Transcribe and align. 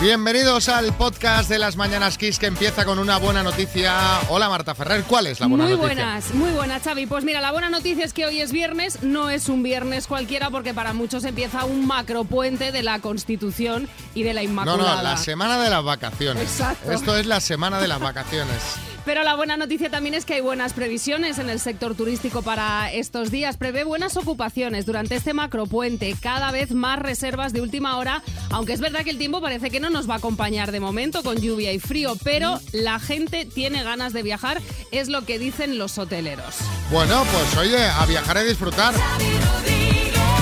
Bienvenidos 0.00 0.68
al 0.68 0.92
podcast 0.92 1.50
de 1.50 1.58
las 1.58 1.76
Mañanas 1.76 2.18
Kiss 2.18 2.38
que 2.38 2.46
empieza 2.46 2.84
con 2.84 3.00
una 3.00 3.16
buena 3.18 3.42
noticia. 3.42 4.20
Hola 4.28 4.48
Marta 4.48 4.72
Ferrer, 4.76 5.02
¿cuál 5.02 5.26
es 5.26 5.40
la 5.40 5.48
buena 5.48 5.64
muy 5.64 5.72
noticia? 5.72 5.94
buenas, 6.04 6.34
muy 6.34 6.50
buenas, 6.52 6.82
Xavi. 6.84 7.06
Pues 7.06 7.24
mira, 7.24 7.40
la 7.40 7.50
buena 7.50 7.68
noticia 7.68 8.04
es 8.04 8.12
que 8.12 8.24
hoy 8.24 8.40
es 8.40 8.52
viernes, 8.52 9.02
no 9.02 9.28
es 9.28 9.48
un 9.48 9.64
viernes 9.64 10.06
cualquiera 10.06 10.50
porque 10.50 10.72
para 10.72 10.92
muchos 10.92 11.24
empieza 11.24 11.64
un 11.64 11.84
macropuente 11.88 12.70
de 12.70 12.84
la 12.84 13.00
Constitución 13.00 13.88
y 14.14 14.22
de 14.22 14.34
la 14.34 14.42
No, 14.44 14.48
Inmaculada. 14.50 14.96
no, 14.98 15.02
la 15.02 15.16
semana 15.16 15.60
de 15.60 15.68
las 15.68 15.82
vacaciones. 15.82 16.44
Exacto. 16.44 16.92
Esto 16.92 17.16
es 17.16 17.26
la 17.26 17.40
semana 17.40 17.80
de 17.80 17.88
las 17.88 17.98
vacaciones. 17.98 18.54
Pero 19.04 19.22
la 19.22 19.36
buena 19.36 19.56
noticia 19.56 19.88
también 19.88 20.14
es 20.14 20.26
que 20.26 20.34
hay 20.34 20.42
buenas 20.42 20.74
previsiones 20.74 21.38
en 21.38 21.48
el 21.48 21.60
sector 21.60 21.94
turístico 21.94 22.42
para 22.42 22.92
estos 22.92 23.30
días. 23.30 23.56
Prevé 23.56 23.82
buenas 23.84 24.18
ocupaciones 24.18 24.84
durante 24.84 25.14
este 25.16 25.32
macropuente, 25.32 26.14
cada 26.20 26.50
vez 26.50 26.72
más 26.72 26.98
reservas 26.98 27.54
de 27.54 27.62
última 27.62 27.96
hora, 27.96 28.22
aunque 28.50 28.74
es 28.74 28.80
verdad 28.80 29.04
que 29.04 29.10
el 29.10 29.16
tiempo 29.16 29.40
parece 29.40 29.70
que 29.70 29.80
no 29.80 29.87
nos 29.90 30.08
va 30.08 30.14
a 30.14 30.16
acompañar 30.18 30.72
de 30.72 30.80
momento 30.80 31.22
con 31.22 31.40
lluvia 31.40 31.72
y 31.72 31.78
frío, 31.78 32.16
pero 32.22 32.60
la 32.72 32.98
gente 32.98 33.44
tiene 33.44 33.82
ganas 33.82 34.12
de 34.12 34.22
viajar, 34.22 34.60
es 34.90 35.08
lo 35.08 35.24
que 35.24 35.38
dicen 35.38 35.78
los 35.78 35.98
hoteleros. 35.98 36.56
Bueno, 36.90 37.24
pues 37.32 37.56
oye, 37.56 37.84
a 37.84 38.04
viajar 38.06 38.38
y 38.38 38.48
disfrutar. 38.48 38.94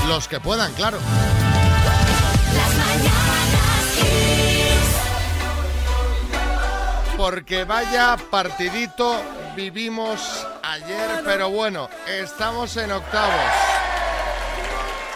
Los 0.09 0.29
que 0.29 0.41
puedan, 0.41 0.73
claro. 0.75 0.99
Porque 7.17 7.65
vaya 7.65 8.17
partidito 8.31 9.21
vivimos 9.57 10.47
ayer, 10.63 11.23
pero 11.25 11.51
bueno, 11.51 11.89
estamos 12.07 12.77
en 12.77 12.93
octavos. 12.93 13.53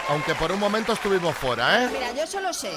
Aunque 0.08 0.34
por 0.34 0.50
un 0.50 0.58
momento 0.58 0.92
estuvimos 0.92 1.36
fuera, 1.36 1.84
¿eh? 1.84 1.88
Mira, 1.92 2.12
yo 2.14 2.26
solo 2.26 2.52
sé 2.52 2.72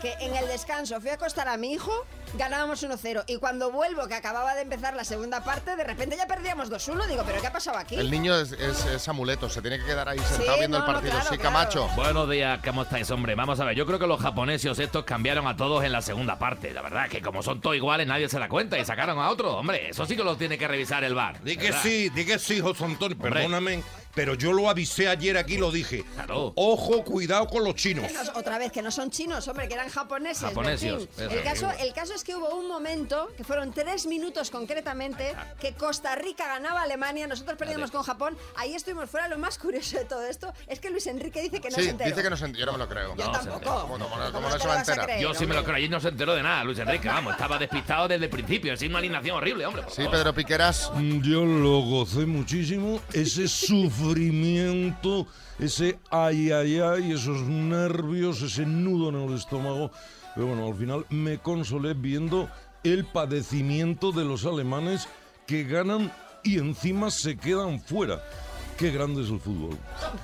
que 0.00 0.14
en 0.20 0.34
el 0.36 0.46
descanso 0.48 1.00
fui 1.00 1.10
a 1.10 1.14
acostar 1.14 1.48
a 1.48 1.56
mi 1.56 1.72
hijo, 1.72 1.92
ganábamos 2.34 2.82
1-0 2.82 3.24
y 3.26 3.36
cuando 3.36 3.70
vuelvo, 3.70 4.06
que 4.06 4.14
acababa 4.14 4.54
de 4.54 4.62
empezar 4.62 4.94
la 4.94 5.04
segunda 5.04 5.42
parte, 5.42 5.76
de 5.76 5.84
repente 5.84 6.16
ya 6.16 6.26
perdíamos 6.26 6.70
2-1. 6.70 7.06
Digo, 7.06 7.22
¿pero 7.26 7.40
qué 7.40 7.46
ha 7.48 7.52
pasado 7.52 7.78
aquí? 7.78 7.94
El 7.96 8.10
niño 8.10 8.36
es, 8.36 8.52
es- 8.52 8.84
es 8.86 9.08
amuleto, 9.08 9.48
se 9.50 9.60
tiene 9.62 9.78
que 9.78 9.84
quedar 9.86 10.08
ahí 10.08 10.18
sentado 10.18 10.52
Sí, 10.54 10.58
viendo 10.58 10.78
no, 10.78 10.84
el 10.84 10.88
no, 10.88 10.94
partido. 10.94 11.12
claro, 11.14 11.30
sí, 11.30 11.38
claro. 11.38 11.42
Camacho. 11.56 11.88
Buenos 11.96 12.30
días, 12.30 12.60
¿cómo 12.64 12.82
estáis, 12.82 13.10
hombre? 13.10 13.34
Vamos 13.34 13.58
a 13.60 13.64
ver, 13.64 13.74
yo 13.76 13.86
creo 13.86 13.98
que 13.98 14.06
los 14.06 14.20
japoneses 14.20 14.78
estos 14.78 15.04
cambiaron 15.04 15.46
a 15.46 15.56
todos 15.56 15.82
en 15.84 15.92
la 15.92 16.02
segunda 16.02 16.38
parte. 16.38 16.72
La 16.72 16.82
verdad 16.82 17.06
es 17.06 17.10
que 17.10 17.22
como 17.22 17.42
son 17.42 17.60
todos 17.60 17.76
iguales, 17.76 18.06
nadie 18.06 18.28
se 18.28 18.38
da 18.38 18.48
cuenta 18.48 18.78
y 18.78 18.84
sacaron 18.84 19.18
a 19.18 19.30
otro. 19.30 19.56
Hombre, 19.56 19.90
eso 19.90 20.06
sí 20.06 20.16
que 20.16 20.24
lo 20.24 20.36
tiene 20.36 20.58
que 20.58 20.68
revisar 20.68 21.02
el 21.04 21.14
bar. 21.14 21.42
Di 21.42 21.56
que 21.56 21.64
¿verdad? 21.66 21.82
sí, 21.82 22.08
di 22.10 22.24
que 22.24 22.38
sí, 22.38 22.60
José 22.60 22.84
Antonio, 22.84 23.16
Hombre. 23.20 23.82
Pero 24.18 24.34
yo 24.34 24.52
lo 24.52 24.68
avisé 24.68 25.06
ayer 25.08 25.38
aquí, 25.38 25.58
lo 25.58 25.70
dije. 25.70 26.04
Claro. 26.16 26.52
Ojo, 26.56 27.04
cuidado 27.04 27.46
con 27.46 27.62
los 27.62 27.76
chinos. 27.76 28.04
No- 28.12 28.32
otra 28.40 28.58
vez, 28.58 28.72
que 28.72 28.82
no 28.82 28.90
son 28.90 29.12
chinos, 29.12 29.46
hombre, 29.46 29.68
que 29.68 29.74
eran 29.74 29.88
japoneses. 29.88 30.50
Eso. 30.50 31.06
El 31.30 31.42
caso, 31.44 31.70
el 31.78 31.92
caso 31.92 32.14
es 32.14 32.24
que 32.24 32.34
hubo 32.34 32.52
un 32.56 32.66
momento, 32.66 33.28
que 33.36 33.44
fueron 33.44 33.72
tres 33.72 34.06
minutos 34.06 34.50
concretamente, 34.50 35.36
que 35.60 35.74
Costa 35.74 36.16
Rica 36.16 36.48
ganaba 36.48 36.80
a 36.80 36.82
Alemania, 36.82 37.28
nosotros 37.28 37.56
perdíamos 37.56 37.92
con 37.92 38.02
Japón. 38.02 38.36
Ahí 38.56 38.74
estuvimos 38.74 39.08
fuera. 39.08 39.28
Lo 39.28 39.38
más 39.38 39.56
curioso 39.56 39.96
de 39.98 40.04
todo 40.04 40.24
esto 40.26 40.52
es 40.66 40.80
que 40.80 40.90
Luis 40.90 41.06
Enrique 41.06 41.40
dice 41.42 41.60
que 41.60 41.70
no 41.70 41.76
Sí, 41.76 41.84
se 41.84 41.90
enteró. 41.90 42.10
dice 42.10 42.22
que 42.24 42.30
no 42.30 42.36
se 42.36 42.46
ent- 42.46 42.56
Yo 42.56 42.66
no 42.66 42.72
me 42.72 42.78
lo 42.78 42.88
creo. 42.88 43.14
Yo 43.16 43.24
No, 43.24 43.30
tampoco. 43.30 43.54
enteró. 43.58 43.80
¿Cómo 43.82 43.98
no- 43.98 44.08
cómo 44.08 44.16
no- 44.16 44.24
¿Cómo 44.24 44.32
cómo 44.32 44.48
no 44.48 44.54
te 44.56 44.62
se 44.62 44.68
va 44.68 44.74
a 44.74 44.78
enterar? 44.80 45.04
creer, 45.06 45.22
Yo 45.22 45.32
sí 45.34 45.46
me 45.46 45.54
lo 45.54 45.62
creo, 45.62 45.76
allí 45.76 45.88
no 45.88 46.00
se 46.00 46.08
enteró 46.08 46.34
de 46.34 46.42
nada, 46.42 46.64
Luis 46.64 46.78
Enrique, 46.80 47.06
vamos, 47.06 47.34
estaba 47.34 47.56
despistado 47.58 48.08
desde 48.08 48.24
el 48.24 48.30
principio, 48.30 48.72
esa 48.72 48.84
indignación 48.84 49.36
horrible, 49.36 49.64
hombre. 49.64 49.84
Sí. 49.94 50.02
Pedro 50.10 50.34
Piqueras. 50.34 50.90
Mm, 50.94 51.20
Yo 51.22 51.44
lo 51.44 51.80
gocé 51.82 52.26
muchísimo, 52.26 53.00
ese 53.12 53.46
sufrimiento, 53.48 54.07
ese 55.58 55.98
ay, 56.10 56.50
ay, 56.50 56.80
ay, 56.80 57.12
esos 57.12 57.42
nervios, 57.42 58.42
ese 58.42 58.64
nudo 58.64 59.08
en 59.08 59.28
el 59.28 59.36
estómago. 59.36 59.90
Pero 60.34 60.48
bueno, 60.48 60.66
al 60.66 60.74
final 60.74 61.06
me 61.10 61.38
consolé 61.38 61.94
viendo 61.94 62.48
el 62.84 63.04
padecimiento 63.04 64.12
de 64.12 64.24
los 64.24 64.44
alemanes 64.44 65.08
que 65.46 65.64
ganan 65.64 66.12
y 66.44 66.58
encima 66.58 67.10
se 67.10 67.36
quedan 67.36 67.80
fuera. 67.80 68.22
Qué 68.78 68.92
grande 68.92 69.24
es 69.24 69.30
el 69.30 69.40
fútbol. 69.40 69.76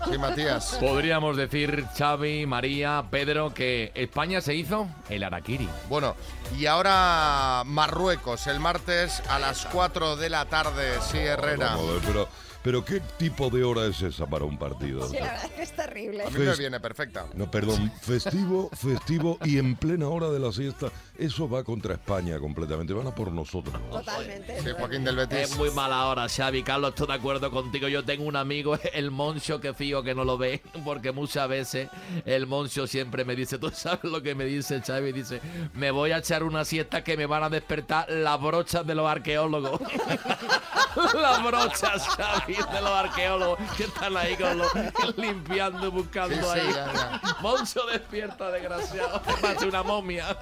Sí, 0.08 0.16
Matías. 0.16 0.78
Podríamos 0.78 1.36
decir, 1.36 1.84
Xavi, 1.98 2.46
María, 2.46 3.04
Pedro, 3.10 3.52
que 3.52 3.90
España 3.96 4.40
se 4.40 4.54
hizo 4.54 4.86
el 5.08 5.24
Araquiri. 5.24 5.68
Bueno, 5.88 6.14
y 6.56 6.66
ahora 6.66 7.64
Marruecos, 7.66 8.46
el 8.46 8.60
martes 8.60 9.20
a 9.28 9.40
las 9.40 9.66
4 9.66 10.14
de 10.14 10.30
la 10.30 10.44
tarde. 10.44 10.92
Sí, 11.10 11.18
Herrera. 11.18 11.70
Vamos 11.70 11.88
a 11.88 11.92
ver, 11.94 12.02
pero, 12.06 12.28
pero 12.64 12.82
¿qué 12.82 13.00
tipo 13.18 13.50
de 13.50 13.62
hora 13.62 13.84
es 13.84 14.00
esa 14.00 14.24
para 14.26 14.46
un 14.46 14.56
partido? 14.56 15.06
Sí, 15.06 15.18
la 15.18 15.26
verdad 15.26 15.44
es 15.44 15.50
que 15.50 15.62
es 15.62 15.72
terrible. 15.72 16.24
A 16.24 16.30
mí 16.30 16.38
me 16.38 16.56
viene 16.56 16.80
perfecta. 16.80 17.26
No, 17.34 17.50
perdón, 17.50 17.92
festivo, 18.00 18.70
festivo 18.72 19.38
y 19.44 19.58
en 19.58 19.76
plena 19.76 20.08
hora 20.08 20.30
de 20.30 20.38
la 20.38 20.50
siesta. 20.50 20.90
Eso 21.18 21.46
va 21.46 21.62
contra 21.62 21.92
España 21.92 22.38
completamente. 22.38 22.94
Van 22.94 23.06
a 23.06 23.14
por 23.14 23.30
nosotros. 23.30 23.74
Totalmente. 23.90 24.62
Sí, 24.62 24.70
Joaquín 24.78 25.04
del 25.04 25.16
Betis. 25.16 25.38
Es 25.40 25.56
muy 25.58 25.70
mala 25.72 26.06
hora, 26.06 26.26
Xavi. 26.26 26.62
Carlos, 26.62 26.90
estoy 26.90 27.06
de 27.08 27.12
acuerdo 27.12 27.50
contigo. 27.50 27.86
Yo 27.86 28.02
tengo 28.02 28.24
un 28.24 28.34
amigo, 28.34 28.78
el 28.94 29.10
Moncho, 29.10 29.60
que 29.60 29.74
fío 29.74 30.02
que 30.02 30.14
no 30.14 30.24
lo 30.24 30.38
ve, 30.38 30.62
porque 30.86 31.12
muchas 31.12 31.46
veces 31.46 31.90
el 32.24 32.46
Moncho 32.46 32.86
siempre 32.86 33.26
me 33.26 33.36
dice, 33.36 33.58
¿tú 33.58 33.70
sabes 33.74 34.04
lo 34.04 34.22
que 34.22 34.34
me 34.34 34.46
dice 34.46 34.80
Xavi? 34.80 35.12
Dice, 35.12 35.42
me 35.74 35.90
voy 35.90 36.12
a 36.12 36.18
echar 36.18 36.42
una 36.42 36.64
siesta 36.64 37.04
que 37.04 37.18
me 37.18 37.26
van 37.26 37.42
a 37.42 37.50
despertar 37.50 38.10
las 38.10 38.40
brochas 38.40 38.86
de 38.86 38.94
los 38.94 39.06
arqueólogos. 39.06 39.82
las 41.14 41.44
brochas, 41.44 42.08
Xavi, 42.08 42.53
de 42.56 42.80
los 42.80 42.90
arqueólogos 42.90 43.58
que 43.76 43.84
están 43.84 44.16
ahí 44.16 44.36
con 44.36 44.58
los 44.58 44.68
limpiando, 45.16 45.90
buscando 45.90 46.34
Sí, 46.36 46.42
sí, 46.42 46.48
ahí. 46.60 46.72
ya, 46.74 46.92
ya. 46.92 47.20
Moncho 47.40 47.80
despierta, 47.90 48.50
desgraciado. 48.50 49.20
Te 49.58 49.66
una 49.66 49.82
momia. 49.82 50.36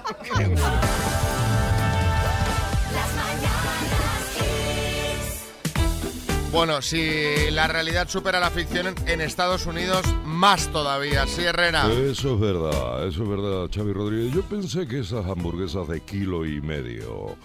Bueno, 6.51 6.83
si 6.83 7.49
la 7.49 7.67
realidad 7.67 8.07
supera 8.07 8.39
la 8.39 8.51
ficción 8.51 8.85
en- 8.87 9.07
en 9.07 9.21
Estados 9.21 9.65
Unidos, 9.65 10.01
más 10.23 10.71
todavía. 10.71 11.25
Sí, 11.25 11.41
Herrera. 11.41 11.91
Eso 11.91 12.35
es 12.35 12.39
verdad, 12.39 13.07
eso 13.07 13.23
es 13.23 13.29
verdad, 13.29 13.69
Xavi 13.73 13.91
Rodríguez. 13.91 14.33
Yo 14.35 14.43
pensé 14.43 14.87
que 14.87 14.99
esas 14.99 15.25
hamburguesas 15.25 15.87
de 15.87 16.01
kilo 16.01 16.45
y 16.45 16.61
medio, 16.61 17.37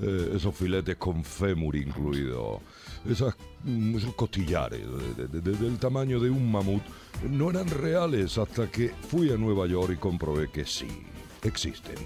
eh, 0.00 0.32
esos 0.34 0.54
filetes 0.56 0.96
con 0.96 1.22
fémur 1.24 1.76
incluido, 1.76 2.62
esas, 3.08 3.34
mm, 3.64 3.96
esos 3.98 4.14
costillares 4.14 4.80
de- 5.16 5.26
de- 5.28 5.40
de- 5.40 5.56
del 5.58 5.78
tamaño 5.78 6.20
de 6.20 6.30
un 6.30 6.50
mamut, 6.50 6.82
no 7.30 7.50
eran 7.50 7.68
reales 7.68 8.36
hasta 8.38 8.70
que 8.70 8.92
fui 9.08 9.32
a 9.32 9.36
Nueva 9.36 9.66
York 9.66 9.92
y 9.94 9.96
comprobé 9.96 10.50
que 10.50 10.64
sí, 10.64 10.88
existen. 11.42 11.96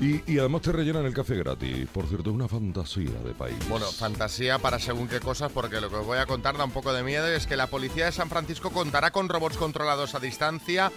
Y, 0.00 0.22
y 0.32 0.38
además 0.38 0.62
te 0.62 0.72
rellenan 0.72 1.04
el 1.04 1.12
café 1.12 1.34
gratis. 1.36 1.86
Por 1.92 2.06
cierto, 2.06 2.30
es 2.30 2.36
una 2.36 2.48
fantasía 2.48 3.10
de 3.24 3.32
país. 3.34 3.56
Bueno, 3.68 3.86
fantasía 3.86 4.58
para 4.58 4.78
según 4.78 5.08
qué 5.08 5.20
cosas, 5.20 5.52
porque 5.52 5.80
lo 5.80 5.90
que 5.90 5.96
os 5.96 6.06
voy 6.06 6.18
a 6.18 6.26
contar 6.26 6.56
da 6.56 6.64
un 6.64 6.70
poco 6.70 6.92
de 6.92 7.02
miedo 7.02 7.30
y 7.30 7.34
es 7.36 7.46
que 7.46 7.56
la 7.56 7.66
policía 7.66 8.06
de 8.06 8.12
San 8.12 8.30
Francisco 8.30 8.70
contará 8.70 9.10
con 9.10 9.28
robots 9.28 9.56
controlados 9.58 10.14
a 10.14 10.20
distancia 10.20 10.90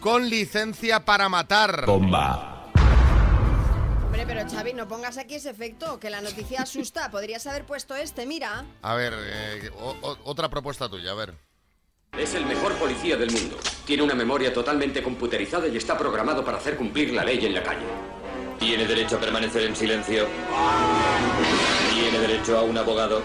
con 0.00 0.28
licencia 0.28 1.04
para 1.04 1.28
matar. 1.28 1.84
Hombre, 4.12 4.26
pero 4.26 4.46
Xavi, 4.46 4.74
no 4.74 4.86
pongas 4.86 5.16
aquí 5.16 5.36
ese 5.36 5.48
efecto, 5.48 5.98
que 5.98 6.10
la 6.10 6.20
noticia 6.20 6.60
asusta. 6.62 7.10
Podrías 7.10 7.46
haber 7.46 7.64
puesto 7.64 7.94
este, 7.96 8.26
mira. 8.26 8.66
A 8.82 8.94
ver, 8.94 9.14
eh, 9.16 9.70
o- 9.80 9.96
o- 10.02 10.18
otra 10.24 10.50
propuesta 10.50 10.86
tuya, 10.86 11.12
a 11.12 11.14
ver. 11.14 11.32
Es 12.18 12.34
el 12.34 12.44
mejor 12.44 12.74
policía 12.74 13.16
del 13.16 13.30
mundo. 13.30 13.56
Tiene 13.86 14.02
una 14.02 14.14
memoria 14.14 14.52
totalmente 14.52 15.02
computerizada 15.02 15.66
y 15.66 15.78
está 15.78 15.96
programado 15.96 16.44
para 16.44 16.58
hacer 16.58 16.76
cumplir 16.76 17.14
la 17.14 17.24
ley 17.24 17.42
en 17.46 17.54
la 17.54 17.62
calle. 17.62 17.86
Tiene 18.58 18.84
derecho 18.84 19.16
a 19.16 19.20
permanecer 19.20 19.62
en 19.62 19.74
silencio. 19.74 20.26
Tiene 21.94 22.18
derecho 22.18 22.58
a 22.58 22.62
un 22.64 22.76
abogado. 22.76 23.22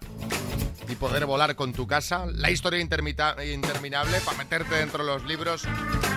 y 0.89 0.95
poder 0.95 1.25
volar 1.25 1.55
con 1.55 1.73
tu 1.73 1.85
casa, 1.85 2.25
la 2.27 2.49
historia 2.49 2.79
interminable 2.79 4.19
para 4.21 4.37
meterte 4.37 4.75
dentro 4.75 5.05
de 5.05 5.11
los 5.11 5.25
libros, 5.25 5.63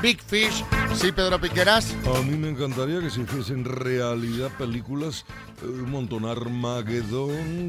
Big 0.00 0.22
Fish, 0.22 0.64
sí 0.94 1.12
Pedro 1.12 1.40
Piqueras. 1.40 1.94
A 2.16 2.22
mí 2.22 2.36
me 2.36 2.50
encantaría 2.50 3.00
que 3.00 3.10
se 3.10 3.22
hiciesen 3.22 3.64
realidad 3.64 4.50
películas, 4.58 5.24
eh, 5.62 5.66
un 5.66 5.90
montón, 5.90 6.22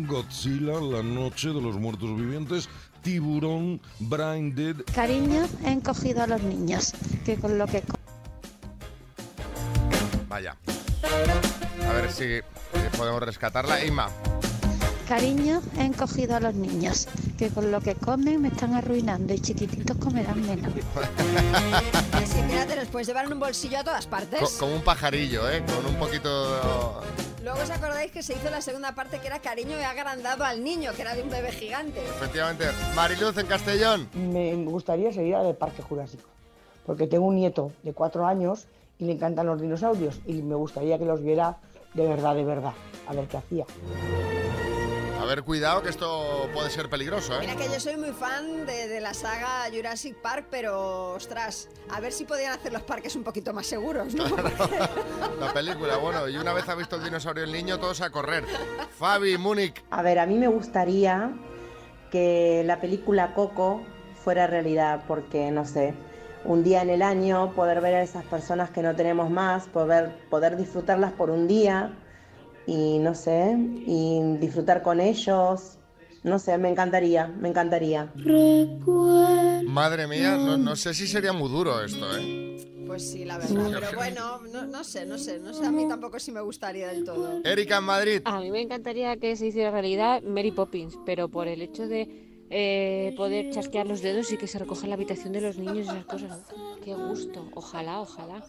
Godzilla, 0.07 0.79
La 0.79 1.01
Noche 1.01 1.49
de 1.49 1.61
los 1.61 1.77
Muertos 1.77 2.15
Vivientes, 2.15 2.69
Tiburón, 3.01 3.81
Brain 3.99 4.55
Dead. 4.55 4.75
Cariño, 4.93 5.47
he 5.65 5.71
encogido 5.71 6.23
a 6.23 6.27
los 6.27 6.41
niños, 6.43 6.93
que 7.25 7.35
con 7.37 7.57
lo 7.57 7.67
que... 7.67 7.83
Vaya. 10.27 10.55
A 11.89 11.93
ver 11.93 12.11
si 12.11 12.39
podemos 12.97 13.21
rescatarla. 13.21 13.83
Inma. 13.83 14.09
Cariño, 15.15 15.61
he 15.77 15.83
encogido 15.83 16.37
a 16.37 16.39
los 16.39 16.55
niños, 16.55 17.09
que 17.37 17.49
con 17.49 17.69
lo 17.69 17.81
que 17.81 17.95
comen 17.95 18.41
me 18.41 18.47
están 18.47 18.73
arruinando 18.75 19.33
y 19.33 19.41
chiquititos 19.41 19.97
comerán 19.97 20.41
menos. 20.47 20.71
Que 20.73 22.25
fíjate, 22.25 22.77
los 22.77 22.87
puedes 22.87 23.09
llevar 23.09 23.25
en 23.25 23.33
un 23.33 23.39
bolsillo 23.41 23.79
a 23.79 23.83
todas 23.83 24.07
partes. 24.07 24.39
Co- 24.39 24.49
como 24.59 24.75
un 24.75 24.81
pajarillo, 24.81 25.49
¿eh? 25.51 25.65
Con 25.65 25.85
un 25.85 25.99
poquito... 25.99 27.01
Luego 27.43 27.59
os 27.61 27.69
acordáis 27.71 28.09
que 28.13 28.23
se 28.23 28.35
hizo 28.35 28.49
la 28.49 28.61
segunda 28.61 28.95
parte 28.95 29.19
que 29.19 29.27
era 29.27 29.39
cariño 29.39 29.77
y 29.77 29.83
agrandado 29.83 30.45
al 30.45 30.63
niño, 30.63 30.93
que 30.95 31.01
era 31.01 31.13
de 31.13 31.23
un 31.23 31.29
bebé 31.29 31.51
gigante. 31.51 31.99
Efectivamente. 32.05 32.67
Mariluz 32.95 33.37
en 33.37 33.47
Castellón. 33.47 34.07
Me 34.13 34.55
gustaría 34.63 35.11
seguir 35.11 35.35
al 35.35 35.53
Parque 35.57 35.81
Jurásico, 35.81 36.29
porque 36.85 37.05
tengo 37.07 37.25
un 37.25 37.35
nieto 37.35 37.73
de 37.83 37.91
cuatro 37.91 38.25
años 38.25 38.65
y 38.97 39.03
le 39.03 39.11
encantan 39.11 39.45
los 39.45 39.59
dinosaurios 39.59 40.21
y 40.25 40.41
me 40.41 40.55
gustaría 40.55 40.97
que 40.97 41.03
los 41.03 41.21
viera 41.21 41.57
de 41.95 42.07
verdad, 42.07 42.33
de 42.33 42.45
verdad, 42.45 42.73
a 43.09 43.13
ver 43.13 43.27
qué 43.27 43.35
hacía. 43.35 43.65
A 45.31 45.35
ver, 45.35 45.45
cuidado 45.45 45.81
que 45.81 45.87
esto 45.87 46.49
puede 46.53 46.69
ser 46.69 46.89
peligroso, 46.89 47.39
Mira 47.39 47.53
¿eh? 47.53 47.55
que 47.55 47.69
yo 47.69 47.79
soy 47.79 47.95
muy 47.95 48.11
fan 48.11 48.65
de, 48.65 48.89
de 48.89 48.99
la 48.99 49.13
saga 49.13 49.63
Jurassic 49.73 50.17
Park, 50.17 50.47
pero 50.51 51.13
ostras, 51.13 51.69
a 51.89 52.01
ver 52.01 52.11
si 52.11 52.25
podían 52.25 52.51
hacer 52.51 52.73
los 52.73 52.81
parques 52.81 53.15
un 53.15 53.23
poquito 53.23 53.53
más 53.53 53.65
seguros, 53.65 54.13
¿no? 54.13 54.25
La 55.39 55.53
película, 55.53 55.95
bueno, 55.95 56.27
y 56.27 56.35
una 56.35 56.51
vez 56.51 56.67
ha 56.67 56.75
visto 56.75 56.97
el 56.97 57.05
dinosaurio 57.05 57.45
el 57.45 57.53
niño, 57.53 57.79
todos 57.79 58.01
a 58.01 58.09
correr. 58.09 58.43
Fabi, 58.99 59.37
Múnich. 59.37 59.81
A 59.89 60.01
ver, 60.01 60.19
a 60.19 60.25
mí 60.25 60.37
me 60.37 60.49
gustaría 60.49 61.31
que 62.11 62.63
la 62.65 62.81
película 62.81 63.33
Coco 63.33 63.83
fuera 64.25 64.47
realidad, 64.47 65.05
porque 65.07 65.49
no 65.49 65.63
sé, 65.63 65.93
un 66.43 66.61
día 66.61 66.81
en 66.81 66.89
el 66.89 67.01
año 67.01 67.53
poder 67.53 67.79
ver 67.79 67.95
a 67.95 68.01
esas 68.01 68.25
personas 68.25 68.69
que 68.71 68.81
no 68.81 68.97
tenemos 68.97 69.29
más, 69.29 69.67
poder, 69.67 70.11
poder 70.29 70.57
disfrutarlas 70.57 71.13
por 71.13 71.29
un 71.29 71.47
día 71.47 71.93
y 72.67 72.99
no 72.99 73.15
sé, 73.15 73.55
y 73.85 74.37
disfrutar 74.39 74.81
con 74.81 74.99
ellos, 74.99 75.77
no 76.23 76.39
sé, 76.39 76.57
me 76.57 76.69
encantaría, 76.69 77.27
me 77.27 77.49
encantaría. 77.49 78.11
Madre 79.65 80.07
mía, 80.07 80.37
no, 80.37 80.57
no 80.57 80.75
sé 80.75 80.93
si 80.93 81.07
sería 81.07 81.33
muy 81.33 81.49
duro 81.49 81.83
esto, 81.83 82.05
¿eh? 82.17 82.57
Pues 82.85 83.09
sí, 83.09 83.23
la 83.23 83.37
verdad. 83.37 83.69
Pero 83.71 83.87
bueno, 83.95 84.41
no, 84.51 84.65
no 84.65 84.83
sé, 84.83 85.05
no 85.05 85.17
sé, 85.17 85.39
no 85.39 85.53
sé, 85.53 85.65
a 85.65 85.71
mí 85.71 85.87
tampoco 85.87 86.19
sí 86.19 86.31
me 86.31 86.41
gustaría 86.41 86.89
del 86.89 87.05
todo. 87.05 87.39
Erika 87.43 87.77
en 87.77 87.83
Madrid. 87.85 88.21
A 88.25 88.39
mí 88.39 88.51
me 88.51 88.61
encantaría 88.61 89.15
que 89.17 89.35
se 89.35 89.47
hiciera 89.47 89.71
realidad 89.71 90.21
Mary 90.23 90.51
Poppins, 90.51 90.97
pero 91.05 91.29
por 91.29 91.47
el 91.47 91.61
hecho 91.61 91.87
de 91.87 92.30
eh, 92.51 93.13
poder 93.15 93.49
chasquear 93.49 93.87
los 93.87 94.01
dedos 94.01 94.31
y 94.31 94.37
que 94.37 94.45
se 94.45 94.59
recoja 94.59 94.85
la 94.87 94.95
habitación 94.95 95.31
de 95.33 95.41
los 95.41 95.57
niños 95.57 95.77
y 95.87 95.89
esas 95.89 96.05
cosas. 96.05 96.39
Qué 96.83 96.93
gusto. 96.93 97.47
Ojalá, 97.55 98.01
ojalá. 98.01 98.43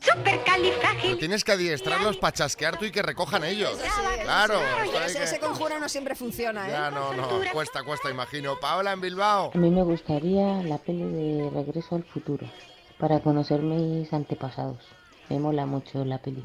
Pero 1.02 1.16
tienes 1.18 1.44
que 1.44 1.52
adiestrarlos 1.52 2.16
para 2.18 2.32
chasquear 2.32 2.78
tú 2.78 2.84
y 2.84 2.90
que 2.90 3.02
recojan 3.02 3.44
ellos. 3.44 3.78
Claro. 4.24 4.60
Ese, 5.06 5.18
que- 5.18 5.24
ese 5.24 5.38
conjuro 5.40 5.78
no 5.78 5.88
siempre 5.88 6.14
funciona, 6.14 6.68
¿eh? 6.68 6.72
Ya, 6.72 6.90
no, 6.90 7.12
no, 7.14 7.28
cuesta, 7.52 7.82
cuesta, 7.84 8.10
imagino. 8.10 8.58
Paola 8.60 8.92
en 8.92 9.00
Bilbao. 9.00 9.50
A 9.54 9.58
mí 9.58 9.70
me 9.70 9.82
gustaría 9.82 10.62
la 10.64 10.78
peli 10.78 11.04
de 11.04 11.50
Regreso 11.50 11.94
al 11.96 12.04
Futuro, 12.04 12.46
para 12.98 13.20
conocer 13.20 13.60
mis 13.62 14.12
antepasados. 14.12 14.78
Me 15.28 15.38
mola 15.38 15.64
mucho 15.66 16.04
la 16.04 16.18
peli. 16.18 16.44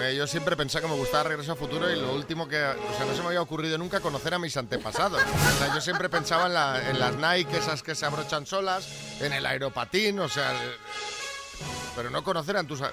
Mía, 0.00 0.12
yo 0.12 0.26
siempre 0.26 0.56
pensaba 0.56 0.86
que 0.86 0.92
me 0.92 0.98
gustaba 0.98 1.24
Regreso 1.24 1.52
a 1.52 1.56
Futuro 1.56 1.90
y 1.90 1.96
lo 2.00 2.14
último 2.14 2.48
que... 2.48 2.56
O 2.56 2.96
sea, 2.96 3.06
no 3.06 3.14
se 3.14 3.20
me 3.22 3.28
había 3.28 3.42
ocurrido 3.42 3.76
nunca 3.78 4.00
conocer 4.00 4.34
a 4.34 4.38
mis 4.38 4.56
antepasados. 4.56 5.20
O 5.22 5.58
sea, 5.58 5.74
yo 5.74 5.80
siempre 5.80 6.08
pensaba 6.08 6.46
en, 6.46 6.54
la- 6.54 6.90
en 6.90 6.98
las 6.98 7.14
Nike, 7.16 7.58
esas 7.58 7.82
que 7.82 7.94
se 7.94 8.06
abrochan 8.06 8.46
solas, 8.46 8.88
en 9.20 9.32
el 9.32 9.44
aeropatín, 9.46 10.18
o 10.20 10.28
sea... 10.28 10.52
Pero 11.96 12.08
no 12.08 12.22
conocer 12.24 12.56
a 12.56 12.62
tus... 12.64 12.80
Madre 12.80 12.92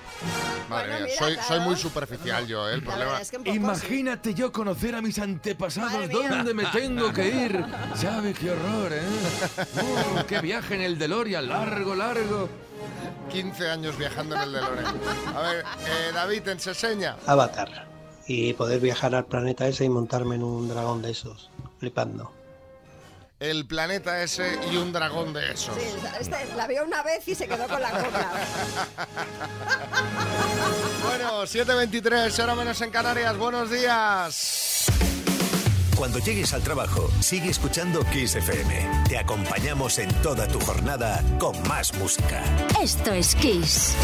Bueno, 0.89 1.05
mía, 1.05 1.15
soy, 1.17 1.33
claro. 1.35 1.47
soy 1.47 1.59
muy 1.61 1.75
superficial 1.77 2.47
yo, 2.47 2.67
¿eh? 2.69 2.73
El 2.73 2.83
problema... 2.83 3.21
es 3.21 3.29
que 3.31 3.37
poco 3.37 3.51
sí. 3.51 3.55
Imagínate 3.55 4.33
yo 4.33 4.51
conocer 4.51 4.95
a 4.95 5.01
mis 5.01 5.17
antepasados. 5.19 6.09
¿Dónde 6.09 6.53
me 6.53 6.65
tengo 6.65 7.13
que 7.13 7.27
ir? 7.45 7.63
¿Sabe 7.95 8.33
qué 8.33 8.51
horror, 8.51 8.91
eh? 8.93 9.01
Uh, 9.77 10.25
¡Qué 10.25 10.41
viaje 10.41 10.75
en 10.75 10.81
el 10.81 10.97
DeLorean! 10.97 11.47
¡Largo, 11.47 11.95
largo! 11.95 12.49
15 13.31 13.69
años 13.69 13.97
viajando 13.97 14.35
en 14.35 14.41
el 14.41 14.53
DeLorean. 14.53 14.95
A 15.35 15.41
ver, 15.41 15.65
eh, 15.85 16.11
David, 16.13 16.47
en 16.47 16.59
Seseña. 16.59 17.17
Avatar. 17.25 17.87
Y 18.27 18.53
poder 18.53 18.79
viajar 18.79 19.15
al 19.15 19.25
planeta 19.25 19.67
ese 19.67 19.85
y 19.85 19.89
montarme 19.89 20.35
en 20.35 20.43
un 20.43 20.67
dragón 20.67 21.01
de 21.01 21.11
esos. 21.11 21.49
Flipando. 21.79 22.31
El 23.39 23.67
planeta 23.67 24.23
ese 24.23 24.59
y 24.71 24.77
un 24.77 24.91
dragón 24.91 25.31
de 25.31 25.51
esos. 25.51 25.75
Sí, 25.75 25.83
este 26.19 26.45
la 26.55 26.65
vio 26.67 26.83
una 26.83 27.03
vez 27.03 27.27
y 27.27 27.35
se 27.35 27.47
quedó 27.47 27.67
con 27.67 27.81
la 27.81 27.91
copla. 27.91 28.31
Bueno, 31.03 31.43
7.23, 31.43 32.43
hora 32.43 32.55
menos 32.55 32.81
en 32.81 32.91
Canarias. 32.91 33.37
Buenos 33.37 33.69
días. 33.71 34.87
Cuando 35.97 36.19
llegues 36.19 36.53
al 36.53 36.61
trabajo, 36.61 37.09
sigue 37.21 37.49
escuchando 37.49 38.01
Kiss 38.11 38.35
FM. 38.35 39.03
Te 39.09 39.17
acompañamos 39.17 39.97
en 39.97 40.09
toda 40.21 40.47
tu 40.47 40.59
jornada 40.59 41.23
con 41.39 41.59
más 41.67 41.93
música. 41.95 42.43
Esto 42.81 43.11
es 43.13 43.33
Kiss. 43.35 43.95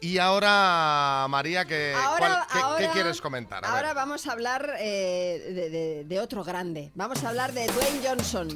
Y 0.00 0.18
ahora, 0.18 1.26
María, 1.28 1.64
¿qué, 1.64 1.94
Ahora- 1.94 2.46
cuál- 2.50 2.76
qué- 2.78 2.88
quieres 2.92 3.20
comentar? 3.20 3.64
A 3.64 3.68
ver. 3.68 3.76
Ahora 3.76 3.94
vamos 3.94 4.26
a 4.26 4.32
hablar 4.32 4.74
eh, 4.80 5.42
de, 5.54 5.70
de- 5.70 6.04
de 6.04 6.20
otro 6.20 6.42
grande. 6.44 6.90
Vamos 6.94 7.22
a 7.24 7.28
hablar 7.28 7.52
de 7.52 7.66
Dwayne 7.66 8.00
Johnson. 8.08 8.48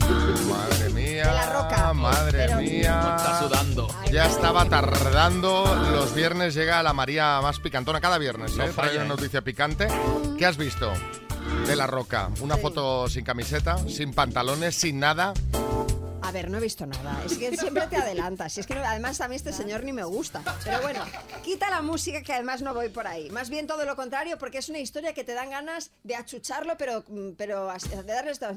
Madre 0.49 0.91
mía. 0.91 1.27
De 1.27 1.33
la 1.35 1.53
roca. 1.53 1.93
Madre 1.95 2.47
Pero- 2.47 2.57
mía. 2.61 3.15
Está 3.17 3.41
sudando. 3.41 3.89
Ya 4.13 4.27
estaba 4.27 4.65
tardando. 4.69 5.65
Los 5.93 6.15
viernes 6.15 6.55
llega 6.55 6.83
la 6.83 6.93
María 6.93 7.41
más 7.43 7.59
picantona. 7.61 8.01
Cada 8.01 8.19
viernes, 8.19 8.57
No 8.57 8.65
¿eh? 8.65 8.69
falla, 8.73 8.89
Trae 8.91 8.97
una 9.05 9.05
¿eh? 9.05 9.17
noticia 9.17 9.43
picante. 9.43 9.87
¿Qué 10.39 10.47
has 10.47 10.57
visto? 10.57 10.93
De 11.67 11.77
la 11.77 11.87
roca. 11.87 12.31
Una 12.41 12.57
foto 12.57 13.09
sin 13.09 13.25
camiseta, 13.25 13.77
sin 13.89 14.13
pantalones, 14.13 14.75
sin 14.77 14.99
nada. 15.01 15.35
A 16.23 16.33
ver, 16.33 16.51
no 16.51 16.59
he 16.59 16.61
visto 16.61 16.87
nada. 16.87 17.23
Es 17.25 17.39
que 17.39 17.57
siempre 17.57 17.87
te 17.89 17.97
adelantas. 17.97 18.57
Y 18.57 18.61
es 18.61 18.67
que 18.67 18.75
no- 18.75 18.85
además 18.85 19.21
a 19.21 19.29
mí 19.29 19.37
este 19.37 19.53
señor 19.53 19.85
ni 19.85 19.93
me 19.93 20.05
gusta. 20.05 20.43
Pero 20.65 20.81
bueno, 20.83 21.01
quita 21.45 21.71
la 21.71 21.83
música 21.83 22.23
que 22.23 22.33
además 22.33 22.63
no 22.63 22.75
voy 22.75 22.89
por 22.89 23.07
ahí. 23.07 23.31
Más 23.31 23.49
bien 23.49 23.67
todo 23.67 23.85
lo 23.85 23.95
contrario, 23.97 24.37
porque 24.39 24.59
es 24.59 24.69
una 24.69 24.79
historia 24.81 25.13
que 25.15 25.25
te 25.25 25.35
dan 25.35 25.51
ganas 25.51 25.91
de 26.05 26.17
achucharlo, 26.17 26.77
pero, 26.77 27.05
pero 27.37 27.71
as- 27.71 27.89
de 27.91 28.03
darle 28.03 28.33
esto. 28.33 28.49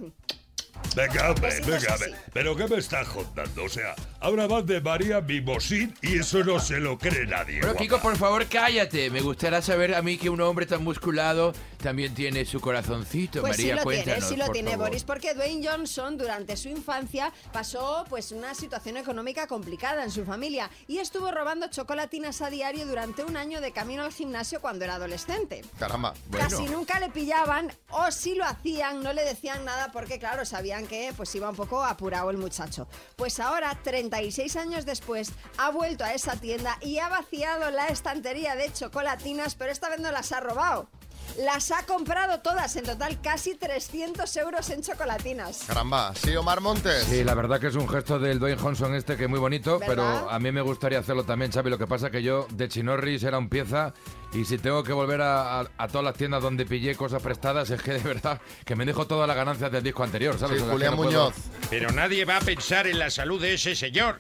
Venga, 0.96 1.32
hombre, 1.32 1.60
venga, 1.62 1.94
así. 1.94 2.06
¿Pero 2.34 2.56
qué 2.56 2.68
me 2.68 2.78
estás 2.78 3.08
contando? 3.10 3.64
O 3.66 3.70
sea, 3.70 3.96
ahora 4.20 4.48
vas 4.48 4.66
de 4.66 4.80
María 4.82 5.20
Mimosit 5.22 5.96
y 6.04 6.20
eso 6.20 6.44
no 6.44 6.60
se 6.60 6.80
lo 6.80 6.98
cree 6.98 7.26
nadie. 7.28 7.58
Bueno, 7.60 7.74
guapa. 7.74 7.80
Kiko, 7.80 8.00
por 8.00 8.18
favor, 8.18 8.46
cállate. 8.48 9.10
Me 9.10 9.22
gustaría 9.22 9.62
saber 9.62 9.94
a 9.94 10.02
mí 10.02 10.18
que 10.18 10.30
un 10.30 10.42
hombre 10.42 10.66
tan 10.66 10.84
musculado 10.84 11.54
también 11.82 12.14
tiene 12.14 12.46
su 12.46 12.60
corazoncito. 12.60 13.42
Pues 13.42 13.58
María, 13.58 13.74
sí 13.74 13.80
lo 13.80 13.90
tiene, 13.90 14.04
cuéntanos, 14.04 14.30
sí 14.30 14.36
lo 14.36 14.46
por 14.46 14.54
tiene 14.54 14.72
favor. 14.72 14.88
Boris, 14.88 15.04
porque 15.04 15.34
Dwayne 15.34 15.68
Johnson 15.68 16.18
durante 16.18 16.58
su 16.58 16.70
infancia 16.70 17.32
pasó 17.52 18.06
pues 18.10 18.32
una 18.32 18.54
situación 18.54 18.98
económica 18.98 19.48
complicada 19.48 20.04
en 20.04 20.12
su 20.12 20.26
familia 20.26 20.70
y 20.88 21.00
estuvo 21.00 21.32
robando 21.32 21.68
chocolatinas 21.68 22.42
a 22.42 22.50
diario 22.50 22.86
durante 22.86 23.24
un 23.24 23.38
año 23.38 23.62
de 23.62 23.72
camino 23.72 24.04
al 24.04 24.12
gimnasio 24.12 24.62
cuando 24.62 24.86
era 24.86 24.96
adolescente. 24.96 25.62
Caramba. 25.78 26.14
Casi 26.32 26.66
nunca 26.66 27.00
le 27.00 27.10
pillaban 27.10 27.72
o 27.90 28.12
si 28.12 28.36
lo 28.36 28.46
hacían 28.46 29.02
no 29.02 29.14
le 29.14 29.24
decían 29.24 29.66
nada 29.66 29.92
porque 29.92 30.20
claro, 30.20 30.46
sabían 30.46 30.88
que 30.88 31.14
pues 31.16 31.34
iba 31.36 31.50
un 31.50 31.56
poco 31.56 31.84
apurado 31.84 32.30
el 32.30 32.38
muchacho. 32.38 32.88
Pues 33.16 33.40
ahora, 33.40 33.78
36 33.84 34.56
años 34.56 34.86
después, 34.86 35.32
ha 35.58 35.72
vuelto 35.72 36.04
a 36.04 36.14
esa 36.14 36.36
tienda 36.36 36.78
y 36.82 37.00
ha 37.00 37.10
vaciado 37.10 37.72
la 37.72 37.88
estantería 37.88 38.56
de 38.56 38.72
chocolatinas, 38.72 39.56
pero 39.56 39.72
esta 39.72 39.90
vez 39.90 40.00
no 40.00 40.12
las 40.12 40.32
ha 40.32 40.40
robado. 40.40 40.90
Las 41.38 41.72
ha 41.72 41.86
comprado 41.86 42.40
todas, 42.42 42.76
en 42.76 42.84
total 42.84 43.22
casi 43.22 43.56
300 43.56 44.36
euros 44.38 44.70
en 44.72 44.82
chocolatinas. 44.82 45.64
Caramba, 45.68 46.14
¿sí, 46.16 46.36
Omar 46.36 46.60
Montes? 46.60 47.06
Sí, 47.06 47.24
la 47.24 47.34
verdad 47.34 47.62
que 47.62 47.68
es 47.68 47.76
un 47.76 47.88
gesto 47.88 48.20
del 48.20 48.40
Dwayne 48.40 48.58
Johnson 48.62 48.94
este 48.94 49.16
que 49.16 49.24
es 49.24 49.30
muy 49.30 49.40
bonito, 49.40 49.80
¿Verdad? 49.80 49.88
pero 49.88 50.30
a 50.30 50.38
mí 50.40 50.52
me 50.52 50.62
gustaría 50.62 51.00
hacerlo 51.00 51.24
también, 51.24 51.52
Xavi. 51.52 51.70
Lo 51.70 51.78
que 51.78 51.88
pasa 51.88 52.10
que 52.12 52.22
yo 52.22 52.46
de 52.52 52.68
Chinorris 52.68 53.24
era 53.24 53.38
un 53.38 53.48
pieza 53.48 53.94
y 54.34 54.44
si 54.44 54.58
tengo 54.58 54.84
que 54.84 54.92
volver 54.92 55.22
a, 55.22 55.62
a- 55.62 55.68
a 55.78 55.88
todas 55.88 56.04
las 56.04 56.16
tiendas 56.16 56.44
donde 56.44 56.66
pillé 56.66 56.96
cosas 56.96 57.22
prestadas, 57.22 57.70
es 57.70 57.82
que 57.82 57.94
de 57.94 58.00
verdad 58.00 58.42
que 58.66 58.76
me 58.76 58.86
dejo 58.86 59.08
todas 59.08 59.26
las 59.28 59.38
ganancias 59.38 59.72
del 59.72 59.84
disco 59.84 60.04
anterior, 60.04 60.38
¿sabes? 60.38 60.58
Sí, 60.58 60.64
O 60.64 60.66
sea, 60.66 60.68
que 60.68 60.74
Julián 60.74 60.92
no 60.92 60.98
puedo- 60.98 61.10
Muñoz. 61.30 61.36
Pero 61.70 61.92
nadie 61.92 62.26
va 62.26 62.38
a 62.38 62.42
pensar 62.42 62.86
en 62.88 63.00
la 63.00 63.10
salud 63.10 63.42
de 63.42 63.54
ese 63.54 63.76
señor. 63.76 64.20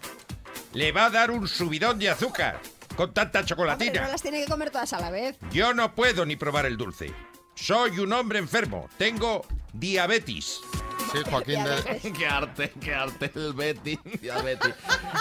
Le 0.74 0.92
va 0.94 1.06
a 1.08 1.10
dar 1.10 1.32
un 1.32 1.48
subidón 1.48 2.00
de 2.00 2.10
azúcar 2.10 2.60
con 3.00 3.14
tanta 3.14 3.40
Hombre, 3.40 3.48
chocolatina. 3.48 4.02
no 4.02 4.12
las 4.12 4.22
tiene 4.22 4.44
que 4.44 4.52
comer 4.52 4.72
todas 4.72 4.92
a 4.92 5.00
la 5.00 5.10
vez. 5.10 5.38
Yo 5.54 5.74
no 5.74 5.96
puedo 5.96 6.26
ni 6.26 6.36
probar 6.36 6.66
el 6.66 6.76
dulce. 6.76 7.14
Soy 7.56 7.98
un 8.00 8.12
hombre 8.12 8.40
enfermo. 8.40 8.90
Tengo 8.98 9.46
diabetes. 9.72 10.60
Sí, 11.12 11.20
Joaquín 11.30 11.64
de... 11.64 12.12
qué 12.18 12.28
arte, 12.28 12.72
qué 12.82 12.94
arte 12.94 13.32
el 13.36 13.54
Betty. 13.54 13.98
Ya, 14.22 14.42
Betty. 14.42 14.70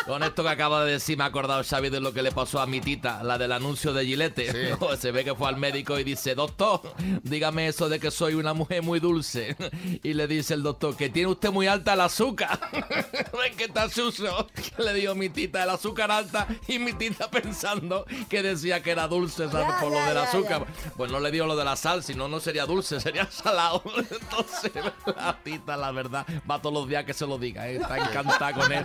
Con 0.07 0.23
esto 0.23 0.42
que 0.42 0.49
acaba 0.49 0.85
de 0.85 0.92
decir, 0.92 1.16
me 1.16 1.25
ha 1.25 1.28
acordado 1.28 1.62
Xavi 1.62 1.88
de 1.88 2.00
lo 2.00 2.12
que 2.12 2.23
le 2.23 2.33
pasó 2.33 2.61
a 2.61 2.66
mi 2.66 2.80
tita, 2.80 3.23
la 3.23 3.38
del 3.38 3.52
anuncio 3.52 3.92
de 3.92 4.04
Gillette. 4.04 4.76
Se 4.99 5.12
ve 5.12 5.25
que 5.25 5.35
fue 5.35 5.49
al 5.49 5.57
médico 5.57 5.99
y 5.99 6.04
dice, 6.04 6.35
doctor, 6.35 6.83
dígame 7.23 7.68
eso 7.68 7.88
de 7.88 8.00
que 8.00 8.11
soy 8.11 8.35
una 8.35 8.54
mujer 8.54 8.83
muy 8.83 9.00
dulce. 9.00 9.57
Y 10.02 10.14
le 10.14 10.26
dice 10.26 10.54
el 10.54 10.62
doctor, 10.62 10.97
que 10.97 11.09
tiene 11.09 11.28
usted 11.28 11.50
muy 11.50 11.66
alta 11.66 11.95
el 11.95 12.00
azúcar. 12.00 12.59
¿Ven 12.73 13.57
que 13.57 13.64
está 13.64 13.88
sucio? 13.88 14.49
Le 14.78 14.95
dio 14.95 15.14
mi 15.14 15.28
tita 15.28 15.62
el 15.62 15.71
azúcar 15.71 16.11
alta 16.11 16.47
y 16.66 16.78
mi 16.78 16.92
tita 16.92 17.30
pensando 17.30 18.04
que 18.28 18.42
decía 18.42 18.83
que 18.83 18.90
era 18.90 19.07
dulce, 19.07 19.49
Por 19.49 19.92
lo 19.92 20.00
del 20.07 20.18
azúcar. 20.18 20.66
Pues 20.97 21.11
no 21.11 21.21
le 21.21 21.30
dio 21.30 21.47
lo 21.47 21.57
de 21.57 21.64
la 21.64 21.76
sal, 21.76 22.02
si 22.02 22.14
no, 22.14 22.28
no 22.28 22.40
sería 22.40 22.66
dulce, 22.66 23.00
sería 23.00 23.30
salado. 23.30 23.83
Entonces, 23.97 24.73
la 25.07 25.38
tita, 25.42 25.76
la 25.79 25.93
verdad, 25.93 26.27
va 26.51 26.61
todos 26.61 26.75
los 26.75 26.89
días 26.89 27.05
que 27.05 27.15
se 27.15 27.27
lo 27.27 27.39
diga, 27.39 27.69
¿eh? 27.69 27.77
está 27.77 27.97
encantada 27.99 28.53
con 28.53 28.71
él. 28.73 28.85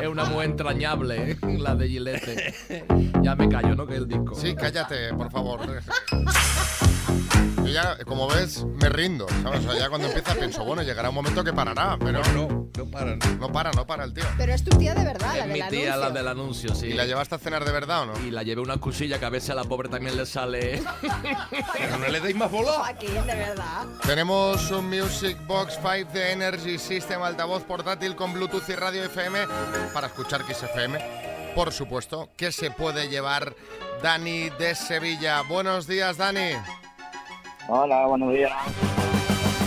Es 0.00 0.08
una 0.08 0.24
mujer 0.24 0.50
entrañable, 0.50 1.32
¿eh? 1.32 1.38
la 1.58 1.74
de 1.74 1.88
Gillette. 1.88 2.54
Ya 3.22 3.34
me 3.34 3.48
callo, 3.48 3.74
¿no? 3.74 3.86
Que 3.86 3.96
el 3.96 4.06
disco. 4.06 4.34
Sí, 4.34 4.54
cállate, 4.54 5.12
por 5.14 5.30
favor. 5.30 5.60
Yo 7.70 7.74
ya, 7.74 7.96
como 8.04 8.26
ves, 8.28 8.64
me 8.64 8.88
rindo, 8.88 9.26
¿sabes? 9.42 9.64
O 9.64 9.70
sea, 9.70 9.80
ya 9.80 9.88
cuando 9.88 10.08
empieza 10.08 10.34
pienso, 10.34 10.64
bueno, 10.64 10.82
llegará 10.82 11.08
un 11.10 11.14
momento 11.14 11.44
que 11.44 11.52
parará, 11.52 11.96
pero 12.00 12.20
no, 12.34 12.68
no 12.76 12.90
para. 12.90 13.14
No 13.16 13.52
para, 13.52 13.70
no 13.72 13.86
para 13.86 14.04
el 14.04 14.12
tío. 14.12 14.24
Pero 14.36 14.52
es 14.52 14.64
tu 14.64 14.76
tía 14.76 14.92
de 14.94 15.04
verdad, 15.04 15.34
la 15.36 15.44
Es 15.44 15.46
mi 15.46 15.60
del 15.60 15.68
tía, 15.68 15.94
anuncio. 15.94 16.00
la 16.00 16.10
del 16.10 16.28
anuncio, 16.28 16.74
sí. 16.74 16.86
¿Y 16.88 16.92
la 16.94 17.04
llevaste 17.06 17.36
a 17.36 17.38
cenar 17.38 17.64
de 17.64 17.70
verdad 17.70 18.02
o 18.02 18.06
no? 18.06 18.26
Y 18.26 18.32
la 18.32 18.42
llevé 18.42 18.60
una 18.60 18.78
cosilla 18.78 19.18
que 19.20 19.24
a 19.24 19.30
veces 19.30 19.50
a 19.50 19.54
la 19.54 19.64
pobre 19.64 19.88
también 19.88 20.16
le 20.16 20.26
sale. 20.26 20.82
Pero 21.72 21.98
no 21.98 22.08
le 22.08 22.20
deis 22.20 22.34
más 22.34 22.50
bola. 22.50 22.72
Joaquín, 22.72 23.14
de 23.14 23.34
verdad. 23.34 23.86
Tenemos 24.04 24.70
un 24.72 24.88
Music 24.88 25.38
Box 25.46 25.78
5 25.80 26.12
de 26.12 26.32
Energy 26.32 26.76
System 26.78 27.22
altavoz 27.22 27.62
portátil 27.62 28.16
con 28.16 28.32
Bluetooth 28.32 28.68
y 28.68 28.74
radio 28.74 29.04
FM 29.04 29.46
para 29.94 30.08
escuchar 30.08 30.44
Kiss 30.44 30.62
FM. 30.62 30.98
Por 31.54 31.72
supuesto, 31.72 32.30
que 32.36 32.52
se 32.52 32.70
puede 32.70 33.08
llevar 33.08 33.54
Dani 34.02 34.50
de 34.50 34.74
Sevilla. 34.74 35.42
Buenos 35.42 35.86
días, 35.86 36.16
Dani. 36.16 36.52
Hola, 37.72 38.06
buenos 38.06 38.32
días. 38.32 38.50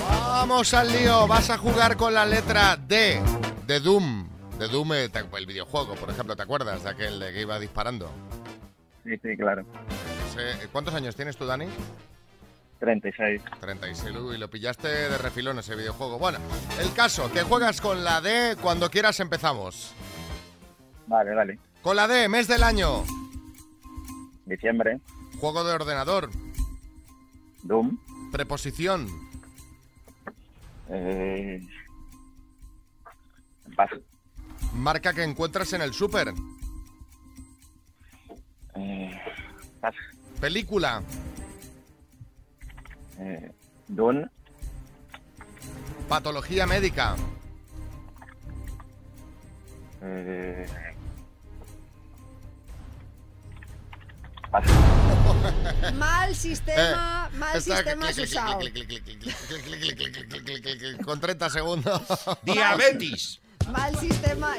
Vamos 0.09 0.73
al 0.73 0.91
lío. 0.91 1.25
Vas 1.27 1.49
a 1.49 1.57
jugar 1.57 1.95
con 1.95 2.13
la 2.13 2.25
letra 2.25 2.75
D 2.75 3.21
de 3.65 3.79
Doom. 3.79 4.27
De 4.59 4.67
Doom, 4.67 4.93
eh, 4.93 5.09
el 5.37 5.45
videojuego, 5.45 5.95
por 5.95 6.09
ejemplo, 6.09 6.35
¿te 6.35 6.43
acuerdas 6.43 6.83
de 6.83 6.89
aquel 6.89 7.19
de 7.19 7.31
que 7.33 7.41
iba 7.41 7.59
disparando? 7.59 8.11
Sí, 9.03 9.11
sí, 9.21 9.37
claro. 9.37 9.63
Ese- 10.29 10.67
¿Cuántos 10.69 10.93
años 10.93 11.15
tienes 11.15 11.37
tú, 11.37 11.45
Dani? 11.45 11.65
36. 12.79 13.41
36, 13.61 14.15
uy, 14.17 14.37
lo 14.37 14.49
pillaste 14.49 14.87
de 14.87 15.17
refilón 15.17 15.59
ese 15.59 15.75
videojuego. 15.75 16.19
Bueno, 16.19 16.39
el 16.81 16.91
caso, 16.93 17.31
que 17.31 17.43
juegas 17.43 17.79
con 17.79 18.03
la 18.03 18.19
D, 18.19 18.57
cuando 18.61 18.89
quieras 18.91 19.19
empezamos. 19.21 19.93
Vale, 21.07 21.33
vale. 21.33 21.59
Con 21.81 21.95
la 21.95 22.07
D, 22.07 22.27
mes 22.27 22.47
del 22.49 22.63
año. 22.63 23.03
Diciembre. 24.45 24.99
Juego 25.39 25.63
de 25.63 25.73
ordenador. 25.73 26.29
Doom. 27.63 27.97
Preposición. 28.31 29.07
Eh... 30.89 31.65
Paso. 33.75 33.95
Marca 34.75 35.13
que 35.13 35.23
encuentras 35.23 35.73
en 35.73 35.81
el 35.81 35.93
súper. 35.93 36.33
Eh... 38.75 39.19
Paso. 39.79 39.97
Película. 40.39 41.01
Eh... 43.19 43.51
Dune. 43.87 44.29
Patología 46.09 46.67
médica. 46.67 47.15
Eh... 50.01 50.92
Mal. 55.95 56.35
sistema, 56.35 57.29
mal 57.37 57.61
sistema 57.61 58.09
usado. 58.09 58.59
Con 61.03 61.19
30 61.19 61.49
segundos. 61.49 62.01
Diabetes. 62.43 63.39
Mal 63.71 63.95
sistema. 63.97 64.55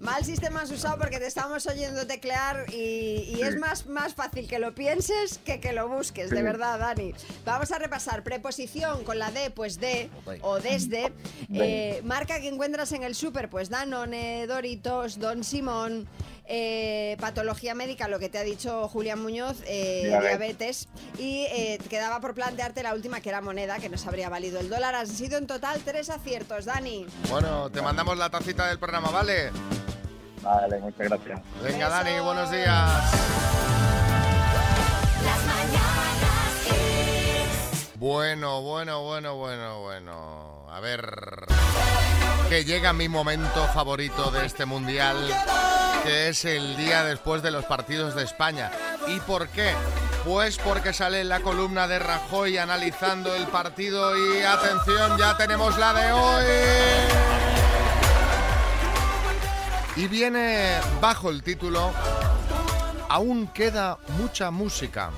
Mal 0.00 0.24
sistema 0.24 0.62
has 0.62 0.70
usado 0.70 0.98
porque 0.98 1.18
te 1.18 1.26
estamos 1.26 1.66
oyendo 1.66 2.06
teclear 2.06 2.66
y, 2.72 3.36
y 3.36 3.42
es 3.42 3.58
más, 3.58 3.86
más 3.86 4.14
fácil 4.14 4.48
que 4.48 4.58
lo 4.58 4.74
pienses 4.74 5.38
que 5.44 5.60
que 5.60 5.72
lo 5.72 5.88
busques, 5.88 6.30
de 6.30 6.42
verdad, 6.42 6.78
Dani. 6.78 7.12
Vamos 7.44 7.72
a 7.72 7.78
repasar. 7.78 8.22
Preposición 8.22 9.04
con 9.04 9.18
la 9.18 9.30
D, 9.30 9.50
pues 9.50 9.78
de 9.78 10.10
o 10.40 10.58
desde. 10.58 11.12
Marca 12.04 12.40
que 12.40 12.48
encuentras 12.48 12.92
en 12.92 13.02
el 13.02 13.14
súper, 13.14 13.48
pues 13.50 13.68
Danone, 13.68 14.46
Doritos, 14.46 15.18
Don 15.18 15.44
Simón. 15.44 16.08
Eh, 16.48 17.16
patología 17.20 17.74
médica, 17.74 18.06
lo 18.06 18.18
que 18.20 18.28
te 18.28 18.38
ha 18.38 18.42
dicho 18.42 18.88
Julián 18.88 19.20
Muñoz, 19.20 19.56
eh, 19.66 20.02
Diabetes. 20.06 20.38
diabetes. 20.38 20.88
Y 21.18 21.46
eh, 21.50 21.78
quedaba 21.90 22.20
por 22.20 22.34
plantearte 22.34 22.82
la 22.82 22.94
última, 22.94 23.20
que 23.20 23.30
era 23.30 23.40
moneda, 23.40 23.78
que 23.78 23.88
nos 23.88 24.06
habría 24.06 24.28
valido 24.28 24.60
el 24.60 24.68
dólar. 24.68 24.94
Han 24.94 25.08
sido 25.08 25.38
en 25.38 25.46
total 25.46 25.80
tres 25.84 26.08
aciertos, 26.08 26.64
Dani. 26.66 27.06
Bueno, 27.28 27.70
te 27.70 27.82
mandamos 27.82 28.16
la 28.16 28.30
tacita 28.30 28.68
del 28.68 28.78
programa, 28.78 29.10
¿vale? 29.10 29.50
Vale, 30.42 30.78
muchas 30.78 31.08
gracias. 31.08 31.40
Venga, 31.62 31.88
Dani, 31.88 32.20
buenos 32.20 32.50
días. 32.52 33.02
Bueno, 37.96 38.62
bueno, 38.62 39.02
bueno, 39.02 39.36
bueno, 39.36 39.80
bueno. 39.80 40.55
A 40.76 40.80
ver. 40.80 41.46
Que 42.50 42.66
llega 42.66 42.92
mi 42.92 43.08
momento 43.08 43.66
favorito 43.68 44.30
de 44.30 44.44
este 44.44 44.66
mundial, 44.66 45.16
que 46.02 46.28
es 46.28 46.44
el 46.44 46.76
día 46.76 47.02
después 47.02 47.42
de 47.42 47.50
los 47.50 47.64
partidos 47.64 48.14
de 48.14 48.24
España. 48.24 48.70
¿Y 49.06 49.18
por 49.20 49.48
qué? 49.48 49.72
Pues 50.22 50.58
porque 50.58 50.92
sale 50.92 51.24
la 51.24 51.40
columna 51.40 51.88
de 51.88 51.98
Rajoy 51.98 52.58
analizando 52.58 53.34
el 53.34 53.46
partido 53.46 54.14
y 54.18 54.42
atención, 54.42 55.16
ya 55.16 55.34
tenemos 55.38 55.78
la 55.78 55.94
de 55.94 56.12
hoy. 56.12 56.44
Y 59.96 60.08
viene 60.08 60.74
bajo 61.00 61.30
el 61.30 61.42
título 61.42 61.90
Aún 63.08 63.46
queda 63.46 63.96
mucha 64.18 64.50
música. 64.50 65.10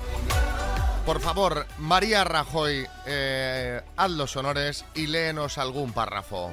Por 1.09 1.21
favor, 1.21 1.65
María 1.79 2.23
Rajoy, 2.23 2.87
eh, 3.07 3.81
haz 3.97 4.11
los 4.11 4.35
honores 4.35 4.85
y 4.93 5.07
léenos 5.07 5.57
algún 5.57 5.91
párrafo. 5.91 6.51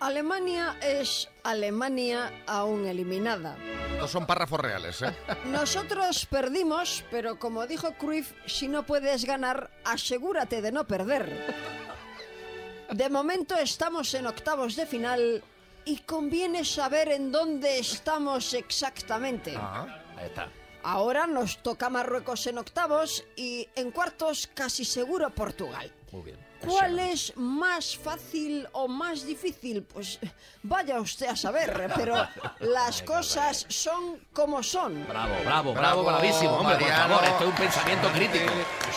Alemania 0.00 0.76
es 0.82 1.30
Alemania 1.44 2.30
aún 2.46 2.86
eliminada. 2.86 3.56
Estos 3.94 4.10
son 4.10 4.26
párrafos 4.26 4.60
reales, 4.60 5.00
¿eh? 5.00 5.16
Nosotros 5.46 6.26
perdimos, 6.26 7.04
pero 7.10 7.38
como 7.38 7.66
dijo 7.66 7.94
Cruyff, 7.94 8.34
si 8.44 8.68
no 8.68 8.82
puedes 8.84 9.24
ganar, 9.24 9.70
asegúrate 9.86 10.60
de 10.60 10.72
no 10.72 10.86
perder. 10.86 11.56
De 12.90 13.08
momento 13.08 13.56
estamos 13.56 14.12
en 14.12 14.26
octavos 14.26 14.76
de 14.76 14.84
final 14.84 15.42
y 15.86 15.96
conviene 16.00 16.66
saber 16.66 17.12
en 17.12 17.32
dónde 17.32 17.78
estamos 17.78 18.52
exactamente. 18.52 19.56
Ahí 19.56 20.26
está. 20.26 20.50
Ahora 20.82 21.26
nos 21.26 21.62
toca 21.62 21.88
Marruecos 21.90 22.46
en 22.46 22.58
octavos 22.58 23.24
y 23.36 23.68
en 23.74 23.90
cuartos 23.90 24.48
casi 24.54 24.84
seguro 24.84 25.30
Portugal. 25.30 25.92
muy 26.12 26.22
bien. 26.22 26.50
¿Cuál 26.60 26.98
es 26.98 27.32
más 27.36 27.96
fácil 27.96 28.68
o 28.72 28.86
más 28.86 29.24
difícil? 29.24 29.82
Pues 29.82 30.18
vaya 30.62 31.00
usted 31.00 31.28
a 31.28 31.34
saber, 31.36 31.90
pero 31.96 32.14
las 32.60 33.00
cosas 33.02 33.64
son 33.70 34.26
como 34.34 34.62
son. 34.62 35.06
Bravo, 35.08 35.32
bravo, 35.42 35.72
bravo, 35.72 35.72
Bravo, 35.72 36.04
bravísimo, 36.04 36.52
hombre, 36.58 36.74
Mariano. 36.74 37.14
por 37.14 37.24
favor, 37.24 37.24
esto 37.24 37.44
es 37.44 37.50
un 37.50 37.56
pensamiento 37.56 38.08
crítico. 38.12 38.52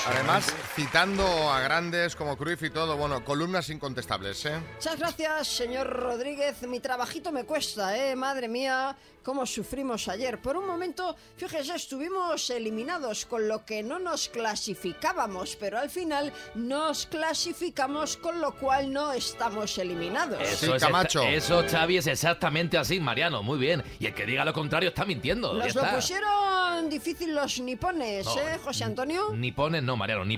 Además, 0.07 0.53
citando 0.75 1.23
a 1.51 1.59
grandes 1.61 2.15
como 2.15 2.35
Cruyff 2.37 2.63
y 2.63 2.69
todo, 2.69 2.97
bueno, 2.97 3.23
columnas 3.23 3.69
incontestables, 3.69 4.45
¿eh? 4.45 4.59
Muchas 4.75 4.97
gracias, 4.97 5.47
señor 5.47 5.87
Rodríguez. 5.87 6.61
Mi 6.63 6.79
trabajito 6.79 7.31
me 7.31 7.43
cuesta, 7.43 7.95
¿eh? 7.95 8.15
Madre 8.15 8.47
mía, 8.47 8.95
cómo 9.21 9.45
sufrimos 9.45 10.07
ayer. 10.07 10.41
Por 10.41 10.57
un 10.57 10.65
momento, 10.65 11.15
fíjese, 11.37 11.75
estuvimos 11.75 12.49
eliminados, 12.49 13.25
con 13.27 13.47
lo 13.47 13.63
que 13.65 13.83
no 13.83 13.99
nos 13.99 14.29
clasificábamos, 14.29 15.55
pero 15.59 15.77
al 15.77 15.91
final 15.91 16.33
nos 16.55 17.05
clasificamos, 17.05 18.17
con 18.17 18.41
lo 18.41 18.55
cual 18.55 18.91
no 18.91 19.11
estamos 19.13 19.77
eliminados. 19.77 20.41
Eso, 20.41 20.75
es 20.75 20.81
exa- 20.83 21.29
eso, 21.33 21.63
Xavi, 21.69 21.97
es 21.97 22.07
exactamente 22.07 22.77
así, 22.79 22.99
Mariano, 22.99 23.43
muy 23.43 23.59
bien. 23.59 23.83
Y 23.99 24.07
el 24.07 24.15
que 24.15 24.25
diga 24.25 24.43
lo 24.43 24.53
contrario 24.53 24.89
está 24.89 25.05
mintiendo. 25.05 25.55
ya 25.57 25.65
Nos 25.65 25.75
lo 25.75 25.81
está. 25.83 25.95
pusieron 25.95 26.89
difícil 26.89 27.35
los 27.35 27.59
nipones, 27.59 28.25
No, 28.25 28.39
¿eh, 28.39 28.57
José 28.63 28.83
Antonio? 28.85 29.29
Ni 29.35 29.51
ponen, 29.51 29.85
no, 29.85 29.95
Mariano, 29.95 30.25
ni 30.25 30.37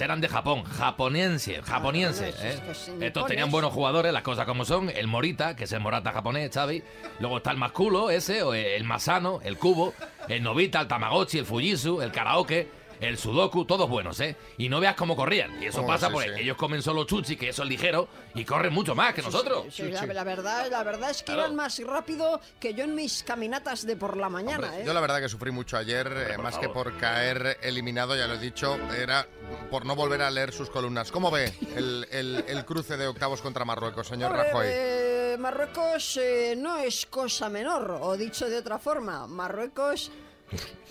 Eran 0.00 0.20
de 0.20 0.28
Japón, 0.28 0.64
japonense, 0.64 1.60
japonenses. 1.62 2.34
no, 2.34 2.72
es 2.72 2.88
¿eh? 2.88 2.94
que 2.98 3.06
Estos 3.08 3.26
tenían 3.26 3.50
buenos 3.50 3.72
jugadores, 3.72 4.12
las 4.12 4.22
cosas 4.22 4.46
como 4.46 4.64
son. 4.64 4.90
El 4.90 5.06
Morita, 5.06 5.56
que 5.56 5.64
es 5.64 5.72
el 5.72 5.80
Morata 5.80 6.12
japonés, 6.12 6.50
Xavi. 6.52 6.82
Luego 7.18 7.38
está 7.38 7.50
el 7.50 7.58
Masculo, 7.58 8.10
ese, 8.10 8.42
o 8.42 8.54
el 8.54 8.84
Masano, 8.84 9.40
el 9.42 9.58
Cubo, 9.58 9.92
el 10.28 10.42
Novita, 10.42 10.80
el 10.80 10.88
Tamagotchi, 10.88 11.38
el 11.38 11.46
Fujitsu, 11.46 12.00
el 12.00 12.12
Karaoke. 12.12 12.79
El 13.00 13.16
Sudoku, 13.16 13.64
todos 13.64 13.88
buenos, 13.88 14.20
¿eh? 14.20 14.36
Y 14.58 14.68
no 14.68 14.78
veas 14.78 14.94
cómo 14.94 15.16
corrían. 15.16 15.62
Y 15.62 15.66
eso 15.66 15.82
Oh, 15.82 15.86
pasa 15.86 16.08
sí, 16.08 16.12
porque 16.12 16.34
sí. 16.34 16.40
ellos 16.42 16.56
comen 16.58 16.82
solo 16.82 17.04
chuchi, 17.04 17.36
que 17.36 17.48
eso 17.48 17.62
es 17.62 17.68
ligero, 17.68 18.08
y 18.34 18.44
corren 18.44 18.72
mucho 18.74 18.94
más 18.94 19.14
que 19.14 19.22
nosotros. 19.22 19.64
Sí, 19.72 19.84
la, 19.90 20.04
la 20.04 20.22
verdad, 20.24 20.70
la 20.70 20.82
verdad 20.82 21.08
es 21.10 21.18
que 21.18 21.24
Claro. 21.32 21.40
iban 21.42 21.56
más 21.56 21.78
rápido 21.78 22.40
que 22.60 22.74
yo 22.74 22.84
en 22.84 22.94
mis 22.94 23.22
caminatas 23.22 23.86
de 23.86 23.96
por 23.96 24.16
la 24.18 24.28
mañana, 24.28 24.78
¿eh? 24.78 24.82
Yo 24.84 24.92
la 24.92 25.00
verdad 25.00 25.20
que 25.20 25.28
sufrí 25.30 25.50
mucho 25.50 25.78
ayer, 25.78 26.12
eh, 26.32 26.38
más 26.38 26.58
que 26.58 26.68
por 26.68 26.96
caer 26.98 27.58
eliminado, 27.62 28.14
ya 28.16 28.26
lo 28.26 28.34
he 28.34 28.38
dicho, 28.38 28.78
era 28.94 29.26
por 29.70 29.86
no 29.86 29.96
volver 29.96 30.20
a 30.20 30.30
leer 30.30 30.52
sus 30.52 30.68
columnas. 30.68 31.10
¿Cómo 31.10 31.30
ve 31.30 31.54
el, 31.76 32.06
el- 32.10 32.44
el 32.48 32.64
cruce 32.66 32.98
de 32.98 33.06
octavos 33.06 33.40
contra 33.40 33.64
Marruecos, 33.64 34.08
señor 34.08 34.30
Hombre, 34.32 34.48
Rajoy? 34.48 34.66
eh, 34.68 35.36
Marruecos 35.38 36.18
eh, 36.18 36.54
no 36.56 36.76
es 36.76 37.06
cosa 37.06 37.48
menor, 37.48 37.98
o 38.02 38.14
dicho 38.18 38.48
de 38.50 38.58
otra 38.58 38.78
forma, 38.78 39.26
Marruecos 39.26 40.10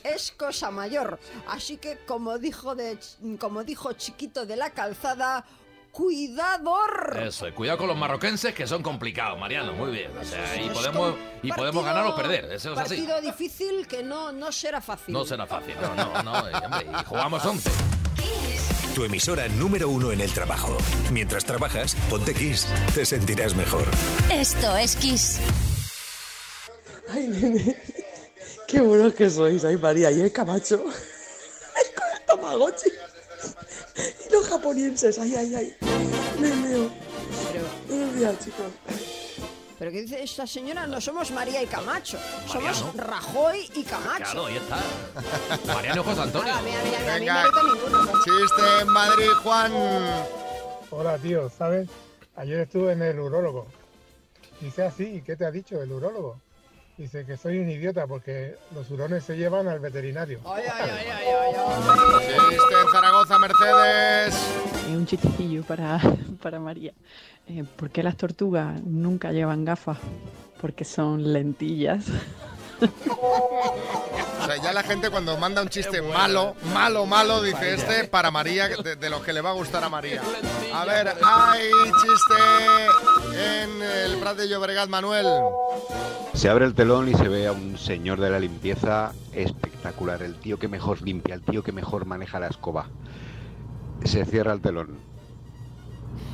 es 0.04 0.32
cosa 0.32 0.72
mayor. 0.72 1.20
Así 1.48 1.78
que 1.78 1.98
como 2.06 2.38
dijo 2.38 2.76
de 2.76 2.98
como 3.40 3.64
dijo 3.64 3.94
Chiquito 3.94 4.46
de 4.46 4.56
la 4.56 4.72
Calzada, 4.72 5.46
cuidador. 5.92 7.20
Eso, 7.22 7.48
y 7.48 7.52
cuidado 7.52 7.80
con 7.80 7.88
los 7.88 7.98
marroquenses 7.98 8.54
que 8.54 8.68
son 8.68 8.84
complicados, 8.84 9.40
Mariano, 9.40 9.74
muy 9.74 9.92
bien. 9.92 10.12
O 10.18 10.24
sea, 10.24 10.56
y 10.62 10.70
podemos, 10.70 11.16
y 11.42 11.52
podemos 11.52 11.84
ganar 11.84 12.06
o 12.06 12.16
perder, 12.16 12.46
eso 12.46 12.74
es 12.74 12.80
así. 12.80 12.98
Partido 12.98 13.22
difícil 13.22 13.88
que 13.88 14.04
no, 14.04 14.32
no 14.32 14.52
será 14.52 14.82
fácil. 14.82 15.14
No 15.14 15.26
será 15.26 15.46
fácil, 15.46 15.76
no, 15.82 15.96
no, 15.96 16.24
no, 16.24 16.48
eh, 16.48 16.54
hombre, 16.64 16.88
y 16.90 17.06
jugamos 17.06 17.46
11. 17.46 17.70
Tu 18.96 19.04
emisora 19.04 19.48
número 19.48 19.88
uno 19.88 20.12
en 20.12 20.22
el 20.22 20.32
trabajo. 20.34 20.76
Mientras 21.12 21.46
trabajas, 21.46 21.96
ponte 22.10 22.34
Kiss. 22.34 22.68
Te 22.94 23.06
sentirás 23.06 23.56
mejor. 23.56 23.86
Esto 24.32 24.76
es 24.78 24.96
Kiss. 24.96 25.40
Ay, 27.12 27.28
nene, 27.28 27.78
qué 28.70 28.82
buenos 28.82 29.14
que 29.14 29.30
sois, 29.30 29.64
ay 29.66 29.78
María, 29.78 30.12
y 30.12 30.22
el 30.22 30.32
Camacho, 30.32 30.84
ay, 30.86 31.86
con 31.96 32.08
el 32.14 32.26
Tamagotchi, 32.26 32.90
y 34.28 34.32
los 34.32 34.48
japoneses, 34.48 35.18
ay, 35.20 35.36
ay, 35.36 35.56
ay, 35.56 35.76
me 36.40 36.54
meo. 36.56 36.90
Buenos 37.88 38.16
días, 38.16 38.40
chicos. 38.40 38.66
Pero 39.78 39.92
¿qué 39.92 40.02
dice 40.02 40.22
esta 40.22 40.46
señora? 40.46 40.86
No 40.86 41.00
somos 41.00 41.32
María 41.32 41.64
y 41.64 41.66
Camacho, 41.68 42.18
somos 42.48 42.84
Mariano. 42.84 43.04
Rajoy 43.12 43.72
y 43.76 43.84
Camacho. 43.84 44.24
Claro, 44.32 44.46
ahí 44.48 44.58
está. 44.58 45.74
Mariano 45.74 46.04
José 46.04 46.22
Antonio. 46.22 46.54
Ah, 46.54 46.62
mira, 46.62 46.80
mira, 46.84 47.00
mira, 47.00 47.14
a 47.14 47.18
mí 47.18 47.20
Venga, 47.20 47.44
me 47.44 47.44
meto 47.44 47.64
ninguno. 47.98 48.14
chiste 48.24 48.62
en 48.82 48.88
Madrid, 48.90 49.30
Juan. 49.42 49.72
Hola, 50.92 51.18
tío, 51.18 51.50
¿sabes? 51.50 51.88
Ayer 52.36 52.60
estuve 52.60 52.92
en 52.92 53.02
el 53.04 53.20
urólogo. 53.20 53.68
Dice 54.60 54.84
así, 54.84 55.04
¿y 55.16 55.22
qué 55.22 55.38
te 55.38 55.46
ha 55.46 55.52
dicho 55.52 55.82
el 55.82 55.92
urólogo? 55.92 56.42
Dice 57.00 57.26
que 57.26 57.38
soy 57.38 57.60
un 57.60 57.70
idiota 57.70 58.06
porque 58.06 58.58
los 58.76 58.92
hurones 58.92 59.24
se 59.24 59.38
llevan 59.38 59.70
al 59.70 59.80
veterinario. 59.80 60.42
Ay, 60.46 60.66
ay, 60.70 60.90
ay, 60.92 61.08
ay, 61.10 61.28
ay, 61.28 61.56
ay. 61.58 62.50
Chiste 62.50 62.74
en 62.86 62.92
Zaragoza, 62.92 63.40
Mercedes. 63.40 64.36
Eh, 64.90 64.98
un 64.98 65.06
chistecillo 65.06 65.64
para, 65.64 66.02
para 66.44 66.60
María. 66.60 66.92
Eh, 67.48 67.64
¿Por 67.78 67.90
qué 67.90 68.04
las 68.04 68.18
tortugas 68.18 68.84
nunca 68.84 69.32
llevan 69.32 69.64
gafas? 69.64 69.98
Porque 70.60 70.84
son 70.84 71.32
lentillas. 71.32 72.06
O 72.82 74.46
sea, 74.46 74.58
ya 74.58 74.74
la 74.74 74.84
gente 74.84 75.10
cuando 75.10 75.38
manda 75.38 75.62
un 75.62 75.70
chiste 75.70 76.02
malo, 76.02 76.56
malo, 76.74 77.06
malo, 77.06 77.42
dice 77.42 77.74
este 77.74 78.06
para 78.06 78.32
María, 78.32 78.68
de, 78.70 78.96
de 78.96 79.10
los 79.10 79.22
que 79.22 79.34
le 79.34 79.42
va 79.42 79.50
a 79.52 79.54
gustar 79.54 79.84
a 79.84 79.90
María. 79.90 80.22
A 80.74 80.86
ver, 80.86 81.14
hay 81.24 81.70
chiste 82.02 83.62
en 83.62 83.82
el 83.82 84.18
Prat 84.18 84.38
de 84.38 84.48
Llobregat, 84.48 84.90
Manuel. 84.90 85.28
Se 86.34 86.50
abre 86.50 86.66
el 86.66 86.74
telón 86.74 87.10
y 87.10 87.16
se 87.16 87.28
ve 87.28 87.48
a 87.48 87.52
un 87.52 87.78
señor 87.78 88.20
de 88.20 88.30
la 88.30 88.40
limpieza 88.40 89.12
espectacular, 89.34 90.24
el 90.24 90.36
tío 90.36 90.58
que 90.58 90.68
mejor 90.68 91.02
limpia, 91.02 91.36
el 91.36 91.42
tío 91.42 91.64
que 91.64 91.72
mejor 91.72 92.06
maneja 92.06 92.40
la 92.40 92.48
escoba. 92.48 92.88
Se 94.06 94.26
cierra 94.26 94.54
el 94.54 94.62
telón. 94.62 95.00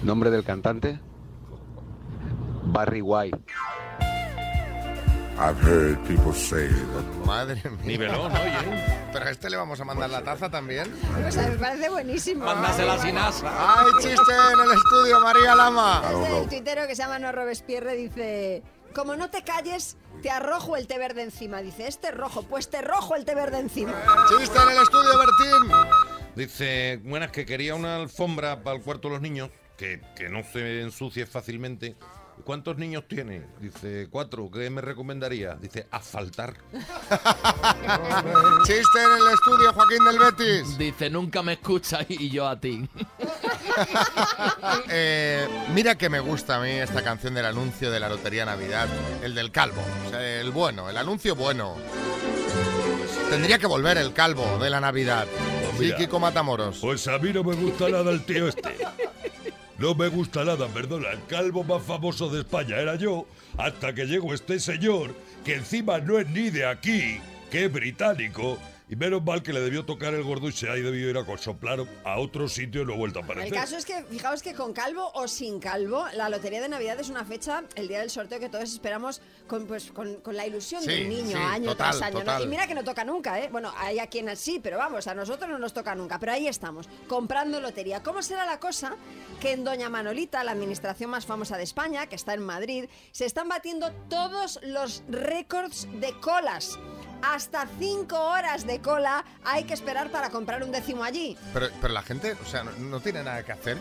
¿Nombre 0.04 0.30
del 0.30 0.44
cantante? 0.44 1.00
Barry 2.66 3.02
White. 3.02 3.40
I've 5.38 5.60
heard 5.62 5.98
people 6.08 6.34
say 6.34 6.70
that 6.70 7.26
Madre 7.26 7.62
mía. 7.70 7.80
Nivelón, 7.84 8.32
oye. 8.32 8.84
Pero 9.12 9.26
a 9.26 9.30
este 9.32 9.50
le 9.50 9.58
vamos 9.58 9.80
a 9.80 9.84
mandar 9.84 10.10
la 10.10 10.24
taza 10.24 10.50
también. 10.50 10.90
Pues 11.22 11.36
me 11.36 11.58
parece 11.58 11.90
buenísimo. 11.90 12.46
Mándasela 12.46 12.98
sin 13.00 13.18
asa. 13.18 13.82
Hay 13.82 13.92
chiste 13.96 14.34
en 14.54 14.60
el 14.60 14.72
estudio, 14.72 15.20
María 15.20 15.56
Lama. 15.56 16.02
El 16.42 16.48
tuitero 16.48 16.88
que 16.88 16.96
se 16.96 17.04
llama 17.04 17.20
No 17.20 17.32
Robespierre 17.32 17.96
dice... 17.96 18.64
Como 18.94 19.18
no 19.18 19.30
te 19.30 19.44
calles, 19.44 19.98
te 20.22 20.30
arrojo 20.30 20.78
el 20.78 20.88
té 20.88 20.98
verde 20.98 21.24
encima. 21.24 21.62
Dice, 21.62 21.86
este 21.86 22.08
es 22.08 22.16
rojo, 22.16 22.44
pues 22.44 22.70
te 22.70 22.82
rojo 22.82 23.16
el 23.18 23.26
té 23.26 23.36
verde 23.36 23.60
encima. 23.60 23.92
Chiste 24.30 24.58
en 24.58 24.70
el 24.70 24.82
estudio, 24.82 25.20
Bertín. 25.20 25.72
Dice, 26.36 27.02
buenas, 27.04 27.30
que 27.32 27.46
quería 27.46 27.76
una 27.76 27.98
alfombra 27.98 28.64
para 28.64 28.78
el 28.78 28.84
cuarto 28.84 29.10
de 29.10 29.16
los 29.16 29.22
niños, 29.22 29.50
que, 29.76 30.00
que 30.16 30.30
no 30.30 30.44
se 30.44 30.80
ensucie 30.80 31.26
fácilmente. 31.26 31.98
¿Cuántos 32.46 32.78
niños 32.78 33.06
tiene? 33.08 33.42
Dice, 33.60 34.08
cuatro. 34.12 34.52
¿Qué 34.52 34.70
me 34.70 34.80
recomendaría? 34.80 35.56
Dice, 35.56 35.88
asfaltar. 35.90 36.54
Chiste 38.64 39.00
en 39.04 39.12
el 39.18 39.34
estudio, 39.34 39.74
Joaquín 39.74 40.06
del 40.06 40.20
Betis. 40.20 40.78
Dice, 40.78 41.10
nunca 41.10 41.42
me 41.42 41.54
escuchas 41.54 42.06
y 42.08 42.30
yo 42.30 42.48
a 42.48 42.60
ti. 42.60 42.88
Eh, 44.90 45.46
mira 45.74 45.98
que 45.98 46.08
me 46.08 46.22
gusta 46.22 46.56
a 46.56 46.62
mí 46.62 46.70
esta 46.70 47.04
canción 47.04 47.34
del 47.34 47.46
anuncio 47.46 47.92
de 47.92 48.00
la 48.00 48.08
Lotería 48.08 48.46
Navidad, 48.46 48.88
el 49.22 49.36
del 49.36 49.52
calvo, 49.52 49.82
o 50.06 50.10
sea, 50.10 50.40
el 50.40 50.52
bueno, 50.52 50.90
el 50.90 50.96
anuncio 50.96 51.36
bueno. 51.36 51.76
Tendría 53.30 53.58
que 53.58 53.68
volver 53.68 53.98
el 53.98 54.14
calvo 54.14 54.60
de 54.60 54.70
la 54.70 54.80
Navidad. 54.80 55.28
Sí, 55.78 55.86
mira. 55.86 55.98
Kiko 55.98 56.20
Matamoros. 56.22 56.78
Pues 56.80 57.06
a 57.10 57.18
mí 57.18 57.34
no 57.34 57.44
me 57.44 57.54
gusta 57.56 57.90
nada 57.90 58.12
el 58.12 58.24
tío 58.24 58.48
este. 58.48 58.78
No 59.86 59.94
me 59.94 60.08
gusta 60.08 60.44
nada, 60.44 60.68
perdona. 60.68 61.12
El 61.12 61.24
calvo 61.28 61.64
más 61.64 61.84
famoso 61.84 62.28
de 62.28 62.40
España 62.40 62.78
era 62.78 62.96
yo, 62.96 63.28
hasta 63.56 63.94
que 63.94 64.08
llegó 64.08 64.34
este 64.34 64.60
señor, 64.60 65.14
que 65.44 65.54
encima 65.54 66.00
no 66.00 66.18
es 66.18 66.28
ni 66.28 66.50
de 66.50 66.66
aquí, 66.66 67.20
que 67.52 67.66
es 67.66 67.72
británico. 67.72 68.58
Y 68.88 68.96
menos 68.96 69.24
mal 69.24 69.42
que 69.42 69.52
le 69.52 69.62
debió 69.62 69.84
tocar 69.84 70.14
el 70.14 70.24
gordo 70.24 70.48
y 70.48 70.52
se 70.52 70.70
ha 70.70 70.74
debido 70.74 71.10
ir 71.10 71.18
a 71.18 71.38
soplar 71.38 71.80
a 72.04 72.20
otro 72.20 72.48
sitio 72.48 72.84
y 72.84 72.86
no 72.86 72.94
ha 72.94 72.98
vuelto 72.98 73.18
a 73.18 73.24
El 73.24 73.26
aparecer. 73.32 73.54
caso 73.54 73.78
es 73.78 73.86
que, 73.86 74.04
fijaos 74.04 74.44
que 74.44 74.54
con 74.54 74.74
calvo 74.74 75.12
o 75.16 75.28
sin 75.28 75.60
calvo, 75.60 76.06
la 76.14 76.30
Lotería 76.30 76.62
de 76.62 76.70
Navidad 76.70 77.00
es 77.00 77.10
una 77.10 77.26
fecha, 77.26 77.64
el 77.76 77.88
día 77.88 78.00
del 78.00 78.12
sorteo, 78.12 78.40
que 78.40 78.48
todos 78.48 78.72
esperamos 78.72 79.22
con, 79.48 79.66
pues, 79.66 79.92
con, 79.92 80.16
con 80.18 80.36
la 80.36 80.46
ilusión 80.46 80.84
Sí, 80.84 80.88
del 80.88 81.10
niño 81.10 81.30
sí, 81.32 81.34
año 81.36 81.72
total, 81.72 81.98
tras 81.98 82.02
año. 82.04 82.24
¿no? 82.24 82.44
Y 82.44 82.48
mira 82.48 82.68
que 82.68 82.76
no 82.76 82.84
toca 82.84 83.04
nunca, 83.04 83.40
¿eh? 83.40 83.50
Bueno, 83.52 83.74
hay 83.76 83.98
a 83.98 84.06
quienes 84.08 84.40
sí, 84.40 84.60
pero 84.62 84.78
vamos, 84.78 85.08
a 85.08 85.16
nosotros 85.16 85.50
no 85.50 85.58
nos 85.58 85.74
toca 85.74 85.96
nunca. 85.96 86.20
Pero 86.20 86.34
ahí 86.34 86.48
estamos, 86.48 86.88
comprando 87.08 87.60
lotería. 87.60 88.04
¿Cómo 88.04 88.22
será 88.22 88.46
la 88.46 88.60
cosa 88.60 88.96
que 89.42 89.54
en 89.54 89.64
Doña 89.64 89.90
Manolita, 89.90 90.44
la 90.44 90.52
administración 90.52 91.10
más 91.10 91.26
famosa 91.26 91.58
de 91.58 91.64
España, 91.64 92.06
que 92.06 92.16
está 92.16 92.36
en 92.36 92.44
Madrid, 92.44 92.86
se 93.12 93.26
están 93.26 93.50
batiendo 93.50 93.92
todos 94.10 94.60
los 94.62 95.04
récords 95.10 95.88
de 96.00 96.14
colas? 96.22 96.78
Hasta 97.34 97.68
cinco 97.80 98.20
horas 98.20 98.66
de 98.68 98.80
cola 98.82 99.24
hay 99.44 99.64
que 99.64 99.74
esperar 99.74 100.12
para 100.12 100.30
comprar 100.30 100.64
un 100.64 100.72
décimo 100.72 101.04
allí. 101.04 101.38
Pero, 101.54 101.68
pero 101.82 101.94
la 101.94 102.02
gente, 102.02 102.34
o 102.34 102.46
sea, 102.46 102.64
no, 102.64 102.72
no 102.74 103.00
tiene 103.00 103.24
nada 103.24 103.44
que 103.44 103.52
hacer. 103.52 103.78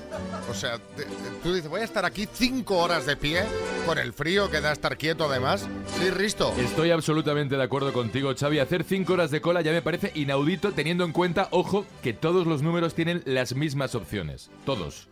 O 0.50 0.54
sea, 0.54 0.78
te- 0.78 1.04
te- 1.04 1.30
tú 1.42 1.52
dices, 1.54 1.68
voy 1.70 1.80
a 1.80 1.84
estar 1.84 2.04
aquí 2.04 2.28
cinco 2.32 2.78
horas 2.78 3.06
de 3.06 3.16
pie 3.16 3.44
con 3.86 3.98
el 3.98 4.12
frío 4.12 4.50
que 4.50 4.60
da 4.60 4.72
estar 4.72 4.96
quieto 4.96 5.24
además. 5.24 5.66
Sí, 5.98 6.10
Risto. 6.10 6.52
Estoy 6.58 6.90
absolutamente 6.90 7.56
de 7.56 7.62
acuerdo 7.62 7.92
contigo, 7.92 8.32
Xavi. 8.38 8.58
Hacer 8.58 8.84
cinco 8.84 9.14
horas 9.14 9.30
de 9.30 9.40
cola 9.40 9.60
ya 9.60 9.72
me 9.72 9.82
parece 9.82 10.12
inaudito 10.14 10.72
teniendo 10.72 11.04
en 11.04 11.12
cuenta, 11.12 11.48
ojo, 11.50 11.84
que 12.02 12.12
todos 12.12 12.46
los 12.46 12.62
números 12.62 12.94
tienen 12.94 13.22
las 13.26 13.54
mismas 13.54 13.94
opciones. 13.94 14.50
Todos. 14.64 15.08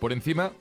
Por 0.00 0.12
encima, 0.12 0.52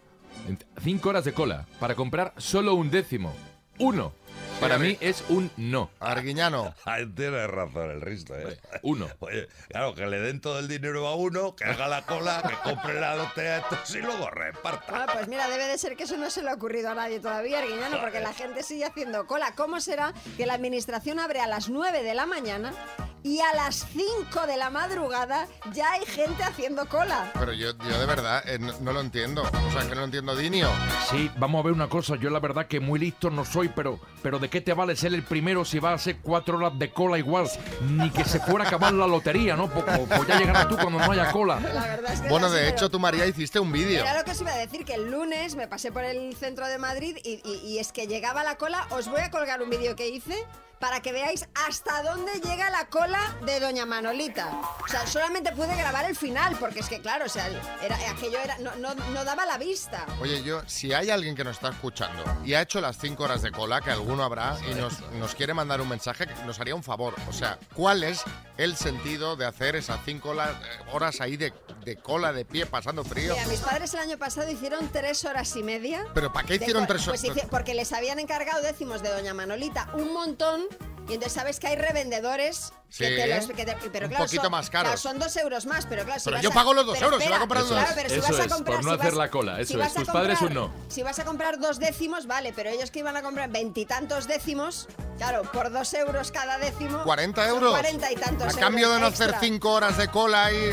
en- 0.47 0.60
cinco 0.84 1.10
horas 1.10 1.25
de 1.25 1.34
cola 1.34 1.65
para 1.80 1.95
comprar 1.95 2.34
solo 2.38 2.73
un 2.75 2.89
décimo. 2.91 3.34
Uno. 3.80 4.13
Para 4.60 4.80
mí 4.80 4.98
es 5.02 5.24
un 5.30 5.52
no. 5.56 5.91
Arguiñano. 6.00 6.74
Tienes 7.15 7.48
razón 7.48 7.91
el 7.91 8.02
Risto, 8.02 8.36
¿eh? 8.36 8.58
Uno. 8.82 9.08
Oye, 9.20 9.48
claro, 9.70 9.93
que 9.93 10.06
le 10.08 10.20
den 10.20 10.41
todo 10.41 10.60
el 10.60 10.67
dinero 10.67 11.08
a 11.08 11.15
uno, 11.15 11.56
que 11.56 11.65
haga 11.65 11.88
la 11.88 12.06
cola, 12.06 12.43
que 12.48 12.70
compre 12.70 13.00
la 13.00 13.15
lotería 13.15 13.52
de 13.52 13.60
estos 13.60 13.96
y 13.96 14.00
luego 14.00 14.30
reparta. 14.30 14.89
Bueno, 14.89 15.06
pues 15.13 15.28
mira, 15.28 15.48
debe 15.50 15.65
de 15.65 15.78
ser 15.78 15.96
que 15.96 16.04
eso 16.04 16.17
no 16.17 16.30
se 16.30 16.41
le 16.41 16.50
ha 16.50 16.54
ocurrido 16.54 16.89
a 16.89 16.96
nadie 16.96 17.20
todavía, 17.20 17.60
Arguiñano, 17.60 18.00
porque 18.02 18.20
la 18.20 18.34
gente 18.34 18.63
sigue 18.63 18.86
haciendo 18.86 19.28
cola. 19.28 19.54
¿Cómo 19.56 19.80
será 19.80 20.13
que 20.36 20.46
la 20.46 20.54
administración 20.54 21.20
abre 21.20 21.39
a 21.39 21.48
las 21.48 21.70
9 21.70 22.04
de 22.04 22.13
la 22.15 22.26
mañana 22.26 22.74
y 23.23 23.39
a 23.39 23.53
las 23.56 23.86
5 23.93 24.47
de 24.47 24.58
la 24.58 24.69
madrugada 24.69 25.47
ya 25.73 25.91
hay 25.93 26.06
gente 26.06 26.43
haciendo 26.43 26.88
cola? 26.88 27.32
Pero 27.38 27.53
yo, 27.53 27.71
yo 27.77 27.99
de 27.99 28.06
verdad 28.06 28.43
eh, 28.47 28.60
no, 28.60 28.73
no 28.80 28.93
lo 28.93 29.01
entiendo. 29.01 29.43
O 29.43 29.71
sea, 29.71 29.82
que 29.82 29.89
no 29.89 29.95
lo 29.95 30.03
entiendo, 30.06 30.36
Dinio. 30.36 30.69
Sí, 31.10 31.30
vamos 31.38 31.60
a 31.60 31.63
ver 31.63 31.73
una 31.73 31.89
cosa. 31.89 32.15
Yo 32.15 32.30
la 32.30 32.39
verdad 32.39 32.67
que 32.67 32.80
muy 32.80 32.99
listo 32.99 33.30
no 33.30 33.43
soy, 33.45 33.69
pero, 33.69 33.99
pero 34.21 34.39
¿de 34.39 34.49
qué 34.49 34.62
te 34.62 34.73
vale 34.73 34.95
ser 34.95 35.13
el 35.13 35.23
primero 35.23 35.65
si 35.65 35.80
va 35.80 35.93
a 35.93 35.97
ser 35.97 36.17
cuatro 36.21 36.58
horas 36.58 36.77
de 36.80 36.91
cola 36.91 37.17
igual? 37.17 37.49
Ni 37.89 38.10
que 38.10 38.23
se 38.23 38.39
fuera 38.39 38.65
a 38.65 38.67
acabar 38.67 38.93
la 38.93 39.08
lotería, 39.08 39.56
¿no? 39.56 39.69
Pues, 39.69 39.84
pues- 39.86 39.99
pues 40.08 40.27
ya 40.27 40.39
llegarás 40.39 40.67
tú 40.67 40.75
cuando 40.77 40.99
no 40.99 41.12
haya 41.12 41.32
cola. 41.32 41.60
La 41.60 41.82
verdad 41.88 42.13
es 42.13 42.21
que 42.21 42.30
Bueno, 42.30 42.49
de 42.49 42.69
hecho, 42.69 42.89
tú, 42.89 42.99
María, 42.99 43.25
hiciste 43.25 43.60
un 43.60 43.71
vídeo. 43.71 44.01
Era 44.01 44.17
lo 44.17 44.23
que 44.23 44.32
os 44.32 44.41
iba 44.41 44.51
a 44.51 44.58
decir, 44.58 44.86
que 44.86 44.93
el 44.95 45.12
lunes 45.12 45.56
me 45.56 45.67
pasé 45.67 45.91
por 45.91 46.03
el 46.03 46.36
centro 46.36 46.67
de 46.67 46.77
Madrid 46.77 47.17
y, 47.23 47.41
y- 47.43 47.62
y 47.65 47.80
es 47.80 47.91
que 47.91 48.08
llegaba 48.08 48.43
la 48.43 48.56
cola. 48.58 48.88
Os 48.91 49.08
voy 49.10 49.21
a 49.21 49.32
colgar 49.32 49.62
un 49.62 49.69
vídeo 49.69 49.95
que 49.95 50.08
hice 50.10 50.45
para 50.80 51.02
que 51.02 51.12
veáis 51.12 51.48
hasta 51.68 52.04
dónde 52.04 52.34
llega 52.40 52.70
la 52.70 52.88
cola 52.90 53.36
de 53.46 53.60
Doña 53.60 53.86
Manolita. 53.86 54.48
O 54.84 54.88
sea, 54.88 55.06
solamente 55.08 55.52
pude 55.54 55.76
grabar 55.76 56.06
el 56.06 56.16
final, 56.16 56.56
porque 56.60 56.80
es 56.80 56.90
que, 56.90 57.02
claro, 57.02 57.26
o 57.26 57.30
sea, 57.30 57.48
era, 57.82 57.96
aquello 58.12 58.38
era, 58.40 58.58
no, 58.60 58.76
no- 58.76 58.94
no 58.96 59.24
daba 59.24 59.46
la 59.46 59.58
vista. 59.58 60.06
Oye, 60.22 60.44
yo, 60.44 60.62
si 60.68 60.94
hay 60.94 61.10
alguien 61.10 61.36
que 61.36 61.44
nos 61.44 61.56
está 61.58 61.70
escuchando 61.70 62.24
y 62.46 62.54
ha 62.54 62.62
hecho 62.62 62.80
las 62.82 62.98
cinco 62.98 63.24
horas 63.24 63.42
de 63.42 63.52
cola, 63.52 63.82
que 63.82 63.92
alguno 63.92 64.24
habrá, 64.24 64.58
y 64.70 64.74
nos, 64.76 65.00
nos 65.13 65.34
quiere 65.36 65.54
mandar 65.54 65.82
un 65.82 65.90
mensaje, 65.90 66.26
nos 66.46 66.60
haría 66.60 66.76
un 66.76 66.84
favor. 66.84 67.16
O 67.30 67.34
sea, 67.34 67.58
¿cuál 67.74 68.04
es 68.04 68.24
el 68.58 68.76
sentido 68.76 69.36
de 69.36 69.46
hacer 69.46 69.76
esas 69.76 70.00
cinco 70.06 70.30
horas, 70.30 70.52
eh, 70.52 70.84
horas 70.94 71.22
ahí 71.22 71.38
de, 71.38 71.54
de 71.88 71.95
cola, 71.95 72.34
de 72.34 72.43
pie, 72.43 72.65
pasando 72.65 73.06
frío? 73.06 73.34
Mira, 73.34 73.47
mis 73.47 73.62
padres 73.62 73.93
el 73.93 74.02
año 74.02 74.17
pasado 74.17 74.52
hicieron 74.52 74.89
tres 74.89 75.23
horas 75.23 75.56
y 75.56 75.63
media. 75.63 76.06
¿Pero 76.13 76.34
para 76.34 76.45
qué 76.45 76.56
hicieron 76.56 76.86
tres 76.86 77.04
pues 77.06 77.23
horas? 77.23 77.38
hice- 77.38 77.47
porque 77.47 77.73
les 77.73 77.93
habían 77.93 78.19
encargado 78.19 78.62
décimos 78.62 79.02
de 79.02 79.10
Doña 79.10 79.34
Manolita 79.34 79.89
un 79.93 80.12
montón. 80.13 80.65
Y 81.10 81.13
entonces 81.13 81.32
sabes 81.32 81.62
que 81.62 81.67
hay 81.67 81.78
revendedores 81.78 82.73
Sí, 82.89 83.06
que 83.06 83.15
te 83.15 83.28
los. 83.34 83.47
que 83.47 83.63
te- 83.65 83.78
pero 83.93 84.08
un 84.08 84.10
claro, 84.10 84.26
poquito 84.26 84.41
son, 84.43 84.52
más 84.52 84.69
caros. 84.69 84.88
claro, 84.89 84.97
son 84.97 85.19
dos 85.19 85.38
euros 85.38 85.65
más, 85.65 85.86
pero 85.86 86.04
claro. 86.04 86.19
si 86.19 86.26
Pero 86.26 86.36
vas 86.36 86.43
yo 86.43 86.50
a- 86.50 86.54
pago 86.54 86.73
los 86.73 86.86
dos 86.86 87.02
euros, 87.02 87.23
si 87.23 87.30
voy 87.30 87.34
a 87.34 87.38
espera, 87.38 87.39
comprar 87.39 87.63
dos. 87.63 87.71
Claro, 87.71 87.91
pero 87.95 88.10
si 88.10 88.15
Eso 88.15 88.21
vas 88.28 88.39
a 88.39 88.43
es, 88.43 88.54
comprar, 88.54 88.76
por 88.76 88.84
no 88.86 88.91
si 88.91 89.00
hacer 89.00 89.12
vas- 89.12 89.17
la 89.17 89.30
cola, 89.30 89.56
si 89.56 89.62
eso 89.63 89.78
vas 89.78 89.88
es. 89.91 89.95
a 89.95 90.00
Tus 90.02 90.10
padres 90.10 90.41
un 90.41 90.54
no. 90.54 90.73
Si 90.89 91.04
vas 91.04 91.17
a 91.19 91.23
comprar 91.23 91.60
dos 91.60 91.80
décimos, 91.80 92.28
vale, 92.28 92.52
pero 92.54 92.69
ellos 92.69 92.91
que 92.91 93.00
iban 93.00 93.15
a 93.15 93.21
comprar 93.21 93.50
veintitantos 93.50 94.28
décimos, 94.28 94.89
claro, 95.17 95.43
por 95.43 95.71
dos 95.71 95.93
euros 95.93 96.34
cada 96.34 96.58
décimo. 96.58 97.02
40 97.06 97.45
son 97.45 97.56
euros. 97.56 97.71
Cuarenta 97.71 98.12
y 98.12 98.15
tantos 98.17 98.58
A 98.58 98.60
cambio 98.60 98.88
euros 98.88 98.95
de 98.95 99.02
no 99.02 99.08
hacer 99.08 99.36
cinco 99.39 99.71
horas 99.71 99.97
de 99.97 100.10
cola 100.10 100.52
y... 100.52 100.71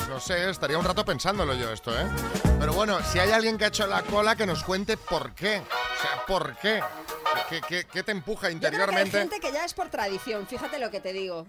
Pues 0.00 0.08
no 0.08 0.18
sé, 0.20 0.48
estaría 0.50 0.78
un 0.78 0.84
rato 0.84 1.04
pensándolo 1.04 1.52
yo 1.54 1.70
esto, 1.70 1.92
¿eh? 1.98 2.06
Pero 2.58 2.72
bueno, 2.72 2.98
si 3.12 3.18
hay 3.18 3.30
alguien 3.32 3.58
que 3.58 3.64
ha 3.66 3.68
hecho 3.68 3.86
la 3.86 4.02
cola, 4.02 4.34
que 4.34 4.46
nos 4.46 4.64
cuente 4.64 4.96
por 4.96 5.34
qué. 5.34 5.58
O 5.58 6.02
sea, 6.02 6.24
¿por 6.26 6.56
qué? 6.56 6.80
¿Qué, 7.50 7.60
qué- 7.68 7.84
qué 7.84 8.02
te 8.02 8.12
empuja 8.12 8.48
Yo 8.50 8.58
creo 8.58 8.60
que 8.60 8.66
hay 8.66 8.74
interiormente? 8.80 9.18
gente 9.18 9.40
que 9.40 9.52
ya 9.52 9.64
es 9.64 9.74
por 9.74 9.88
tradición, 9.90 10.46
fíjate 10.46 10.78
lo 10.78 10.90
que 10.90 11.00
te 11.00 11.12
digo. 11.12 11.46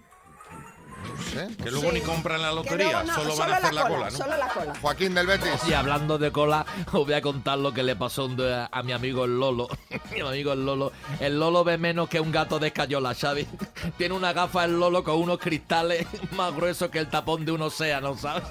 No 1.02 1.24
sé. 1.24 1.56
Que 1.64 1.72
luego 1.72 1.90
Sí. 1.90 1.96
ni 1.96 2.02
compran 2.02 2.42
la 2.42 2.52
lotería, 2.52 3.04
no, 3.04 3.14
solo 3.16 3.36
van 3.36 3.52
a 3.52 3.56
hacer 3.58 3.74
la 3.74 3.88
cola, 3.88 4.10
¿no? 4.10 4.18
Solo 4.18 4.38
la 4.38 4.48
cola. 4.50 4.74
Joaquín 4.82 5.14
del 5.14 5.28
Betis. 5.28 5.62
Y 5.68 5.74
hablando 5.74 6.18
de 6.18 6.32
cola, 6.32 6.66
os 6.94 7.06
voy 7.06 7.14
a 7.14 7.22
contar 7.22 7.58
lo 7.58 7.74
que 7.74 7.84
le 7.84 7.96
pasó 7.96 8.30
a 8.72 8.84
mi 8.84 8.92
amigo 8.92 9.26
el 9.26 9.40
Lolo. 9.40 9.68
mi 10.12 10.20
amigo 10.22 10.54
el 10.54 10.66
Lolo. 10.66 10.92
El 11.20 11.40
Lolo 11.40 11.64
ve 11.64 11.78
menos 11.78 12.10
que 12.10 12.20
un 12.20 12.32
gato 12.32 12.60
de 12.60 12.68
escayola, 12.68 13.14
¿sabes? 13.14 13.48
Tiene 13.98 14.14
una 14.16 14.34
gafa 14.34 14.66
el 14.66 14.80
Lolo 14.80 15.04
con 15.04 15.16
unos 15.16 15.40
cristales 15.40 16.06
más 16.32 16.56
gruesos 16.56 16.90
que 16.90 17.00
el 17.00 17.10
tapón 17.10 17.46
de 17.46 17.52
un 17.52 17.62
océano, 17.62 18.18
¿sabes? 18.18 18.44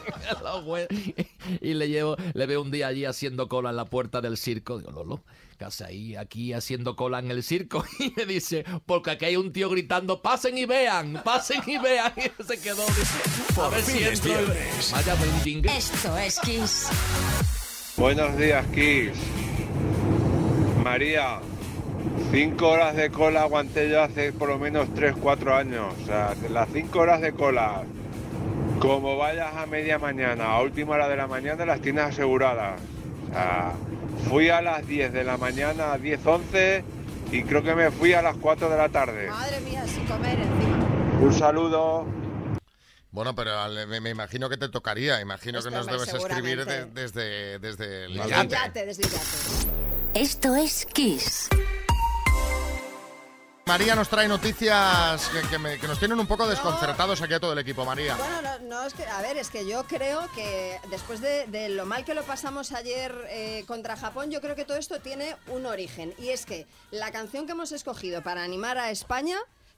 Y 1.61 1.75
le 1.75 1.89
llevo, 1.89 2.17
le 2.35 2.47
veo 2.47 2.63
un 2.63 2.71
día 2.71 2.89
allí 2.89 3.05
haciendo 3.05 3.49
cola 3.49 3.71
en 3.71 3.77
la 3.77 3.85
puerta 3.85 4.21
del 4.21 4.37
circo. 4.37 4.79
Digo, 4.79 4.91
Lolo, 4.93 5.21
¿qué 5.61 5.67
haces 5.67 5.87
ahí, 5.87 6.17
aquí 6.17 6.55
haciendo 6.55 6.97
cola 6.97 7.19
en 7.19 7.31
el 7.31 7.43
circo? 7.43 7.85
Y 7.99 8.15
me 8.17 8.25
dice, 8.25 8.65
porque 8.87 9.11
aquí 9.11 9.27
hay 9.27 9.37
un 9.37 9.53
tío 9.53 9.69
gritando, 9.69 10.23
pasen 10.23 10.57
y 10.57 10.65
vean, 10.65 11.21
pasen 11.23 11.61
y 11.67 11.77
vean. 11.77 12.15
Y 12.17 12.43
se 12.43 12.59
quedó. 12.59 12.83
A 13.63 13.69
ver 13.69 13.83
si 13.83 14.03
entro. 14.03 14.33
Vaya 14.93 15.15
bendingue. 15.17 15.77
Esto 15.77 16.17
es 16.17 16.41
Kiss. 16.41 16.89
Buenos 17.99 18.39
días, 18.39 18.65
Kiss. 18.69 19.13
María, 20.83 21.41
cinco 22.31 22.71
horas 22.71 22.97
de 22.97 23.11
cola 23.11 23.43
aguanté 23.43 23.91
yo 23.91 24.03
hace 24.03 24.33
por 24.33 24.49
lo 24.49 24.59
menos 24.59 24.89
3-4 24.89 25.59
años. 25.59 25.95
O 26.03 26.07
sea, 26.07 26.35
las 26.49 26.71
cinco 26.73 27.01
horas 27.01 27.21
de 27.21 27.33
cola, 27.33 27.83
como 28.79 29.19
vayas 29.19 29.55
a 29.55 29.67
media 29.67 29.99
mañana, 29.99 30.53
a 30.53 30.63
última 30.63 30.95
hora 30.95 31.07
de 31.07 31.17
la 31.17 31.27
mañana, 31.27 31.67
las 31.67 31.83
tienes 31.83 32.05
aseguradas. 32.05 32.81
O 33.29 33.33
sea, 33.35 33.75
fui 34.29 34.49
a 34.51 34.61
las 34.61 34.87
10 34.87 35.13
de 35.13 35.25
la 35.25 35.37
mañana, 35.37 35.93
a 35.93 35.99
10, 35.99 36.25
11 36.27 36.85
y 37.33 37.43
creo 37.45 37.63
que 37.63 37.75
me 37.75 37.91
fui 37.91 38.13
a 38.13 38.23
las 38.23 38.37
4 38.37 38.69
de 38.69 38.77
la 38.77 38.89
tarde. 38.89 39.29
Madre 39.29 39.61
mía, 39.61 39.85
sin 39.87 40.05
comer 40.07 40.39
encima. 40.41 40.87
Un 41.21 41.33
saludo. 41.35 42.07
Bueno, 43.13 43.35
pero 43.35 43.53
me, 43.89 44.01
me 44.01 44.11
imagino 44.11 44.49
que 44.49 44.57
te 44.57 44.69
tocaría. 44.69 45.21
Imagino 45.21 45.59
Este 45.59 45.71
que 45.71 45.77
nos 45.77 45.87
debes 45.87 46.13
escribir 46.15 46.65
de- 46.65 46.85
desde, 46.87 47.59
desde 47.59 48.05
el 48.07 48.15
Desde 48.15 48.25
el 48.25 48.31
yate. 48.31 48.49
yate, 48.49 48.87
desde 48.87 49.03
el 49.03 49.11
yate. 49.11 49.25
Esto 50.15 50.55
es 50.57 50.87
Kiss. 50.87 51.49
María 53.71 53.95
nos 53.95 54.09
trae 54.09 54.27
noticias 54.27 55.29
que, 55.29 55.43
que 55.49 55.57
me- 55.57 55.79
que 55.79 55.87
nos 55.87 55.97
tienen 56.01 56.19
un 56.19 56.27
poco 56.27 56.45
desconcertados 56.49 57.23
aquí 57.23 57.35
a 57.35 57.39
todo 57.39 57.53
el 57.53 57.59
equipo, 57.61 57.85
María. 57.85 58.17
Bueno, 58.17 58.43
no, 58.43 58.59
no, 58.81 58.85
es 58.85 58.95
que, 58.95 59.07
a 59.07 59.23
ver, 59.23 59.37
es 59.37 59.49
que 59.49 59.65
yo 59.65 59.85
creo 59.85 60.29
que 60.35 60.81
después 60.91 61.21
de, 61.21 61.47
de 61.47 61.69
lo 61.69 61.87
mal 61.87 62.05
que 62.05 62.15
lo 62.15 62.25
pasamos 62.25 62.73
ayer 62.73 63.15
eh, 63.29 63.63
contra 63.69 63.97
Japón, 63.97 64.33
yo 64.33 64.41
creo 64.41 64.57
que 64.57 64.65
todo 64.65 64.77
esto 64.77 64.99
tiene 65.01 65.37
un 65.47 65.67
origen. 65.67 66.13
Y 66.19 66.31
es 66.31 66.47
que 66.47 66.67
la 66.91 67.13
canción 67.13 67.47
que 67.47 67.53
hemos 67.53 67.71
escogido 67.71 68.23
para 68.23 68.43
animar 68.43 68.77
a 68.77 68.91
España, 68.91 69.37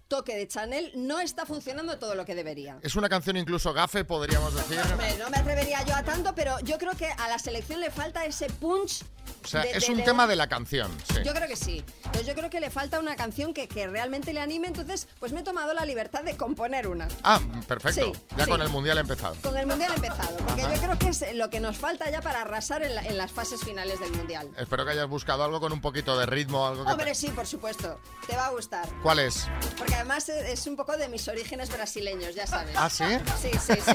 Toque 0.09 0.37
de 0.37 0.49
Chanel, 0.49 0.91
no 0.95 1.21
está 1.21 1.45
funcionando 1.45 1.99
todo 1.99 2.15
lo 2.15 2.25
que 2.25 2.35
debería. 2.35 2.79
Es 2.81 2.97
una 2.97 3.11
canción 3.11 3.37
incluso 3.37 3.75
gafe, 3.75 4.07
podríamos 4.07 4.55
decir. 4.55 4.81
Hombre, 4.91 5.17
no 5.19 5.29
me 5.29 5.37
atrevería 5.37 5.85
yo 5.85 5.95
a 5.95 6.03
tanto, 6.03 6.35
pero 6.35 6.59
yo 6.61 6.79
creo 6.79 6.93
que 6.97 7.09
a 7.09 7.29
la 7.29 7.39
selección 7.39 7.79
le 7.81 7.91
falta 7.91 8.25
ese 8.25 8.47
punch. 8.49 9.03
O 9.45 9.49
sea, 9.49 9.63
de- 9.63 9.71
es 9.73 9.87
de- 9.87 9.93
un 9.93 9.99
de- 9.99 10.05
tema 10.05 10.27
de 10.27 10.37
la 10.37 10.49
canción. 10.49 10.91
sí. 11.09 11.21
Yo 11.25 11.33
creo 11.35 11.49
que 11.49 11.57
sí. 11.57 11.85
Entonces 12.05 12.27
yo 12.27 12.35
creo 12.35 12.51
que 12.51 12.61
le 12.61 12.71
falta 12.71 12.99
una 13.01 13.17
canción 13.17 13.53
que, 13.55 13.69
que 13.69 13.87
realmente 13.87 14.33
le 14.33 14.41
anime. 14.41 14.69
Entonces, 14.69 15.09
pues 15.19 15.33
me 15.33 15.41
he 15.41 15.43
tomado 15.43 15.73
la 15.75 15.85
libertad 15.85 16.23
de 16.23 16.37
componer 16.37 16.87
una. 16.89 17.09
Ah, 17.23 17.41
perfecto. 17.67 18.05
Sí, 18.05 18.13
ya 18.37 18.45
sí. 18.45 18.51
con 18.51 18.61
el 18.63 18.69
mundial 18.69 18.99
empezado. 18.99 19.37
Con 19.43 19.57
el 19.57 19.67
Mundial 19.67 19.93
empezado, 19.95 20.37
porque 20.39 20.63
Ajá. 20.63 20.75
yo 20.75 20.81
creo 20.83 20.99
que 20.99 21.09
es 21.09 21.35
lo 21.35 21.49
que 21.51 21.61
nos 21.61 21.77
falta 21.79 22.11
ya 22.11 22.21
para 22.21 22.43
arrasar 22.43 22.83
en, 22.83 22.95
la- 22.95 23.03
en 23.03 23.17
las 23.17 23.31
fases 23.33 23.61
finales 23.61 23.99
del 24.01 24.13
Mundial. 24.13 24.51
Espero 24.59 24.85
que 24.85 24.91
hayas 24.93 25.09
buscado 25.09 25.45
algo 25.45 25.61
con 25.61 25.73
un 25.73 25.81
poquito 25.81 26.19
de 26.19 26.27
ritmo, 26.27 26.67
algo 26.67 26.83
que 26.83 26.87
te- 26.89 26.93
Hombre, 26.93 27.15
sí, 27.15 27.29
por 27.29 27.47
supuesto, 27.47 27.99
te 28.27 28.37
va 28.37 28.47
a 28.47 28.51
gustar. 28.51 28.89
¿Cuál 29.03 29.21
es? 29.21 29.47
Porque 29.79 29.95
además 29.95 30.29
es 30.29 30.67
un 30.67 30.77
poco 30.77 30.97
de 30.97 31.09
mis 31.09 31.27
orígenes 31.29 31.71
brasileños, 31.71 32.35
ya 32.35 32.47
sabes. 32.47 32.75
¿Ah, 32.77 32.91
sí? 32.91 33.05
Sí, 33.41 33.51
sí, 33.59 33.75
sí. 33.85 33.93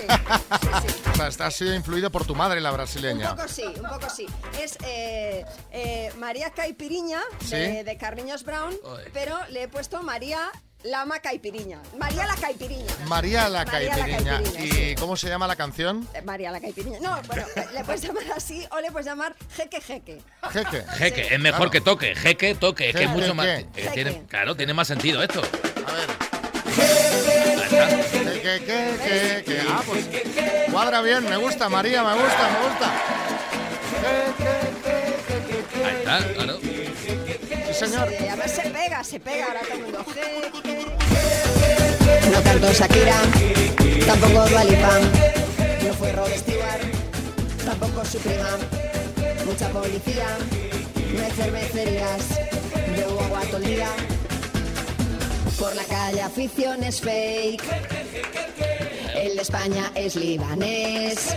O 1.12 1.32
sea, 1.32 1.48
has 1.48 1.56
sido 1.56 1.74
influido 1.74 2.10
por 2.12 2.26
tu 2.26 2.36
madre, 2.36 2.62
la 2.62 2.72
Un 2.72 2.78
brasileña. 2.78 3.36
poco 3.36 3.48
sí, 3.48 3.64
un 3.64 3.90
poco 3.90 4.10
sí. 4.10 4.26
Es 4.60 4.78
eh, 4.84 5.37
eh, 5.72 6.12
María 6.18 6.52
Caipiriña 6.52 7.22
de, 7.50 7.78
Sí. 7.78 7.84
de 7.84 7.98
Carriños 7.98 8.44
Brown, 8.44 8.76
pero 9.14 9.38
le 9.50 9.64
he 9.64 9.68
puesto 9.68 10.02
María 10.04 10.50
Lama 10.84 11.20
Caipiriña. 11.20 11.82
María 11.98 12.26
la 12.28 12.36
Caipiriña. 12.36 12.86
María 13.08 13.50
la 13.50 13.66
María 13.66 13.98
la 13.98 14.06
Caipiriña. 14.06 14.42
¿Y 14.60 14.96
cómo 14.96 15.18
se 15.18 15.28
llama 15.28 15.48
la 15.48 15.56
canción? 15.56 16.08
Eh, 16.14 16.22
María 16.22 16.52
la 16.52 16.62
Caipiriña. 16.62 17.00
No, 17.02 17.20
bueno, 17.28 17.46
le 17.74 17.84
puedes 17.84 18.02
llamar 18.04 18.24
así 18.36 18.66
o 18.72 18.80
le 18.80 18.92
puedes 18.92 19.08
llamar 19.08 19.36
Jeque 19.56 19.82
Jeque. 19.82 20.22
Jeque. 20.52 20.84
Jeque, 20.98 21.34
es 21.34 21.40
mejor 21.40 21.72
que 21.72 21.82
toque. 21.82 22.16
Jeque, 22.16 22.54
toque, 22.56 22.90
es 22.90 22.96
que 22.96 23.04
es 23.04 23.10
Jeque, 23.10 23.22
mucho 23.22 23.34
más. 23.36 23.48
eh, 23.48 23.66
tiene- 23.94 24.24
claro, 24.28 24.56
tiene 24.56 24.74
más 24.74 24.88
sentido 24.88 25.22
esto. 25.24 25.42
¿Qué, 26.78 28.42
qué, 28.44 28.62
qué, 28.66 28.94
qué, 29.04 29.44
qué? 29.46 29.62
Ah, 29.68 29.82
pues 29.86 30.06
cuadra 30.72 31.02
bien, 31.02 31.24
me 31.28 31.38
gusta, 31.38 31.68
María, 31.70 32.04
me 32.04 32.14
gusta, 32.14 32.50
me 32.50 32.60
gusta. 32.70 32.92
Ahí 35.88 35.96
está, 35.96 36.20
claro. 36.34 36.60
Sí, 36.60 37.74
señor. 37.74 38.10
Sí, 38.10 38.16
además 38.28 38.52
se 38.52 38.62
pega, 38.70 39.04
se 39.04 39.20
pega 39.20 39.46
ahora 39.46 39.62
todo 39.62 39.74
el 39.74 39.82
mundo. 39.84 40.06
No 42.32 42.44
cantó 42.44 42.74
Shakira, 42.74 43.16
tampoco 44.06 44.50
Dualipa, 44.50 45.00
no 45.84 45.94
fue 45.94 46.12
Rod 46.12 46.32
Stewart, 46.36 46.82
tampoco 47.66 48.06
su 48.06 48.18
prima. 48.20 48.58
Mucha 49.46 49.70
policía, 49.70 50.28
no 51.14 51.24
hay 51.24 51.32
cervecerías, 51.32 52.22
todo 53.50 53.58
el 53.58 53.64
día. 53.66 53.88
Por 55.58 55.74
la 55.76 55.84
calle 55.86 56.22
aficiones 56.22 57.00
fake, 57.02 57.64
el 59.16 59.36
de 59.36 59.42
España 59.42 59.92
es 59.96 60.16
libanés. 60.16 61.36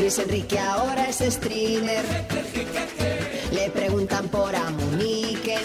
Luis 0.00 0.18
Enrique 0.18 0.58
ahora 0.58 1.10
es 1.10 1.18
streamer, 1.18 2.02
le 3.52 3.68
preguntan 3.68 4.28
por 4.28 4.56
Amunique. 4.56 5.58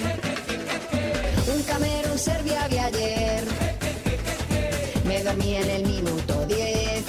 Un 1.56 1.64
Camerún 1.64 2.20
Serbia 2.20 2.68
vi 2.68 2.78
ayer. 2.78 3.46
Me 5.06 5.24
dormí 5.24 5.56
en 5.56 5.70
el 5.70 5.84
minuto 5.86 6.46
10. 6.48 7.04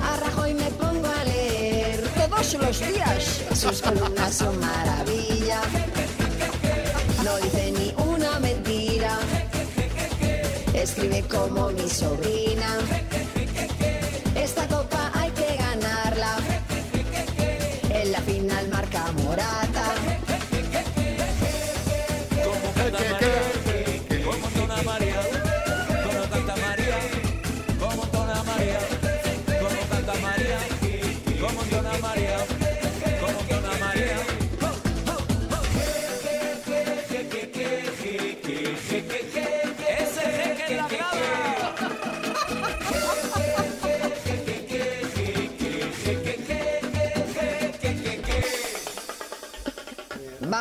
A 0.00 0.16
Rajoy 0.16 0.54
me 0.54 0.70
pongo 0.70 1.08
a 1.08 1.24
leer 1.24 2.00
todos 2.20 2.54
los 2.54 2.78
días. 2.78 3.40
Sus 3.52 3.82
columnas 3.82 4.32
son 4.32 4.56
maravilla. 4.60 5.60
No 7.24 7.36
dice 7.38 7.72
ni 7.72 7.92
una 8.12 8.38
mentira. 8.38 9.18
Escribe 10.72 11.22
como 11.22 11.70
mi 11.70 11.88
sobrina. 11.90 12.43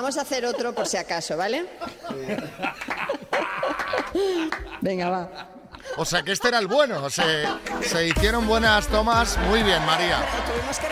Vamos 0.03 0.17
a 0.17 0.23
hacer 0.23 0.45
otro 0.45 0.75
por 0.75 0.85
si 0.85 0.97
acaso, 0.97 1.37
¿vale? 1.37 1.65
Venga, 4.81 5.09
va. 5.09 5.29
O 5.95 6.03
sea 6.03 6.21
que 6.23 6.33
este 6.33 6.49
era 6.49 6.59
el 6.59 6.67
bueno. 6.67 7.09
Se, 7.09 7.47
se 7.83 8.09
hicieron 8.09 8.45
buenas 8.45 8.89
tomas. 8.89 9.37
Muy 9.47 9.63
bien, 9.63 9.81
María. 9.85 10.17
Tuvimos 10.45 10.77
que 10.77 10.89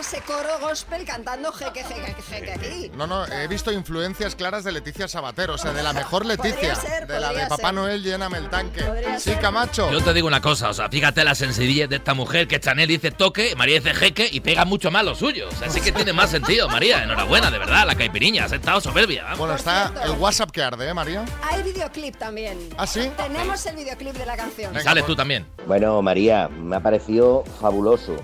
ese 0.00 0.20
coro 0.22 0.58
gospel 0.60 1.04
cantando 1.04 1.52
jeque, 1.52 1.84
jeque, 1.84 2.14
jeque 2.22 2.52
aquí. 2.52 2.90
No, 2.96 3.06
no, 3.06 3.26
he 3.26 3.46
visto 3.48 3.70
influencias 3.72 4.34
claras 4.34 4.64
de 4.64 4.72
Leticia 4.72 5.06
Sabater, 5.08 5.50
o 5.50 5.58
sea, 5.58 5.72
de 5.72 5.82
la 5.82 5.92
mejor 5.92 6.26
Leticia, 6.26 6.74
Podría 6.74 6.74
ser, 6.74 7.06
de 7.06 7.20
la 7.20 7.32
de 7.32 7.46
Papá 7.46 7.56
ser. 7.68 7.74
Noel, 7.74 8.02
lléname 8.02 8.38
el 8.38 8.48
tanque. 8.48 8.82
Podría 8.82 9.18
Sí, 9.18 9.30
ser. 9.30 9.40
Camacho. 9.40 9.90
Yo 9.92 10.02
te 10.02 10.12
digo 10.12 10.26
una 10.26 10.40
cosa, 10.40 10.68
o 10.70 10.74
sea, 10.74 10.88
fíjate 10.88 11.22
la 11.24 11.34
sencillez 11.34 11.88
de 11.88 11.96
esta 11.96 12.14
mujer 12.14 12.48
que 12.48 12.58
Chanel 12.60 12.88
dice 12.88 13.10
toque, 13.10 13.54
María 13.56 13.76
dice 13.80 13.94
jeque 13.94 14.28
y 14.30 14.40
pega 14.40 14.64
mucho 14.64 14.90
más 14.90 15.04
lo 15.04 15.14
suyo. 15.14 15.48
O 15.48 15.54
sea, 15.56 15.68
sí 15.70 15.80
que 15.80 15.92
tiene 15.92 16.12
más 16.12 16.30
sentido, 16.30 16.68
María. 16.68 17.02
Enhorabuena, 17.02 17.50
de 17.50 17.58
verdad, 17.58 17.86
la 17.86 17.94
caipiriña. 17.94 18.44
Has 18.44 18.52
estado 18.52 18.80
soberbia. 18.80 19.22
vamos. 19.24 19.38
Bueno, 19.38 19.54
está 19.54 19.92
el 20.04 20.12
WhatsApp 20.12 20.50
que 20.50 20.62
arde, 20.62 20.88
¿eh, 20.88 20.94
María? 20.94 21.24
Hay 21.42 21.62
videoclip 21.62 22.16
también. 22.16 22.58
¿Ah, 22.78 22.86
sí? 22.86 23.10
Tenemos 23.16 23.64
el 23.66 23.76
videoclip 23.76 24.14
de 24.14 24.26
la 24.26 24.36
canción. 24.36 24.74
Sales 24.82 25.04
tú 25.06 25.14
también. 25.14 25.46
Bueno, 25.66 26.00
María, 26.02 26.48
me 26.48 26.76
ha 26.76 26.80
parecido 26.80 27.44
fabuloso, 27.60 28.16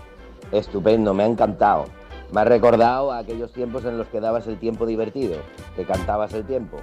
estupendo, 0.58 1.14
me 1.14 1.24
ha 1.24 1.26
encantado. 1.26 1.86
Me 2.32 2.40
ha 2.40 2.44
recordado 2.44 3.12
a 3.12 3.18
aquellos 3.18 3.52
tiempos 3.52 3.84
en 3.84 3.98
los 3.98 4.08
que 4.08 4.20
dabas 4.20 4.46
el 4.46 4.58
tiempo 4.58 4.86
divertido, 4.86 5.38
que 5.76 5.84
cantabas 5.84 6.32
el 6.34 6.44
tiempo. 6.44 6.80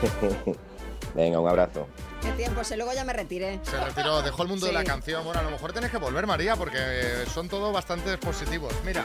Venga, 1.14 1.40
un 1.40 1.48
abrazo. 1.48 1.86
Qué 2.22 2.30
tiempo, 2.32 2.62
sé, 2.62 2.76
luego 2.76 2.92
ya 2.92 3.04
me 3.04 3.12
retiré. 3.12 3.58
Se 3.62 3.78
retiró, 3.82 4.22
dejó 4.22 4.42
el 4.42 4.48
mundo 4.48 4.66
de 4.66 4.72
la 4.72 4.84
canción. 4.84 5.24
Bueno, 5.24 5.40
a 5.40 5.42
lo 5.42 5.50
mejor 5.50 5.72
tenés 5.72 5.90
que 5.90 5.96
volver, 5.96 6.26
María, 6.26 6.54
porque 6.54 6.78
son 7.32 7.48
todos 7.48 7.72
bastante 7.72 8.16
positivos. 8.18 8.72
Mira, 8.84 9.04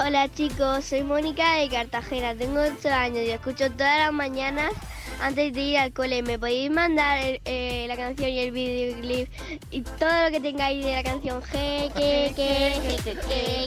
Hola 0.00 0.28
chicos, 0.32 0.84
soy 0.84 1.02
Mónica 1.02 1.54
de 1.56 1.68
Cartagena, 1.68 2.34
tengo 2.34 2.60
8 2.60 2.88
años 2.88 3.18
y 3.26 3.30
escucho 3.30 3.70
todas 3.72 3.98
las 3.98 4.12
mañanas 4.12 4.72
antes 5.20 5.52
de 5.52 5.60
ir 5.60 5.78
al 5.78 5.92
cole. 5.92 6.22
¿Me 6.22 6.38
podéis 6.38 6.70
mandar 6.70 7.18
el- 7.18 7.40
eh, 7.44 7.86
la 7.88 7.96
canción 7.96 8.30
y 8.30 8.38
el 8.38 8.52
videoclip 8.52 9.28
y 9.72 9.80
todo 9.82 10.24
lo 10.24 10.30
que 10.30 10.40
tengáis 10.40 10.84
de 10.84 10.92
la 10.94 11.02
canción? 11.02 11.42
Je, 11.42 11.90
que, 11.96 12.32
que, 12.36 13.00
je, 13.02 13.02
que, 13.02 13.14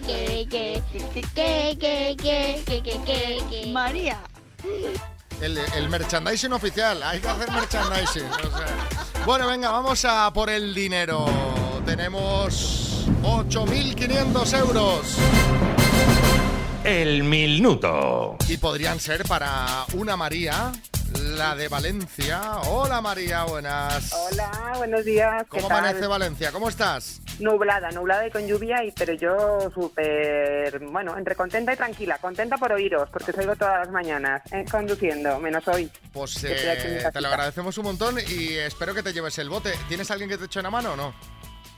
que, 0.08 0.48
que, 0.50 0.50
que, 0.50 0.82
que, 1.04 1.22
que, 1.22 1.78
que, 1.78 2.16
que, 2.16 2.64
que, 2.66 2.82
que, 2.82 3.04
que, 3.04 3.44
que. 3.50 3.72
María. 3.74 4.18
el, 5.42 5.58
el 5.58 5.90
merchandising 5.90 6.54
oficial. 6.54 7.04
Hay 7.04 7.20
que 7.20 7.28
hacer 7.28 7.52
merchandising. 7.52 8.24
o 8.26 8.58
sea. 8.58 9.26
Bueno, 9.26 9.48
venga, 9.48 9.70
vamos 9.70 10.06
a 10.06 10.32
por 10.32 10.50
el 10.50 10.74
dinero. 10.74 11.26
Tenemos 11.86 13.06
8.500 13.22 14.58
euros. 14.60 15.18
El 16.84 17.24
minuto. 17.24 18.38
Y 18.48 18.58
podrían 18.58 19.00
ser 19.00 19.24
para 19.26 19.86
una 19.94 20.18
María, 20.18 20.72
la 21.36 21.56
de 21.56 21.68
Valencia. 21.68 22.42
Hola 22.68 23.02
María, 23.02 23.44
buenas. 23.44 24.12
Hola, 24.12 24.74
buenos 24.78 25.06
días. 25.06 25.44
¿qué 25.44 25.58
¿Cómo 25.58 25.68
tal? 25.68 25.78
amanece 25.78 26.08
Valencia? 26.08 26.52
¿Cómo 26.52 26.70
estás? 26.70 27.22
Nublada, 27.40 27.92
nublada 27.92 28.26
y 28.26 28.32
con 28.32 28.48
lluvia, 28.48 28.84
y, 28.84 28.92
pero 28.92 29.14
yo 29.14 29.70
súper, 29.74 30.80
bueno, 30.80 31.16
entre 31.18 31.36
contenta 31.36 31.72
y 31.74 31.78
tranquila. 31.78 32.18
Contenta 32.20 32.58
por 32.58 32.72
oíros, 32.74 33.10
porque 33.12 33.30
os 33.30 33.38
oigo 33.38 33.56
todas 33.56 33.86
las 33.86 33.92
mañanas, 33.92 34.42
eh, 34.52 34.66
conduciendo, 34.70 35.40
menos 35.40 35.68
hoy. 35.68 35.90
Pues 36.12 36.44
eh, 36.44 37.10
te 37.14 37.22
lo 37.22 37.28
agradecemos 37.28 37.78
un 37.78 37.86
montón 37.86 38.18
y 38.20 38.56
espero 38.56 38.96
que 38.96 39.04
te 39.04 39.14
lleves 39.14 39.38
el 39.38 39.50
bote. 39.50 39.72
¿Tienes 39.88 40.10
alguien 40.10 40.30
que 40.30 40.38
te 40.38 40.46
eche 40.46 40.60
una 40.60 40.72
mano 40.72 40.94
o 40.94 40.96
no? 40.96 41.14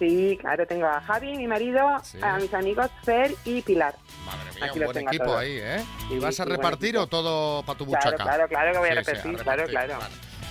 Sí, 0.03 0.37
claro, 0.41 0.67
tengo 0.67 0.85
a 0.85 0.99
Javi, 0.99 1.37
mi 1.37 1.47
marido, 1.47 1.79
a 2.21 2.37
mis 2.37 2.53
amigos 2.53 2.87
Fer 3.03 3.33
y 3.45 3.61
Pilar. 3.61 3.95
Madre 4.25 4.51
mía, 4.55 4.65
Aquí 4.65 4.79
un 4.79 4.85
buen 4.85 5.07
equipo 5.07 5.23
todos. 5.23 5.39
ahí, 5.39 5.51
¿eh? 5.61 5.85
Sí, 6.09 6.15
¿Y 6.15 6.19
vas 6.19 6.37
a 6.41 6.43
sí, 6.43 6.49
repartir 6.49 6.97
o 6.97 7.07
todo 7.07 7.63
para 7.63 7.77
tu 7.77 7.85
buchaca? 7.85 8.17
claro, 8.17 8.47
claro 8.49 8.73
que 8.73 8.77
voy 8.79 8.89
a 8.89 8.95
Sí, 8.95 8.97
sí, 9.05 9.11
repetir, 9.13 9.37
claro, 9.43 9.65
claro. 9.67 9.99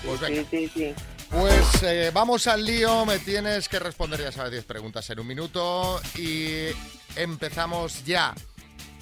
Pues 0.07 0.21
Sí, 0.21 0.25
venga. 0.33 0.49
sí, 0.51 0.69
sí. 0.69 0.95
Pues 1.31 1.83
eh, 1.83 2.11
vamos 2.15 2.47
al 2.47 2.65
lío, 2.65 3.05
me 3.05 3.19
tienes 3.19 3.69
que 3.69 3.79
responder, 3.79 4.21
ya 4.23 4.33
sabes, 4.33 4.53
10 4.53 4.65
preguntas 4.65 5.09
en 5.11 5.21
un 5.21 5.27
minuto 5.27 6.01
y 6.17 6.69
empezamos 7.17 8.05
ya. 8.07 8.35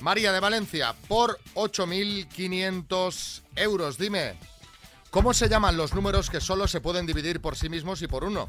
María 0.01 0.33
de 0.33 0.41
Valencia, 0.41 0.95
por 1.07 1.39
8.500 1.55 3.43
euros, 3.55 3.99
dime, 3.99 4.35
¿cómo 5.11 5.33
se 5.33 5.49
llaman 5.49 5.77
los 5.77 5.95
números 5.95 6.29
que 6.29 6.41
solo 6.41 6.67
se 6.67 6.81
pueden 6.81 7.07
dividir 7.07 7.41
por 7.41 7.55
sí 7.57 7.69
mismos 7.69 8.03
y 8.03 8.09
por 8.09 8.25
uno? 8.25 8.49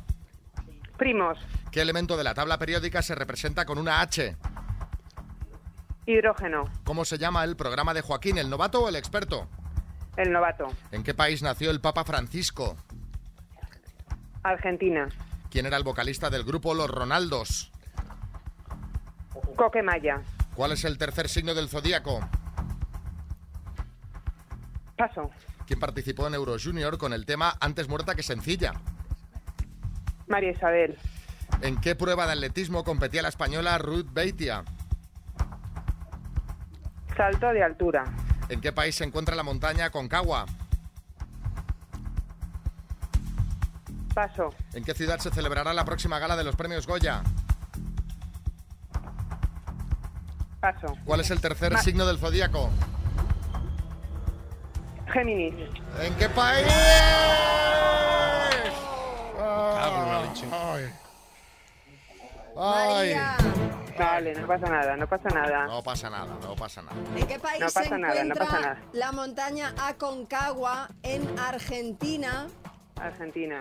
Primos, 1.02 1.40
¿Qué 1.72 1.82
elemento 1.82 2.16
de 2.16 2.24
la 2.24 2.36
tabla 2.36 2.60
periódica 2.60 3.02
se 3.02 3.16
representa 3.16 3.66
con 3.66 3.80
una 3.80 4.02
H? 4.02 4.38
hidrógeno, 6.06 6.66
¿Cómo 6.84 7.06
se 7.06 7.18
llama 7.18 7.44
el 7.44 7.56
programa 7.56 7.96
de 7.96 8.02
Joaquín, 8.02 8.38
el 8.38 8.52
novato 8.52 8.84
o 8.84 8.88
el 8.88 8.96
experto? 8.96 9.48
el 10.16 10.32
novato, 10.32 10.68
¿En 10.92 11.02
qué 11.04 11.16
país 11.16 11.42
nació 11.42 11.72
el 11.72 11.82
Papa 11.82 12.04
Francisco? 12.04 12.76
Argentina, 14.44 15.10
¿Quién 15.50 15.66
era 15.66 15.78
el 15.78 15.84
vocalista 15.84 16.30
del 16.30 16.44
grupo 16.44 16.76
Los 16.76 16.88
Ronaldos? 16.92 17.72
Coquemaya, 19.56 20.22
¿Cuál 20.54 20.74
es 20.74 20.86
el 20.86 21.00
tercer 21.00 21.30
signo 21.30 21.56
del 21.56 21.68
zodíaco? 21.68 22.20
Paso, 25.00 25.32
¿Quién 25.66 25.80
participó 25.80 26.28
en 26.28 26.36
Euro 26.36 26.58
Junior 26.64 27.00
con 27.00 27.12
el 27.12 27.26
tema 27.26 27.56
Antes 27.60 27.88
muerta 27.90 28.14
que 28.14 28.22
sencilla? 28.22 28.74
María 30.32 30.52
Isabel, 30.52 30.98
¿En 31.62 31.80
qué 31.80 31.94
prueba 31.96 32.26
de 32.26 32.32
atletismo 32.32 32.84
competía 32.84 33.22
la 33.22 33.28
española 33.28 33.78
Ruth 33.78 34.08
Beitia? 34.12 34.64
salto 37.16 37.50
de 37.54 37.62
altura, 37.64 38.06
¿En 38.50 38.62
qué 38.62 38.72
país 38.72 38.96
se 38.96 39.04
encuentra 39.04 39.36
la 39.36 39.44
montaña 39.44 39.90
Concagua? 39.92 40.46
Paso, 44.16 44.50
¿En 44.74 44.84
qué 44.84 44.94
ciudad 44.94 45.20
se 45.20 45.30
celebrará 45.30 45.74
la 45.74 45.86
próxima 45.86 46.18
gala 46.20 46.36
de 46.36 46.44
los 46.46 46.56
premios 46.56 46.88
Goya? 46.88 47.22
Paso, 50.60 50.98
¿Cuál 51.06 51.20
es 51.22 51.32
el 51.32 51.42
tercer 51.42 51.74
Ma- 51.74 51.82
signo 51.82 52.06
del 52.06 52.18
zodíaco? 52.18 52.70
Géminis, 55.12 55.54
¿En 56.02 56.14
qué 56.16 56.30
país? 56.30 56.68
Ay. 60.52 60.92
Ay. 62.58 63.14
María. 63.16 63.38
Vale, 63.98 64.34
no 64.36 64.48
pasa 64.48 64.68
nada, 64.68 64.98
no 64.98 65.08
pasa 65.08 65.30
nada. 65.30 65.68
No 65.68 65.84
pasa 65.84 66.10
nada, 66.10 66.38
no 66.42 66.56
pasa 66.56 66.82
nada. 66.82 66.96
¿En 67.16 67.28
qué 67.28 67.40
país 67.40 67.60
No 67.60 67.70
se 67.70 67.80
pasa 67.82 67.98
nada, 67.98 68.14
no 68.16 68.20
encuentra 68.34 68.46
pasa 68.46 68.60
nada. 68.60 68.82
la 68.94 69.12
montaña 69.12 69.74
Aconcagua 69.78 70.90
en 71.04 71.38
Argentina? 71.40 72.48
Argentina. 73.00 73.60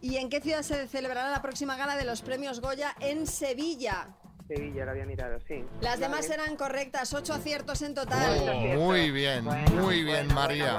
¿Y 0.00 0.16
en 0.16 0.28
qué 0.28 0.40
ciudad 0.40 0.62
se 0.62 0.86
celebrará 0.88 1.30
la 1.30 1.42
próxima 1.42 1.76
gala 1.76 1.96
de 1.96 2.04
los 2.04 2.22
premios 2.22 2.60
Goya 2.60 2.94
en 3.00 3.26
Sevilla? 3.26 4.08
Sevilla, 4.46 4.84
lo 4.84 4.90
había 4.92 5.06
mirado, 5.06 5.38
sí. 5.48 5.64
Las 5.80 5.98
demás 5.98 6.28
eran 6.30 6.56
correctas, 6.56 7.12
ocho 7.14 7.34
aciertos 7.34 7.82
en 7.82 7.94
total. 7.94 8.38
Oh, 8.40 8.78
muy 8.78 9.10
bien, 9.10 9.44
muy 9.74 10.04
bien, 10.04 10.32
María. 10.32 10.78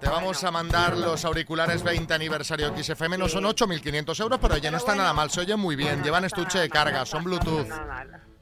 Te 0.00 0.08
vamos 0.08 0.42
a 0.44 0.50
mandar 0.50 0.96
los 0.96 1.24
auriculares 1.24 1.82
20 1.82 2.12
aniversario 2.14 2.72
XFM. 2.76 3.18
No 3.18 3.28
son 3.28 3.44
8.500 3.44 4.20
euros, 4.20 4.38
pero 4.40 4.54
oye, 4.54 4.70
no 4.70 4.76
está 4.76 4.94
nada 4.94 5.12
mal. 5.12 5.30
Se 5.30 5.40
oye 5.40 5.56
muy 5.56 5.76
bien. 5.76 6.02
Llevan 6.02 6.24
estuche 6.24 6.58
de 6.58 6.68
carga, 6.68 7.04
son 7.04 7.24
Bluetooth. 7.24 7.68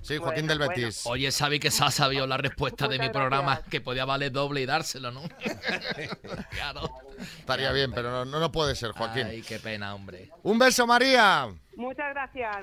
Sí, 0.03 0.17
Joaquín 0.17 0.49
del 0.49 0.59
Betis. 0.59 1.07
Oye, 1.07 1.31
Xavi, 1.31 1.61
que 1.61 1.71
se 1.71 1.85
ha 1.85 1.91
sabido 1.91 2.27
la 2.27 2.37
respuesta 2.37 2.89
de 2.89 2.99
mi 2.99 3.09
programa, 3.09 3.63
que 3.71 3.81
podía 3.81 4.05
valer 4.05 4.33
doble 4.33 4.61
y 4.61 4.67
dárselo, 4.67 5.13
¿no? 5.13 5.23
claro. 6.51 6.91
Estaría 7.39 7.71
bien, 7.71 7.93
pero 7.93 8.11
no, 8.11 8.25
no, 8.25 8.41
no 8.41 8.51
puede 8.51 8.75
ser, 8.75 8.91
Joaquín. 8.91 9.29
Ay, 9.29 9.43
qué 9.43 9.61
pena, 9.61 9.95
hombre. 9.95 10.29
Un 10.43 10.59
beso, 10.59 10.89
María. 10.89 11.49
Muchas 11.77 12.11
gracias. 12.13 12.57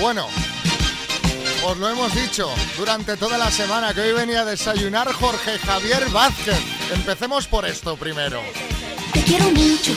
Bueno, 0.00 0.26
os 1.64 1.76
lo 1.78 1.88
hemos 1.88 2.14
dicho 2.14 2.48
durante 2.76 3.16
toda 3.16 3.38
la 3.38 3.50
semana 3.50 3.94
que 3.94 4.00
hoy 4.00 4.12
venía 4.12 4.40
a 4.40 4.44
desayunar 4.44 5.10
Jorge 5.12 5.58
Javier 5.58 6.08
Vázquez. 6.10 6.58
Empecemos 6.92 7.46
por 7.46 7.64
esto 7.64 7.96
primero. 7.96 8.42
Te 9.12 9.22
quiero 9.22 9.50
mucho, 9.50 9.92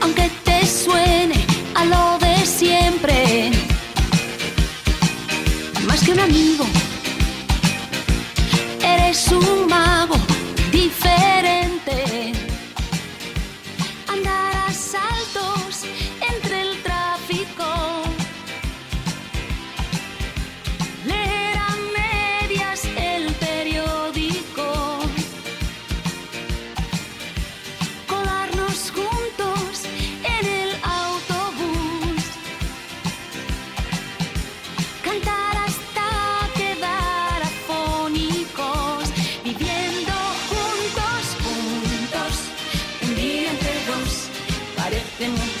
aunque 0.00 0.30
te 0.44 0.66
suene 0.66 1.46
a 1.74 1.84
lo 1.84 2.18
de 2.18 2.46
siempre. 2.46 3.50
Más 5.86 6.02
que 6.02 6.12
un 6.12 6.20
amigo, 6.20 6.64
eres 8.82 9.28
un 9.28 9.66
mago 9.68 10.16
diferente. 10.72 12.32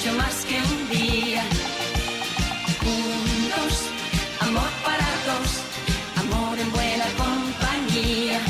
Mucho 0.02 0.16
más 0.16 0.44
que 0.46 0.56
un 0.56 0.88
día. 0.88 1.44
Juntos, 2.80 3.88
amor 4.40 4.68
para 4.84 5.06
dos, 5.26 5.60
amor 6.16 6.58
en 6.58 6.72
buena 6.72 7.04
compañía. 7.16 8.40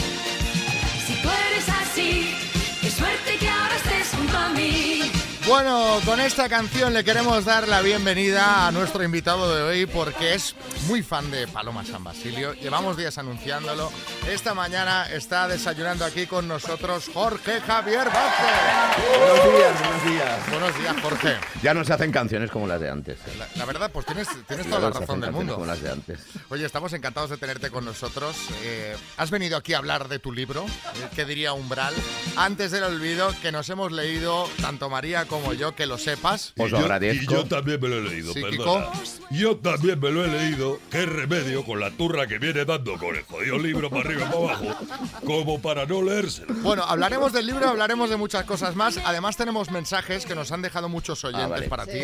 Si 1.06 1.14
tú 1.20 1.28
eres 1.28 1.68
así, 1.68 2.34
qué 2.80 2.90
suerte 2.90 3.36
que 3.38 3.48
ahora 3.48 3.76
estés 3.76 4.08
junto 4.16 4.38
a 4.38 4.48
mí. 4.50 5.10
Bueno, 5.46 6.00
con 6.06 6.20
esta 6.20 6.48
canción 6.48 6.94
le 6.94 7.04
queremos 7.04 7.44
dar 7.44 7.68
la 7.68 7.82
bienvenida 7.82 8.66
a 8.66 8.72
nuestro 8.72 9.02
invitado 9.04 9.54
de 9.54 9.62
hoy 9.62 9.86
porque 9.86 10.34
es 10.34 10.54
muy 10.86 11.02
fan 11.02 11.30
de 11.30 11.46
Paloma 11.46 11.84
San 11.84 12.02
Basilio. 12.02 12.54
Llevamos 12.54 12.96
días 12.96 13.16
anunciándolo. 13.18 13.90
Esta 14.28 14.54
mañana 14.54 15.06
está 15.12 15.46
desayunando 15.48 16.04
aquí 16.04 16.26
con 16.26 16.48
nosotros 16.48 17.10
Jorge 17.12 17.60
Javier 17.60 18.06
Vázquez. 18.06 19.18
Buenos 19.18 19.56
días, 19.58 19.78
buenos 19.80 20.04
días. 20.04 20.50
Buenos 20.50 20.78
días, 20.78 20.96
Jorge. 21.02 21.36
Ya 21.62 21.74
no 21.74 21.84
se 21.84 21.92
hacen 21.92 22.10
canciones 22.12 22.50
como 22.50 22.66
las 22.66 22.80
de 22.80 22.90
antes. 22.90 23.18
La, 23.38 23.46
la 23.56 23.64
verdad, 23.64 23.90
pues 23.92 24.06
tienes, 24.06 24.28
tienes 24.48 24.66
toda 24.68 24.80
no 24.80 24.88
la 24.88 24.92
se 24.94 25.00
razón 25.00 25.10
hacen 25.18 25.20
del 25.20 25.32
mundo. 25.32 25.54
Como 25.54 25.66
las 25.66 25.80
de 25.82 25.90
antes. 25.92 26.20
Oye, 26.48 26.64
estamos 26.66 26.92
encantados 26.92 27.30
de 27.30 27.36
tenerte 27.36 27.70
con 27.70 27.84
nosotros. 27.84 28.36
Eh, 28.62 28.96
has 29.16 29.30
venido 29.30 29.56
aquí 29.56 29.74
a 29.74 29.78
hablar 29.78 30.08
de 30.08 30.18
tu 30.18 30.32
libro, 30.32 30.64
eh, 30.66 31.08
que 31.14 31.24
diría 31.24 31.52
Umbral. 31.52 31.94
Antes 32.36 32.70
del 32.70 32.82
olvido, 32.84 33.32
que 33.40 33.52
nos 33.52 33.68
hemos 33.70 33.92
leído, 33.92 34.48
tanto 34.60 34.90
María 34.90 35.26
como 35.26 35.52
yo, 35.54 35.74
que 35.74 35.86
lo 35.86 35.98
sepas. 35.98 36.52
Y 36.56 36.68
yo- 36.68 36.78
Y 37.12 37.26
yo 37.26 37.44
también 37.46 37.80
me 37.80 37.88
lo 37.88 37.98
he 37.98 38.02
leído, 38.02 38.32
Sí, 38.32 38.40
perdona. 38.40 38.90
Kiko. 38.90 39.02
Yo 39.30 39.56
también 39.56 40.00
me 40.00 40.10
lo 40.10 40.24
he 40.24 40.28
leído. 40.28 40.71
Qué 40.90 41.06
remedio 41.06 41.64
con 41.64 41.80
la 41.80 41.90
turra 41.90 42.26
que 42.26 42.38
viene 42.38 42.64
dando 42.64 42.98
con 42.98 43.16
el 43.16 43.22
jodido 43.22 43.58
libro 43.58 43.90
para 43.90 44.02
arriba 44.02 44.22
y 44.22 44.32
para 44.32 44.56
abajo, 44.56 44.86
como 45.24 45.60
para 45.60 45.86
no 45.86 46.02
leérselo. 46.02 46.54
Bueno, 46.62 46.82
hablaremos 46.84 47.32
del 47.32 47.46
libro, 47.46 47.68
hablaremos 47.68 48.10
de 48.10 48.16
muchas 48.16 48.44
cosas 48.44 48.76
más. 48.76 48.98
Además, 49.04 49.36
tenemos 49.36 49.70
mensajes 49.70 50.26
que 50.26 50.34
nos 50.34 50.52
han 50.52 50.62
dejado 50.62 50.88
muchos 50.88 51.24
oyentes 51.24 51.48
vale. 51.48 51.68
para 51.68 51.86
ti. 51.86 52.00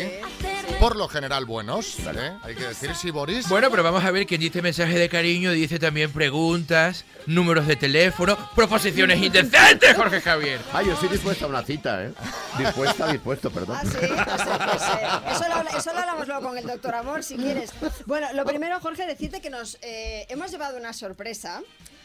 Por 0.79 0.95
lo 0.95 1.07
general, 1.07 1.45
buenos. 1.45 1.99
¿eh? 1.99 2.33
Hay 2.43 2.55
que 2.55 2.67
decir, 2.67 2.95
sí, 2.95 3.11
Boris. 3.11 3.47
Bueno, 3.49 3.69
pero 3.69 3.83
vamos 3.83 4.03
a 4.03 4.11
ver 4.11 4.25
quién 4.25 4.41
dice 4.41 4.61
mensaje 4.61 4.97
de 4.97 5.09
cariño, 5.09 5.51
dice 5.51 5.79
también 5.79 6.11
preguntas, 6.11 7.05
números 7.29 7.67
de 7.67 7.75
teléfono, 7.75 8.37
proposiciones 8.55 9.21
indecentes, 9.21 9.95
Jorge 9.95 10.21
Javier. 10.21 10.59
Ah, 10.73 10.81
yo 10.81 10.93
estoy 10.93 11.09
dispuesta 11.09 11.45
a 11.45 11.47
una 11.47 11.63
cita, 11.63 12.03
¿eh? 12.03 12.13
Dispuesta, 12.57 13.11
dispuesto, 13.11 13.51
perdón. 13.51 13.77
Ah, 13.79 13.85
sí, 13.85 13.97
pues, 13.97 14.09
eh, 14.09 14.15
pues, 14.71 14.81
eh, 14.81 15.31
eso, 15.31 15.47
lo, 15.47 15.55
habla- 15.55 15.71
eso 15.77 15.93
lo 15.93 15.99
hablamos 15.99 16.27
luego 16.27 16.41
con 16.47 16.57
el 16.57 16.65
doctor 16.65 16.95
Amor, 16.95 17.23
si 17.23 17.35
quieres. 17.37 17.71
Bueno, 18.05 18.27
lo 18.33 18.45
primero, 18.45 18.79
Jorge, 18.79 19.05
decirte 19.05 19.41
que 19.41 19.49
nos 19.49 19.77
eh, 19.81 20.25
hemos 20.29 20.51
llevado 20.51 20.77
una 20.77 20.93
sorpresa. 20.93 21.61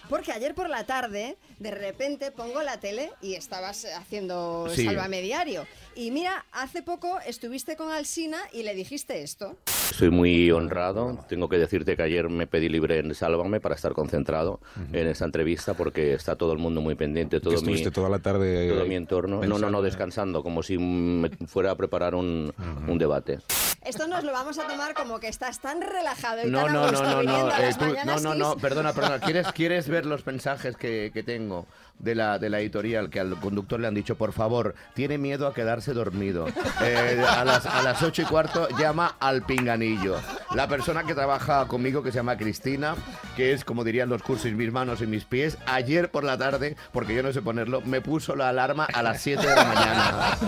Porque 0.08 0.32
ayer 0.32 0.54
por 0.54 0.68
la 0.68 0.84
tarde, 0.84 1.36
de 1.58 1.70
repente 1.70 2.30
pongo 2.30 2.62
la 2.62 2.78
tele 2.78 3.10
y 3.22 3.34
estabas 3.34 3.86
haciendo 3.96 4.68
Sí. 4.70 4.84
Sálvame 4.84 5.22
Diario. 5.22 5.66
Y 5.94 6.10
mira, 6.10 6.44
hace 6.52 6.82
poco 6.82 7.18
estuviste 7.26 7.76
con 7.76 7.90
Alsina 7.90 8.38
y 8.52 8.62
le 8.64 8.74
dijiste 8.74 9.22
esto. 9.22 9.56
Estoy 9.90 10.10
muy 10.10 10.50
honrado. 10.50 11.24
Tengo 11.28 11.48
que 11.48 11.56
decirte 11.56 11.96
que 11.96 12.02
ayer 12.02 12.28
me 12.28 12.46
pedí 12.46 12.68
libre 12.68 12.98
en 12.98 13.14
Sálvame 13.14 13.60
para 13.60 13.74
estar 13.74 13.92
concentrado 13.92 14.60
en 14.92 15.06
esta 15.06 15.24
entrevista 15.24 15.74
porque 15.74 16.14
está 16.14 16.36
todo 16.36 16.52
el 16.52 16.58
mundo 16.58 16.80
muy 16.80 16.94
pendiente, 16.96 17.40
todo 17.40 17.52
mi, 17.52 17.56
estuviste 17.56 17.90
toda 17.90 18.08
la 18.08 18.18
tarde 18.18 18.68
todo 18.68 18.86
mi 18.86 18.96
entorno. 18.96 19.36
No, 19.36 19.46
no, 19.46 19.48
no, 19.48 19.58
pensando. 19.58 19.82
descansando, 19.82 20.42
como 20.42 20.62
si 20.62 20.78
me 20.78 21.30
fuera 21.46 21.70
a 21.70 21.76
preparar 21.76 22.14
un, 22.14 22.52
un 22.88 22.98
debate. 22.98 23.38
Esto 23.84 24.06
nos 24.08 24.24
lo 24.24 24.32
vamos 24.32 24.58
a 24.58 24.66
tomar 24.66 24.94
como 24.94 25.20
que 25.20 25.28
estás 25.28 25.60
tan 25.60 25.80
relajado 25.82 26.46
y 26.46 26.50
No, 26.50 26.64
tan 26.64 26.72
no, 26.72 26.82
no, 26.84 26.90
gusto 26.90 27.22
no, 27.22 27.22
no, 27.22 27.48
eh, 27.56 27.74
tú- 27.78 27.94
no, 28.06 28.16
no, 28.20 28.34
no, 28.34 28.56
perdona, 28.56 28.92
perdona. 28.94 29.18
¿Quieres, 29.20 29.52
quieres 29.52 29.88
ver 29.88 30.06
los 30.06 30.24
mensajes 30.26 30.76
que, 30.76 31.10
que 31.12 31.22
tengo 31.22 31.66
de 31.98 32.14
la, 32.14 32.38
de 32.38 32.50
la 32.50 32.60
editorial? 32.60 33.10
Que 33.10 33.20
al 33.20 33.38
conductor 33.40 33.80
le 33.80 33.86
han 33.86 33.94
dicho, 33.94 34.16
por 34.16 34.32
favor, 34.32 34.74
tiene 34.94 35.18
miedo 35.18 35.46
a 35.46 35.54
quedarse 35.54 35.92
dormido. 35.94 36.46
Eh, 36.82 37.24
a, 37.28 37.44
las, 37.44 37.66
a 37.66 37.82
las 37.82 38.02
ocho 38.02 38.22
y 38.22 38.24
cuarto 38.24 38.68
llama 38.78 39.16
al 39.20 39.42
pinganillo. 39.46 40.16
La 40.54 40.68
persona 40.68 41.04
que 41.04 41.14
trabaja 41.14 41.66
conmigo, 41.66 42.02
que 42.02 42.10
se 42.12 42.16
llama 42.16 42.36
Cristina, 42.36 42.94
que 43.36 43.52
es, 43.52 43.64
como 43.64 43.82
dirían 43.84 44.08
los 44.08 44.22
cursos, 44.22 44.50
mis 44.52 44.70
manos 44.72 45.00
y 45.00 45.06
mis 45.06 45.24
pies, 45.24 45.58
ayer 45.66 46.10
por 46.10 46.24
la 46.24 46.38
tarde, 46.38 46.76
porque 46.92 47.14
yo 47.14 47.22
no 47.22 47.32
sé 47.32 47.42
ponerlo, 47.42 47.80
me 47.80 48.00
puso 48.00 48.36
la 48.36 48.50
alarma 48.50 48.84
a 48.92 49.02
las 49.02 49.20
7 49.22 49.46
de 49.46 49.54
la 49.54 49.64
mañana. 49.64 50.38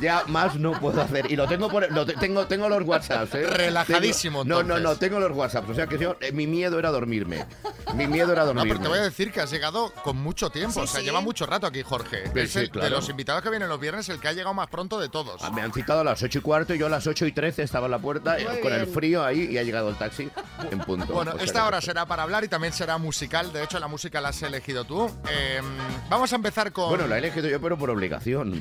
Ya 0.00 0.24
más 0.26 0.56
no 0.56 0.72
puedo 0.72 1.00
hacer. 1.02 1.30
Y 1.30 1.36
lo 1.36 1.46
tengo 1.46 1.68
por, 1.68 1.90
lo 1.92 2.06
te- 2.06 2.14
tengo, 2.14 2.46
tengo 2.46 2.68
los 2.68 2.82
WhatsApps, 2.82 3.34
¿eh? 3.34 3.46
Relajadísimo, 3.46 4.44
Tengo- 4.44 4.62
No, 4.62 4.68
no, 4.74 4.78
no, 4.80 4.96
tengo 4.96 5.18
los 5.20 5.32
WhatsApps. 5.36 5.70
O 5.70 5.74
sea 5.74 5.86
que 5.86 5.98
yo, 5.98 6.16
eh, 6.20 6.32
mi 6.32 6.46
miedo 6.46 6.78
era 6.78 6.90
dormirme. 6.90 7.44
Mi 7.94 8.06
miedo 8.06 8.32
era 8.32 8.42
No, 8.42 8.46
dormirme. 8.48 8.70
pero 8.70 8.82
te 8.82 8.88
voy 8.88 8.98
a 8.98 9.02
decir 9.02 9.30
que 9.32 9.40
has 9.40 9.50
llegado 9.50 9.92
con 10.02 10.16
mucho 10.16 10.50
tiempo. 10.50 10.67
Sí, 10.70 10.80
o 10.80 10.86
sea, 10.86 11.00
sí. 11.00 11.06
lleva 11.06 11.20
mucho 11.20 11.46
rato 11.46 11.66
aquí, 11.66 11.82
Jorge. 11.82 12.24
Es 12.34 12.52
sí, 12.52 12.58
el- 12.60 12.70
de 12.70 12.90
los 12.90 13.08
invitados 13.08 13.42
que 13.42 13.50
vienen 13.50 13.68
los 13.68 13.80
viernes 13.80 14.08
el 14.08 14.20
que 14.20 14.28
ha 14.28 14.32
llegado 14.32 14.54
más 14.54 14.68
pronto 14.68 14.98
de 15.00 15.08
todos. 15.08 15.40
Ah, 15.42 15.50
Me 15.50 15.62
han 15.62 15.72
citado 15.72 16.00
a 16.00 16.04
las 16.04 16.22
8 16.22 16.38
y 16.38 16.42
cuarto 16.42 16.74
y 16.74 16.78
yo 16.78 16.86
a 16.86 16.90
las 16.90 17.06
8 17.06 17.26
y 17.26 17.32
13 17.32 17.62
estaba 17.62 17.86
en 17.86 17.92
la 17.92 17.98
puerta 17.98 18.36
Muy 18.48 18.60
con 18.60 18.72
el 18.72 18.86
frío 18.86 19.24
ahí 19.24 19.48
y 19.50 19.58
ha 19.58 19.62
llegado 19.62 19.88
el 19.90 19.96
taxi 19.96 20.30
en 20.70 20.78
punto. 20.80 21.12
Bueno, 21.12 21.32
esta 21.40 21.66
hora 21.66 21.80
será 21.80 22.06
para 22.06 22.22
hablar 22.22 22.44
y 22.44 22.48
también 22.48 22.72
será 22.72 22.98
musical. 22.98 23.52
De 23.52 23.62
hecho, 23.64 23.78
la 23.78 23.88
música 23.88 24.20
la 24.20 24.28
has 24.30 24.42
elegido 24.42 24.84
tú. 24.84 25.10
Eh, 25.30 25.60
vamos 26.08 26.32
a 26.32 26.36
empezar 26.36 26.72
con. 26.72 26.88
Bueno, 26.90 27.06
la 27.06 27.16
he 27.16 27.18
elegido 27.18 27.48
yo, 27.48 27.60
pero 27.60 27.76
por 27.78 27.90
obligación. 27.90 28.60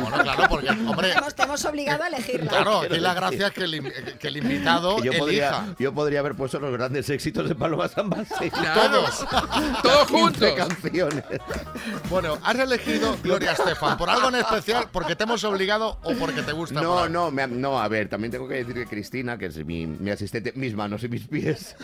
Bueno, 0.00 0.18
claro, 0.22 0.44
porque, 0.48 0.70
hombre. 0.70 1.14
Te 1.36 1.42
hemos 1.42 1.64
obligado 1.66 2.04
a 2.04 2.08
elegirla. 2.08 2.48
Claro, 2.50 2.80
aquí 2.80 2.98
la 2.98 3.12
gracia 3.14 3.48
es 3.48 3.52
que 3.52 3.64
el, 3.64 4.16
que 4.18 4.28
el 4.28 4.36
invitado 4.38 4.96
Que 4.96 5.02
yo, 5.04 5.12
elija. 5.12 5.18
podría, 5.20 5.74
yo 5.78 5.92
podría 5.94 6.20
haber 6.20 6.34
puesto 6.34 6.58
los 6.58 6.72
grandes 6.72 7.08
éxitos 7.10 7.48
de 7.48 7.54
Paloma 7.54 7.88
San 7.88 8.08
Basilio. 8.08 8.52
Todos. 8.74 9.24
Todos 9.82 10.08
juntos. 10.08 10.52
canciones. 10.56 11.24
Bueno, 12.10 12.38
has 12.42 12.58
elegido 12.58 13.16
Gloria 13.22 13.52
Estefan 13.52 13.96
por 13.96 14.10
algo 14.10 14.28
en 14.28 14.36
especial, 14.36 14.88
porque 14.92 15.16
te 15.16 15.24
hemos 15.24 15.42
obligado 15.44 15.98
o 16.02 16.12
porque 16.14 16.42
te 16.42 16.52
gusta. 16.52 16.80
No, 16.80 17.08
no, 17.08 17.30
no, 17.30 17.80
a 17.80 17.88
ver, 17.88 18.08
también 18.08 18.30
tengo 18.30 18.48
que 18.48 18.54
decir 18.54 18.74
que 18.74 18.86
Cristina, 18.86 19.38
que 19.38 19.46
es 19.46 19.64
mi, 19.64 20.10
asistente, 20.10 20.52
mis 20.54 20.74
manos 20.74 21.02
y 21.04 21.08
mis 21.08 21.26
pies, 21.26 21.76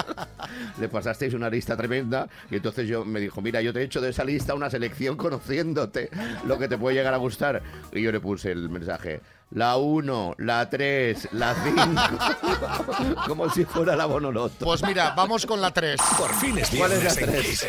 le 0.80 0.88
pasasteis 0.88 1.34
una 1.34 1.50
lista 1.50 1.76
tremenda 1.76 2.28
y 2.50 2.56
entonces 2.56 2.88
yo 2.88 3.04
me 3.04 3.20
dijo, 3.20 3.40
mira, 3.40 3.60
yo 3.60 3.72
te 3.72 3.80
he 3.80 3.84
hecho 3.84 4.00
de 4.00 4.10
esa 4.10 4.24
lista 4.24 4.54
una 4.54 4.70
selección 4.70 5.16
conociéndote 5.16 6.10
lo 6.44 6.58
que 6.58 6.68
te 6.68 6.78
puede 6.78 6.96
llegar 6.96 7.14
a 7.14 7.18
gustar. 7.18 7.62
Y 7.92 8.02
yo 8.02 8.12
le 8.12 8.20
puse 8.20 8.52
el 8.52 8.68
mensaje, 8.68 9.20
la 9.50 9.76
1, 9.76 10.36
la 10.38 10.68
3, 10.68 11.28
la 11.32 11.54
5. 11.54 13.14
Como 13.26 13.50
si 13.50 13.64
fuera 13.64 13.96
la 13.96 14.06
Bonoloto. 14.06 14.64
Pues 14.64 14.82
mira, 14.82 15.14
vamos 15.16 15.46
con 15.46 15.60
la 15.60 15.72
3. 15.72 16.00
Por 16.18 16.34
fin 16.34 16.58
es 16.58 16.70
¿Cuál 16.70 16.92
es 16.92 17.04
la 17.04 17.14
3? 17.14 17.68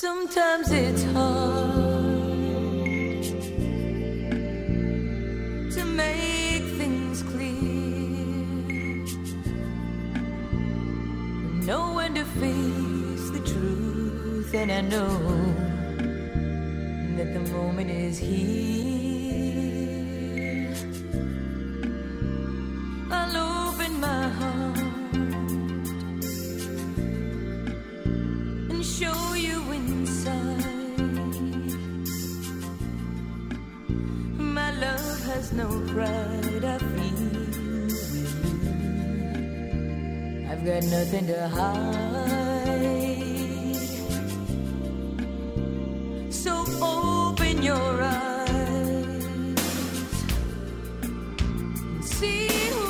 Sometimes 0.00 0.70
it's 0.70 1.02
hard 1.02 1.74
to 5.72 5.84
make 5.84 6.62
things 6.78 7.24
clear. 7.24 7.56
Know 11.66 11.94
when 11.94 12.14
to 12.14 12.24
face 12.24 13.30
the 13.30 13.40
truth, 13.44 14.54
and 14.54 14.70
I 14.70 14.82
know 14.82 15.18
that 17.16 17.34
the 17.34 17.40
moment 17.52 17.90
is 17.90 18.18
here. 18.18 19.48
I'll 23.10 23.36
open 23.66 24.00
my 24.00 24.28
heart 24.28 24.78
and 28.70 28.84
show 28.84 29.34
you 29.34 29.37
has 35.28 35.52
no 35.52 35.68
pride, 35.92 36.64
I 36.64 36.78
feel. 36.78 37.28
I've 40.50 40.64
got 40.64 40.82
nothing 40.84 41.26
to 41.26 41.48
hide. 41.48 41.88
So 46.32 46.64
open 46.80 47.62
your 47.62 48.02
eyes 48.02 48.38
see 52.18 52.87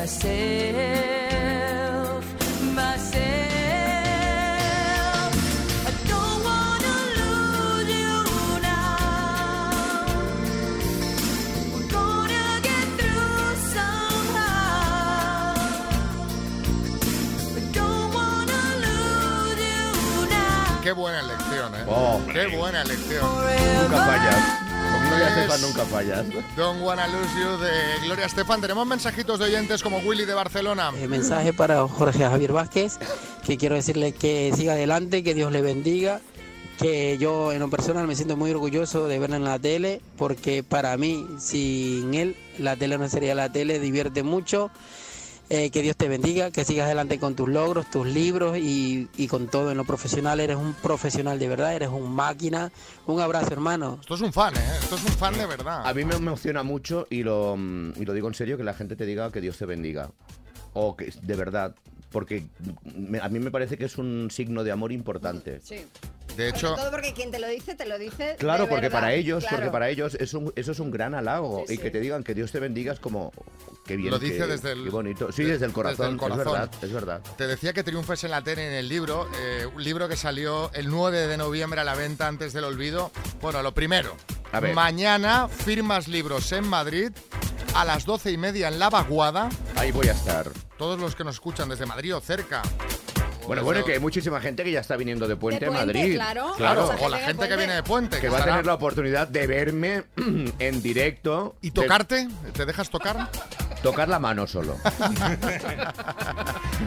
you 0.00 0.06
now. 20.26 20.80
Qué 20.82 20.92
buena 20.92 21.20
elección, 21.20 21.74
¿eh? 21.74 21.84
Oh. 21.86 22.22
Qué 22.32 22.46
buena 22.46 22.80
elección. 22.82 23.22
Nunca 23.22 24.06
fallas. 24.06 24.59
Gloria 25.20 25.42
Estefan 25.42 25.60
nunca 25.60 25.84
fallas. 25.84 26.26
Don't 26.56 26.82
Wanna 26.82 27.06
Lose 27.08 27.28
You 27.38 27.58
de 27.58 28.06
Gloria 28.06 28.24
Estefan. 28.24 28.62
Tenemos 28.62 28.86
mensajitos 28.86 29.38
de 29.38 29.44
oyentes 29.44 29.82
como 29.82 29.98
Willy 29.98 30.24
de 30.24 30.32
Barcelona. 30.32 30.92
Eh, 30.96 31.08
mensaje 31.08 31.52
para 31.52 31.86
Jorge 31.86 32.20
Javier 32.20 32.52
Vázquez, 32.52 32.98
que 33.44 33.58
quiero 33.58 33.74
decirle 33.74 34.12
que 34.12 34.50
siga 34.56 34.72
adelante, 34.72 35.22
que 35.22 35.34
Dios 35.34 35.52
le 35.52 35.60
bendiga, 35.60 36.22
que 36.78 37.18
yo 37.18 37.52
en 37.52 37.58
lo 37.58 37.68
personal 37.68 38.06
me 38.06 38.16
siento 38.16 38.38
muy 38.38 38.50
orgulloso 38.50 39.08
de 39.08 39.18
verlo 39.18 39.36
en 39.36 39.44
la 39.44 39.58
tele, 39.58 40.00
porque 40.16 40.62
para 40.62 40.96
mí, 40.96 41.26
sin 41.38 42.14
él, 42.14 42.34
la 42.58 42.76
tele 42.76 42.96
no 42.96 43.06
sería 43.10 43.34
la 43.34 43.52
tele, 43.52 43.78
divierte 43.78 44.22
mucho. 44.22 44.70
Eh, 45.52 45.70
que 45.70 45.82
Dios 45.82 45.96
te 45.96 46.08
bendiga, 46.08 46.52
que 46.52 46.64
sigas 46.64 46.86
adelante 46.86 47.18
con 47.18 47.34
tus 47.34 47.48
logros, 47.48 47.90
tus 47.90 48.06
libros 48.06 48.56
y, 48.56 49.08
y 49.16 49.26
con 49.26 49.48
todo 49.48 49.72
en 49.72 49.76
lo 49.78 49.84
profesional. 49.84 50.38
Eres 50.38 50.56
un 50.56 50.74
profesional 50.74 51.40
de 51.40 51.48
verdad, 51.48 51.74
eres 51.74 51.88
un 51.88 52.08
máquina. 52.12 52.70
Un 53.06 53.20
abrazo, 53.20 53.52
hermano. 53.52 53.98
Esto 54.00 54.14
es 54.14 54.20
un 54.20 54.32
fan, 54.32 54.54
¿eh? 54.56 54.60
Esto 54.80 54.94
es 54.94 55.02
un 55.04 55.10
fan 55.12 55.36
de 55.36 55.46
verdad. 55.46 55.84
A 55.84 55.92
mí 55.92 56.04
me 56.04 56.14
emociona 56.14 56.62
mucho 56.62 57.08
y 57.10 57.24
lo, 57.24 57.56
y 57.96 58.04
lo 58.04 58.12
digo 58.12 58.28
en 58.28 58.34
serio 58.34 58.56
que 58.56 58.62
la 58.62 58.74
gente 58.74 58.94
te 58.94 59.04
diga 59.06 59.32
que 59.32 59.40
Dios 59.40 59.58
te 59.58 59.66
bendiga. 59.66 60.12
O 60.72 60.96
que 60.96 61.12
de 61.20 61.34
verdad. 61.34 61.74
Porque 62.12 62.46
me- 62.84 63.18
a 63.18 63.28
mí 63.28 63.40
me 63.40 63.50
parece 63.50 63.76
que 63.76 63.86
es 63.86 63.98
un 63.98 64.28
signo 64.30 64.62
de 64.62 64.70
amor 64.70 64.92
importante. 64.92 65.60
Sí. 65.64 65.78
De 66.36 66.50
Sobre 66.56 66.80
todo 66.80 66.90
porque 66.92 67.12
quien 67.12 67.32
te 67.32 67.40
lo 67.40 67.48
dice, 67.48 67.74
te 67.74 67.86
lo 67.86 67.98
dice. 67.98 68.36
Claro, 68.38 68.64
de 68.64 68.68
porque 68.68 68.82
verdad, 68.86 69.00
para 69.00 69.14
ellos, 69.14 69.42
claro. 69.42 69.56
porque 69.56 69.70
para 69.72 69.88
ellos 69.90 70.14
es 70.14 70.32
un- 70.32 70.52
eso 70.54 70.70
es 70.70 70.78
un 70.78 70.92
gran 70.92 71.14
halago 71.16 71.64
Sí, 71.66 71.74
y 71.74 71.76
sí. 71.76 71.82
que 71.82 71.90
te 71.90 71.98
digan 71.98 72.22
que 72.22 72.34
Dios 72.34 72.52
te 72.52 72.60
bendiga 72.60 72.92
es 72.92 73.00
como 73.00 73.32
qué 73.90 73.96
bien, 73.96 74.10
Lo 74.12 74.18
dice 74.20 74.36
qué- 74.38 74.46
desde 74.46 74.72
el- 74.72 74.84
qué 74.84 74.90
bonito. 74.90 75.32
Sí, 75.32 75.42
de- 75.42 75.52
desde 75.54 75.66
el 75.66 75.72
corazón, 75.72 75.96
desde 75.96 76.10
el 76.10 76.14
es 76.14 76.20
corazón. 76.38 76.52
verdad, 76.52 76.84
es 76.84 76.92
verdad. 76.92 77.20
Te 77.36 77.46
decía 77.48 77.72
que 77.72 77.82
triunfes 77.82 78.22
en 78.22 78.30
la 78.30 78.42
tele 78.42 78.68
en 78.68 78.72
el 78.74 78.88
libro, 78.88 79.28
eh, 79.40 79.66
un 79.74 79.82
libro 79.82 80.08
que 80.08 80.16
salió 80.16 80.70
el 80.74 80.88
9 80.88 81.26
de 81.26 81.36
noviembre 81.36 81.80
a 81.80 81.84
la 81.84 81.96
venta 81.96 82.28
antes 82.28 82.52
del 82.52 82.62
olvido. 82.64 83.10
Bueno, 83.40 83.62
lo 83.62 83.74
primero, 83.74 84.16
A 84.52 84.60
ver. 84.60 84.74
mañana 84.74 85.48
firmas 85.48 86.06
libros 86.06 86.52
en 86.52 86.68
Madrid 86.68 87.10
a 87.74 87.84
las 87.84 88.04
doce 88.04 88.30
y 88.30 88.36
media 88.36 88.68
en 88.68 88.78
La 88.78 88.90
Vaguada. 88.90 89.48
Ahí 89.74 89.90
voy 89.90 90.06
a 90.06 90.12
estar. 90.12 90.48
Todos 90.78 91.00
los 91.00 91.16
que 91.16 91.24
nos 91.24 91.34
escuchan 91.34 91.68
desde 91.68 91.84
Madrid 91.86 92.14
o 92.14 92.20
cerca. 92.20 92.62
Bueno, 93.46 93.64
bueno, 93.64 93.84
que 93.84 93.94
hay 93.94 93.98
muchísima 93.98 94.40
gente 94.40 94.62
que 94.62 94.70
ya 94.70 94.78
está 94.80 94.96
viniendo 94.96 95.26
de 95.26 95.34
Puente, 95.34 95.64
De 95.64 95.70
Puente, 95.72 95.86
Madrid. 95.86 96.14
claro. 96.14 96.52
Claro, 96.56 96.88
o 97.00 97.08
la 97.08 97.18
gente 97.18 97.48
que 97.48 97.56
viene 97.56 97.74
de 97.74 97.82
Puente, 97.82 98.16
Que 98.16 98.22
que 98.22 98.28
va 98.28 98.38
a 98.38 98.44
tener 98.44 98.64
la 98.64 98.74
oportunidad 98.74 99.26
de 99.26 99.46
verme 99.48 100.04
en 100.60 100.82
directo. 100.82 101.56
¿Y 101.60 101.72
tocarte? 101.72 102.28
¿Te 102.52 102.64
dejas 102.64 102.90
tocar? 102.90 103.28
Tocar 103.82 104.08
la 104.08 104.18
mano 104.18 104.46
solo. 104.46 104.76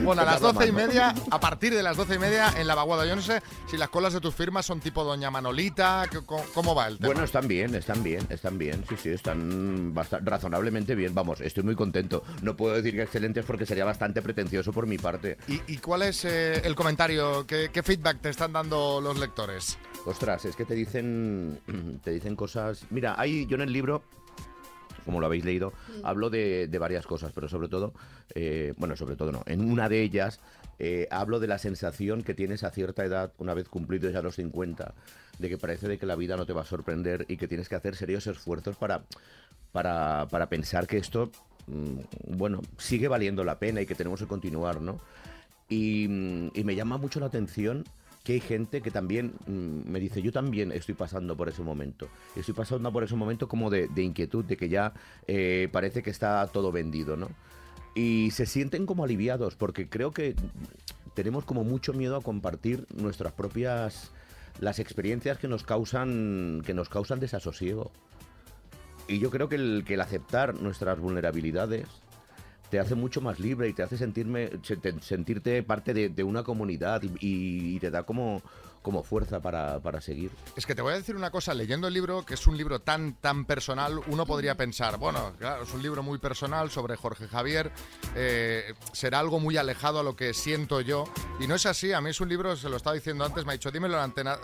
Bueno, 0.03 0.23
a 0.23 0.25
las 0.25 0.39
Tocar 0.39 0.53
la 0.55 0.59
doce 0.59 0.69
y 0.69 0.71
media, 0.71 1.13
a 1.29 1.39
partir 1.39 1.73
de 1.73 1.83
las 1.83 1.95
doce 1.95 2.15
y 2.15 2.19
media 2.19 2.51
en 2.57 2.65
La 2.65 2.73
Vaguada. 2.73 3.05
Yo 3.05 3.15
no 3.15 3.21
sé 3.21 3.41
si 3.69 3.77
las 3.77 3.89
colas 3.89 4.11
de 4.11 4.19
tus 4.19 4.33
firmas 4.33 4.65
son 4.65 4.79
tipo 4.79 5.03
Doña 5.03 5.29
Manolita, 5.29 6.09
¿cómo 6.25 6.75
va 6.75 6.87
el 6.87 6.97
tema? 6.97 7.07
Bueno, 7.07 7.23
están 7.23 7.47
bien, 7.47 7.75
están 7.75 8.01
bien, 8.03 8.25
están 8.29 8.57
bien, 8.57 8.83
sí, 8.89 8.95
sí, 8.97 9.09
están 9.09 9.93
razonablemente 10.23 10.95
bien. 10.95 11.13
Vamos, 11.13 11.41
estoy 11.41 11.63
muy 11.63 11.75
contento. 11.75 12.23
No 12.41 12.55
puedo 12.57 12.75
decir 12.75 12.95
que 12.95 13.03
excelentes 13.03 13.45
porque 13.45 13.65
sería 13.67 13.85
bastante 13.85 14.21
pretencioso 14.21 14.73
por 14.73 14.87
mi 14.87 14.97
parte. 14.97 15.37
¿Y, 15.47 15.61
y 15.67 15.77
cuál 15.77 16.01
es 16.01 16.25
eh, 16.25 16.61
el 16.65 16.75
comentario? 16.75 17.45
¿Qué, 17.45 17.69
qué 17.71 17.83
feedback 17.83 18.19
te 18.19 18.29
están 18.29 18.51
dando 18.51 18.99
los 18.99 19.19
lectores? 19.19 19.77
Ostras, 20.05 20.45
es 20.45 20.55
que 20.55 20.65
te 20.65 20.73
dicen, 20.73 21.59
te 22.03 22.11
dicen 22.11 22.35
cosas. 22.35 22.85
Mira, 22.89 23.15
hay 23.17 23.45
yo 23.45 23.55
en 23.55 23.61
el 23.61 23.71
libro, 23.71 24.01
como 25.05 25.19
lo 25.19 25.25
habéis 25.25 25.45
leído, 25.45 25.73
hablo 26.03 26.29
de, 26.29 26.67
de 26.67 26.79
varias 26.79 27.05
cosas, 27.05 27.31
pero 27.33 27.47
sobre 27.47 27.67
todo, 27.67 27.93
eh, 28.35 28.73
bueno, 28.77 28.95
sobre 28.95 29.15
todo 29.15 29.31
no. 29.31 29.43
En 29.45 29.61
una 29.61 29.89
de 29.89 30.01
ellas 30.01 30.39
eh, 30.79 31.07
hablo 31.11 31.39
de 31.39 31.47
la 31.47 31.57
sensación 31.57 32.23
que 32.23 32.33
tienes 32.33 32.63
a 32.63 32.71
cierta 32.71 33.05
edad, 33.05 33.31
una 33.37 33.53
vez 33.53 33.69
cumplidos 33.69 34.11
ya 34.11 34.21
los 34.21 34.35
50, 34.35 34.93
de 35.39 35.49
que 35.49 35.57
parece 35.57 35.87
de 35.87 35.97
que 35.97 36.05
la 36.05 36.15
vida 36.15 36.35
no 36.35 36.45
te 36.45 36.53
va 36.53 36.61
a 36.61 36.65
sorprender 36.65 37.25
y 37.29 37.37
que 37.37 37.47
tienes 37.47 37.69
que 37.69 37.75
hacer 37.75 37.95
serios 37.95 38.27
esfuerzos 38.27 38.75
para, 38.75 39.03
para, 39.71 40.27
para 40.29 40.49
pensar 40.49 40.87
que 40.87 40.97
esto, 40.97 41.31
mm, 41.67 42.35
bueno, 42.37 42.61
sigue 42.77 43.07
valiendo 43.07 43.43
la 43.43 43.59
pena 43.59 43.81
y 43.81 43.85
que 43.85 43.95
tenemos 43.95 44.19
que 44.19 44.27
continuar, 44.27 44.81
¿no? 44.81 44.99
Y, 45.69 46.07
mm, 46.07 46.51
y 46.53 46.63
me 46.63 46.75
llama 46.75 46.97
mucho 46.97 47.19
la 47.19 47.27
atención 47.27 47.83
que 48.24 48.34
hay 48.34 48.39
gente 48.39 48.82
que 48.82 48.89
también 48.89 49.34
mm, 49.45 49.89
me 49.89 49.99
dice, 49.99 50.21
yo 50.21 50.32
también 50.32 50.71
estoy 50.71 50.95
pasando 50.95 51.36
por 51.36 51.49
ese 51.49 51.61
momento. 51.61 52.07
Estoy 52.36 52.53
pasando 52.53 52.91
por 52.91 53.03
ese 53.03 53.15
momento 53.15 53.47
como 53.47 53.69
de, 53.69 53.89
de 53.89 54.01
inquietud, 54.01 54.45
de 54.45 54.55
que 54.55 54.69
ya 54.69 54.93
eh, 55.28 55.67
parece 55.71 56.01
que 56.01 56.09
está 56.09 56.47
todo 56.47 56.71
vendido, 56.71 57.17
¿no? 57.17 57.30
Y 57.95 58.32
se 58.32 58.45
sienten 58.45 58.86
como 58.86 59.03
aliviados, 59.03 59.55
porque 59.55 59.89
creo 59.89 60.11
que 60.11 60.36
tenemos 61.13 61.43
como 61.43 61.63
mucho 61.63 61.93
miedo 61.93 62.15
a 62.15 62.21
compartir 62.21 62.88
nuestras 62.95 63.34
propias 63.34 64.11
las 64.59 64.80
experiencias 64.80 65.38
que 65.38 65.47
nos 65.47 65.63
causan 65.63 66.61
que 66.65 66.74
nos 66.74 66.89
causan 66.89 67.19
desasosiego. 67.19 67.91
Y 69.07 69.19
yo 69.19 69.30
creo 69.32 69.49
que 69.49 69.55
el, 69.55 69.84
que 69.86 69.95
el 69.95 70.01
aceptar 70.01 70.55
nuestras 70.55 70.97
vulnerabilidades 70.97 71.88
te 72.74 72.80
hace 72.80 72.95
mucho 72.95 73.21
más 73.21 73.39
libre 73.39 73.69
y 73.69 73.74
te 73.74 73.84
hace 73.84 73.99
sentirme, 73.99 74.49
se- 74.63 74.78
te- 74.78 74.99
sentirte 74.99 75.61
parte 75.61 75.93
de, 75.93 76.09
una 76.24 76.41
comunidad 76.41 77.03
y- 77.03 77.76
y 77.76 77.80
te 77.80 77.91
da 77.91 78.01
como, 78.01 78.41
como 78.84 79.01
fuerza 79.01 79.39
para, 79.39 79.79
para 79.79 80.01
seguir. 80.01 80.29
Es 80.55 80.67
que 80.67 80.75
te 80.75 80.84
voy 80.84 80.93
a 80.93 80.97
decir 80.97 81.15
una 81.15 81.31
cosa, 81.31 81.53
leyendo 81.53 81.88
el 81.88 81.93
libro, 81.93 82.23
que 82.23 82.36
es 82.36 82.45
un 82.45 82.55
libro 82.55 82.81
tan, 82.81 83.15
tan 83.15 83.45
personal, 83.45 83.99
uno 84.07 84.25
podría 84.25 84.55
pensar, 84.55 84.97
bueno, 84.97 85.34
claro, 85.39 85.63
es 85.63 85.73
un 85.73 85.81
libro 85.81 86.03
muy 86.03 86.19
personal 86.19 86.69
sobre 86.69 86.95
Jorge 86.95 87.27
Javier, 87.27 87.71
eh, 88.15 88.75
será 88.91 89.19
algo 89.19 89.39
muy 89.39 89.57
alejado 89.57 90.01
a 90.01 90.03
lo 90.03 90.15
que 90.15 90.34
siento 90.34 90.81
yo, 90.81 91.05
y 91.39 91.47
no 91.47 91.55
es 91.55 91.65
así, 91.65 91.93
a 91.93 92.01
mí 92.01 92.09
es 92.09 92.21
un 92.21 92.29
libro, 92.29 92.55
se 92.55 92.69
lo 92.69 92.77
estaba 92.77 92.93
diciendo 92.93 93.25
antes, 93.25 93.45
me 93.45 93.53
ha 93.53 93.53
dicho, 93.53 93.71
dímelo 93.71 93.93
en 93.93 93.99
la 93.99 94.03
antena, 94.03 94.38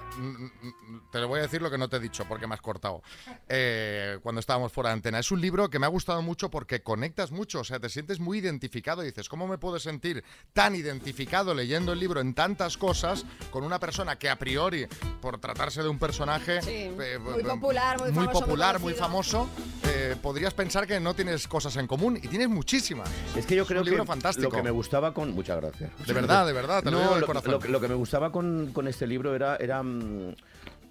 te 1.12 1.20
lo 1.20 1.28
voy 1.28 1.40
a 1.40 1.44
decir 1.44 1.62
lo 1.62 1.70
que 1.70 1.78
no 1.78 1.90
te 1.90 1.98
he 1.98 2.00
dicho, 2.00 2.26
porque 2.28 2.48
me 2.48 2.56
has 2.56 2.62
cortado, 2.62 3.04
eh, 3.48 4.18
cuando 4.24 4.40
estábamos 4.40 4.72
fuera 4.72 4.90
de 4.90 4.94
antena. 4.94 5.20
Es 5.20 5.32
un 5.32 5.42
libro 5.42 5.70
que 5.70 5.80
me 5.80 5.86
ha 5.86 5.90
gustado 5.90 6.22
mucho 6.22 6.50
porque 6.50 6.82
conectas 6.82 7.32
mucho, 7.32 7.60
o 7.60 7.64
sea, 7.66 7.80
te 7.80 7.90
sientes 7.90 8.20
muy 8.20 8.38
identificado 8.38 9.04
y 9.04 9.08
dices, 9.08 9.28
¿cómo 9.28 9.48
me 9.48 9.58
puedo 9.58 9.80
sentir 9.80 10.24
tan 10.54 10.76
identificado 10.76 11.54
leyendo 11.54 11.92
el 11.92 12.00
libro 12.00 12.22
en 12.22 12.34
tantas 12.34 12.78
cosas 12.78 13.26
con 13.52 13.64
una 13.64 13.80
persona 13.80 14.18
que 14.18 14.29
a 14.30 14.38
priori, 14.38 14.88
por 15.22 15.40
tratarse 15.40 15.82
de 15.84 15.90
un 15.90 16.00
personaje 16.00 16.62
Sí, 16.62 16.72
eh, 16.72 17.20
muy 17.22 17.42
eh, 17.42 17.44
popular, 17.44 18.00
muy 18.00 18.12
famoso, 18.14 18.40
popular, 18.40 18.80
muy 18.80 18.94
famoso, 18.94 19.50
eh, 19.86 20.16
podrías 20.22 20.54
pensar 20.54 20.86
que 20.88 21.00
no 21.00 21.14
tienes 21.14 21.48
cosas 21.48 21.76
en 21.78 21.88
común 21.88 22.18
y 22.22 22.28
tienes 22.28 22.50
muchísimas. 22.50 23.10
Es 23.36 23.46
que 23.46 23.56
yo 23.56 23.64
Es 23.64 23.68
creo 23.68 23.82
un 23.82 23.86
libro 23.88 24.04
que 24.04 24.08
fantástico. 24.08 24.50
lo 24.50 24.56
que 24.56 24.64
me 24.64 24.72
gustaba 24.72 25.14
con... 25.14 25.32
Muchas 25.34 25.58
gracias. 25.62 25.92
De 26.06 26.14
verdad, 26.14 26.46
de 26.46 26.54
verdad, 26.54 26.84
te 26.84 26.92
lo 26.92 27.00
digo 27.00 27.16
de 27.16 27.22
lo, 27.22 27.28
corazón. 27.28 27.52
lo 27.52 27.60
que- 27.60 27.70
lo 27.70 27.82
que 27.82 27.88
me 27.88 27.96
gustaba 27.96 28.32
con, 28.32 28.72
con 28.74 28.88
este 28.88 29.06
libro 29.08 29.36
era... 29.36 29.56
era 29.58 29.82
mm, 29.84 30.36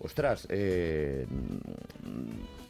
ostras, 0.01 0.47
eh, 0.51 1.27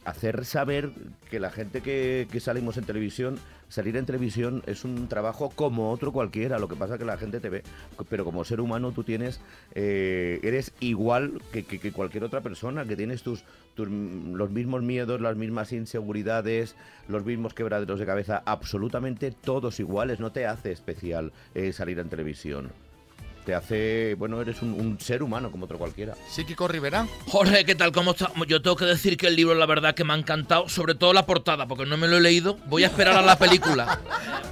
hacer 0.08 0.44
saber 0.44 0.90
que 1.30 1.38
la 1.38 1.50
gente 1.50 1.82
que, 1.82 2.26
salimos 2.40 2.78
en 2.78 2.84
televisión, 2.84 3.38
salir 3.68 3.96
en 3.96 4.06
televisión 4.06 4.62
es 4.66 4.84
un 4.84 5.06
trabajo 5.08 5.50
como 5.50 5.90
otro 5.90 6.12
cualquiera, 6.12 6.58
lo 6.58 6.68
que 6.68 6.76
pasa 6.76 6.96
que 6.96 7.04
la 7.04 7.18
gente 7.18 7.40
te 7.40 7.50
ve, 7.50 7.62
pero 8.08 8.24
como 8.24 8.44
ser 8.44 8.60
humano 8.60 8.92
tú 8.92 9.04
tienes, 9.04 9.40
eh, 9.74 10.40
eres 10.42 10.72
igual 10.80 11.42
que, 11.52 11.64
cualquier 11.92 12.24
otra 12.24 12.40
persona, 12.40 12.86
que 12.86 12.96
tienes 12.96 13.22
tus, 13.22 13.44
los 13.76 14.50
mismos 14.50 14.82
miedos, 14.82 15.20
las 15.20 15.36
mismas 15.36 15.72
inseguridades, 15.72 16.74
los 17.08 17.24
mismos 17.24 17.52
quebraderos 17.52 18.00
de 18.00 18.06
cabeza, 18.06 18.42
absolutamente 18.46 19.30
todos 19.30 19.78
iguales, 19.78 20.20
no 20.20 20.32
te 20.32 20.46
hace 20.46 20.72
especial 20.72 21.32
eh, 21.54 21.72
salir 21.72 21.98
en 21.98 22.08
televisión. 22.08 22.70
Te 23.48 23.54
hace, 23.54 24.14
bueno, 24.18 24.42
eres 24.42 24.60
un, 24.60 24.74
un 24.78 25.00
ser 25.00 25.22
humano 25.22 25.50
como 25.50 25.64
otro 25.64 25.78
cualquiera. 25.78 26.14
¿Sí, 26.28 26.44
Kiko 26.44 26.68
Rivera? 26.68 27.06
Jorge, 27.28 27.64
¿qué 27.64 27.74
tal? 27.74 27.92
¿Cómo 27.92 28.10
estás? 28.10 28.28
Yo 28.46 28.60
tengo 28.60 28.76
que 28.76 28.84
decir 28.84 29.16
que 29.16 29.26
el 29.28 29.36
libro, 29.36 29.54
la 29.54 29.64
verdad, 29.64 29.94
que 29.94 30.04
me 30.04 30.12
ha 30.12 30.16
encantado, 30.16 30.68
sobre 30.68 30.94
todo 30.94 31.14
la 31.14 31.24
portada, 31.24 31.66
porque 31.66 31.86
no 31.86 31.96
me 31.96 32.08
lo 32.08 32.18
he 32.18 32.20
leído. 32.20 32.58
Voy 32.66 32.84
a 32.84 32.88
esperar 32.88 33.16
a 33.16 33.22
la 33.22 33.38
película. 33.38 34.00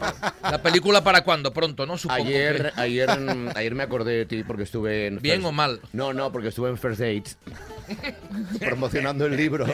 ¿La 0.42 0.62
película 0.62 1.04
para 1.04 1.24
cuándo? 1.24 1.52
Pronto, 1.52 1.84
¿no? 1.84 1.98
Supongo 1.98 2.22
Ayer, 2.24 2.72
que- 2.74 2.80
ayer, 2.80 3.10
ayer 3.54 3.74
me 3.74 3.82
acordé 3.82 4.14
de 4.14 4.24
ti 4.24 4.42
porque 4.44 4.62
estuve 4.62 5.08
en... 5.08 5.18
¿Bien 5.20 5.42
First- 5.42 5.46
o 5.48 5.52
mal? 5.52 5.80
No, 5.92 6.14
no, 6.14 6.32
porque 6.32 6.48
estuve 6.48 6.70
en 6.70 6.78
First 6.78 6.98
Dates 7.00 7.36
promocionando 8.60 9.26
el 9.26 9.36
libro. 9.36 9.66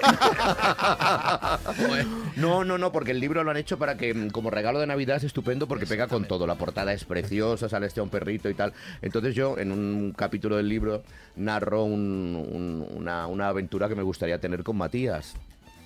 No, 2.36 2.64
no, 2.64 2.78
no, 2.78 2.92
porque 2.92 3.10
el 3.12 3.20
libro 3.20 3.44
lo 3.44 3.50
han 3.50 3.56
hecho 3.56 3.78
para 3.78 3.96
que 3.96 4.14
mm, 4.14 4.30
como 4.30 4.50
regalo 4.50 4.80
de 4.80 4.86
Navidad 4.86 5.16
es 5.18 5.24
estupendo 5.24 5.66
porque 5.68 5.86
pega 5.86 6.08
con 6.08 6.24
todo. 6.26 6.46
La 6.46 6.54
portada 6.56 6.92
es 6.92 7.04
preciosa, 7.04 7.68
sale 7.68 7.86
este 7.86 8.00
un 8.00 8.08
perrito 8.10 8.48
y 8.48 8.54
tal. 8.54 8.72
Entonces 9.02 9.34
yo 9.34 9.58
en 9.58 9.72
un 9.72 10.12
capítulo 10.16 10.56
del 10.56 10.68
libro 10.68 11.02
narro 11.36 11.84
un- 11.84 12.46
un- 12.50 12.86
una, 12.96 13.26
una 13.26 13.48
aventura 13.48 13.88
que 13.88 13.94
me 13.94 14.02
gustaría 14.02 14.38
tener 14.38 14.62
con 14.62 14.76
Matías, 14.76 15.34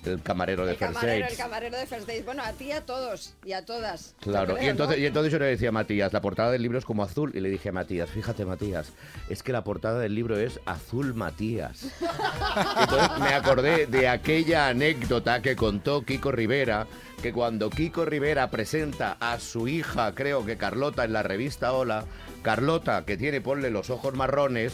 el 0.05 0.21
camarero 0.21 0.65
de 0.65 0.71
El 0.71 0.77
First 0.77 0.93
camarero, 0.93 1.19
Dates. 1.21 1.37
el 1.39 1.43
camarero 1.43 1.77
de 1.77 1.85
First 1.85 2.07
Dates. 2.07 2.25
Bueno, 2.25 2.43
a 2.43 2.53
ti 2.53 2.71
a 2.71 2.85
todos 2.85 3.33
y 3.45 3.53
a 3.53 3.65
todas. 3.65 4.15
Claro, 4.21 4.57
y 4.61 4.65
entonces, 4.67 4.97
¿no? 4.97 5.03
y 5.03 5.05
entonces 5.05 5.31
yo 5.31 5.39
le 5.39 5.45
decía 5.45 5.69
a 5.69 5.71
Matías, 5.71 6.13
la 6.13 6.21
portada 6.21 6.51
del 6.51 6.61
libro 6.61 6.77
es 6.77 6.85
como 6.85 7.03
azul, 7.03 7.31
y 7.35 7.39
le 7.39 7.49
dije 7.49 7.69
a 7.69 7.71
Matías, 7.71 8.09
fíjate 8.09 8.45
Matías, 8.45 8.91
es 9.29 9.43
que 9.43 9.51
la 9.51 9.63
portada 9.63 9.99
del 9.99 10.15
libro 10.15 10.37
es 10.37 10.59
azul 10.65 11.13
Matías. 11.13 11.83
Entonces 12.79 13.19
me 13.19 13.33
acordé 13.33 13.87
de 13.87 14.07
aquella 14.07 14.69
anécdota 14.69 15.41
que 15.41 15.55
contó 15.55 16.03
Kiko 16.03 16.31
Rivera, 16.31 16.87
que 17.21 17.33
cuando 17.33 17.69
Kiko 17.69 18.05
Rivera 18.05 18.49
presenta 18.49 19.17
a 19.19 19.39
su 19.39 19.67
hija, 19.67 20.13
creo 20.13 20.45
que 20.45 20.57
Carlota, 20.57 21.03
en 21.03 21.13
la 21.13 21.23
revista 21.23 21.73
Hola, 21.73 22.05
Carlota, 22.43 23.03
que 23.05 23.17
tiene, 23.17 23.41
ponle 23.41 23.71
los 23.71 23.89
ojos 23.89 24.13
marrones, 24.13 24.73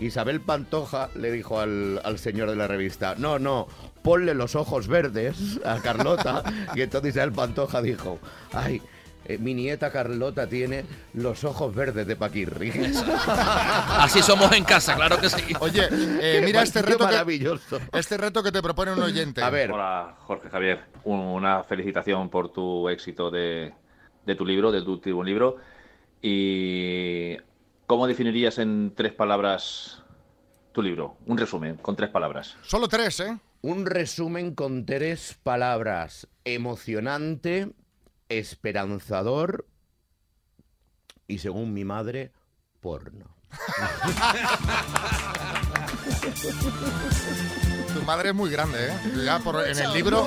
Isabel 0.00 0.40
Pantoja 0.40 1.08
le 1.14 1.30
dijo 1.30 1.60
al, 1.60 2.00
al 2.04 2.18
señor 2.18 2.50
de 2.50 2.56
la 2.56 2.66
revista, 2.66 3.14
no, 3.18 3.38
no, 3.38 3.66
ponle 4.02 4.34
los 4.34 4.54
ojos 4.56 4.88
verdes 4.88 5.60
a 5.64 5.80
Carlota. 5.80 6.42
y 6.74 6.82
entonces 6.82 7.14
Isabel 7.14 7.32
Pantoja 7.32 7.82
dijo, 7.82 8.18
ay, 8.52 8.80
eh, 9.26 9.36
mi 9.38 9.54
nieta 9.54 9.92
Carlota 9.92 10.46
tiene 10.48 10.84
los 11.14 11.44
ojos 11.44 11.74
verdes 11.74 12.06
de 12.06 12.16
Paquirri. 12.16 12.72
Así 13.26 14.22
somos 14.22 14.50
en 14.52 14.64
casa, 14.64 14.94
claro 14.96 15.20
que 15.20 15.28
sí. 15.28 15.42
Oye, 15.60 15.86
eh, 15.90 16.40
mira 16.44 16.62
este 16.62 16.82
reto, 16.82 16.98
que, 16.98 17.04
maravilloso. 17.04 17.78
este 17.92 18.16
reto 18.16 18.42
que 18.42 18.50
te 18.50 18.62
propone 18.62 18.92
un 18.92 19.02
oyente. 19.02 19.42
Hola, 19.42 20.16
Jorge 20.20 20.48
Javier. 20.48 20.80
Un- 21.04 21.20
Una 21.20 21.62
felicitación 21.64 22.28
por 22.30 22.52
tu 22.52 22.88
éxito 22.88 23.30
de, 23.30 23.72
de 24.26 24.34
tu 24.34 24.44
libro, 24.46 24.72
de 24.72 24.82
tu 24.82 24.92
último 24.92 25.22
libro. 25.22 25.56
¿Y 26.22 27.36
cómo 27.90 28.06
definirías 28.06 28.58
en 28.58 28.92
tres 28.94 29.12
palabras 29.12 30.04
tu 30.70 30.80
libro? 30.80 31.16
Un 31.26 31.36
resumen, 31.36 31.76
con 31.76 31.96
tres 31.96 32.08
palabras. 32.08 32.56
Solo 32.62 32.86
tres, 32.86 33.18
¿eh? 33.18 33.36
Un 33.62 33.84
resumen 33.84 34.54
con 34.54 34.86
tres 34.86 35.36
palabras. 35.42 36.28
Emocionante, 36.44 37.72
esperanzador 38.28 39.66
y, 41.26 41.38
según 41.38 41.74
mi 41.74 41.84
madre, 41.84 42.30
porno. 42.78 43.34
Madre 48.06 48.30
es 48.30 48.34
muy 48.34 48.50
grande, 48.50 48.88
¿eh? 48.88 48.92
Ya 49.24 49.38
por- 49.38 49.66
en 49.66 49.78
el 49.78 49.92
libro, 49.92 50.26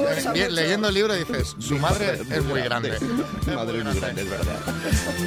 leyendo 0.50 0.88
el 0.88 0.94
libro 0.94 1.14
dices, 1.14 1.56
su 1.60 1.78
madre 1.78 2.20
es 2.30 2.44
muy 2.44 2.62
grande. 2.62 2.98
Madre 3.54 3.80
es 3.80 3.86
muy 3.86 4.00
grande, 4.00 4.22
es 4.22 4.30
verdad. 4.30 4.56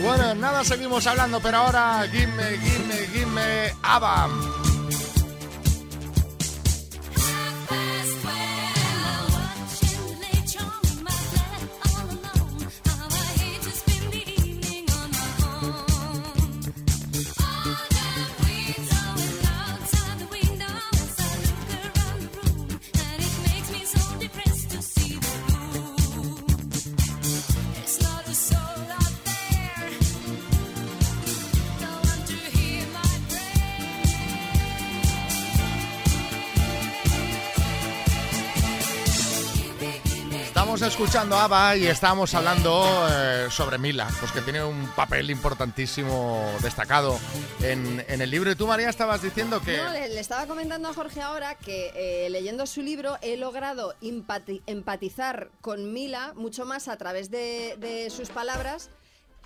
Bueno, 0.02 0.34
nada, 0.34 0.64
seguimos 0.64 1.06
hablando, 1.06 1.40
pero 1.40 1.58
ahora, 1.58 2.06
gimme, 2.10 2.58
gimme, 2.58 3.06
gimme, 3.12 3.74
ABBA. 3.82 4.28
Escuchando 40.86 41.36
ABBA 41.36 41.76
y 41.76 41.86
estamos 41.88 42.32
hablando 42.34 43.08
eh, 43.10 43.48
sobre 43.50 43.76
Mila, 43.76 44.08
pues 44.20 44.30
que 44.30 44.40
tiene 44.40 44.62
un 44.62 44.86
papel 44.94 45.30
importantísimo 45.30 46.48
destacado 46.62 47.18
en, 47.60 48.04
en 48.08 48.20
el 48.22 48.30
libro. 48.30 48.50
Y 48.50 48.54
tú, 48.56 48.66
María, 48.66 48.88
estabas 48.88 49.20
diciendo 49.22 49.60
que... 49.60 49.76
No, 49.78 49.90
le, 49.90 50.08
le 50.08 50.20
estaba 50.20 50.46
comentando 50.46 50.88
a 50.88 50.94
Jorge 50.94 51.20
ahora 51.20 51.56
que 51.56 51.92
eh, 51.94 52.30
leyendo 52.30 52.66
su 52.66 52.82
libro 52.82 53.18
he 53.20 53.36
logrado 53.36 53.94
empati- 54.00 54.62
empatizar 54.66 55.50
con 55.60 55.92
Mila 55.92 56.32
mucho 56.36 56.64
más 56.64 56.86
a 56.88 56.96
través 56.96 57.30
de, 57.30 57.76
de 57.78 58.08
sus 58.10 58.28
palabras. 58.28 58.90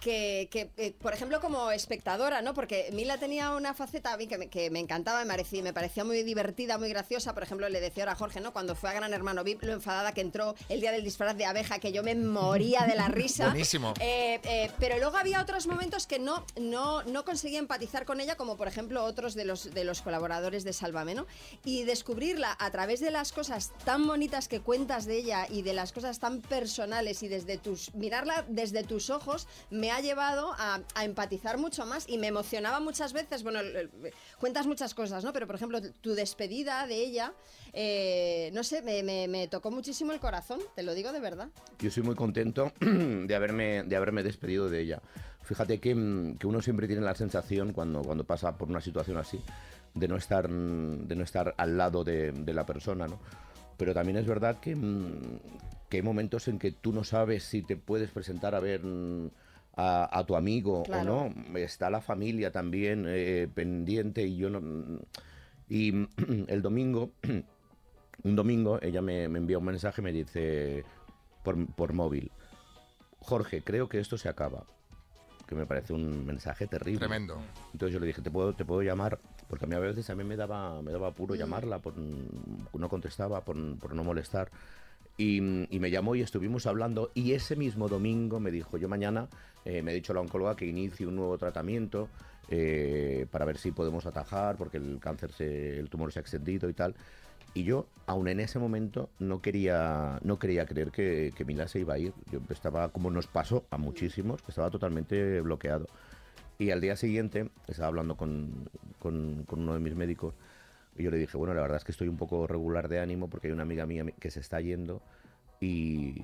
Que, 0.00 0.48
que, 0.50 0.70
eh, 0.76 0.94
por 1.00 1.12
ejemplo, 1.12 1.40
como 1.40 1.70
espectadora, 1.70 2.42
¿no? 2.42 2.54
Porque 2.54 2.90
Mila 2.92 3.18
tenía 3.18 3.50
una 3.50 3.74
faceta 3.74 4.12
a 4.12 4.16
mí 4.16 4.26
que 4.26 4.38
me, 4.38 4.48
que 4.48 4.70
me 4.70 4.78
encantaba, 4.78 5.20
me 5.24 5.30
parecía, 5.30 5.62
me 5.62 5.72
parecía 5.72 6.04
muy 6.04 6.22
divertida, 6.22 6.78
muy 6.78 6.88
graciosa. 6.88 7.34
Por 7.34 7.42
ejemplo, 7.42 7.68
le 7.68 7.80
decía 7.80 8.04
ahora 8.04 8.12
a 8.12 8.16
Jorge, 8.16 8.40
¿no? 8.40 8.52
Cuando 8.52 8.74
fue 8.74 8.90
a 8.90 8.92
Gran 8.94 9.12
Hermano 9.12 9.44
VIP, 9.44 9.62
lo 9.64 9.72
enfadada 9.72 10.12
que 10.12 10.20
entró 10.20 10.54
el 10.68 10.80
día 10.80 10.92
del 10.92 11.04
disfraz 11.04 11.36
de 11.36 11.44
abeja, 11.44 11.78
que 11.78 11.92
yo 11.92 12.02
me 12.02 12.14
moría 12.14 12.86
de 12.86 12.96
la 12.96 13.08
risa. 13.08 13.46
Buenísimo. 13.46 13.94
Eh, 14.00 14.40
eh, 14.44 14.70
pero 14.78 14.98
luego 14.98 15.16
había 15.16 15.40
otros 15.40 15.66
momentos 15.66 16.06
que 16.06 16.18
no, 16.18 16.44
no, 16.58 17.02
no 17.04 17.24
conseguía 17.24 17.58
empatizar 17.58 18.04
con 18.04 18.20
ella, 18.20 18.36
como 18.36 18.56
por 18.56 18.68
ejemplo 18.68 19.04
otros 19.04 19.34
de 19.34 19.44
los, 19.44 19.72
de 19.74 19.84
los 19.84 20.02
colaboradores 20.02 20.64
de 20.64 20.72
Sálvame, 20.72 21.14
¿no? 21.14 21.26
Y 21.64 21.84
descubrirla 21.84 22.56
a 22.58 22.70
través 22.70 23.00
de 23.00 23.10
las 23.10 23.32
cosas 23.32 23.72
tan 23.84 24.06
bonitas 24.06 24.48
que 24.48 24.60
cuentas 24.60 25.06
de 25.06 25.18
ella 25.18 25.46
y 25.48 25.62
de 25.62 25.72
las 25.72 25.92
cosas 25.92 26.18
tan 26.18 26.40
personales 26.40 27.22
y 27.22 27.28
desde 27.28 27.58
tus 27.58 27.94
mirarla 27.94 28.44
desde 28.48 28.82
tus 28.82 29.10
ojos 29.10 29.46
me 29.70 29.89
ha 29.90 30.00
llevado 30.00 30.52
a, 30.58 30.80
a 30.94 31.04
empatizar 31.04 31.58
mucho 31.58 31.86
más 31.86 32.08
y 32.08 32.18
me 32.18 32.26
emocionaba 32.28 32.80
muchas 32.80 33.12
veces. 33.12 33.42
Bueno, 33.42 33.60
cuentas 34.38 34.66
muchas 34.66 34.94
cosas, 34.94 35.24
¿no? 35.24 35.32
Pero 35.32 35.46
por 35.46 35.56
ejemplo, 35.56 35.80
tu 36.00 36.14
despedida 36.14 36.86
de 36.86 36.96
ella, 36.96 37.32
eh, 37.72 38.50
no 38.52 38.62
sé, 38.64 38.82
me, 38.82 39.02
me- 39.02 39.28
me 39.28 39.48
tocó 39.48 39.70
muchísimo 39.70 40.12
el 40.12 40.20
corazón, 40.20 40.60
te 40.74 40.82
lo 40.82 40.94
digo 40.94 41.12
de 41.12 41.20
verdad. 41.20 41.48
Yo 41.78 41.90
soy 41.90 42.02
muy 42.02 42.14
contento 42.14 42.72
de 42.80 43.34
haberme, 43.34 43.82
de 43.84 43.96
haberme 43.96 44.22
despedido 44.22 44.68
de 44.68 44.80
ella. 44.80 45.00
Fíjate 45.42 45.78
que, 45.80 45.94
mm, 45.94 46.36
que 46.38 46.46
uno 46.46 46.60
siempre 46.62 46.86
tiene 46.86 47.02
la 47.02 47.14
sensación 47.14 47.72
cuando, 47.72 48.02
cuando 48.02 48.24
pasa 48.24 48.56
por 48.58 48.68
una 48.68 48.80
situación 48.80 49.16
así, 49.16 49.40
de 49.94 50.06
no 50.08 50.16
estar, 50.16 50.48
de 50.48 51.16
no 51.16 51.24
estar 51.24 51.54
al 51.56 51.76
lado 51.76 52.04
de, 52.04 52.32
de 52.32 52.54
la 52.54 52.64
persona, 52.66 53.06
¿no? 53.08 53.18
Pero 53.76 53.94
también 53.94 54.18
es 54.18 54.26
verdad 54.26 54.60
que, 54.60 54.76
mm, 54.76 55.40
que 55.88 55.96
hay 55.96 56.02
momentos 56.02 56.46
en 56.48 56.58
que 56.58 56.70
tú 56.70 56.92
no 56.92 57.02
sabes 57.02 57.44
si 57.44 57.62
te 57.62 57.76
puedes 57.76 58.10
presentar 58.10 58.54
a 58.54 58.60
ver 58.60 58.82
mm, 58.84 59.30
a, 59.76 60.08
a 60.18 60.24
tu 60.26 60.36
amigo 60.36 60.82
Claro. 60.84 61.16
o 61.24 61.28
no. 61.30 61.58
Está 61.58 61.90
la 61.90 62.00
familia 62.00 62.50
también 62.52 63.04
eh, 63.08 63.48
pendiente 63.54 64.22
y 64.26 64.36
yo 64.36 64.50
no... 64.50 64.60
mm, 64.60 64.98
Y 65.68 65.92
mm, 65.92 66.08
el 66.48 66.62
domingo, 66.62 67.10
un 68.24 68.36
domingo, 68.36 68.78
ella 68.82 69.00
me, 69.02 69.28
me 69.28 69.38
envía 69.38 69.58
un 69.58 69.64
mensaje, 69.64 70.02
me 70.02 70.12
dice 70.12 70.84
por, 71.42 71.66
por 71.74 71.92
móvil, 71.92 72.30
Jorge, 73.20 73.62
creo 73.62 73.88
que 73.88 73.98
esto 74.00 74.16
se 74.18 74.28
acaba. 74.28 74.64
Que 75.46 75.54
me 75.56 75.66
parece 75.66 75.92
un 75.92 76.24
mensaje 76.26 76.68
terrible. 76.68 77.00
Tremendo. 77.00 77.40
Entonces 77.72 77.92
yo 77.92 77.98
le 77.98 78.06
dije, 78.06 78.22
¿te 78.22 78.30
puedo, 78.30 78.52
te 78.54 78.64
puedo 78.64 78.82
llamar? 78.82 79.18
Porque 79.48 79.64
a 79.64 79.68
mí 79.68 79.74
a 79.74 79.80
veces 79.80 80.08
a 80.08 80.14
mí 80.14 80.22
me 80.22 80.36
daba, 80.36 80.80
me 80.80 80.92
daba 80.92 81.08
apuro 81.08 81.34
llamarla, 81.34 81.80
por, 81.80 81.94
no 81.96 82.88
contestaba, 82.88 83.40
por, 83.44 83.56
por 83.78 83.94
no 83.94 84.04
molestar. 84.04 84.48
Y, 85.20 85.36
y 85.68 85.80
me 85.80 85.90
llamó 85.90 86.14
y 86.14 86.22
estuvimos 86.22 86.66
hablando 86.66 87.10
y 87.12 87.32
ese 87.32 87.54
mismo 87.54 87.88
domingo 87.88 88.40
me 88.40 88.50
dijo, 88.50 88.78
yo 88.78 88.88
mañana 88.88 89.28
eh, 89.66 89.82
me 89.82 89.90
ha 89.90 89.94
dicho 89.94 90.14
la 90.14 90.20
oncóloga 90.20 90.56
que 90.56 90.64
inicie 90.64 91.06
un 91.06 91.16
nuevo 91.16 91.36
tratamiento 91.36 92.08
eh, 92.48 93.26
para 93.30 93.44
ver 93.44 93.58
si 93.58 93.70
podemos 93.70 94.06
atajar, 94.06 94.56
porque 94.56 94.78
el 94.78 94.98
cáncer, 94.98 95.30
se, 95.32 95.78
el 95.78 95.90
tumor 95.90 96.10
se 96.10 96.20
ha 96.20 96.22
extendido 96.22 96.70
y 96.70 96.72
tal. 96.72 96.94
Y 97.52 97.64
yo, 97.64 97.86
aún 98.06 98.28
en 98.28 98.40
ese 98.40 98.58
momento, 98.58 99.10
no 99.18 99.42
quería, 99.42 100.18
no 100.22 100.38
quería 100.38 100.64
creer 100.64 100.90
que, 100.90 101.32
que 101.36 101.44
Mila 101.44 101.68
se 101.68 101.80
iba 101.80 101.92
a 101.92 101.98
ir. 101.98 102.14
Yo 102.32 102.40
estaba, 102.48 102.88
como 102.88 103.10
nos 103.10 103.26
pasó 103.26 103.66
a 103.70 103.76
muchísimos, 103.76 104.40
que 104.40 104.52
estaba 104.52 104.70
totalmente 104.70 105.42
bloqueado. 105.42 105.86
Y 106.58 106.70
al 106.70 106.80
día 106.80 106.96
siguiente 106.96 107.50
estaba 107.68 107.88
hablando 107.88 108.16
con, 108.16 108.70
con- 108.98 109.44
con 109.44 109.60
uno 109.60 109.74
de 109.74 109.80
mis 109.80 109.94
médicos 109.94 110.32
y 111.00 111.04
yo 111.04 111.10
le 111.10 111.18
dije, 111.18 111.36
bueno, 111.36 111.54
la 111.54 111.62
verdad 111.62 111.78
es 111.78 111.84
que 111.84 111.92
estoy 111.92 112.08
un 112.08 112.16
poco 112.16 112.46
regular 112.46 112.88
de 112.88 113.00
ánimo 113.00 113.28
porque 113.28 113.48
hay 113.48 113.52
una 113.52 113.62
amiga 113.62 113.86
mía 113.86 114.04
que 114.18 114.30
se 114.30 114.40
está 114.40 114.60
yendo 114.60 115.02
y, 115.60 116.22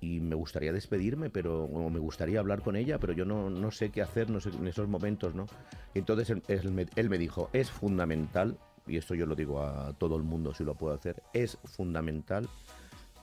y 0.00 0.20
me 0.20 0.34
gustaría 0.34 0.72
despedirme, 0.72 1.30
pero 1.30 1.64
o 1.64 1.90
me 1.90 1.98
gustaría 1.98 2.40
hablar 2.40 2.62
con 2.62 2.76
ella, 2.76 2.98
pero 2.98 3.12
yo 3.12 3.24
no, 3.24 3.50
no 3.50 3.70
sé 3.70 3.90
qué 3.90 4.02
hacer 4.02 4.30
no 4.30 4.40
sé, 4.40 4.50
en 4.50 4.66
esos 4.66 4.88
momentos, 4.88 5.34
¿no? 5.34 5.46
Entonces 5.94 6.30
él, 6.30 6.42
él 6.48 6.70
me, 6.70 6.86
él 6.96 7.10
me 7.10 7.18
dijo, 7.18 7.50
es 7.52 7.70
fundamental, 7.70 8.58
y 8.86 8.96
esto 8.96 9.14
yo 9.14 9.26
lo 9.26 9.34
digo 9.34 9.62
a 9.62 9.92
todo 9.94 10.16
el 10.16 10.22
mundo 10.22 10.54
si 10.54 10.64
lo 10.64 10.74
puedo 10.74 10.94
hacer, 10.94 11.22
es 11.32 11.58
fundamental 11.64 12.48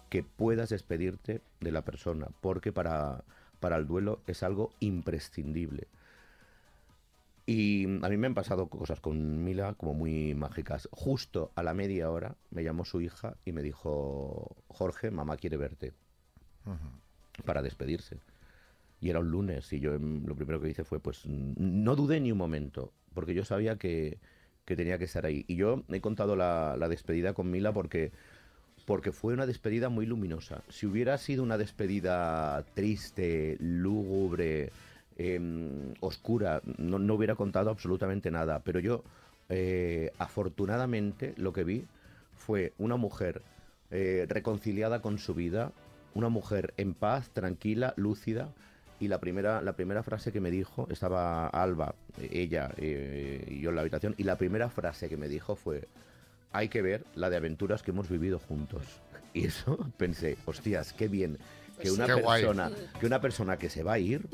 que 0.10 0.24
puedas 0.24 0.70
despedirte 0.70 1.42
de 1.60 1.72
la 1.72 1.84
persona, 1.84 2.28
porque 2.42 2.72
para, 2.72 3.24
para 3.60 3.78
el 3.78 3.88
duelo 3.88 4.22
es 4.28 4.44
algo 4.44 4.72
imprescindible. 4.80 5.88
Y 7.50 7.86
a 7.86 8.10
mí 8.10 8.18
me 8.18 8.28
han 8.28 8.34
pasado 8.34 8.68
cosas 8.68 9.00
con 9.00 9.42
Mila 9.46 9.74
como 9.76 9.94
muy 9.94 10.36
mágicas. 10.36 10.90
Justo 10.92 11.54
a 11.56 11.64
la 11.64 11.74
media 11.74 12.12
hora 12.12 12.36
me 12.52 12.62
llamó 12.62 12.84
su 12.84 13.00
hija 13.00 13.38
y 13.46 13.54
me 13.54 13.64
dijo, 13.64 14.58
Jorge, 14.68 15.12
mamá 15.12 15.38
quiere 15.38 15.56
verte 15.56 15.94
para 17.46 17.62
despedirse. 17.62 18.20
Y 19.00 19.10
era 19.10 19.22
un 19.22 19.32
lunes 19.32 19.72
y 19.72 19.80
yo 19.80 19.94
em, 19.94 20.26
lo 20.26 20.36
primero 20.36 20.60
que 20.60 20.70
hice 20.70 20.84
fue, 20.84 21.00
pues 21.00 21.26
no 21.26 21.96
dudé 21.96 22.20
ni 22.20 22.34
un 22.34 22.38
momento, 22.38 22.92
porque 23.14 23.34
yo 23.34 23.46
sabía 23.46 23.78
que, 23.78 24.20
que 24.66 24.76
tenía 24.76 24.98
que 24.98 25.06
estar 25.06 25.26
ahí. 25.26 25.46
Y 25.48 25.56
yo 25.56 25.86
he 25.88 26.02
contado 26.02 26.36
la, 26.36 26.76
la 26.78 26.90
despedida 26.90 27.34
con 27.34 27.50
Mila 27.50 27.72
porque, 27.72 28.12
porque 28.84 29.14
fue 29.14 29.34
una 29.34 29.46
despedida 29.46 29.88
muy 29.88 30.06
luminosa. 30.06 30.64
Si 30.68 30.86
hubiera 30.86 31.18
sido 31.18 31.44
una 31.44 31.58
despedida 31.58 32.66
triste, 32.74 33.56
lúgubre, 33.62 34.74
em, 35.18 35.94
oscura, 36.00 36.62
no, 36.78 37.00
no 37.00 37.16
hubiera 37.16 37.36
contado 37.36 37.70
absolutamente 37.70 38.32
nada. 38.32 38.60
Pero 38.64 38.80
yo, 38.80 39.04
eh, 39.50 40.12
afortunadamente, 40.20 41.34
lo 41.38 41.54
que 41.54 41.64
vi 41.64 41.86
fue 42.36 42.74
una 42.78 42.96
mujer 42.96 43.42
eh, 43.92 44.26
reconciliada 44.30 45.02
con 45.02 45.18
su 45.18 45.34
vida, 45.34 45.72
una 46.14 46.30
mujer 46.30 46.74
en 46.78 46.94
paz, 46.94 47.30
tranquila, 47.32 47.94
lúcida. 47.98 48.50
Y 49.00 49.10
la 49.10 49.20
primera, 49.20 49.62
la 49.62 49.74
primera 49.74 50.02
frase 50.02 50.32
que 50.32 50.42
me 50.42 50.50
dijo, 50.50 50.88
estaba 50.90 51.48
Alba, 51.48 51.94
eh, 52.20 52.30
ella 52.32 52.72
eh, 52.78 53.46
y 53.48 53.60
yo 53.62 53.70
en 53.70 53.76
la 53.76 53.82
habitación, 53.82 54.16
y 54.18 54.24
la 54.24 54.38
primera 54.38 54.70
frase 54.70 55.08
que 55.08 55.18
me 55.18 55.28
dijo 55.28 55.56
fue, 55.56 55.88
hay 56.52 56.70
que 56.70 56.82
ver 56.82 57.04
la 57.16 57.30
de 57.30 57.38
aventuras 57.38 57.84
que 57.84 57.92
hemos 57.92 58.10
vivido 58.10 58.40
juntos. 58.40 58.84
Y 59.34 59.46
eso 59.46 59.78
pensé, 59.98 60.38
hostias, 60.46 60.94
qué 60.94 61.08
bien 61.08 61.38
que 61.80 61.90
Pues 61.90 61.92
una 61.92 62.12
guay. 62.16 62.42
persona, 62.42 62.72
que 63.00 63.06
una 63.06 63.22
persona 63.22 63.58
que 63.58 63.70
se 63.70 63.84
va 63.84 63.94
a 63.94 64.00
ir 64.00 64.26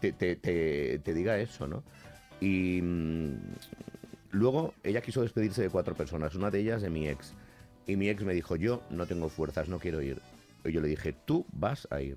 te, 0.00 0.12
te- 0.12 0.36
te- 0.36 0.98
te 0.98 1.14
diga 1.14 1.38
eso, 1.38 1.66
¿no? 1.66 1.82
Y 2.40 2.80
mm, 2.82 3.34
luego 4.32 4.74
ella 4.82 5.00
quiso 5.02 5.22
despedirse 5.22 5.62
de 5.62 5.70
cuatro 5.70 5.94
personas, 5.94 6.34
una 6.34 6.50
de 6.50 6.60
ellas 6.60 6.82
de 6.82 6.90
mi 6.90 7.08
ex. 7.08 7.34
Y 7.86 7.96
mi 7.96 8.08
ex 8.08 8.22
me 8.22 8.34
dijo, 8.34 8.56
yo 8.56 8.82
no 8.90 9.06
tengo 9.06 9.28
fuerzas, 9.28 9.68
no 9.68 9.78
quiero 9.78 10.00
ir. 10.02 10.20
Y 10.64 10.72
yo 10.72 10.80
le 10.80 10.88
dije, 10.88 11.14
tú 11.24 11.44
vas 11.52 11.88
a 11.90 12.00
ir. 12.00 12.16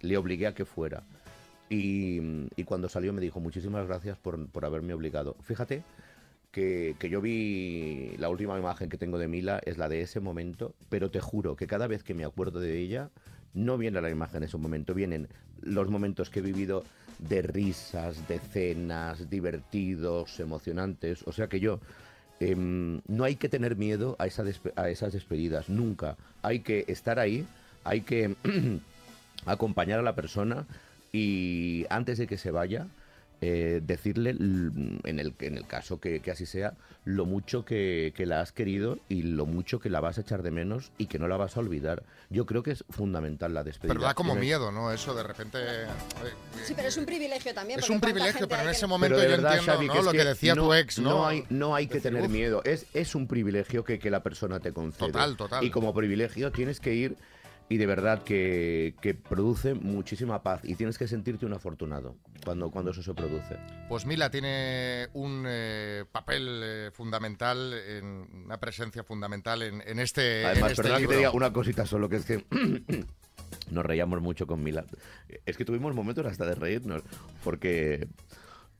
Le 0.00 0.16
obligué 0.16 0.46
a 0.46 0.54
que 0.54 0.64
fuera. 0.64 1.02
Y, 1.68 2.20
mm, 2.20 2.46
y 2.56 2.64
cuando 2.64 2.88
salió 2.88 3.12
me 3.12 3.20
dijo, 3.20 3.40
muchísimas 3.40 3.86
gracias 3.86 4.16
por, 4.18 4.46
por 4.48 4.64
haberme 4.64 4.94
obligado. 4.94 5.36
Fíjate 5.42 5.82
que, 6.50 6.96
que 6.98 7.08
yo 7.08 7.20
vi 7.20 8.14
la 8.18 8.28
última 8.28 8.58
imagen 8.58 8.88
que 8.90 8.98
tengo 8.98 9.18
de 9.18 9.26
Mila 9.28 9.60
es 9.64 9.78
la 9.78 9.88
de 9.88 10.02
ese 10.02 10.20
momento, 10.20 10.74
pero 10.88 11.10
te 11.10 11.20
juro 11.20 11.56
que 11.56 11.66
cada 11.66 11.86
vez 11.86 12.02
que 12.02 12.14
me 12.14 12.24
acuerdo 12.24 12.60
de 12.60 12.78
ella, 12.78 13.10
no 13.54 13.78
viene 13.78 14.00
la 14.00 14.10
imagen 14.10 14.40
de 14.40 14.46
ese 14.46 14.58
momento, 14.58 14.92
vienen 14.94 15.28
los 15.62 15.88
momentos 15.88 16.28
que 16.30 16.40
he 16.40 16.42
vivido 16.42 16.84
de 17.28 17.42
risas, 17.42 18.26
de 18.28 18.38
cenas, 18.38 19.30
divertidos, 19.30 20.40
emocionantes. 20.40 21.22
O 21.26 21.32
sea 21.32 21.48
que 21.48 21.60
yo, 21.60 21.80
em, 22.40 23.00
no 23.06 23.24
hay 23.24 23.36
que 23.36 23.48
tener 23.48 23.76
miedo 23.76 24.16
a, 24.18 24.26
esa 24.26 24.44
a 24.76 24.90
esas 24.90 25.12
despedidas, 25.12 25.68
nunca. 25.68 26.16
Hay 26.42 26.60
que 26.60 26.84
estar 26.88 27.18
ahí, 27.18 27.46
hay 27.84 28.02
que 28.02 28.34
acompañar 29.46 29.98
a 29.98 30.02
la 30.02 30.14
persona 30.14 30.66
y 31.12 31.86
antes 31.90 32.18
de 32.18 32.26
que 32.26 32.38
se 32.38 32.50
vaya, 32.50 32.86
eh, 33.44 33.80
decirle, 33.84 34.30
en 34.30 35.18
el, 35.18 35.34
en 35.40 35.56
el 35.56 35.66
caso 35.66 35.98
que, 36.00 36.20
que 36.20 36.30
así 36.30 36.46
sea, 36.46 36.74
lo 37.04 37.26
mucho 37.26 37.64
que, 37.64 38.12
que 38.16 38.24
la 38.24 38.40
has 38.40 38.52
querido 38.52 39.00
y 39.08 39.22
lo 39.22 39.46
mucho 39.46 39.80
que 39.80 39.90
la 39.90 39.98
vas 39.98 40.16
a 40.18 40.20
echar 40.20 40.44
de 40.44 40.52
menos 40.52 40.92
y 40.96 41.06
que 41.06 41.18
no 41.18 41.26
la 41.26 41.36
vas 41.36 41.56
a 41.56 41.60
olvidar. 41.60 42.04
Yo 42.30 42.46
creo 42.46 42.62
que 42.62 42.70
es 42.70 42.84
fundamental 42.88 43.52
la 43.52 43.64
despedida. 43.64 43.94
Pero 43.94 44.06
da 44.06 44.14
como 44.14 44.36
miedo, 44.36 44.70
¿no? 44.70 44.92
Eso 44.92 45.12
de 45.14 45.24
repente... 45.24 45.58
eh, 45.60 45.86
Sí, 46.64 46.74
pero 46.76 46.86
es 46.86 46.96
un 46.96 47.04
privilegio 47.04 47.52
también. 47.52 47.80
Es 47.80 47.90
un 47.90 48.00
privilegio, 48.00 48.46
pero 48.48 48.62
en 48.62 48.68
ese 48.68 48.86
momento 48.86 49.16
yo 49.20 49.28
verdad, 49.28 49.54
entiendo 49.58 49.72
Xavi, 49.72 49.86
¿no? 49.88 49.92
que 49.92 49.98
es 49.98 50.04
lo 50.04 50.12
que, 50.12 50.24
decía 50.24 50.54
tu 50.54 50.72
ex, 50.72 50.98
¿no? 51.00 51.10
No 51.10 51.26
hay, 51.26 51.44
no 51.50 51.74
hay 51.74 51.88
que 51.88 51.94
Decir, 51.94 52.12
tener 52.12 52.26
"Uf". 52.26 52.30
miedo. 52.32 52.62
Es, 52.64 52.86
es 52.94 53.16
un 53.16 53.26
privilegio 53.26 53.84
que, 53.84 53.98
que 53.98 54.10
la 54.10 54.22
persona 54.22 54.60
te 54.60 54.72
concede. 54.72 55.10
Total, 55.10 55.36
total. 55.36 55.64
Y 55.64 55.70
como 55.70 55.92
privilegio 55.92 56.52
tienes 56.52 56.78
que 56.78 56.94
ir 56.94 57.16
y 57.68 57.78
de 57.78 57.86
verdad 57.86 58.22
que, 58.22 58.94
que 59.00 59.14
produce 59.14 59.74
muchísima 59.74 60.42
paz 60.42 60.60
y 60.64 60.74
tienes 60.74 60.98
que 60.98 61.08
sentirte 61.08 61.46
un 61.46 61.54
afortunado 61.54 62.16
cuando, 62.44 62.70
cuando 62.70 62.90
eso 62.90 63.02
se 63.02 63.14
produce. 63.14 63.56
Pues 63.88 64.06
Mila 64.06 64.30
tiene 64.30 65.08
un 65.14 65.44
eh, 65.46 66.04
papel 66.10 66.60
eh, 66.62 66.90
fundamental, 66.92 67.72
en, 67.72 68.44
una 68.44 68.58
presencia 68.58 69.04
fundamental 69.04 69.62
en, 69.62 69.82
en 69.86 69.98
este, 69.98 70.42
en 70.42 70.46
Además, 70.46 70.72
este 70.72 70.82
perdona 70.82 71.00
que 71.00 71.08
te 71.08 71.16
diga 71.16 71.30
una 71.30 71.52
cosita 71.52 71.86
solo, 71.86 72.08
que 72.08 72.16
es 72.16 72.24
que 72.24 72.44
nos 73.70 73.86
reíamos 73.86 74.20
mucho 74.20 74.46
con 74.46 74.62
Mila. 74.62 74.84
Es 75.46 75.56
que 75.56 75.64
tuvimos 75.64 75.94
momentos 75.94 76.26
hasta 76.26 76.44
de 76.46 76.54
reírnos, 76.54 77.02
porque 77.42 78.08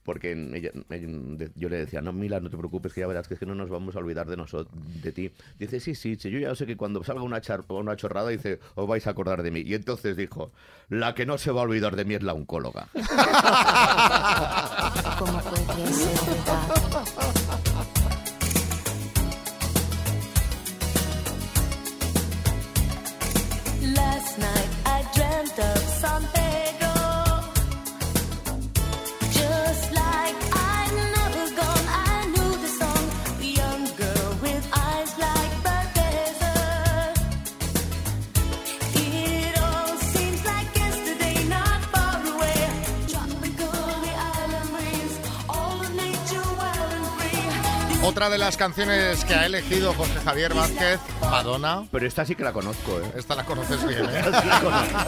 porque 0.04 0.32
ella- 0.32 0.72
ella- 0.90 1.48
yo 1.54 1.68
le 1.68 1.76
decía, 1.76 2.00
no, 2.00 2.12
Mila, 2.12 2.40
no 2.40 2.50
te 2.50 2.56
preocupes, 2.56 2.92
que 2.92 3.00
ya 3.00 3.06
verás 3.06 3.28
que 3.28 3.34
es 3.34 3.40
que 3.40 3.46
no 3.46 3.54
nos 3.54 3.70
vamos 3.70 3.94
a 3.96 4.00
olvidar 4.00 4.28
de 4.28 4.36
nosotros, 4.36 4.74
de 5.02 5.12
ti. 5.12 5.30
Dice, 5.58 5.80
sí, 5.80 5.94
sí, 5.94 6.16
sí, 6.16 6.30
yo 6.30 6.38
ya 6.38 6.54
sé 6.54 6.66
que 6.66 6.76
cuando 6.76 7.02
salga 7.04 7.22
una, 7.22 7.40
char- 7.40 7.64
una 7.68 7.96
chorrada, 7.96 8.28
dice, 8.30 8.58
os 8.74 8.86
vais 8.88 9.06
a 9.06 9.10
acordar 9.10 9.42
de 9.42 9.50
mí. 9.50 9.60
Y 9.64 9.74
entonces 9.74 10.16
dijo, 10.16 10.52
la 10.88 11.14
que 11.14 11.26
no 11.26 11.38
se 11.38 11.50
va 11.52 11.60
a 11.60 11.64
olvidar 11.64 11.96
de 11.96 12.04
mí 12.04 12.14
es 12.14 12.22
la 12.22 12.32
oncóloga. 12.34 12.88
¿Cómo 15.18 15.40
puede 15.40 15.92
ser 15.92 17.51
Otra 48.12 48.28
de 48.28 48.36
las 48.38 48.56
canciones 48.58 49.24
que 49.24 49.34
ha 49.34 49.46
elegido 49.46 49.94
José 49.94 50.20
Javier 50.24 50.52
Vázquez, 50.52 51.00
Madonna. 51.22 51.84
Pero 51.90 52.06
esta 52.06 52.26
sí 52.26 52.34
que 52.36 52.44
la 52.44 52.52
conozco, 52.52 53.00
¿eh? 53.00 53.10
Esta 53.16 53.34
la 53.34 53.44
conoces 53.44 53.86
bien, 53.88 54.04
¿eh? 54.04 54.20
Esta 54.24 54.42
sí 54.42 54.48
la 54.48 54.60
conozco. 54.60 54.98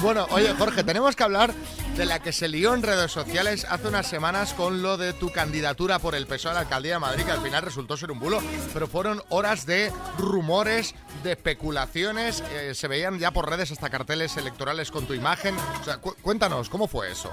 Bueno, 0.00 0.26
oye, 0.30 0.54
Jorge, 0.56 0.84
tenemos 0.84 1.16
que 1.16 1.24
hablar 1.24 1.52
de 1.96 2.06
la 2.06 2.20
que 2.20 2.32
se 2.32 2.46
lió 2.48 2.72
en 2.72 2.82
redes 2.84 3.10
sociales 3.10 3.66
hace 3.68 3.88
unas 3.88 4.06
semanas 4.06 4.54
con 4.54 4.80
lo 4.80 4.96
de 4.96 5.12
tu 5.12 5.30
candidatura 5.32 5.98
por 5.98 6.14
el 6.14 6.26
PSOE 6.28 6.52
a 6.52 6.54
la 6.54 6.60
alcaldía 6.60 6.94
de 6.94 6.98
Madrid, 7.00 7.24
que 7.24 7.32
al 7.32 7.42
final 7.42 7.62
resultó 7.62 7.96
ser 7.96 8.12
un 8.12 8.20
bulo, 8.20 8.40
pero 8.72 8.86
fueron 8.86 9.20
horas 9.28 9.66
de 9.66 9.92
rumores, 10.18 10.94
de 11.24 11.32
especulaciones, 11.32 12.44
eh, 12.52 12.74
se 12.74 12.86
veían 12.86 13.18
ya 13.18 13.32
por 13.32 13.50
redes 13.50 13.72
hasta 13.72 13.90
carteles 13.90 14.36
electorales 14.36 14.92
con 14.92 15.04
tu 15.06 15.14
imagen. 15.14 15.56
O 15.80 15.84
sea, 15.84 15.96
cu- 15.98 16.14
cuéntanos, 16.22 16.68
¿cómo 16.70 16.86
fue 16.86 17.10
eso? 17.10 17.32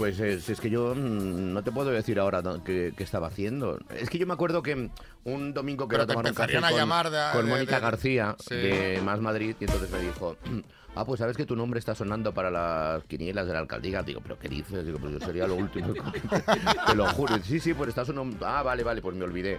Pues 0.00 0.18
es, 0.18 0.48
es 0.48 0.58
que 0.62 0.70
yo 0.70 0.94
mm, 0.94 1.52
no 1.52 1.62
te 1.62 1.70
puedo 1.70 1.90
decir 1.90 2.18
ahora 2.18 2.42
qué, 2.64 2.94
estaba 2.96 3.26
haciendo. 3.26 3.78
Es 3.94 4.08
que 4.08 4.16
yo 4.16 4.26
me 4.26 4.32
acuerdo 4.32 4.62
que 4.62 4.88
un 5.24 5.52
domingo 5.52 5.86
que 5.86 5.96
Pero 5.96 6.04
iba 6.04 6.04
a 6.04 6.06
te 6.06 6.12
tomar 6.14 6.30
un 6.32 6.34
café 6.34 6.58
con, 6.58 6.78
llamar 6.78 7.10
de- 7.10 7.32
con 7.34 7.44
de- 7.44 7.50
Mónica 7.52 7.74
de- 7.74 7.80
García 7.82 8.34
Sí. 8.38 8.54
de 8.54 9.02
Más 9.04 9.20
Madrid 9.20 9.54
y 9.60 9.64
entonces 9.64 9.90
me 9.90 9.98
dijo, 10.00 10.36
ah, 10.96 11.04
pues 11.04 11.18
sabes 11.18 11.36
que 11.36 11.44
tu 11.44 11.54
nombre 11.54 11.78
está 11.78 11.94
sonando 11.94 12.32
para 12.32 12.50
las 12.50 13.04
quinielas 13.04 13.46
de 13.46 13.52
la 13.52 13.58
alcaldía. 13.58 14.02
Digo, 14.02 14.22
¿pero 14.22 14.38
qué 14.38 14.48
dices? 14.48 14.86
Digo, 14.86 14.98
pues 14.98 15.12
yo 15.12 15.20
sería 15.20 15.46
lo 15.46 15.56
último. 15.56 15.92
te 16.86 16.94
lo 16.94 17.06
juro. 17.08 17.36
Sí, 17.44 17.60
sí, 17.60 17.74
pues 17.74 17.90
está 17.90 18.06
sonando... 18.06 18.46
Ah, 18.46 18.62
vale, 18.62 18.82
vale, 18.82 19.02
pues 19.02 19.14
me 19.14 19.24
olvidé. 19.24 19.58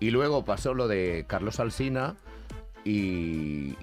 Y 0.00 0.10
luego 0.10 0.44
pasó 0.44 0.74
lo 0.74 0.88
de 0.88 1.26
Carlos 1.28 1.60
Alsina 1.60 2.16
y, 2.84 3.76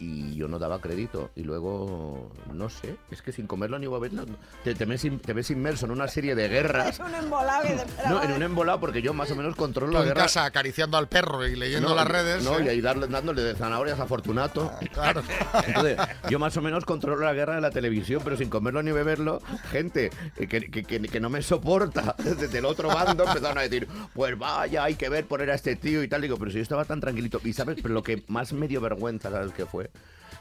y 0.00 0.34
yo 0.34 0.48
no 0.48 0.58
daba 0.58 0.80
crédito. 0.80 1.30
Y 1.36 1.44
luego, 1.44 2.32
no 2.52 2.68
sé, 2.70 2.96
es 3.12 3.22
que 3.22 3.30
sin 3.32 3.46
comerlo 3.46 3.78
ni 3.78 3.86
beberlo, 3.86 4.24
te, 4.64 4.74
te, 4.74 4.84
ves, 4.86 5.04
in- 5.04 5.20
te 5.20 5.32
ves 5.34 5.50
inmerso 5.50 5.84
en 5.86 5.92
una 5.92 6.08
serie 6.08 6.34
de 6.34 6.48
guerras. 6.48 6.88
Es 6.90 6.98
un 6.98 7.14
embolado 7.14 7.68
No, 8.08 8.22
en 8.22 8.32
un 8.32 8.42
embolado 8.42 8.80
porque 8.80 9.02
yo 9.02 9.12
más 9.14 9.30
o 9.30 9.36
menos 9.36 9.54
controlo 9.54 9.92
Tú 9.92 9.98
la 9.98 10.00
en 10.00 10.08
guerra. 10.08 10.22
casa 10.22 10.44
acariciando 10.46 10.96
al 10.96 11.08
perro 11.08 11.46
y 11.46 11.54
leyendo 11.54 11.90
No, 11.90 11.94
las 11.94 12.08
redes. 12.08 12.42
No, 12.42 12.58
¿eh? 12.58 12.64
y 12.64 12.68
ahí 12.68 12.80
darle- 12.80 13.06
dándole 13.06 13.42
de 13.42 13.54
zanahorias 13.54 14.00
a 14.00 14.06
Fortunato. 14.06 14.72
Claro. 14.92 15.22
Entonces, 15.66 15.98
yo 16.30 16.38
más 16.38 16.56
o 16.56 16.62
menos 16.62 16.84
controlo 16.84 17.22
la 17.24 17.34
guerra 17.34 17.54
de 17.56 17.60
la 17.60 17.70
televisión, 17.70 18.22
pero 18.24 18.36
sin 18.36 18.48
comerlo 18.48 18.82
ni 18.82 18.90
beberlo, 18.92 19.40
gente 19.70 20.10
que, 20.36 20.48
que- 20.48 20.82
que- 20.84 21.00
que 21.02 21.20
no 21.20 21.28
me 21.30 21.42
soporta 21.42 22.14
desde 22.18 22.58
el 22.58 22.64
otro 22.64 22.88
bando 22.88 23.24
empezaron 23.24 23.58
a 23.58 23.62
decir, 23.62 23.86
pues 24.14 24.38
vaya, 24.38 24.84
hay 24.84 24.94
que 24.94 25.08
ver 25.10 25.26
poner 25.26 25.50
a 25.50 25.54
este 25.54 25.76
tío 25.76 26.02
y 26.02 26.08
tal. 26.08 26.22
Digo, 26.22 26.36
pero 26.38 26.50
si 26.50 26.56
yo 26.56 26.62
estaba 26.62 26.84
tan 26.86 27.00
tranquilito. 27.00 27.40
Y 27.44 27.52
sabes, 27.52 27.78
pero 27.82 27.92
lo 27.94 28.02
que 28.02 28.22
más 28.28 28.52
me 28.52 28.66
dio 28.66 28.80
vergüenza, 28.80 29.30
¿sabes 29.30 29.52
qué 29.52 29.66
fue? 29.66 29.89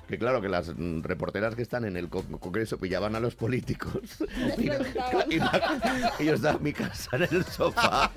Que 0.08 0.18
claro, 0.18 0.42
que 0.42 0.50
las 0.50 0.72
reporteras 1.04 1.54
que 1.54 1.62
están 1.62 1.86
en 1.86 1.96
el 1.96 2.10
co- 2.10 2.24
Congreso 2.40 2.80
pillaban 2.80 3.16
a 3.16 3.20
los 3.20 3.36
políticos. 3.36 3.94
Y, 4.58 4.64
y 5.36 5.38
la- 5.40 6.14
y 6.18 6.26
yo 6.26 6.34
estaba 6.34 6.58
en 6.58 6.64
mi 6.64 6.74
casa 6.74 7.10
en 7.16 7.24
el 7.30 7.46
sofá 7.46 8.10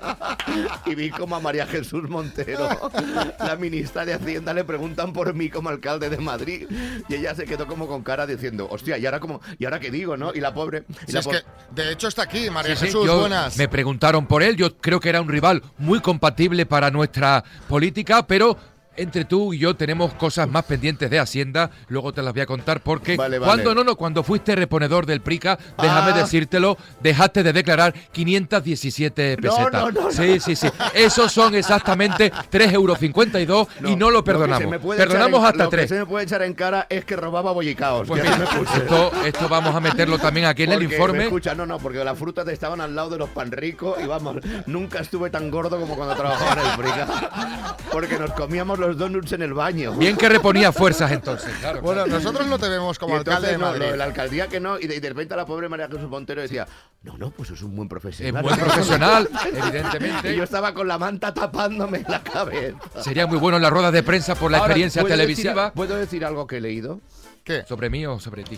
y 0.87 0.95
vi 0.95 1.11
como 1.11 1.35
a 1.35 1.39
María 1.39 1.67
Jesús 1.67 2.09
Montero, 2.09 2.67
la 3.39 3.55
ministra 3.57 4.05
de 4.05 4.15
Hacienda, 4.15 4.53
le 4.55 4.63
preguntan 4.63 5.13
por 5.13 5.33
mí 5.35 5.49
como 5.51 5.69
alcalde 5.69 6.09
de 6.09 6.17
Madrid 6.17 6.67
y 7.07 7.13
ella 7.13 7.35
se 7.35 7.45
quedó 7.45 7.67
como 7.67 7.87
con 7.87 8.01
cara 8.01 8.25
diciendo, 8.25 8.67
hostia, 8.71 8.97
¿y 8.97 9.05
ahora, 9.05 9.19
como, 9.19 9.39
¿y 9.59 9.65
ahora 9.65 9.79
qué 9.79 9.91
digo, 9.91 10.17
no? 10.17 10.33
Y 10.33 10.39
la 10.39 10.51
pobre... 10.53 10.85
y 10.89 11.05
Si 11.07 11.11
la 11.13 11.19
es 11.19 11.25
po- 11.25 11.31
que, 11.31 11.43
de 11.75 11.91
hecho, 11.91 12.07
está 12.07 12.23
aquí, 12.23 12.49
María 12.49 12.75
Sí, 12.75 12.79
sí, 12.79 12.85
Jesús, 12.87 13.05
yo- 13.05 13.19
buenas. 13.19 13.55
Me 13.57 13.67
preguntaron 13.67 14.25
por 14.25 14.41
él, 14.41 14.55
yo 14.55 14.75
creo 14.77 14.99
que 14.99 15.09
era 15.09 15.21
un 15.21 15.29
rival 15.29 15.61
muy 15.77 15.99
compatible 15.99 16.65
para 16.65 16.89
nuestra 16.89 17.43
política, 17.69 18.25
pero 18.25 18.57
entre 18.95 19.25
tú 19.25 19.53
y 19.53 19.59
yo 19.59 19.75
tenemos 19.75 20.13
cosas 20.13 20.47
más 20.49 20.63
pendientes 20.65 21.09
de 21.09 21.19
Hacienda, 21.19 21.71
luego 21.87 22.13
te 22.13 22.21
las 22.21 22.33
voy 22.33 22.41
a 22.41 22.45
contar 22.45 22.81
porque 22.81 23.15
Vale, 23.17 23.39
vale. 23.39 23.49
cuando 23.51 23.73
no, 23.75 23.83
no, 23.83 23.95
cuando 23.95 24.23
fuiste 24.23 24.55
reponedor 24.55 25.05
del 25.05 25.21
PRICA, 25.21 25.57
déjame 25.81 26.11
Ah. 26.11 26.17
decírtelo, 26.17 26.77
dejaste 27.01 27.43
de 27.43 27.53
declarar 27.53 27.93
517 28.11 29.37
No, 29.37 29.49
pesetas. 29.49 29.71
no, 29.71 29.91
no, 29.91 30.01
no. 30.03 30.11
Sí, 30.11 30.39
sí, 30.39 30.55
sí. 30.55 30.67
Esos 30.93 31.31
son 31.31 31.55
exactamente 31.55 32.31
3,52 32.51 32.73
euros 32.73 33.91
y 33.91 33.95
no 33.95 34.11
lo 34.11 34.23
que 34.23 34.31
perdonamos. 34.31 34.77
Perdonamos 34.95 35.39
en- 35.41 35.45
hasta 35.45 35.63
lo 35.65 35.69
que 35.69 35.77
3. 35.77 35.89
se 35.89 35.95
me 35.99 36.05
puede 36.05 36.25
echar 36.25 36.41
en 36.43 36.53
cara 36.53 36.85
es 36.89 37.05
que 37.05 37.15
robaba 37.15 37.51
bollicaos. 37.51 38.07
Pues 38.07 38.21
que 38.21 38.29
mira, 38.29 38.43
esto, 38.75 39.11
esto 39.25 39.49
vamos 39.49 39.75
a 39.75 39.79
meterlo 39.79 40.17
también 40.19 40.45
aquí 40.47 40.63
en 40.63 40.71
el 40.73 40.83
informe. 40.83 41.19
me 41.19 41.23
Escucha, 41.25 41.55
no, 41.55 41.65
no, 41.65 41.79
porque 41.79 42.03
las 42.03 42.17
frutas 42.17 42.47
estaban 42.47 42.81
al 42.81 42.95
lado 42.95 43.09
de 43.11 43.17
los 43.17 43.29
pan 43.29 43.51
ricos 43.51 43.97
y 44.03 44.07
vamos, 44.07 44.37
nunca 44.65 44.99
estuve 44.99 45.29
tan 45.29 45.49
gordo 45.49 45.79
como 45.79 45.95
cuando 45.95 46.15
trabajaba 46.15 46.53
en 46.53 46.59
el 46.67 46.73
Frica. 46.73 47.75
Porque 47.91 48.17
nos 48.17 48.31
comíamos 48.33 48.79
los 48.87 48.97
donuts 48.97 49.31
en 49.33 49.41
el 49.41 49.53
baño. 49.53 49.93
Bien 49.93 50.15
que 50.17 50.29
reponía 50.29 50.71
fuerzas 50.71 51.11
entonces, 51.11 51.51
claro. 51.59 51.81
Bueno, 51.81 52.05
nosotros 52.05 52.45
no 52.47 52.57
te 52.59 52.69
vemos 52.69 52.99
como 52.99 53.15
Y 53.15 53.17
alcalde 53.17 53.47
de 53.51 53.57
Madrid. 53.57 53.85
la 53.95 54.03
alcaldía 54.03 54.47
que 54.47 54.59
no, 54.59 54.79
y 54.79 54.87
de, 54.87 54.95
y 54.95 54.99
de 54.99 55.09
repente 55.09 55.35
la 55.35 55.45
pobre 55.45 55.69
María 55.69 55.87
Jesús 55.87 56.09
Montero 56.09 56.41
decía, 56.41 56.67
no, 57.03 57.17
no, 57.17 57.31
pues 57.31 57.49
es 57.51 57.61
un 57.61 57.75
buen 57.75 57.87
profesional. 57.89 58.35
Es 58.35 58.41
buen 58.49 58.59
profesional, 58.59 59.29
evidentemente. 59.53 60.33
Y 60.33 60.37
yo 60.37 60.43
estaba 60.43 60.73
con 60.73 60.87
la 60.87 60.97
manta 60.97 61.33
tapándome 61.33 62.03
la 62.07 62.21
cabeza. 62.23 62.77
Sería 63.01 63.27
muy 63.27 63.37
bueno 63.37 63.57
en 63.57 63.63
las 63.63 63.71
ruedas 63.71 63.91
de 63.93 64.03
prensa 64.03 64.35
por 64.35 64.51
la 64.51 64.57
Ahora, 64.59 64.71
experiencia 64.71 65.01
¿puedo 65.01 65.13
televisiva. 65.15 65.53
decir- 65.65 65.73
¿Puedo 65.73 65.95
decir 65.95 66.25
algo 66.25 66.47
que 66.47 66.57
he 66.57 66.61
leído? 66.61 66.99
¿Qué? 67.43 67.63
¿Sobre 67.67 67.89
mí 67.89 68.05
o 68.05 68.19
sobre 68.21 68.43
ti? 68.43 68.57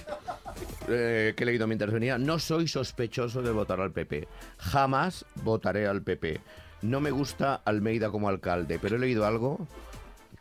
Eh, 0.87 1.33
que 1.35 1.43
he 1.43 1.45
leído 1.45 1.65
mientras 1.65 1.91
venía. 1.91 2.17
No 2.19 2.37
soy 2.37 2.67
sospechoso 2.67 3.41
de 3.41 3.51
votar 3.51 3.79
al 3.81 3.91
PP. 3.91 4.27
Jamás 4.59 5.25
votaré 5.43 5.87
al 5.87 6.01
PP. 6.03 6.39
No 6.83 6.99
me 7.01 7.09
gusta 7.09 7.61
Almeida 7.65 8.11
como 8.11 8.29
alcalde, 8.29 8.77
pero 8.79 8.97
he 8.97 8.99
leído 8.99 9.25
algo 9.25 9.67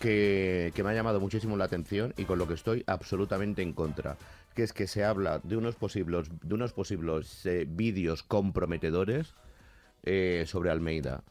que, 0.05 0.82
me 0.84 0.90
ha 0.90 0.94
llamado 0.94 1.18
muchísimo 1.18 1.57
la 1.57 1.64
atención 1.64 2.12
y 2.18 2.24
con 2.24 2.38
lo 2.38 2.46
que 2.46 2.55
estoy 2.55 2.84
absolutamente 2.86 3.62
en 3.62 3.72
contra. 3.72 4.16
Que 4.55 4.62
es 4.62 4.72
que 4.72 4.86
se 4.86 5.02
habla 5.02 5.40
de 5.42 5.57
unos 5.57 5.76
posibles, 5.76 6.28
de 6.42 6.55
unos 6.55 6.72
posibles 6.72 7.44
eh, 7.46 7.66
vídeos 7.66 8.22
comprometedores 8.22 9.34
eh, 10.02 10.44
sobre 10.46 10.70
Almeida. 10.70 11.22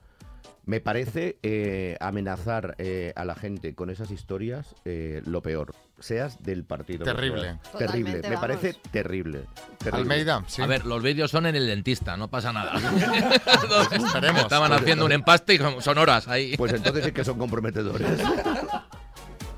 Me 0.66 0.80
parece 0.80 1.38
eh, 1.44 1.98
amenazar 2.00 2.76
a 3.16 3.26
la 3.26 3.36
gente 3.36 3.76
con 3.76 3.90
esas 3.90 4.12
historias 4.12 4.76
lo 4.86 5.42
peor. 5.42 5.74
Seas 6.04 6.44
del 6.44 6.66
partido. 6.66 7.06
Terrible. 7.06 7.60
Terrible. 7.78 8.16
Me 8.16 8.22
vamos. 8.24 8.40
parece 8.42 8.74
terrible. 8.92 9.46
terrible. 9.78 10.02
Almeida, 10.02 10.44
sí. 10.48 10.62
A 10.62 10.66
ver, 10.68 10.86
los 10.86 11.02
vídeos 11.02 11.32
son 11.32 11.46
en 11.46 11.56
el 11.56 11.66
dentista, 11.66 12.18
no 12.18 12.30
pasa 12.30 12.52
nada. 12.52 12.74
Esperemos. 13.92 14.42
Estaban 14.42 14.70
Pues 14.70 14.82
haciendo 14.82 15.06
un 15.06 15.14
entonces- 15.14 15.42
empaste 15.46 15.54
y 15.54 15.82
son 15.82 15.98
horas 15.98 16.28
ahí. 16.28 16.58
Pues 16.58 16.74
entonces 16.74 17.06
sí 17.06 17.12
que 17.14 17.24
son 17.24 17.38
comprometedores. 17.38 18.20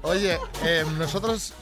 Oye, 0.04 0.38
eh, 0.64 0.86
nosotros... 1.00 1.54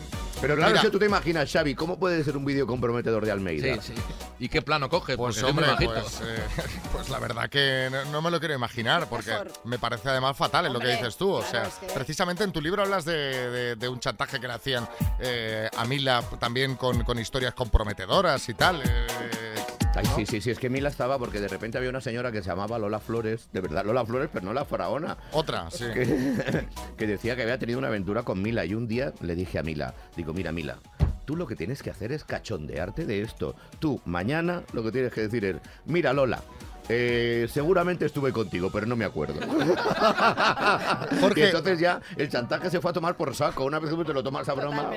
Pero 0.43 0.57
claro, 0.57 0.71
Mira. 0.71 0.81
que 0.81 0.89
tú 0.89 0.99
te 0.99 1.05
imaginas, 1.05 1.49
Xavi, 1.49 1.73
¿cómo 1.73 1.97
puede 1.97 2.21
ser 2.21 2.35
un 2.35 2.43
vídeo 2.43 2.67
comprometedor 2.67 3.23
de 3.25 3.31
Almeida? 3.31 3.81
Sí, 3.81 3.93
sí. 3.95 4.01
¿Y 4.39 4.49
qué 4.49 4.61
plano 4.61 4.89
coge? 4.89 5.15
Pues 5.15 5.37
Porque 5.39 5.49
hombre, 5.49 5.67
pues, 5.87 6.19
eh, 6.21 6.43
pues 6.91 7.09
la 7.09 7.17
verdad 7.19 7.49
que 7.49 7.87
no, 7.89 8.03
no 8.11 8.21
me 8.21 8.29
lo 8.29 8.39
quiero 8.39 8.53
imaginar, 8.53 9.07
porque 9.07 9.31
me 9.63 9.79
parece 9.79 10.09
además 10.09 10.35
fatal 10.35 10.65
en 10.65 10.73
lo 10.73 10.79
que 10.81 10.87
dices 10.89 11.15
tú. 11.15 11.31
O 11.31 11.43
sea, 11.43 11.63
es 11.63 11.75
que- 11.75 11.85
precisamente 11.87 12.43
en 12.43 12.51
tu 12.51 12.59
libro 12.59 12.81
hablas 12.83 13.05
de, 13.05 13.13
de- 13.49 13.75
de 13.77 13.87
un 13.87 14.01
chantaje 14.01 14.37
que 14.41 14.47
le 14.49 14.53
hacían 14.53 14.85
eh, 15.21 15.69
a 15.77 15.85
Mila 15.85 16.21
también 16.41 16.75
con, 16.75 17.03
con 17.05 17.17
historias 17.19 17.53
comprometedoras 17.53 18.49
y 18.49 18.53
tal. 18.53 18.81
eh, 18.83 19.07
Ay, 19.95 20.03
¿no? 20.05 20.15
sí, 20.15 20.25
sí, 20.25 20.41
sí, 20.41 20.49
es 20.49 20.59
que 20.59 20.69
Mila 20.69 20.89
estaba 20.89 21.19
porque 21.19 21.39
de 21.39 21.47
repente 21.47 21.77
había 21.77 21.89
una 21.89 22.01
señora 22.01 22.31
que 22.31 22.41
se 22.41 22.49
llamaba 22.49 22.79
Lola 22.79 22.99
Flores, 22.99 23.49
de 23.53 23.61
verdad 23.61 23.85
Lola 23.85 24.05
Flores, 24.05 24.29
pero 24.31 24.45
no 24.45 24.53
la 24.53 24.65
faraona. 24.65 25.17
Otra, 25.31 25.69
sí. 25.69 25.85
Que, 25.93 26.65
que 26.97 27.07
decía 27.07 27.35
que 27.35 27.43
había 27.43 27.59
tenido 27.59 27.79
una 27.79 27.89
aventura 27.89 28.23
con 28.23 28.41
Mila 28.41 28.65
y 28.65 28.73
un 28.73 28.87
día 28.87 29.13
le 29.21 29.35
dije 29.35 29.59
a 29.59 29.63
Mila, 29.63 29.93
digo, 30.15 30.33
mira 30.33 30.51
Mila, 30.51 30.77
tú 31.25 31.35
lo 31.35 31.47
que 31.47 31.55
tienes 31.55 31.83
que 31.83 31.89
hacer 31.89 32.11
es 32.11 32.23
cachondearte 32.23 33.05
de 33.05 33.21
esto. 33.21 33.55
Tú, 33.79 34.01
mañana, 34.05 34.63
lo 34.73 34.83
que 34.83 34.91
tienes 34.91 35.13
que 35.13 35.21
decir 35.21 35.45
es, 35.45 35.57
mira 35.85 36.13
Lola, 36.13 36.41
eh, 36.89 37.47
seguramente 37.51 38.05
estuve 38.05 38.31
contigo, 38.33 38.69
pero 38.71 38.85
no 38.85 38.95
me 38.95 39.05
acuerdo. 39.05 39.39
Porque- 41.21 41.41
Y 41.41 41.43
entonces 41.43 41.79
ya 41.79 42.01
el 42.15 42.29
chantaje 42.29 42.69
se 42.69 42.79
fue 42.81 42.91
a 42.91 42.93
tomar 42.93 43.15
por 43.15 43.35
saco. 43.35 43.63
Una 43.65 43.79
vez 43.79 43.93
que 43.93 44.03
te 44.03 44.13
lo 44.13 44.23
tomas 44.23 44.47
a 44.49 44.53
broma. 44.53 44.91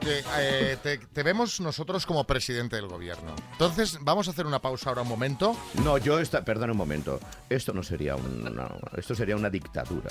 que, 0.00 0.24
eh, 0.38 0.76
te, 0.82 0.98
te 0.98 1.22
vemos 1.22 1.60
nosotros 1.60 2.06
como 2.06 2.24
presidente 2.24 2.76
del 2.76 2.86
gobierno. 2.88 3.34
Entonces, 3.52 3.98
vamos 4.00 4.28
a 4.28 4.30
hacer 4.32 4.46
una 4.46 4.60
pausa 4.60 4.90
ahora 4.90 5.02
un 5.02 5.08
momento. 5.08 5.56
No, 5.84 5.98
yo 5.98 6.18
esta, 6.18 6.44
perdona 6.44 6.72
un 6.72 6.78
momento. 6.78 7.20
Esto 7.48 7.72
no 7.72 7.82
sería 7.82 8.16
una, 8.16 8.68
esto 8.96 9.14
sería 9.14 9.36
una 9.36 9.50
dictadura. 9.50 10.10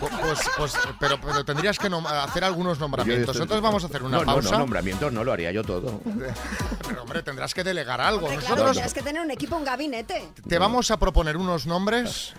Pu- 0.00 0.10
Pues, 0.20 0.40
pues, 0.56 0.74
pero, 1.00 1.20
pero 1.20 1.44
tendrías 1.44 1.78
que 1.78 1.88
hacer 1.88 2.44
algunos 2.44 2.78
nombramientos. 2.78 3.30
Estoy- 3.36 3.42
Entonces 3.42 3.62
vamos 3.62 3.82
a 3.84 3.86
hacer 3.86 4.02
una 4.02 4.18
no, 4.18 4.24
pausa. 4.24 4.42
No, 4.50 4.52
no, 4.52 4.58
nombramientos 4.60 5.12
no 5.12 5.24
lo 5.24 5.32
haría 5.32 5.52
yo 5.52 5.62
todo. 5.64 6.00
Pero 6.88 7.02
hombre, 7.02 7.22
tendrás 7.22 7.54
que 7.54 7.64
delegar 7.64 8.00
algo. 8.00 8.26
Hombre, 8.26 8.38
claro, 8.38 8.54
Nosotros 8.54 8.72
tienes 8.76 8.94
que 8.94 9.02
tener 9.02 9.22
un 9.22 9.30
equipo, 9.30 9.56
un 9.56 9.64
gabinete. 9.64 10.28
Te 10.48 10.58
vamos 10.58 10.90
a 10.90 10.98
proponer 10.98 11.36
unos 11.36 11.66
nombres. 11.66 12.34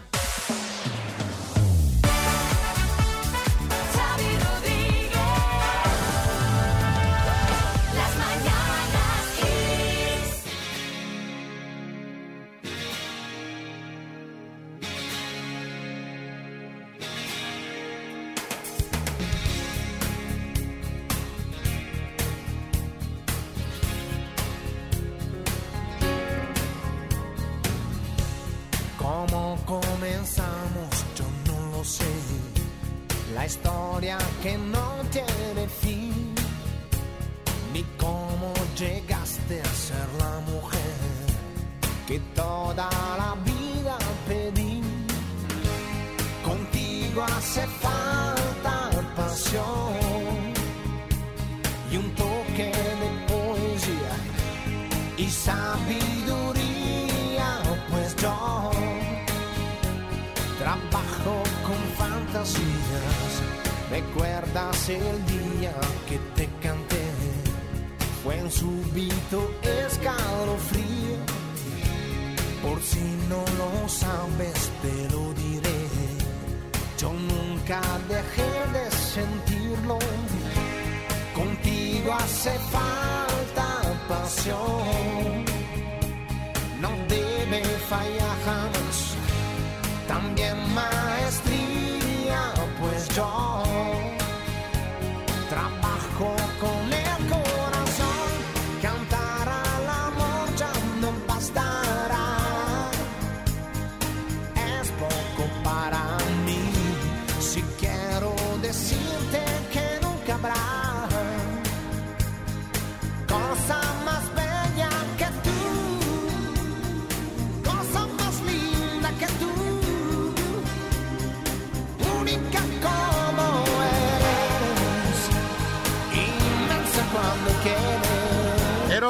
Trabajo 95.54 96.36
con 96.60 96.83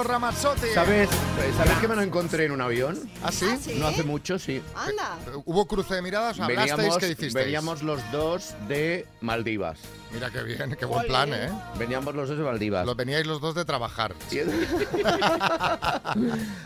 Eros 0.04 0.12
Ramazzotti. 0.12 0.68
¿Sabes, 0.74 1.10
¿Sabes 1.56 1.78
que 1.78 1.88
me 1.88 1.95
lo 1.95 2.01
encontré 2.01 2.43
en 2.45 2.51
un 2.51 2.60
avión? 2.60 2.99
¿Ah, 3.24 3.32
sí? 3.32 3.45
¿Ah, 3.49 3.58
sí? 3.58 3.76
No 3.80 3.88
hace 3.88 4.04
mucho, 4.04 4.38
sí. 4.38 4.62
Anda. 4.76 5.18
¿Hubo 5.45 5.66
cruce 5.66 5.95
de 5.95 6.01
miradas? 6.01 6.38
¿Hablasteis? 6.41 6.76
Veníamos, 6.76 6.97
¿Qué 6.97 7.06
hicisteis? 7.06 7.34
veníamos 7.34 7.84
los 7.84 8.12
dos 8.12 8.54
de 8.68 9.06
Maldivas. 9.22 9.80
Mira 10.12 10.30
qué 10.30 10.43
bien, 10.43 10.76
qué 10.78 10.86
buen 10.86 11.08
plan, 11.08 11.34
¿eh? 11.34 11.49
Veníamos 11.80 12.14
los 12.16 12.28
dos 12.28 12.38
de 12.38 12.43
Maldivas. 12.43 12.86
Lo 12.86 12.95
veníais 12.95 13.26
los 13.26 13.39
dos 13.39 13.56
de 13.56 13.64
trabajar. 13.64 14.14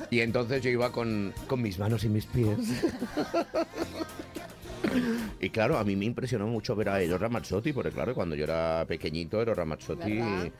Y 0.09 0.21
entonces 0.21 0.63
yo 0.63 0.69
iba 0.71 0.91
con, 0.91 1.33
con 1.47 1.61
mis 1.61 1.77
manos 1.77 2.03
y 2.03 2.09
mis 2.09 2.25
pies. 2.25 2.57
Y 5.39 5.49
claro, 5.49 5.77
a 5.77 5.83
mí 5.83 5.95
me 5.95 6.05
impresionó 6.05 6.47
mucho 6.47 6.75
ver 6.75 6.89
a 6.89 7.01
Eros 7.01 7.19
Ramazzotti, 7.19 7.73
porque 7.73 7.91
claro, 7.91 8.15
cuando 8.15 8.35
yo 8.35 8.45
era 8.45 8.85
pequeñito, 8.87 9.39
Eros 9.41 9.57
Ramazzotti... 9.57 10.13
¿Verdad? 10.13 10.51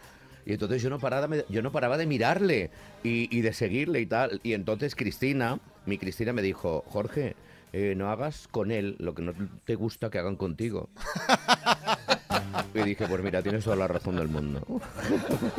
Y 0.47 0.53
entonces 0.53 0.81
yo 0.81 0.89
no 0.89 0.97
paraba, 0.97 1.27
yo 1.49 1.61
no 1.61 1.73
paraba 1.73 1.97
de 1.97 2.05
mirarle 2.05 2.71
y, 3.03 3.41
de 3.41 3.51
seguirle 3.51 3.99
y 3.99 4.05
tal. 4.05 4.39
Y 4.43 4.53
entonces 4.53 4.95
Cristina, 4.95 5.59
mi 5.85 5.97
Cristina 5.97 6.31
me 6.31 6.41
dijo, 6.41 6.85
Jorge, 6.87 7.35
eh, 7.73 7.95
no 7.97 8.09
hagas 8.09 8.47
con 8.47 8.71
él 8.71 8.95
lo 8.97 9.13
que 9.13 9.23
no 9.23 9.33
te 9.65 9.75
gusta 9.75 10.09
que 10.09 10.19
hagan 10.19 10.37
contigo. 10.37 10.89
y 12.73 12.79
dije, 12.81 13.07
pues 13.07 13.21
mira, 13.23 13.41
tienes 13.41 13.63
toda 13.63 13.75
la 13.75 13.87
razón 13.87 14.15
del 14.15 14.27
mundo. 14.27 14.61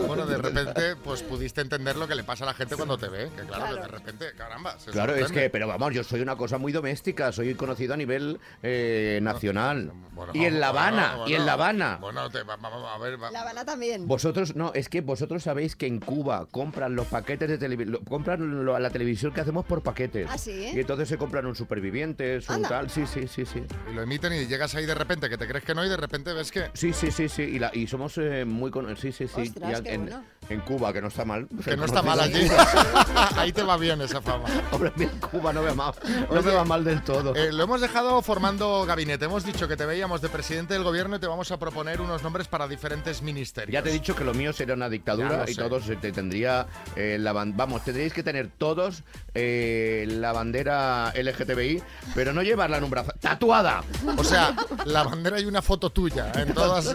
Bueno, 0.06 0.26
de 0.26 0.38
repente, 0.38 0.96
pues 0.96 1.22
pudiste 1.22 1.60
entender 1.60 1.96
lo 1.96 2.06
que 2.08 2.14
le 2.14 2.24
pasa 2.24 2.44
a 2.44 2.48
la 2.48 2.54
gente 2.54 2.76
cuando 2.76 2.98
te 2.98 3.08
ve. 3.08 3.30
Que 3.36 3.42
claro, 3.42 3.64
que 3.64 3.70
Claro. 3.72 3.76
de 3.82 3.88
repente, 3.88 4.26
caramba. 4.36 4.78
se 4.78 4.90
Claro, 4.90 5.14
es 5.14 5.30
que, 5.32 5.50
pero 5.50 5.66
vamos, 5.66 5.92
yo 5.94 6.04
soy 6.04 6.20
una 6.20 6.36
cosa 6.36 6.58
muy 6.58 6.72
doméstica, 6.72 7.32
soy 7.32 7.54
conocido 7.54 7.94
a 7.94 7.96
nivel 7.96 8.38
eh, 8.62 9.18
nacional. 9.22 9.92
Bueno, 10.12 10.32
y 10.34 10.44
en 10.44 10.58
La 10.60 10.68
Habana, 10.68 11.14
bueno, 11.16 11.30
y 11.30 11.34
en 11.34 11.46
La 11.46 11.52
Habana. 11.52 11.98
Bueno, 12.00 12.28
te- 12.30 12.42
va- 12.42 12.56
vamos 12.56 12.84
a 12.88 12.98
ver. 12.98 13.22
va- 13.22 13.30
La 13.30 13.42
Habana 13.42 13.64
también. 13.64 14.06
Vosotros, 14.08 14.56
no, 14.56 14.72
es 14.74 14.88
que 14.88 15.00
vosotros 15.00 15.42
sabéis 15.44 15.76
que 15.76 15.86
en 15.86 16.00
Cuba 16.00 16.46
compran 16.50 16.94
los 16.96 17.06
paquetes 17.06 17.48
de 17.48 17.58
televisión, 17.58 18.02
compran 18.04 18.64
lo- 18.64 18.78
la 18.78 18.90
televisión 18.90 19.32
que 19.32 19.40
hacemos 19.40 19.64
por 19.64 19.82
paquetes. 19.82 20.28
¿Ah, 20.30 20.38
sí? 20.38 20.70
Y 20.74 20.80
entonces 20.80 21.08
se 21.08 21.18
compran 21.18 21.46
un 21.46 21.54
supervivientes, 21.54 22.48
un 22.48 22.56
Anda. 22.56 22.68
tal, 22.68 22.90
sí, 22.90 23.06
sí, 23.06 23.28
sí, 23.28 23.44
sí. 23.46 23.62
Y 23.90 23.94
lo 23.94 24.02
emiten 24.02 24.32
y 24.32 24.46
llegas 24.46 24.74
ahí 24.74 24.86
de 24.86 24.94
repente, 24.94 25.28
que 25.28 25.38
te 25.38 25.46
crees 25.46 25.64
que 25.64 25.74
no, 25.74 25.84
y 25.84 25.88
de 25.88 25.96
repente 25.96 26.32
ves 26.32 26.50
que. 26.50 26.70
Sí, 26.78 26.92
sí, 26.92 27.10
sí, 27.10 27.28
sí, 27.28 27.42
y, 27.42 27.58
la- 27.58 27.72
y 27.74 27.88
somos 27.88 28.16
eh, 28.18 28.44
muy 28.44 28.70
con, 28.70 28.96
sí, 28.96 29.10
sí, 29.10 29.26
sí. 29.26 29.40
Ostras, 29.40 29.70
Y 29.70 29.74
a- 29.74 29.82
qué 29.82 29.94
en, 29.94 30.02
bueno. 30.02 30.24
En 30.48 30.60
Cuba, 30.60 30.92
que 30.92 31.00
no 31.00 31.08
está 31.08 31.24
mal. 31.24 31.48
Que 31.64 31.76
no 31.76 31.84
está 31.84 32.02
mal 32.02 32.20
allí. 32.20 32.48
ahí 33.36 33.52
te 33.52 33.62
va 33.62 33.76
bien 33.76 34.00
esa 34.00 34.20
fama. 34.20 34.48
Hombre, 34.72 34.92
en 34.98 35.08
Cuba 35.20 35.52
no 35.52 35.62
me 35.62 35.68
va 35.68 35.74
mal, 35.74 35.94
no 36.30 36.42
me 36.42 36.52
va 36.52 36.64
mal 36.64 36.84
del 36.84 37.02
todo. 37.02 37.34
Eh, 37.34 37.52
lo 37.52 37.64
hemos 37.64 37.80
dejado 37.80 38.20
formando 38.22 38.84
gabinete. 38.86 39.26
Hemos 39.26 39.44
dicho 39.44 39.68
que 39.68 39.76
te 39.76 39.86
veíamos 39.86 40.20
de 40.20 40.28
presidente 40.28 40.74
del 40.74 40.84
gobierno 40.84 41.16
y 41.16 41.18
te 41.18 41.26
vamos 41.26 41.50
a 41.50 41.58
proponer 41.58 42.00
unos 42.00 42.22
nombres 42.22 42.48
para 42.48 42.68
diferentes 42.68 43.22
ministerios. 43.22 43.72
Ya 43.72 43.82
te 43.82 43.90
he 43.90 43.92
dicho 43.92 44.14
que 44.14 44.24
lo 44.24 44.34
mío 44.34 44.52
sería 44.52 44.74
una 44.74 44.88
dictadura 44.88 45.44
y 45.48 45.54
sé. 45.54 45.60
todos 45.60 45.88
eh, 45.88 45.96
te 45.96 46.12
tendría 46.12 46.66
eh, 46.96 47.16
la 47.18 47.32
vamos, 47.32 47.84
tendríais 47.84 48.12
que 48.12 48.22
tener 48.22 48.48
todos 48.56 49.02
eh, 49.34 50.06
la 50.08 50.32
bandera 50.32 51.12
LGTBI, 51.14 51.82
pero 52.14 52.32
no 52.32 52.42
llevarla 52.42 52.78
en 52.78 52.84
un 52.84 52.90
brazo, 52.90 53.12
tatuada. 53.20 53.82
O 54.16 54.24
sea, 54.24 54.54
la 54.84 55.04
bandera 55.04 55.40
y 55.40 55.44
una 55.44 55.62
foto 55.62 55.90
tuya 55.90 56.32
en 56.34 56.52
todas. 56.54 56.94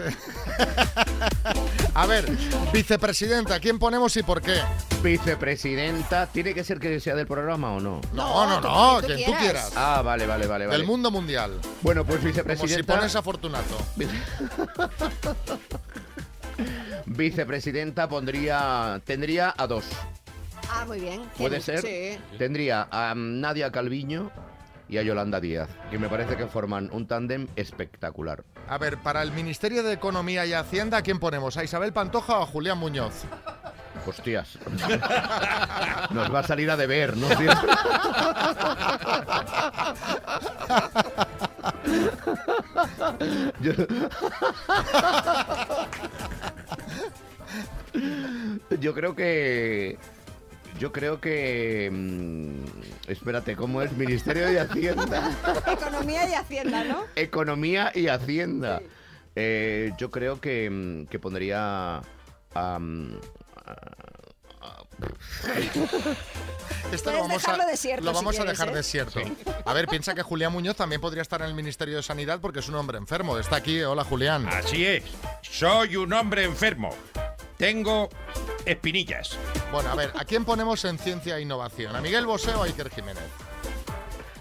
a 1.94 2.06
ver, 2.06 2.26
vicepresidenta, 3.44 3.60
¿quién 3.60 3.80
ponemos 3.80 4.16
y 4.18 4.24
por 4.24 4.42
qué? 4.42 4.62
Vicepresidenta, 5.02 6.28
¿tiene 6.28 6.54
que 6.54 6.64
ser 6.64 6.80
que 6.80 7.00
sea 7.00 7.16
del 7.16 7.28
programa 7.28 7.74
o 7.74 7.80
no? 7.80 8.00
No, 8.14 8.48
no, 8.48 8.62
no, 8.62 9.02
tú 9.02 9.08
quien 9.08 9.20
tú 9.20 9.26
quieras. 9.26 9.42
quieras. 9.42 9.74
Ah, 9.76 10.02
vale, 10.04 10.26
vale, 10.26 10.48
vale, 10.48 10.66
vale. 10.68 10.78
Del 10.78 10.88
mundo 10.88 11.12
mundial. 11.12 11.60
Bueno, 11.82 12.06
pues 12.06 12.20
Como 12.20 12.32
si 12.32 12.34
vicepresidenta. 12.34 12.96
pones 12.96 13.16
a 13.16 13.22
Fortunato. 13.22 13.78
Vicepresidenta 17.06 18.08
pondría 18.08 19.02
tendría 19.06 19.54
a 19.58 19.68
dos. 19.68 19.84
Ah, 20.72 20.86
muy 20.88 21.00
bien. 21.00 21.22
¿Puede 21.38 21.60
¿Quién? 21.60 21.82
ser? 21.82 21.82
Sí. 21.82 22.38
Tendría 22.38 22.88
a 22.92 23.14
Nadia 23.16 23.72
Calviño 23.72 24.32
y 24.94 24.98
a 25.00 25.02
Yolanda 25.02 25.40
Díaz, 25.40 25.70
que 25.90 25.98
me 25.98 26.08
parece 26.08 26.38
que 26.38 26.46
forman 26.46 26.88
un 26.92 27.08
tándem 27.08 27.48
espectacular. 27.56 28.44
A 28.70 28.78
ver, 28.78 29.00
para 29.00 29.24
el 29.24 29.32
Ministerio 29.32 29.82
de 29.82 29.92
Economía 29.92 30.46
y 30.46 30.54
Hacienda, 30.54 30.98
¿a 30.98 31.02
quién 31.02 31.20
ponemos? 31.20 31.58
¿A 31.58 31.64
Isabel 31.64 31.94
Pantoja 31.94 32.38
o 32.38 32.44
a 32.44 32.46
Julián 32.46 32.78
Muñoz? 32.78 33.24
Hostias. 34.06 34.60
Nos 36.12 36.32
va 36.32 36.40
a 36.40 36.44
salir 36.44 36.70
a 36.70 36.78
deber, 36.78 37.18
¿no? 37.18 37.28
Yo... 43.62 43.74
Yo 48.80 48.94
creo 48.94 49.16
que... 49.16 49.98
Yo 50.84 50.92
creo 50.92 51.22
que... 51.22 51.90
mm, 51.90 52.66
espérate, 53.08 53.56
¿cómo 53.56 53.82
es? 53.82 53.94
Ministerio 53.94 54.48
de 54.48 54.60
Hacienda. 54.60 55.32
Economía 55.72 56.30
y 56.30 56.34
Hacienda, 56.34 56.84
¿no? 56.84 57.06
Economía 57.16 57.92
y 57.96 58.10
Hacienda. 58.10 58.82
Eh, 59.34 59.94
yo 59.98 60.12
creo 60.12 60.42
que, 60.42 60.70
mm, 60.70 61.06
que 61.06 61.20
pondría... 61.20 62.02
Esto 66.92 67.12
Puedes 67.12 67.30
dejarlo 67.30 67.66
desierto 67.66 68.04
lo 68.04 68.12
si 68.12 68.16
vamos 68.16 68.40
a 68.40 68.44
dejar 68.44 68.68
¿eh? 68.68 68.74
desierto. 68.74 69.22
A 69.66 69.74
ver, 69.74 69.88
piensa 69.88 70.14
que 70.14 70.22
Julián 70.22 70.52
Muñoz 70.52 70.76
también 70.76 71.00
podría 71.00 71.22
estar 71.22 71.42
en 71.42 71.48
el 71.48 71.54
Ministerio 71.54 71.96
de 71.96 72.04
Sanidad 72.04 72.42
porque 72.42 72.60
es 72.60 72.68
un 72.68 72.76
hombre 72.76 72.98
enfermo. 72.98 73.38
Está 73.38 73.56
aquí. 73.56 73.82
Hola, 73.84 74.04
Julián. 74.04 74.50
Así 74.50 74.86
es. 74.86 75.06
Soy 75.42 75.96
un 75.96 76.12
hombre 76.12 76.44
enfermo. 76.44 76.94
Tengo 77.64 78.10
espinillas. 78.66 79.38
Bueno, 79.72 79.90
a 79.90 79.96
ver, 79.96 80.12
¿a 80.20 80.26
quién 80.26 80.44
ponemos 80.44 80.84
en 80.84 81.00
ciencia 81.00 81.38
e 81.38 81.44
innovación? 81.44 81.96
¿A 81.96 82.02
Miguel 82.02 82.26
Bosé 82.26 82.54
o 82.56 82.64
a 82.64 82.66
Iker 82.66 82.90
Jiménez? 82.90 83.24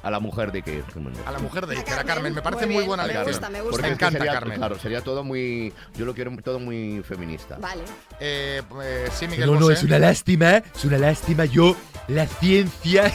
a 0.03 0.11
la 0.11 0.19
mujer 0.19 0.51
de 0.51 0.59
Iker 0.59 0.85
Jiménez. 0.93 1.21
A 1.25 1.31
la 1.31 1.39
mujer 1.39 1.69
de 1.69 1.77
Iker, 1.77 2.01
a 2.01 2.03
Carmen. 2.03 2.35
Me 2.35 2.43
parece 2.43 2.67
Muy 2.67 2.83
buena 2.83 3.05
me 3.05 3.11
elección. 3.11 3.31
gusta, 3.33 3.49
me 3.49 3.61
gusta. 3.61 3.71
Porque 3.71 3.87
Me 3.87 3.95
encanta, 3.95 4.19
sería, 4.19 4.33
Carmen. 4.33 4.59
Claro, 4.59 4.77
sería 4.81 5.01
todo 5.03 5.23
muy... 5.23 5.73
Yo 5.97 6.05
lo 6.05 6.15
quiero 6.15 6.37
todo 6.43 6.59
muy 6.59 7.01
feminista. 7.05 7.59
Vale. 7.59 7.85
Eh, 8.19 8.61
eh, 8.83 9.09
sí, 9.17 9.29
Miguel 9.29 9.47
No, 9.47 9.55
no, 9.55 9.61
Bosé. 9.67 9.75
es 9.75 9.83
una 9.85 10.01
lástima, 10.01 10.57
es 10.57 10.85
una 10.85 10.99
lástima. 10.99 11.45
Yo, 11.45 11.77
la 12.09 12.27
ciencia, 12.27 13.13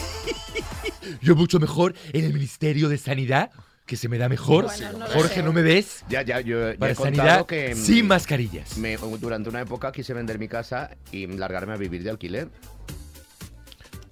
yo 1.21 1.35
mucho 1.35 1.59
mejor 1.59 1.93
en 2.13 2.23
el 2.23 2.33
Ministerio 2.33 2.87
de 2.87 2.97
Sanidad, 2.97 3.51
que 3.87 3.95
se 3.97 4.07
me 4.09 4.19
da 4.19 4.29
mejor. 4.29 4.65
Bueno, 4.65 4.91
no 4.91 4.99
lo 5.07 5.13
Jorge. 5.13 5.41
¿no 5.41 5.51
me 5.53 5.63
ves? 5.63 6.03
Ya, 6.09 6.21
ya, 6.21 6.41
yo 6.41 6.73
ya 6.73 6.77
Para 6.77 6.91
he 6.91 6.95
sanidad, 6.95 7.23
contado 7.39 7.47
que... 7.47 7.73
mm, 7.73 7.77
sin 7.77 8.07
mascarillas. 8.07 8.77
me- 8.77 8.97
durante 8.97 9.49
una 9.49 9.61
época 9.61 9.91
quise 9.91 10.13
vender 10.13 10.37
mi 10.37 10.47
casa 10.47 10.91
y 11.11 11.25
largarme 11.25 11.73
a 11.73 11.77
vivir 11.77 12.03
de 12.03 12.09
alquiler. 12.11 12.49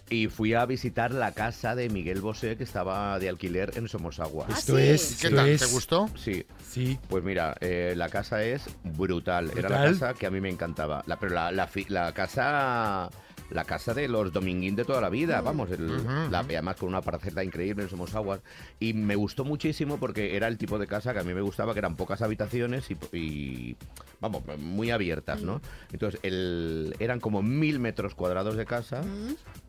Y 0.10 0.28
fui 0.28 0.54
a 0.54 0.66
visitar 0.68 1.12
la 1.12 1.32
casa 1.34 1.76
de 1.76 1.90
Miguel 1.90 2.22
Bosé, 2.22 2.56
que 2.58 2.64
estaba 2.64 3.18
de 3.20 3.28
alquiler 3.28 3.72
en 3.76 3.88
Somosagua. 3.88 4.46
Esto 4.50 4.76
Ah, 4.78 4.80
sí. 4.80 4.88
es- 4.88 5.18
¿Qué 5.20 5.28
esto 5.28 5.36
tal? 5.36 5.50
es- 5.50 5.62
¿Te 5.62 5.68
gustó? 5.68 6.10
Sí. 6.16 6.46
Sí. 6.72 7.00
Pues 7.10 7.24
mira, 7.24 7.56
eh, 7.60 7.94
la 7.98 8.08
casa 8.10 8.44
es 8.44 8.62
brutal. 8.84 9.52
Era 9.58 9.68
la 9.70 9.84
casa 9.92 10.14
que 10.14 10.28
a 10.28 10.32
mí 10.32 10.40
me 10.40 10.50
encantaba. 10.50 11.04
La, 11.08 11.20
pero 11.20 11.34
la, 11.34 11.52
la, 11.52 11.68
fi- 11.68 11.86
la 11.90 12.14
casa... 12.14 13.10
La 13.52 13.64
casa 13.64 13.94
de 13.94 14.08
los 14.08 14.34
dominguín 14.34 14.76
de 14.76 14.86
toda 14.86 15.02
la 15.02 15.10
vida, 15.10 15.40
vamos, 15.42 15.70
el- 15.72 15.90
Ujú, 16.00 16.32
la- 16.32 16.40
además 16.40 16.78
con 16.78 16.90
una 16.90 17.02
parcela 17.02 17.44
increíble 17.44 17.84
en 17.84 17.90
Somosaguas. 17.90 18.42
Y 18.80 18.94
me 18.94 19.16
gustó 19.16 19.46
muchísimo 19.46 19.98
porque 20.00 20.36
era 20.36 20.48
el 20.48 20.58
tipo 20.58 20.80
de 20.80 20.88
casa 20.88 21.14
que 21.14 21.20
a 21.20 21.24
mí 21.24 21.34
me 21.34 21.42
gustaba, 21.42 21.74
que 21.74 21.80
eran 21.80 21.96
pocas 21.96 22.22
habitaciones 22.24 22.90
y, 22.90 22.98
y, 23.16 23.76
vamos, 24.20 24.42
muy 24.58 24.90
abiertas, 24.92 25.42
¿no? 25.42 25.62
Entonces, 25.92 26.20
el, 26.24 26.96
eran 27.00 27.20
como 27.20 27.44
mil 27.44 27.80
metros 27.80 28.16
cuadrados 28.16 28.56
de 28.56 28.66
casa, 28.66 29.02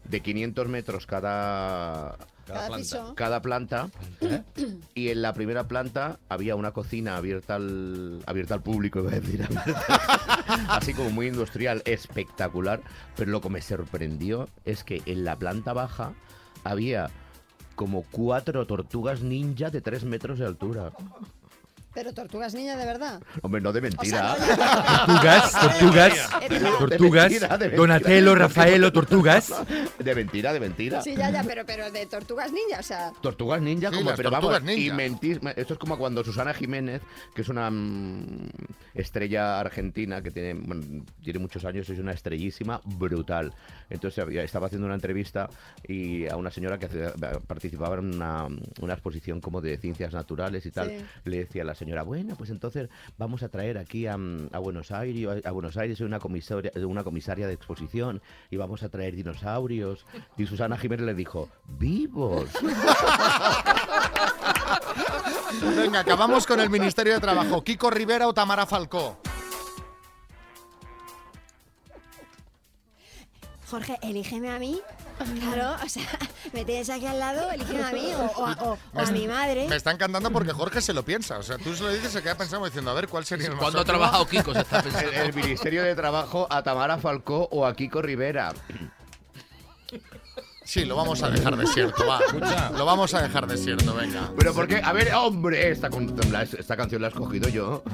de 0.04 0.20
500 0.20 0.68
metros 0.68 1.06
cada, 1.06 2.16
Cada 2.46 2.68
planta. 2.68 2.76
piso. 2.76 3.14
cada 3.14 3.42
planta. 3.42 3.90
Y 4.94 5.08
en 5.08 5.22
la 5.22 5.34
primera 5.34 5.66
planta 5.66 6.18
había 6.28 6.54
una 6.54 6.72
cocina 6.72 7.16
abierta 7.16 7.56
al, 7.56 8.22
abierta 8.26 8.54
al 8.54 8.62
público, 8.62 9.00
iba 9.00 9.10
a 9.10 9.14
decir. 9.20 9.46
Así 10.68 10.94
como 10.94 11.10
muy 11.10 11.26
industrial, 11.26 11.82
espectacular. 11.84 12.80
Pero 13.16 13.32
lo 13.32 13.40
que 13.40 13.50
me 13.50 13.60
sorprendió 13.60 14.48
es 14.64 14.84
que 14.84 15.02
en 15.06 15.24
la 15.24 15.36
planta 15.36 15.72
baja 15.72 16.12
había 16.64 17.10
como 17.74 18.04
cuatro 18.10 18.66
tortugas 18.66 19.22
ninja 19.22 19.70
de 19.70 19.80
tres 19.80 20.04
metros 20.04 20.38
de 20.38 20.46
altura. 20.46 20.92
Pero 21.96 22.12
tortugas 22.12 22.52
niña 22.54 22.76
de 22.76 22.84
verdad. 22.84 23.22
Hombre, 23.40 23.62
no 23.62 23.72
de 23.72 23.80
mentira. 23.80 24.36
Tortugas, 24.36 25.52
tortugas, 25.52 26.12
De 26.50 26.60
tortugas, 26.60 27.30
mentira, 27.30 27.48
de 27.56 27.64
mentira. 27.64 27.76
Donatello, 27.76 28.34
Rafaelo, 28.34 28.92
tortugas. 28.92 29.52
De 29.98 30.14
mentira, 30.14 30.52
de 30.52 30.60
mentira. 30.60 31.00
Sí, 31.00 31.16
ya, 31.16 31.30
ya, 31.30 31.42
pero, 31.42 31.64
pero 31.64 31.90
de 31.90 32.04
tortugas 32.04 32.52
niña, 32.52 32.80
o 32.80 32.82
sea. 32.82 33.12
Tortugas 33.22 33.62
ninja, 33.62 33.88
Sí, 33.90 33.96
como, 33.96 34.10
pero 34.14 34.30
tortugas 34.30 34.60
vamos, 34.60 34.62
ninja. 34.76 34.82
y 34.82 34.90
mentís, 34.94 35.38
esto 35.56 35.72
es 35.72 35.78
como 35.78 35.96
cuando 35.96 36.22
Susana 36.22 36.52
Jiménez, 36.52 37.00
que 37.34 37.40
es 37.40 37.48
una 37.48 37.70
mm, 37.70 38.48
estrella 38.94 39.58
argentina 39.60 40.20
que 40.22 40.30
tiene, 40.30 40.52
bueno, 40.52 41.04
tiene 41.24 41.38
muchos 41.38 41.64
años, 41.64 41.88
es 41.88 41.98
una 41.98 42.12
estrellísima 42.12 42.78
brutal. 42.84 43.54
Entonces 43.88 44.22
estaba 44.36 44.66
haciendo 44.66 44.84
una 44.86 44.96
entrevista 44.96 45.48
y 45.88 46.28
a 46.28 46.36
una 46.36 46.50
señora 46.50 46.78
que 46.78 46.86
hace- 46.86 47.10
participaba 47.46 47.96
en 47.96 48.14
una, 48.16 48.48
una 48.82 48.92
exposición 48.92 49.40
como 49.40 49.62
de 49.62 49.78
ciencias 49.78 50.12
naturales 50.12 50.66
y 50.66 50.70
tal, 50.70 50.90
Sí. 50.90 51.04
le 51.24 51.38
decía 51.38 51.62
a 51.62 51.64
la 51.64 51.74
señora, 51.74 51.85
bueno, 52.04 52.34
pues 52.36 52.50
entonces 52.50 52.88
vamos 53.16 53.42
a 53.42 53.48
traer 53.48 53.78
aquí 53.78 54.06
a, 54.06 54.16
mm, 54.16 54.50
a 54.52 54.58
Buenos 54.58 54.90
Aires, 54.90 55.44
a 55.44 55.50
Buenos 55.50 55.76
Aires 55.76 56.00
una 56.00 56.18
comisaria, 56.18 56.72
una 56.86 57.04
comisaria 57.04 57.46
de 57.46 57.54
exposición 57.54 58.20
y 58.50 58.56
vamos 58.56 58.82
a 58.82 58.88
traer 58.88 59.14
dinosaurios. 59.14 60.04
Y 60.36 60.46
Susana 60.46 60.76
Jiménez 60.76 61.06
le 61.06 61.14
dijo, 61.14 61.48
vivos. 61.78 62.50
Venga, 65.76 66.00
acabamos 66.00 66.46
con 66.46 66.60
el 66.60 66.68
Ministerio 66.70 67.14
de 67.14 67.20
Trabajo. 67.20 67.62
Kiko 67.62 67.90
Rivera 67.90 68.28
o 68.28 68.34
Tamara 68.34 68.66
Falcó. 68.66 69.18
Jorge, 73.70 73.98
elígeme 74.02 74.50
a 74.50 74.58
mí. 74.58 74.80
Claro, 75.18 75.76
o 75.84 75.88
sea, 75.88 76.04
me 76.52 76.64
tienes 76.64 76.90
aquí 76.90 77.06
al 77.06 77.18
lado, 77.18 77.50
elígeme 77.50 77.84
a 77.84 77.92
mí 77.92 78.12
o, 78.14 78.24
o 78.40 78.46
a- 78.46 78.52
o- 78.60 78.78
o 78.94 79.00
a 79.00 79.10
mi 79.12 79.26
madre. 79.26 79.66
Me 79.68 79.76
está 79.76 79.90
encantando 79.90 80.30
porque 80.30 80.52
Jorge 80.52 80.80
se 80.80 80.92
lo 80.92 81.04
piensa. 81.04 81.38
O 81.38 81.42
sea, 81.42 81.56
tú 81.58 81.74
se 81.74 81.82
lo 81.82 81.90
dices 81.90 82.10
y 82.10 82.12
se 82.12 82.22
queda 82.22 82.34
pensando 82.36 82.66
diciendo, 82.66 82.90
a 82.90 82.94
ver, 82.94 83.08
¿cuál 83.08 83.24
sería 83.24 83.46
el 83.46 83.52
más 83.52 83.60
¿Cuándo 83.60 83.80
ha 83.80 83.84
trabajado 83.84 84.26
Kiko? 84.26 84.52
Se 84.52 84.60
está 84.60 84.82
pensando. 84.82 85.10
El, 85.12 85.16
el 85.28 85.34
Ministerio 85.34 85.82
de 85.82 85.94
Trabajo 85.94 86.46
a 86.50 86.62
Tamara 86.62 86.98
Falcó 86.98 87.48
o 87.50 87.64
a 87.66 87.74
Kiko 87.74 88.02
Rivera. 88.02 88.52
Sí, 90.66 90.84
lo 90.84 90.96
vamos 90.96 91.22
a 91.22 91.30
dejar 91.30 91.56
desierto, 91.56 92.04
va. 92.08 92.18
Lo 92.76 92.84
vamos 92.84 93.14
a 93.14 93.22
dejar 93.22 93.46
desierto, 93.46 93.94
venga. 93.94 94.32
Pero 94.36 94.52
porque, 94.52 94.80
a 94.82 94.92
ver, 94.92 95.14
hombre, 95.14 95.70
esta, 95.70 95.88
canción 95.88 97.00
la 97.00 97.06
he 97.06 97.10
escogido 97.10 97.48
yo. 97.48 97.84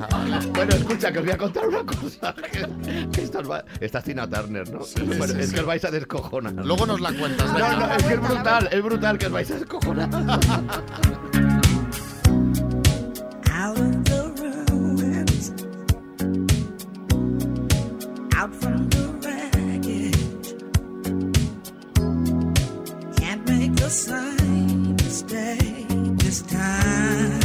Bueno, 0.55 0.75
escucha, 0.75 1.13
que 1.13 1.19
os 1.19 1.25
voy 1.27 1.35
a 1.35 1.39
contar 1.39 1.69
una 1.69 1.85
cosa. 1.85 2.35
Que, 2.53 3.09
que 3.13 3.23
esta, 3.23 3.41
os 3.41 3.51
va- 3.51 3.65
esta 3.79 3.99
es 3.99 4.05
Tina 4.05 4.29
Turner, 4.29 4.69
¿no? 4.71 4.81
bueno, 5.19 5.35
sí, 5.35 5.41
es 5.41 5.49
sí. 5.51 5.55
que 5.55 5.61
os 5.61 5.67
vais 5.67 5.85
a 5.85 5.91
descojonar. 5.91 6.55
Luego 6.65 6.87
nos 6.87 7.01
la 7.01 7.13
cuentas, 7.13 7.47
No, 7.49 7.55
venga. 7.55 7.77
no, 7.77 7.95
es 7.95 8.03
que 8.05 8.15
es 8.15 8.21
brutal, 8.21 8.69
es 8.73 8.83
brutal 8.83 9.19
que 9.19 9.27
os 9.27 9.33
vais 9.33 9.51
a 9.51 9.55
descojonar. 9.55 10.09
Out 13.53 13.79
of 13.79 14.05
the 14.05 14.33
ruins, 14.71 15.53
out 18.35 18.55
from 18.55 18.92
the 23.83 23.91
same 23.91 24.95
mistake 24.95 25.89
this 26.19 26.43
time. 26.43 27.42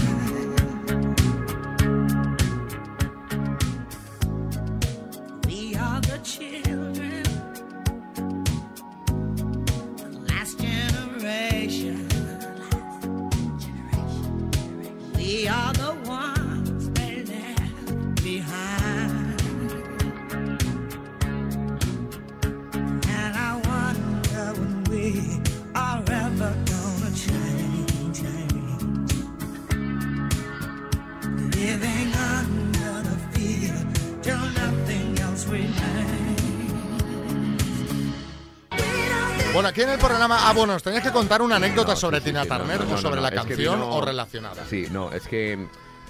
Bueno, 39.58 39.70
aquí 39.70 39.82
en 39.82 39.90
el 39.90 39.98
programa. 39.98 40.48
Ah, 40.48 40.54
bueno, 40.54 40.76
os 40.76 40.84
tenéis 40.84 41.02
que 41.02 41.10
contar 41.12 41.42
una 41.42 41.56
anécdota 41.56 41.96
sobre 41.96 42.22
Tina 42.22 42.46
Turner 42.46 42.80
No, 42.82 42.86
no, 42.86 42.94
o 42.94 42.98
sobre 43.00 43.16
no, 43.16 43.22
la 43.24 43.32
canción 43.32 43.80
vino- 43.80 43.90
o 43.90 44.06
relacionada. 44.06 44.64
Sí, 44.70 44.86
no, 44.92 45.12
es 45.12 45.28
que, 45.28 45.58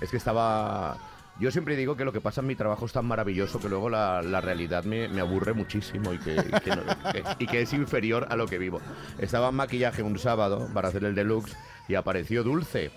es 0.02 0.10
que 0.12 0.18
estaba... 0.18 0.98
Yo 1.40 1.50
siempre 1.50 1.78
digo 1.78 1.96
que 1.96 2.04
lo 2.04 2.12
que 2.12 2.20
pasa 2.20 2.42
en 2.42 2.48
mi 2.48 2.56
trabajo 2.56 2.86
es 2.88 2.92
tan 2.92 3.06
maravilloso 3.06 3.58
que 3.62 3.70
luego 3.70 3.90
la, 3.90 4.22
la 4.22 4.42
realidad 4.42 4.84
me, 4.84 5.08
me 5.08 5.22
aburre 5.22 5.54
muchísimo 5.54 6.12
y 6.12 6.18
que, 6.20 6.32
y 6.36 6.60
que 6.60 6.70
no- 6.76 6.84
que- 7.14 7.24
y 7.40 7.48
que 7.48 7.62
es 7.62 7.72
inferior 7.72 8.28
a 8.30 8.36
lo 8.36 8.48
que 8.48 8.58
vivo. 8.58 8.82
Estaba 9.18 9.48
en 9.48 9.56
maquillaje 9.56 10.04
un 10.04 10.20
sábado 10.20 10.68
para 10.74 10.90
hacer 10.90 11.06
el 11.06 11.16
deluxe 11.16 11.56
y 11.88 11.96
apareció 11.96 12.44
Dulce. 12.44 12.92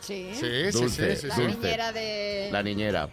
Sí. 0.00 0.30
Sí, 0.34 0.40
sí, 0.72 0.78
Dulce, 0.80 1.14
sí, 1.14 1.22
sí, 1.22 1.26
La 1.28 1.34
sí. 1.36 1.42
niñera 1.46 1.92
de. 1.92 2.48
La 2.50 2.62
niñera. 2.64 3.08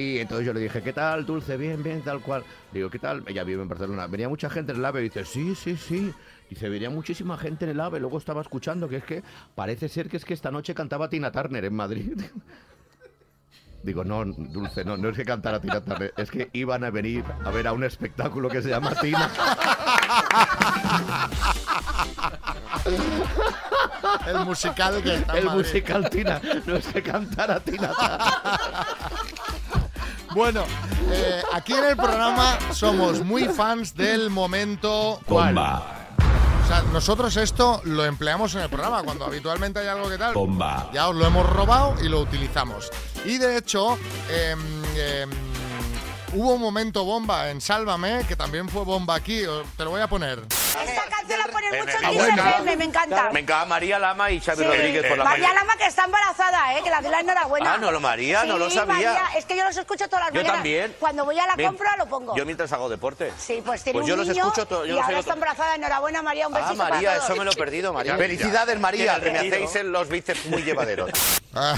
Y 0.00 0.18
entonces 0.18 0.46
yo 0.46 0.54
le 0.54 0.60
dije, 0.60 0.80
¿qué 0.80 0.94
tal, 0.94 1.26
Dulce? 1.26 1.58
Bien, 1.58 1.82
bien, 1.82 2.00
tal 2.00 2.22
cual. 2.22 2.42
Digo, 2.72 2.88
¿qué 2.88 2.98
tal? 2.98 3.22
Ella 3.26 3.44
vive 3.44 3.60
en 3.60 3.68
Barcelona. 3.68 4.06
Venía 4.06 4.30
mucha 4.30 4.48
gente 4.48 4.72
en 4.72 4.78
el 4.78 4.84
AVE 4.86 5.00
y 5.00 5.04
dice, 5.04 5.26
sí, 5.26 5.54
sí, 5.54 5.76
sí. 5.76 6.14
Dice, 6.48 6.70
venía 6.70 6.88
muchísima 6.88 7.36
gente 7.36 7.66
en 7.66 7.72
el 7.72 7.80
AVE. 7.80 8.00
Luego 8.00 8.16
estaba 8.16 8.40
escuchando 8.40 8.88
que 8.88 8.96
es 8.96 9.04
que 9.04 9.22
parece 9.54 9.90
ser 9.90 10.08
que 10.08 10.16
es 10.16 10.24
que 10.24 10.32
esta 10.32 10.50
noche 10.50 10.74
cantaba 10.74 11.10
Tina 11.10 11.30
Turner 11.30 11.66
en 11.66 11.74
Madrid. 11.74 12.18
Digo, 13.82 14.02
no, 14.02 14.24
Dulce, 14.24 14.86
no, 14.86 14.96
no 14.96 15.10
es 15.10 15.16
que 15.18 15.24
cantara 15.24 15.60
Tina 15.60 15.82
Turner, 15.82 16.14
es 16.16 16.30
que 16.30 16.48
iban 16.54 16.82
a 16.82 16.90
venir 16.90 17.22
a 17.44 17.50
ver 17.50 17.66
a 17.66 17.74
un 17.74 17.84
espectáculo 17.84 18.48
que 18.48 18.62
se 18.62 18.70
llama 18.70 18.94
Tina. 18.94 19.30
El 24.26 24.44
musical 24.46 25.02
que 25.02 25.14
está 25.14 25.38
El 25.38 25.44
musical 25.50 26.08
Tina, 26.08 26.40
no 26.66 26.76
es 26.76 26.86
que 26.86 27.02
cantara 27.02 27.60
Tina 27.60 27.92
Bueno, 30.32 30.64
eh, 31.10 31.42
aquí 31.52 31.72
en 31.72 31.84
el 31.84 31.96
programa 31.96 32.58
somos 32.72 33.24
muy 33.24 33.44
fans 33.48 33.94
del 33.94 34.30
momento. 34.30 35.20
Bomba. 35.26 35.82
O 36.64 36.68
sea, 36.68 36.82
nosotros 36.92 37.36
esto 37.36 37.80
lo 37.84 38.04
empleamos 38.04 38.54
en 38.54 38.62
el 38.62 38.68
programa. 38.68 39.02
Cuando 39.02 39.24
habitualmente 39.24 39.80
hay 39.80 39.88
algo 39.88 40.08
que 40.08 40.18
tal. 40.18 40.34
Bomba. 40.34 40.88
Ya 40.92 41.08
os 41.08 41.16
lo 41.16 41.26
hemos 41.26 41.48
robado 41.50 41.96
y 42.02 42.08
lo 42.08 42.20
utilizamos. 42.20 42.90
Y 43.24 43.38
de 43.38 43.56
hecho, 43.56 43.98
em, 44.30 44.60
hubo 46.34 46.54
un 46.54 46.60
momento 46.60 47.04
bomba 47.04 47.50
en 47.50 47.60
Sálvame, 47.60 48.24
que 48.26 48.36
también 48.36 48.68
fue 48.68 48.84
bomba 48.84 49.14
aquí. 49.14 49.42
Te 49.76 49.84
lo 49.84 49.90
voy 49.90 50.00
a 50.00 50.06
poner. 50.08 50.38
Esta 50.40 51.04
canción 51.08 51.38
la 51.38 51.46
ponen 51.46 51.78
mucho 51.80 51.96
en 51.98 52.04
Ah, 52.04 52.08
Kiss 52.10 52.18
bueno. 52.18 52.42
FM, 52.48 52.76
me 52.76 52.84
encanta. 52.84 53.30
Me 53.32 53.40
encanta 53.40 53.64
María 53.66 53.98
Lama 53.98 54.30
y 54.30 54.40
Xavi 54.40 54.58
Sí. 54.58 54.64
Rodríguez 54.64 55.06
por 55.06 55.18
la 55.18 55.24
María 55.24 55.48
mañana. 55.48 55.60
Lama 55.60 55.76
que 55.76 55.86
está 55.86 56.04
embarazada, 56.04 56.78
¿eh? 56.78 56.82
que 56.82 56.90
la 56.90 57.00
doy 57.00 57.10
la 57.10 57.20
enhorabuena. 57.20 57.74
Ah, 57.74 57.78
no 57.78 57.90
lo 57.90 58.00
María, 58.00 58.44
no 58.44 58.54
Sí, 58.54 58.58
lo 58.60 58.70
sabía. 58.70 58.94
María, 59.12 59.22
es 59.38 59.44
que 59.44 59.56
yo 59.56 59.64
los 59.64 59.76
escucho 59.76 60.08
todas 60.08 60.26
las 60.26 60.28
Yo 60.32 60.40
mañanas. 60.40 60.56
también. 60.56 60.96
Cuando 60.98 61.24
voy 61.24 61.38
a 61.38 61.46
la 61.46 61.56
compra 61.66 61.96
lo 61.96 62.06
pongo. 62.06 62.36
Yo 62.36 62.44
mientras 62.46 62.72
hago 62.72 62.88
deporte. 62.88 63.32
Sí, 63.38 63.62
pues 63.64 63.82
tiene 63.84 63.98
Pues 63.98 64.06
yo 64.08 64.14
un 64.14 64.20
los 64.20 64.28
niño 64.28 64.42
escucho 64.46 64.66
todo- 64.66 64.86
yo 64.86 64.92
y 64.92 64.96
los 64.96 65.04
ahora 65.04 65.18
está 65.18 65.32
embarazada. 65.34 65.74
Enhorabuena, 65.74 66.22
María, 66.22 66.48
un 66.48 66.54
Ah, 66.56 66.60
besito 66.60 66.76
María, 66.76 67.08
para 67.10 67.14
todos. 67.18 67.30
eso 67.30 67.38
me 67.38 67.44
lo 67.44 67.50
he 67.52 67.56
perdido, 67.56 67.92
María. 67.92 68.16
Felicidades. 68.16 68.80
María, 68.80 69.16
Que 69.16 69.20
que 69.24 69.30
me 69.32 69.38
hacéis 69.40 69.76
en 69.76 69.92
los 69.92 70.08
bíceps 70.08 70.46
muy 70.46 70.62
llevaderos. 70.62 71.10
Ah, 71.54 71.74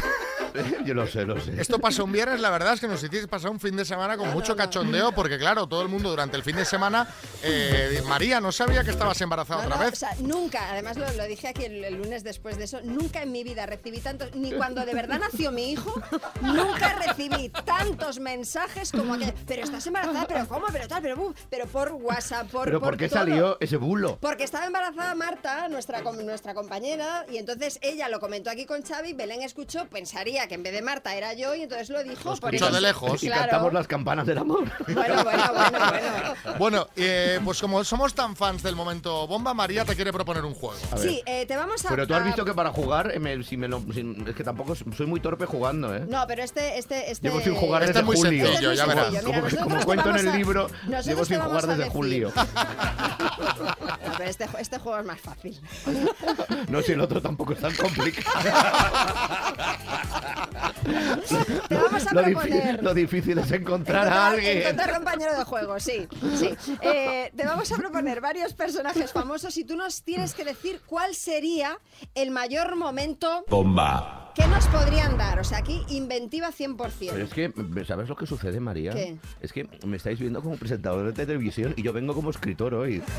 Yo 0.85 0.95
lo 0.95 1.07
sé, 1.07 1.25
lo 1.25 1.41
sé. 1.41 1.61
Esto 1.61 1.79
pasó 1.79 2.05
un 2.05 2.13
viernes, 2.13 2.41
la 2.41 2.51
verdad 2.51 2.75
es 2.75 2.81
que 2.81 2.89
nos 2.89 3.03
hiciste 3.03 3.29
pasar 3.29 3.51
un 3.51 3.61
fin 3.61 3.77
de 3.77 3.85
semana 3.85 4.17
con 4.17 4.31
mucho 4.33 4.55
cachondeo, 4.57 5.13
porque 5.13 5.39
claro, 5.39 5.67
todo 5.67 5.83
el 5.83 5.89
mundo 5.89 6.11
durante 6.11 6.37
el 6.37 6.43
fin 6.43 6.57
de 6.57 6.65
semana, 6.65 7.09
eh, 7.43 8.03
María, 8.07 8.41
no 8.41 8.53
sabía 8.53 8.85
que 8.85 8.91
estabas 8.91 9.21
embarazada 9.21 9.63
No, 9.63 9.67
otra 9.69 9.77
no, 9.77 9.85
vez. 9.85 9.93
o 9.95 9.97
sea, 9.97 10.15
nunca, 10.21 10.71
además 10.73 10.97
lo, 10.97 11.11
lo 11.13 11.25
dije 11.25 11.49
aquí 11.49 11.65
el, 11.65 11.85
el 11.85 11.95
lunes 11.95 12.25
después 12.25 12.59
de 12.59 12.65
eso, 12.65 12.81
nunca 12.83 13.23
en 13.23 13.33
mi 13.33 13.45
vida 13.45 13.67
recibí 13.67 14.01
tantos, 14.01 14.35
ni 14.35 14.53
cuando 14.53 14.85
de 14.85 14.95
verdad 14.95 15.19
nació 15.21 15.53
mi 15.53 15.73
hijo, 15.73 16.01
nunca 16.41 16.95
recibí 17.07 17.49
tantos 17.65 18.19
mensajes 18.21 18.93
como 18.93 19.19
que, 19.19 19.33
pero 19.47 19.63
estás 19.65 19.87
embarazada, 19.87 20.27
pero 20.27 20.47
cómo, 20.49 20.67
pero 20.73 20.89
tal, 20.89 21.03
pero 21.03 21.17
buf", 21.17 21.37
pero 21.51 21.67
por 21.67 21.93
WhatsApp, 21.93 22.49
por 22.51 22.65
¿Pero 22.65 22.81
por 22.81 22.91
por 22.91 22.99
qué 22.99 23.09
todo. 23.09 23.19
salió 23.21 23.57
ese 23.61 23.77
bulo? 23.77 24.19
Porque 24.21 24.45
estaba 24.45 24.67
embarazada 24.67 25.15
Marta, 25.15 25.69
nuestra, 25.69 26.01
nuestra 26.03 26.55
compañera, 26.55 27.25
y 27.31 27.39
entonces 27.39 27.79
ella 27.83 28.09
lo 28.09 28.21
comentó 28.21 28.51
aquí 28.51 28.67
con 28.67 28.83
Xavi, 28.83 29.13
Belén 29.15 29.43
escuchó, 29.43 29.87
pensaría 29.89 30.42
que 30.49 30.55
en 30.55 30.63
vez 30.63 30.73
de 30.73 30.83
Marta 30.83 31.15
era 31.15 31.33
yo, 31.35 31.55
y 31.55 31.63
entonces 31.63 31.89
lo 31.91 32.03
dijo. 32.03 32.23
por 32.37 32.55
escuchó 32.55 32.67
eso- 32.67 32.75
de 32.75 32.81
lejos. 32.81 33.23
Y 33.23 33.27
Claro. 33.27 33.43
cantamos 33.43 33.73
las 33.73 33.87
campanas 33.87 34.27
del 34.27 34.39
amor. 34.39 34.65
Bueno, 34.93 35.25
bueno, 35.25 35.43
bueno, 35.55 35.79
bueno. 35.89 36.59
Bueno, 36.59 36.87
eh, 36.97 37.41
pues 37.45 37.61
como 37.61 37.83
somos 37.85 38.15
tan 38.15 38.37
fans 38.37 38.63
del 38.63 38.77
momento 38.77 39.27
bomba, 39.27 39.55
María 39.55 39.85
te 39.85 39.95
quiere 39.97 40.13
proponer 40.13 40.45
un 40.45 40.55
juego. 40.55 40.77
Sí, 40.97 41.23
eh, 41.27 41.47
te 41.47 41.57
vamos 41.57 41.85
a... 41.85 41.89
Pero 41.89 42.07
tú 42.07 42.15
has 42.15 42.25
visto 42.25 42.45
que 42.45 42.55
para 42.55 42.71
jugar, 42.71 43.11
eh, 43.15 43.19
me- 43.19 43.43
si 43.43 43.57
me 43.57 43.69
lo- 43.69 43.83
si- 43.93 44.17
es 44.27 44.35
que 44.35 44.45
tampoco 44.45 44.75
soy 44.75 45.07
muy 45.07 45.21
torpe 45.21 45.47
jugando, 45.47 45.95
¿eh? 45.95 46.05
No, 46.09 46.25
pero 46.27 46.43
este, 46.43 46.79
este, 46.79 47.11
este. 47.11 47.29
Llevo 47.29 47.41
sin 47.41 47.55
jugar 47.55 47.83
Este 47.83 47.95
desde 47.95 48.05
muy 48.07 48.17
julio. 48.17 48.47
sencillo, 48.47 48.71
Este 48.71 48.73
es 48.73 48.79
ya 48.79 48.87
verás. 48.87 49.11
Mira, 49.11 49.63
como, 49.63 49.85
cuento 49.85 50.11
en 50.11 50.17
el 50.17 50.29
a- 50.29 50.37
libro, 50.37 50.69
llevo 51.05 51.25
sin 51.25 51.41
jugar 51.41 51.63
desde 51.67 51.77
decir. 51.77 51.93
julio. 51.93 52.33
No, 52.35 54.13
pero 54.19 54.31
este, 54.31 54.47
este 54.59 54.79
juego 54.79 54.99
es 54.99 55.07
más 55.07 55.21
fácil. 55.21 55.59
No, 56.69 56.81
si 56.81 56.93
el 56.93 57.01
otro 57.01 57.21
tampoco 57.21 57.53
es 57.53 57.61
tan 57.61 57.75
complicado. 57.75 58.41
Te 61.69 61.75
vamos 61.75 62.07
a 62.07 62.15
lo, 62.15 62.23
proponer. 62.23 62.83
lo 62.83 62.95
difícil 62.95 63.39
es 63.39 63.51
encontrar 63.53 64.09
a 64.09 64.29
alguien. 64.29 64.59
Encontrar 64.59 64.95
compañero 64.95 65.37
de 65.37 65.45
juego, 65.45 65.79
sí. 65.81 66.07
sí. 66.37 66.51
Eh, 66.81 67.33
te 67.37 67.45
vamos 67.45 67.71
a 67.73 67.77
proponer 67.77 68.21
varios 68.21 68.53
personajes 68.55 69.13
famosos 69.13 69.57
y 69.57 69.65
tú 69.65 69.77
nos 69.77 70.03
tienes 70.03 70.35
que 70.35 70.45
decir 70.45 70.81
cuál 70.87 71.15
sería 71.15 71.79
el 72.15 72.31
mayor 72.31 72.77
momento 72.77 73.45
Bomba. 73.49 74.22
Que 74.35 74.47
nos 74.47 74.67
podrían 74.69 75.19
dar. 75.19 75.39
O 75.39 75.45
sea, 75.45 75.59
aquí 75.59 75.83
inventiva 75.89 76.51
100%. 76.51 76.77
Pero 77.13 77.25
es 77.25 77.33
que, 77.35 77.53
¿sabes 77.87 78.09
lo 78.09 78.17
que 78.17 78.27
sucede, 78.27 78.61
María? 78.61 78.93
¿Qué? 78.93 79.19
Es 79.41 79.53
que 79.53 79.69
me 79.87 79.97
estáis 79.97 80.19
viendo 80.19 80.43
como 80.43 80.57
presentador 80.57 81.13
de 81.13 81.13
televisión 81.27 81.75
y 81.77 81.83
yo 81.83 81.93
vengo 81.93 82.15
como 82.15 82.31
escritor 82.31 82.75
hoy. 82.75 83.03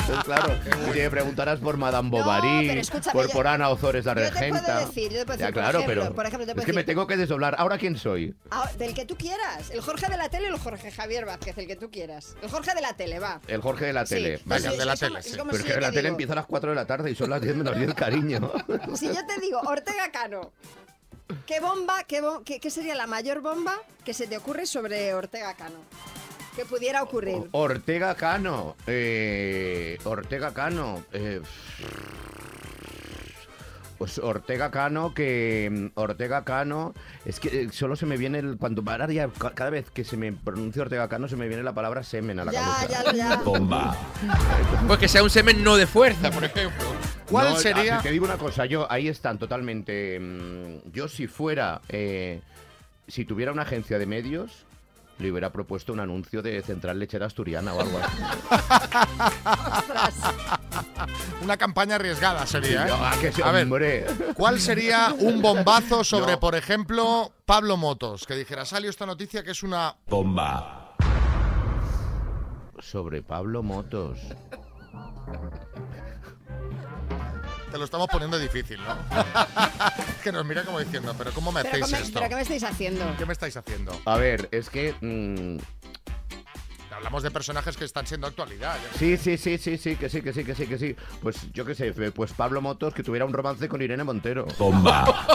Entonces, 0.00 0.24
claro, 0.24 0.54
si 0.92 0.98
me 1.00 1.10
preguntarás 1.10 1.60
por 1.60 1.76
Madame 1.76 2.10
Bovary, 2.10 2.82
por, 3.12 3.26
yo- 3.26 3.32
por 3.32 3.46
Ana 3.46 3.70
Ozores 3.70 4.04
la 4.04 4.14
yo 4.14 4.20
te 4.22 4.28
puedo 4.30 4.40
regenta. 4.40 4.78
decir, 4.80 5.10
yo 5.12 5.18
te 5.20 5.26
puedo 5.26 5.38
ya, 5.38 5.46
decir, 5.46 5.54
por 5.54 5.62
claro, 5.62 5.78
ejemplo, 5.80 6.02
pero 6.02 6.14
por 6.14 6.26
ejemplo, 6.26 6.46
te 6.46 6.52
puedo 6.54 6.60
es 6.62 6.66
que 6.66 6.72
me 6.72 6.80
decir- 6.82 6.86
tengo 6.86 7.06
que 7.06 7.16
desdoblar. 7.16 7.54
¿Ahora 7.58 7.78
quién 7.78 7.96
soy? 7.96 8.34
Ah, 8.50 8.68
del 8.78 8.92
que 8.94 9.06
tú 9.06 9.16
quieras. 9.16 9.70
El 9.70 9.80
Jorge 9.80 10.08
de 10.10 10.16
la 10.16 10.28
tele 10.28 10.50
o 10.50 10.54
el 10.54 10.60
Jorge 10.60 10.90
Javier 10.90 11.24
Vázquez, 11.24 11.56
el 11.58 11.66
que 11.66 11.76
tú 11.76 11.90
quieras. 11.90 12.36
El 12.42 12.50
Jorge 12.50 12.74
de 12.74 12.80
la 12.80 12.94
tele, 12.94 13.18
va. 13.18 13.40
El 13.48 13.60
Jorge 13.62 13.86
de 13.86 13.92
la 13.92 14.04
Sí, 14.06 14.16
tele. 14.16 14.38
pues 14.46 14.62
Venga, 14.62 14.72
sí, 14.72 14.78
de 14.78 14.84
la 14.84 14.96
tele. 14.96 15.18
Pero 15.22 15.50
si 15.52 15.56
es 15.68 15.74
que 15.74 15.80
la 15.80 15.92
tele 15.92 16.08
empieza 16.08 16.32
a 16.32 16.36
las 16.36 16.46
4 16.46 16.70
de 16.70 16.76
la 16.76 16.86
tarde 16.86 17.10
y 17.10 17.14
son 17.14 17.30
las 17.30 17.40
10 17.40 17.56
menos 17.56 17.76
10, 17.76 17.94
cariño. 17.94 18.52
Si 18.94 19.06
yo 19.06 19.21
te 19.26 19.40
digo 19.40 19.60
Ortega 19.60 20.10
Cano, 20.12 20.52
¿qué 21.46 21.60
bomba, 21.60 22.04
qué, 22.04 22.20
bo- 22.20 22.42
qué- 22.44 22.60
qué 22.60 22.70
sería 22.70 22.94
la 22.94 23.06
mayor 23.06 23.40
bomba 23.40 23.78
que 24.04 24.14
se 24.14 24.26
te 24.26 24.36
ocurre 24.36 24.66
sobre 24.66 25.14
Ortega 25.14 25.54
Cano? 25.54 25.78
Que 26.56 26.66
pudiera 26.66 27.02
ocurrir. 27.02 27.48
Ortega 27.52 28.14
Cano. 28.14 28.76
eh, 28.86 29.96
Ortega 30.04 30.52
Cano. 30.52 31.02
eh, 31.12 31.40
pues 34.02 34.18
Ortega 34.18 34.72
Cano, 34.72 35.14
que. 35.14 35.70
mm, 35.70 35.86
Ortega 35.94 36.42
Cano. 36.42 36.92
Es 37.24 37.38
que 37.38 37.62
eh, 37.62 37.68
solo 37.70 37.94
se 37.94 38.04
me 38.04 38.16
viene 38.16 38.40
el. 38.40 38.56
Cuando 38.58 38.82
ahora 38.84 39.06
ya, 39.12 39.28
ca- 39.28 39.52
cada 39.54 39.70
vez 39.70 39.92
que 39.92 40.02
se 40.02 40.16
me 40.16 40.32
pronuncia 40.32 40.82
Ortega 40.82 41.08
Cano, 41.08 41.28
se 41.28 41.36
me 41.36 41.46
viene 41.46 41.62
la 41.62 41.72
palabra 41.72 42.02
semen 42.02 42.40
a 42.40 42.44
la 42.44 42.50
Ya, 42.50 42.64
cabeza. 42.64 43.04
ya, 43.04 43.12
ya. 43.12 43.36
Bomba. 43.44 43.96
Pues 44.88 44.98
que 44.98 45.06
sea 45.06 45.22
un 45.22 45.30
semen 45.30 45.62
no 45.62 45.76
de 45.76 45.86
fuerza, 45.86 46.32
por 46.32 46.42
ejemplo. 46.42 46.84
¿Cuál 47.30 47.50
No, 47.50 47.56
sería? 47.56 47.98
ah, 47.98 48.02
Te 48.02 48.10
digo 48.10 48.24
una 48.24 48.38
cosa, 48.38 48.66
yo 48.66 48.90
ahí 48.90 49.06
están 49.06 49.38
totalmente. 49.38 50.18
mm, 50.18 50.90
yo 50.92 51.06
si 51.06 51.28
fuera. 51.28 51.80
eh, 51.88 52.40
si 53.06 53.24
tuviera 53.24 53.52
una 53.52 53.62
agencia 53.62 54.00
de 54.00 54.06
medios. 54.06 54.64
Le 55.22 55.30
hubiera 55.30 55.52
propuesto 55.52 55.92
un 55.92 56.00
anuncio 56.00 56.42
de 56.42 56.60
Central 56.62 56.98
Lechera 56.98 57.26
Asturiana 57.26 57.72
o 57.74 57.80
algo 57.80 57.98
así. 58.02 58.22
Una 61.42 61.56
campaña 61.56 61.94
arriesgada 61.94 62.44
sería, 62.44 62.86
¿eh? 62.86 62.88
Sí, 62.88 62.94
ah, 62.98 63.14
que 63.20 63.42
A 63.44 63.52
ver. 63.52 64.06
¿cuál 64.34 64.58
sería 64.58 65.14
un 65.16 65.40
bombazo 65.40 66.02
sobre, 66.04 66.32
No. 66.32 66.40
por 66.40 66.56
ejemplo, 66.56 67.32
Pablo 67.46 67.76
Motos? 67.76 68.26
Que 68.26 68.34
dijera, 68.34 68.64
salió 68.64 68.90
esta 68.90 69.06
noticia 69.06 69.44
que 69.44 69.52
es 69.52 69.62
una... 69.62 69.96
Bomba. 70.08 70.96
Sobre 72.80 73.22
Pablo 73.22 73.62
Motos. 73.62 74.18
Te 77.72 77.78
lo 77.78 77.84
estamos 77.84 78.06
poniendo 78.08 78.38
difícil, 78.38 78.78
¿no? 78.84 78.96
que 80.22 80.30
nos 80.30 80.44
mira 80.44 80.62
como 80.62 80.78
diciendo, 80.78 81.14
pero 81.16 81.32
¿cómo 81.32 81.50
me 81.52 81.62
¿Pero, 81.62 81.70
hacéis 81.84 81.84
cómo- 81.86 81.96
esto? 81.96 82.18
pero 82.18 82.28
qué 82.28 82.34
me 82.36 82.42
estáis 82.42 82.62
haciendo? 82.64 83.16
¿Qué 83.16 83.26
me 83.26 83.32
estáis 83.32 83.56
haciendo? 83.56 84.00
A 84.04 84.16
ver, 84.16 84.48
es 84.52 84.68
que. 84.70 84.94
mm, 85.00 85.58
Hablamos 86.94 87.22
de 87.24 87.30
personajes 87.32 87.76
que 87.76 87.84
están 87.86 88.06
siendo 88.06 88.26
actualidad. 88.28 88.76
sí, 88.96 89.16
sí, 89.16 89.36
sí, 89.36 89.56
sí, 89.58 89.76
sí, 89.78 89.96
que 89.96 90.08
sí, 90.08 90.20
que 90.22 90.32
sí, 90.32 90.44
que 90.44 90.54
sí, 90.54 90.66
que 90.66 90.78
sí. 90.78 90.94
Pues 91.20 91.50
yo 91.52 91.64
qué 91.64 91.74
sé, 91.74 91.92
pues 92.12 92.32
Pablo 92.32 92.60
Motos 92.60 92.94
que 92.94 93.02
tuviera 93.02 93.24
un 93.24 93.32
romance 93.32 93.68
con 93.68 93.80
Irene 93.82 94.04
Montero. 94.04 94.46
Bomba. 94.58 95.26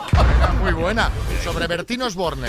Muy 0.62 0.72
buena. 0.72 1.10
Sobre 1.44 1.68
Bertín 1.68 2.04
Osborne. 2.04 2.48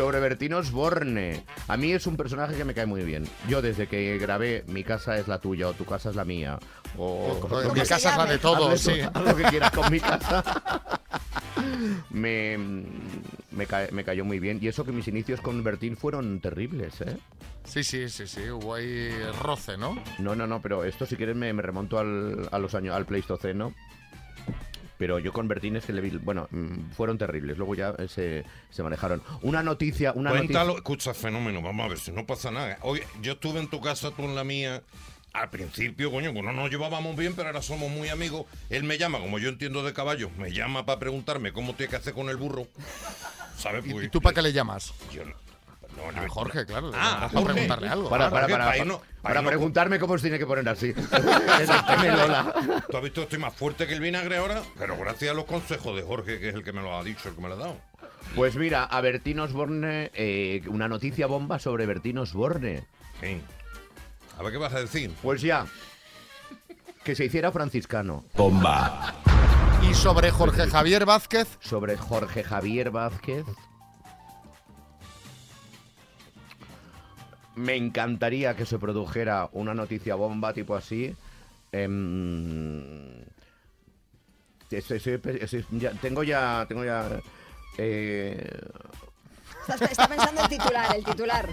Sobre 0.00 0.18
Bertín 0.18 0.54
Osborne. 0.54 1.44
A 1.68 1.76
mí 1.76 1.92
es 1.92 2.06
un 2.06 2.16
personaje 2.16 2.56
que 2.56 2.64
me 2.64 2.72
cae 2.72 2.86
muy 2.86 3.02
bien. 3.02 3.28
Yo 3.50 3.60
desde 3.60 3.86
que 3.86 4.16
grabé 4.16 4.64
Mi 4.66 4.82
casa 4.82 5.18
es 5.18 5.28
la 5.28 5.38
tuya 5.40 5.68
o 5.68 5.74
Tu 5.74 5.84
casa 5.84 6.08
es 6.08 6.16
la 6.16 6.24
mía. 6.24 6.58
O, 6.96 7.38
Mi 7.74 7.80
casa 7.82 7.96
es 8.10 8.16
la 8.16 8.24
de 8.24 8.38
todos, 8.38 8.72
haz 8.72 8.80
sí. 8.80 8.98
haz 9.14 9.22
lo 9.22 9.36
que 9.36 9.42
quieras 9.42 9.70
con 9.72 9.92
mi 9.92 10.00
casa. 10.00 10.42
me, 12.08 12.56
me, 13.50 13.66
cae- 13.66 13.90
me 13.92 14.02
cayó 14.02 14.24
muy 14.24 14.40
bien. 14.40 14.58
Y 14.62 14.68
eso 14.68 14.86
que 14.86 14.92
mis 14.92 15.06
inicios 15.06 15.42
con 15.42 15.62
Bertín 15.62 15.98
fueron 15.98 16.40
terribles, 16.40 16.98
¿eh? 17.02 17.18
Sí, 17.64 17.84
sí, 17.84 18.08
sí, 18.08 18.26
sí. 18.26 18.48
Hubo 18.48 18.76
ahí 18.76 19.10
roce, 19.42 19.76
¿no? 19.76 20.02
No, 20.18 20.34
no, 20.34 20.46
no, 20.46 20.62
pero 20.62 20.82
esto 20.82 21.04
si 21.04 21.16
quieres 21.16 21.36
me, 21.36 21.52
me 21.52 21.60
remonto 21.60 21.98
al, 21.98 22.48
a 22.50 22.58
los 22.58 22.74
años, 22.74 22.96
al 22.96 23.04
Pleistoceno. 23.04 23.74
Pero 25.00 25.18
yo 25.18 25.32
con 25.32 25.48
Bertín 25.48 25.76
es 25.76 25.86
que 25.86 25.94
le 25.94 26.02
vi, 26.02 26.10
bueno, 26.10 26.46
mm, 26.50 26.90
fueron 26.90 27.16
terribles. 27.16 27.56
Luego 27.56 27.74
ya 27.74 27.94
eh, 27.96 28.06
se, 28.06 28.44
se 28.68 28.82
manejaron. 28.82 29.22
Una 29.40 29.62
noticia, 29.62 30.12
una 30.12 30.28
Cuéntalo, 30.28 30.58
noticia. 30.74 30.76
escucha, 30.78 31.14
fenómeno, 31.14 31.62
vamos 31.62 31.86
a 31.86 31.88
ver 31.88 31.98
si 31.98 32.12
no 32.12 32.26
pasa 32.26 32.50
nada. 32.50 32.76
Oye, 32.82 33.02
yo 33.22 33.32
estuve 33.32 33.60
en 33.60 33.68
tu 33.70 33.80
casa, 33.80 34.10
tú 34.10 34.24
en 34.24 34.34
la 34.36 34.44
mía. 34.44 34.82
Al 35.32 35.48
principio, 35.48 36.10
coño, 36.10 36.34
que 36.34 36.42
no 36.42 36.52
nos 36.52 36.68
llevábamos 36.70 37.16
bien, 37.16 37.32
pero 37.34 37.48
ahora 37.48 37.62
somos 37.62 37.88
muy 37.90 38.10
amigos. 38.10 38.44
Él 38.68 38.84
me 38.84 38.98
llama, 38.98 39.20
como 39.20 39.38
yo 39.38 39.48
entiendo 39.48 39.82
de 39.82 39.94
caballos, 39.94 40.30
me 40.36 40.52
llama 40.52 40.84
para 40.84 40.98
preguntarme 40.98 41.52
cómo 41.54 41.72
tiene 41.74 41.88
que 41.88 41.96
hacer 41.96 42.12
con 42.12 42.28
el 42.28 42.36
burro. 42.36 42.66
¿Sabes? 43.56 43.86
¿Y, 43.86 43.92
Pues, 43.92 44.06
y 44.06 44.08
tú 44.10 44.20
para 44.20 44.34
qué 44.34 44.42
le 44.42 44.52
llamas? 44.52 44.92
yo 45.12 45.24
no- 45.24 45.32
no, 45.96 46.18
A 46.18 46.22
yo- 46.24 46.28
Jorge, 46.32 46.66
claro. 46.66 46.90
Ah, 46.94 47.12
a 47.12 47.14
para 47.16 47.28
Jorge. 47.30 47.52
preguntarle 47.52 47.88
algo. 47.88 48.08
Para, 48.10 48.30
Jorge, 48.30 48.84
no- 48.84 49.02
no- 49.42 49.42
preguntarme 49.48 49.98
cómo 49.98 50.16
se 50.18 50.22
tiene 50.22 50.38
que 50.38 50.46
poner 50.46 50.68
así. 50.68 50.92
Lola. 52.16 52.54
¿Tú 52.90 52.96
has 52.96 53.02
visto 53.02 53.20
que 53.20 53.24
estoy 53.24 53.38
más 53.38 53.54
fuerte 53.54 53.86
que 53.86 53.94
el 53.94 54.00
vinagre 54.00 54.36
ahora? 54.38 54.62
Pero 54.78 54.96
gracias 54.96 55.30
a 55.30 55.34
los 55.34 55.44
consejos 55.44 55.94
de 55.96 56.02
Jorge, 56.02 56.38
que 56.40 56.48
es 56.50 56.54
el 56.54 56.64
que 56.64 56.72
me 56.72 56.82
lo 56.82 56.96
ha 56.96 57.02
dicho, 57.04 57.28
el 57.28 57.34
que 57.34 57.40
me 57.40 57.48
lo 57.48 57.54
ha 57.54 57.58
dado. 57.58 57.76
Pues 58.34 58.56
mira, 58.56 58.84
a 58.84 59.00
Bertín 59.00 59.40
Osborne, 59.40 60.10
eh, 60.14 60.62
una 60.68 60.88
noticia 60.88 61.26
bomba 61.26 61.58
sobre 61.58 61.86
Bertín 61.86 62.18
Osborne. 62.18 62.84
Sí. 63.20 63.40
A 64.38 64.42
ver 64.42 64.52
qué 64.52 64.58
vas 64.58 64.72
a 64.74 64.80
decir. 64.80 65.10
Pues 65.22 65.42
ya, 65.42 65.66
que 67.04 67.14
se 67.14 67.24
hiciera 67.24 67.50
franciscano. 67.52 68.24
Bomba. 68.36 69.14
Y 69.88 69.94
sobre 69.94 70.30
Jorge 70.30 70.66
Javier 70.68 71.04
Vázquez. 71.06 71.58
Sobre 71.60 71.96
Jorge 71.96 72.44
Javier 72.44 72.90
Vázquez. 72.90 73.44
Me 77.60 77.76
encantaría 77.76 78.54
que 78.56 78.64
se 78.66 78.78
produjera 78.78 79.48
una 79.52 79.74
noticia 79.74 80.14
bomba 80.14 80.52
tipo 80.52 80.74
así. 80.74 81.14
Em, 81.72 83.20
estoy- 84.70 84.96
estoy- 84.96 85.38
estoy- 85.40 85.66
ya- 85.72 85.92
tengo 85.92 86.22
ya. 86.22 86.64
Tengo 86.68 86.84
ya. 86.84 87.08
eh, 87.78 88.58
Está, 89.68 89.84
está 89.84 90.08
pensando 90.08 90.42
el 90.42 90.48
titular, 90.48 90.96
el 90.96 91.04
titular. 91.04 91.48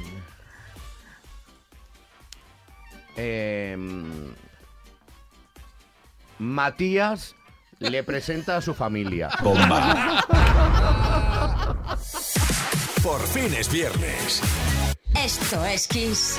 em, 3.15 4.33
Matías 6.39 7.35
le 7.79 8.03
presenta 8.03 8.57
a 8.57 8.61
su 8.61 8.73
familia. 8.73 9.29
Bomba. 9.43 10.23
Por 13.03 13.21
fin 13.27 13.53
es 13.53 13.71
viernes. 13.71 14.41
Esto 15.23 15.65
es 15.65 15.87
Kiss. 15.87 16.37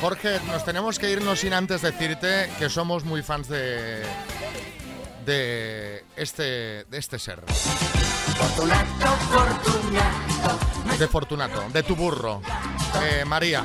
Jorge, 0.00 0.38
nos 0.46 0.64
tenemos 0.64 0.98
que 0.98 1.10
irnos 1.10 1.40
sin 1.40 1.52
antes 1.52 1.82
decirte 1.82 2.48
que 2.58 2.68
somos 2.68 3.04
muy 3.04 3.22
fans 3.22 3.48
de 3.48 4.02
de 5.26 6.04
este 6.16 6.84
de 6.84 6.98
este 6.98 7.18
ser. 7.18 7.42
Fortunato, 8.36 9.06
Fortunato. 9.30 10.98
De 10.98 11.08
Fortunato, 11.08 11.64
de 11.72 11.82
tu 11.82 11.96
burro. 11.96 12.40
Eh, 13.02 13.24
María. 13.26 13.64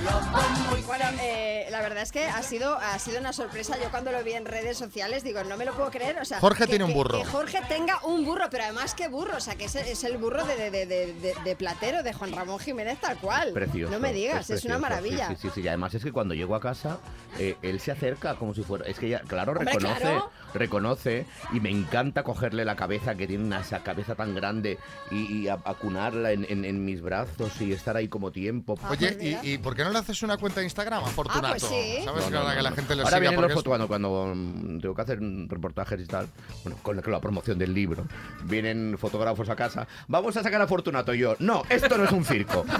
Bueno, 0.87 1.05
eh, 1.21 1.52
verdad 1.93 2.03
es 2.03 2.11
que 2.11 2.25
ha 2.25 2.41
sido, 2.43 2.77
ha 2.77 2.97
sido 2.99 3.19
una 3.19 3.33
sorpresa. 3.33 3.77
Yo 3.81 3.89
cuando 3.89 4.11
lo 4.11 4.23
vi 4.23 4.33
en 4.33 4.45
redes 4.45 4.77
sociales 4.77 5.23
digo, 5.23 5.43
no 5.43 5.57
me 5.57 5.65
lo 5.65 5.73
puedo 5.73 5.89
creer. 5.91 6.19
O 6.19 6.25
sea, 6.25 6.39
Jorge 6.39 6.63
que- 6.65 6.69
tiene 6.71 6.85
un 6.85 6.93
burro. 6.93 7.19
Que 7.19 7.25
Jorge 7.25 7.59
tenga 7.67 7.99
un 8.03 8.25
burro, 8.25 8.45
pero 8.51 8.63
además 8.65 8.93
que 8.93 9.07
burro. 9.07 9.37
O 9.37 9.39
sea, 9.39 9.55
que 9.55 9.65
es, 9.65 9.75
es 9.75 10.03
el 10.03 10.17
burro 10.17 10.43
de, 10.45 10.55
de, 10.55 10.71
de, 10.71 10.85
de- 10.85 11.13
de- 11.13 11.35
de 11.43 11.55
Platero, 11.55 12.03
de 12.03 12.13
Juan 12.13 12.31
Ramón 12.33 12.59
Jiménez, 12.59 12.99
tal 12.99 13.17
cual. 13.17 13.51
Precioso. 13.53 13.91
No 13.93 13.99
me 13.99 14.11
digas, 14.13 14.49
es, 14.49 14.65
una 14.65 14.77
maravilla. 14.77 15.29
Sí, 15.29 15.35
sí, 15.43 15.49
sí. 15.55 15.61
Y 15.61 15.67
además 15.67 15.93
es 15.93 16.03
que 16.03 16.11
cuando 16.11 16.33
llego 16.33 16.55
a 16.55 16.59
casa, 16.61 16.99
eh, 17.39 17.55
él 17.61 17.79
se 17.79 17.91
acerca 17.91 18.35
como 18.35 18.53
si 18.53 18.63
fuera. 18.63 18.85
Es 18.85 18.97
que 18.99 19.09
ya, 19.09 19.19
claro, 19.21 19.51
Hombre, 19.53 19.65
reconoce, 19.73 19.99
claro. 20.01 20.31
reconoce. 20.53 21.25
Y 21.53 21.59
me 21.59 21.69
encanta 21.69 22.23
cogerle 22.23 22.65
la 22.65 22.75
cabeza, 22.75 23.15
que 23.15 23.27
tiene 23.27 23.43
una 23.43 23.61
esa 23.61 23.83
cabeza 23.83 24.15
tan 24.15 24.33
grande, 24.35 24.79
y, 25.11 25.43
y 25.43 25.47
acunarla 25.47 26.31
en, 26.31 26.45
en- 26.49 26.65
en 26.65 26.83
mis 26.85 27.01
brazos 27.01 27.59
y 27.61 27.71
estar 27.73 27.95
ahí 27.97 28.07
como 28.07 28.31
tiempo. 28.31 28.77
Oye, 28.89 29.17
¿y, 29.43 29.53
y 29.53 29.57
por 29.57 29.75
qué 29.75 29.83
no 29.83 29.91
le 29.91 29.99
haces 29.99 30.21
una 30.23 30.37
cuenta 30.37 30.59
de 30.61 30.65
Instagram 30.65 31.03
a 31.03 31.07
Fortunato? 31.07 31.47
pues 31.49 31.63
sí. 31.63 31.82
¿Sabes? 32.05 32.29
No, 32.29 32.29
que 32.29 32.45
no, 32.49 32.55
que 32.55 32.61
la 32.61 32.71
gente 32.71 32.95
le 32.95 33.03
Ahora 33.03 33.19
vienen 33.19 33.41
los 33.41 33.49
es- 33.49 33.55
fotos 33.55 33.69
cuando, 33.69 33.87
cuando 33.87 34.31
mm, 34.35 34.79
tengo 34.79 34.95
que 34.95 35.01
hacer 35.01 35.21
mm, 35.21 35.49
reportajes 35.49 35.99
y 36.01 36.05
tal, 36.05 36.27
bueno, 36.63 36.77
con 36.81 36.95
la, 36.95 37.19
promoción 37.19 37.57
del 37.57 37.73
libro, 37.73 38.05
vienen 38.43 38.97
fotógrafos 38.97 39.49
a 39.49 39.55
casa, 39.55 39.87
vamos 40.07 40.35
a 40.37 40.43
sacar 40.43 40.61
a 40.61 40.67
Fortunato 40.67 41.13
y 41.13 41.19
yo, 41.19 41.35
no, 41.39 41.63
esto 41.69 41.97
no 41.97 42.05
es 42.05 42.11
un 42.11 42.25
circo. 42.25 42.65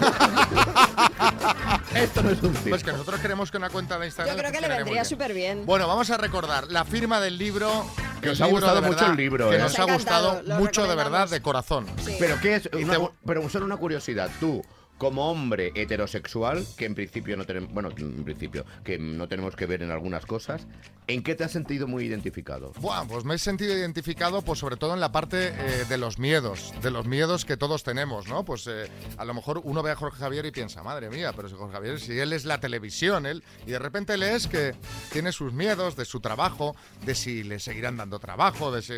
esto 1.95 2.23
no 2.23 2.29
es 2.29 2.41
un 2.43 2.53
circo. 2.55 2.69
Pues 2.69 2.83
que 2.83 2.91
nosotros 2.91 3.19
queremos 3.19 3.51
que 3.51 3.57
una 3.57 3.69
cuenta 3.69 3.97
de 3.99 4.05
Instagram 4.07 4.35
Yo 4.35 4.39
creo 4.41 4.51
que 4.51 4.61
le 4.61 4.67
vendría 4.67 5.05
súper 5.05 5.33
bien. 5.33 5.65
Bueno, 5.65 5.87
vamos 5.87 6.09
a 6.09 6.17
recordar 6.17 6.71
la 6.71 6.85
firma 6.85 7.19
del 7.19 7.37
libro. 7.37 7.85
Que 8.21 8.29
os 8.31 8.41
ha 8.41 8.47
gustado 8.47 8.81
mucho 8.81 9.05
el 9.05 9.15
libro, 9.17 9.49
Que 9.49 9.57
¿eh? 9.57 9.59
nos 9.59 9.77
Nos 9.77 9.89
ha 9.89 9.93
gustado 9.93 10.41
lo 10.43 10.55
mucho 10.55 10.87
de 10.87 10.95
verdad, 10.95 11.29
de 11.29 11.41
corazón. 11.41 11.85
Pero 12.19 12.39
qué 12.41 12.55
es, 12.55 12.69
Y 12.73 12.83
Una- 12.83 12.97
te- 12.97 13.09
pero 13.25 13.47
solo 13.49 13.65
una 13.65 13.77
curiosidad, 13.77 14.29
tú 14.39 14.63
como 15.03 15.29
hombre 15.29 15.71
heterosexual, 15.75 16.65
que 16.77 16.85
en 16.85 16.95
principio 16.95 17.35
no 17.37 17.45
tenemos, 17.45 17.71
bueno, 17.73 17.89
en 17.97 18.23
principio, 18.23 18.65
que 18.83 18.97
no 18.97 19.27
tenemos 19.27 19.55
que 19.55 19.65
ver 19.65 19.83
en 19.83 19.91
algunas 19.91 20.25
cosas, 20.25 20.65
¿en 21.07 21.21
qué 21.23 21.35
te 21.35 21.43
has 21.43 21.51
sentido 21.51 21.87
muy 21.87 22.05
identificado? 22.05 22.71
Pues 23.07 23.25
me 23.25 23.35
he 23.35 23.37
sentido 23.37 23.77
identificado, 23.77 24.41
pues 24.41 24.59
sobre 24.59 24.77
todo 24.77 24.93
en 24.93 24.99
la 25.01 25.11
parte 25.11 25.49
eh, 25.49 25.85
de 25.89 25.97
los 25.97 26.19
miedos, 26.19 26.73
de 26.81 26.89
los 26.91 27.05
miedos 27.05 27.43
que 27.45 27.57
todos 27.57 27.83
tenemos, 27.83 28.27
¿no? 28.27 28.45
Pues 28.45 28.65
eh, 28.67 28.89
a 29.17 29.25
lo 29.25 29.33
mejor 29.33 29.61
uno 29.65 29.83
ve 29.83 29.91
a 29.91 29.95
Jorge 29.95 30.17
Javier 30.19 30.45
y 30.45 30.51
piensa, 30.51 30.81
madre 30.83 31.09
mía, 31.09 31.33
pero 31.35 31.49
si 31.49 31.55
Jorge 31.55 31.73
Javier, 31.73 31.99
si 31.99 32.17
él 32.17 32.31
es 32.33 32.45
la 32.45 32.59
televisión, 32.59 33.25
él, 33.25 33.43
y 33.67 33.71
de 33.71 33.79
repente 33.79 34.17
lees 34.17 34.47
que 34.47 34.73
tiene 35.11 35.31
sus 35.31 35.51
miedos 35.53 35.95
de 35.95 36.05
su 36.05 36.19
trabajo, 36.21 36.75
de 37.05 37.13
si 37.13 37.43
le 37.43 37.59
seguirán 37.59 37.97
dando 37.97 38.19
trabajo, 38.19 38.71
de 38.71 38.81
si... 38.81 38.93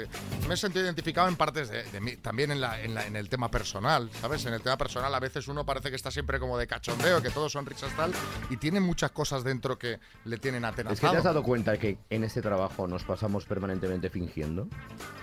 Me 0.48 0.54
he 0.54 0.58
sentido 0.58 0.86
identificado 0.86 1.28
en 1.28 1.36
partes 1.36 1.70
de, 1.70 1.84
de 1.84 2.00
mí, 2.00 2.18
también 2.18 2.52
en, 2.52 2.62
la, 2.62 2.80
en, 2.82 2.94
la- 2.94 3.08
en 3.08 3.16
el 3.16 3.28
tema 3.30 3.50
personal, 3.50 4.10
¿sabes? 4.22 4.46
En 4.46 4.54
el 4.54 4.62
tema 4.62 4.78
personal 4.78 5.14
a 5.14 5.20
veces 5.20 5.48
uno 5.48 5.66
parece 5.66 5.90
que 5.90 5.95
está 5.96 6.12
siempre 6.12 6.40
como 6.40 6.58
de 6.58 6.68
cachondeo, 6.68 7.22
que 7.22 7.30
todos 7.30 7.52
son 7.52 7.66
risas 7.66 7.92
tal, 7.96 8.12
y 8.50 8.58
tiene 8.58 8.80
muchas 8.80 9.12
cosas 9.12 9.44
dentro 9.44 9.78
que 9.78 10.00
le 10.26 10.38
tienen 10.38 10.66
atenazado. 10.66 10.94
¿Es 10.94 11.00
que 11.02 11.08
te 11.10 11.18
has 11.18 11.24
dado 11.24 11.44
cuenta 11.44 11.78
que 11.78 11.98
en 12.10 12.24
este 12.24 12.42
trabajo 12.42 12.88
nos 12.88 13.04
pasamos 13.04 13.46
permanentemente 13.46 14.10
fingiendo? 14.10 14.68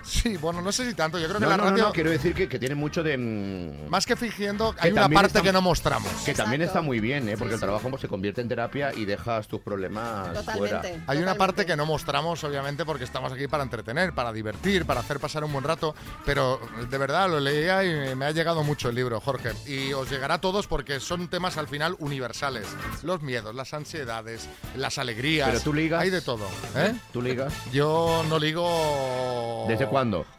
Sí, 0.03 0.37
bueno, 0.37 0.61
no 0.61 0.71
sé 0.71 0.85
si 0.87 0.93
tanto, 0.93 1.17
yo 1.19 1.27
creo 1.27 1.39
que 1.39 1.45
No, 1.45 1.49
la 1.51 1.57
no, 1.57 1.63
radio... 1.69 1.83
no, 1.85 1.91
quiero 1.93 2.09
decir 2.09 2.33
que, 2.33 2.47
que 2.49 2.59
tiene 2.59 2.75
mucho 2.75 3.03
de... 3.03 3.17
mm, 3.17 3.89
Más 3.89 4.05
que 4.05 4.15
fingiendo, 4.15 4.73
que 4.73 4.81
hay 4.87 4.91
una 4.91 5.03
también 5.03 5.17
parte 5.21 5.37
está- 5.39 5.41
que 5.41 5.53
no 5.53 5.61
mostramos. 5.61 6.11
Que 6.25 6.33
también 6.33 6.61
Exacto. 6.61 6.79
está 6.79 6.85
muy 6.85 6.99
bien, 6.99 7.27
¿eh? 7.29 7.37
porque 7.37 7.51
Sí, 7.51 7.55
el 7.55 7.59
sí. 7.59 7.65
trabajo 7.65 7.89
pues, 7.89 8.01
se 8.01 8.07
convierte 8.07 8.41
en 8.41 8.49
terapia 8.49 8.93
y 8.93 9.05
dejas 9.05 9.47
tus 9.47 9.61
problemas 9.61 10.27
fuera. 10.45 10.81
Totalmente. 10.81 10.87
Hay 10.89 10.93
una 10.93 11.03
totalmente. 11.33 11.37
parte 11.37 11.65
que 11.65 11.75
no 11.75 11.85
mostramos, 11.85 12.43
obviamente, 12.43 12.85
porque 12.85 13.03
estamos 13.05 13.31
aquí 13.31 13.47
para 13.47 13.63
entretener, 13.63 14.13
para 14.13 14.31
divertir, 14.33 14.85
para 14.85 14.99
hacer 14.99 15.19
pasar 15.19 15.43
un 15.43 15.53
buen 15.53 15.63
rato, 15.63 15.95
pero 16.25 16.59
de 16.89 16.97
verdad 16.97 17.29
lo 17.29 17.39
leía 17.39 17.83
y 18.11 18.15
me 18.15 18.25
ha 18.25 18.31
llegado 18.31 18.63
mucho 18.63 18.89
el 18.89 18.95
libro, 18.95 19.19
Jorge. 19.21 19.51
Y 19.67 19.93
os 19.93 20.09
llegará 20.09 20.35
a 20.35 20.41
todos 20.41 20.62
porque 20.67 20.99
son 20.99 21.27
temas 21.27 21.57
al 21.57 21.67
final 21.67 21.95
universales. 21.99 22.67
Los 23.03 23.21
miedos, 23.21 23.53
las 23.55 23.73
ansiedades, 23.73 24.47
las 24.75 24.97
alegrías. 24.97 25.49
Pero 25.49 25.61
tú 25.61 25.73
ligas. 25.73 26.01
Hay 26.01 26.09
de 26.09 26.21
todo. 26.21 26.47
¿eh? 26.75 26.95
¿Tú 27.11 27.21
ligas? 27.21 27.53
Yo 27.71 28.23
no 28.29 28.39
ligo... 28.39 29.65
¿Desde 29.67 29.87
cuándo? 29.87 30.25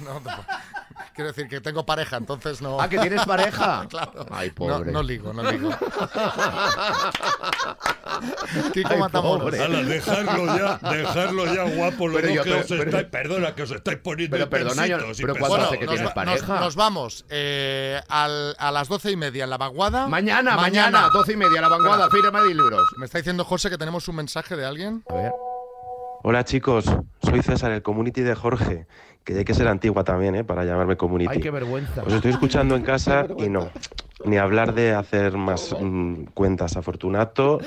No, 0.00 0.20
no, 0.20 0.44
quiero 1.16 1.28
decir 1.32 1.48
que 1.48 1.60
tengo 1.60 1.84
pareja, 1.84 2.18
entonces 2.18 2.62
no... 2.62 2.80
Ah, 2.80 2.88
¿que 2.88 2.98
tienes 2.98 3.24
pareja? 3.24 3.86
claro. 3.90 4.26
Ay, 4.30 4.48
No, 4.50 4.54
pobre. 4.54 4.92
no 4.92 5.02
ligo, 5.02 5.32
no 5.32 5.50
ligo. 5.50 5.70
Kiko 8.72 8.88
Ay, 8.92 8.98
Matamoros. 9.00 9.42
pobre. 9.44 9.62
Ala, 9.62 9.82
dejarlo 9.82 10.46
ya, 10.56 10.78
dejarlo 10.90 11.46
ya, 11.54 11.62
guapo, 11.64 12.06
Pero 12.12 12.28
yo- 12.30 12.42
que 12.42 12.50
pero- 12.50 12.60
os 12.60 12.66
pero- 12.66 12.82
estáis, 12.84 13.06
perdona, 13.06 13.54
que 13.54 13.62
os 13.62 13.70
estáis 13.70 13.98
poniendo 13.98 14.36
Pero 14.36 14.48
perdona, 14.50 14.86
yo- 14.86 14.98
pero. 15.16 15.34
¿cuándo 15.36 15.56
hace 15.66 15.78
que 15.78 15.86
nos, 15.86 15.94
tienes 15.94 16.02
nos- 16.04 16.12
pareja? 16.14 16.60
nos 16.60 16.76
vamos 16.76 17.24
eh, 17.30 18.00
al- 18.08 18.54
a 18.58 18.70
las 18.70 18.88
doce 18.88 19.10
y 19.10 19.16
media 19.16 19.44
en 19.44 19.50
la 19.50 19.58
vaguada. 19.58 20.06
Mañana, 20.08 20.56
mañana, 20.56 21.08
doce 21.12 21.32
y 21.32 21.36
media, 21.36 21.60
la 21.60 21.68
vanguardia, 21.68 22.08
firma 22.10 22.42
de 22.42 22.48
libros. 22.54 22.82
Me 22.98 23.06
está 23.06 23.18
diciendo 23.18 23.44
José 23.44 23.70
que 23.70 23.78
tenemos 23.78 24.06
un 24.08 24.16
mensaje 24.16 24.56
de 24.56 24.64
alguien. 24.64 25.02
A 25.08 25.14
ver. 25.14 25.32
Hola 26.22 26.44
chicos, 26.44 26.84
soy 27.22 27.42
César, 27.42 27.70
el 27.72 27.82
community 27.82 28.22
de 28.22 28.34
Jorge, 28.34 28.86
que 29.26 29.36
hay 29.36 29.44
que 29.44 29.54
ser 29.54 29.66
antigua 29.66 30.04
también, 30.04 30.36
¿eh? 30.36 30.44
Para 30.44 30.64
llamarme 30.64 30.96
community. 30.96 31.32
Ay, 31.32 31.40
qué 31.40 31.50
vergüenza. 31.50 32.04
Os 32.04 32.12
estoy 32.12 32.30
escuchando 32.30 32.76
en 32.76 32.82
casa 32.84 33.26
y 33.36 33.48
no, 33.48 33.70
ni 34.24 34.38
hablar 34.38 34.72
de 34.72 34.94
hacer 34.94 35.36
más 35.36 35.74
mm, 35.78 36.26
cuentas 36.32 36.76
a 36.76 36.82
Fortunato, 36.82 37.58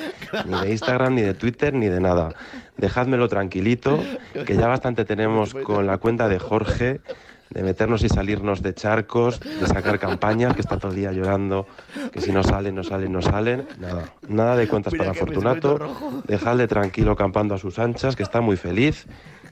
ni 0.45 0.57
de 0.57 0.71
Instagram, 0.71 1.15
ni 1.15 1.21
de 1.21 1.33
Twitter, 1.33 1.73
ni 1.73 1.87
de 1.87 1.99
nada. 1.99 2.33
Dejádmelo 2.77 3.27
tranquilito, 3.27 4.01
que 4.45 4.55
ya 4.55 4.67
bastante 4.67 5.03
tenemos 5.03 5.53
con 5.53 5.85
la 5.85 5.97
cuenta 5.97 6.29
de 6.29 6.39
Jorge, 6.39 7.01
de 7.49 7.63
meternos 7.63 8.03
y 8.03 8.09
salirnos 8.09 8.61
de 8.61 8.73
charcos, 8.73 9.41
de 9.41 9.67
sacar 9.67 9.99
campañas, 9.99 10.53
que 10.53 10.61
está 10.61 10.77
todo 10.77 10.91
el 10.91 10.97
día 10.97 11.11
llorando, 11.11 11.67
que 12.13 12.21
si 12.21 12.31
no 12.31 12.41
salen, 12.41 12.73
no 12.73 12.85
salen, 12.85 13.11
no 13.11 13.21
salen. 13.21 13.67
Nada, 13.79 14.13
nada 14.29 14.55
de 14.55 14.65
cuentas 14.69 14.93
Mira 14.93 15.07
para 15.07 15.19
Fortunato. 15.19 16.23
Dejadle 16.25 16.69
tranquilo 16.69 17.17
campando 17.17 17.53
a 17.53 17.57
sus 17.57 17.79
anchas, 17.79 18.15
que 18.15 18.23
está 18.23 18.39
muy 18.39 18.55
feliz 18.55 19.07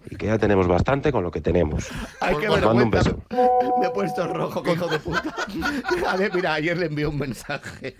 y 0.09 0.15
que 0.15 0.27
ya 0.27 0.37
tenemos 0.37 0.67
bastante 0.67 1.11
con 1.11 1.23
lo 1.23 1.31
que 1.31 1.41
tenemos. 1.41 1.87
Ay, 2.19 2.35
qué 2.39 2.49
Os 2.49 2.61
mando 2.61 2.83
un 2.85 2.89
vergüenza. 2.91 3.17
beso. 3.29 3.79
Me 3.79 3.87
he 3.87 3.89
puesto 3.91 4.27
rojo, 4.27 4.63
hijo 4.71 4.87
de 4.87 4.99
puta. 4.99 5.35
A 6.07 6.15
ver, 6.17 6.33
mira, 6.33 6.53
ayer 6.53 6.77
le 6.77 6.85
envié 6.87 7.05
un 7.07 7.17
mensaje. 7.17 7.95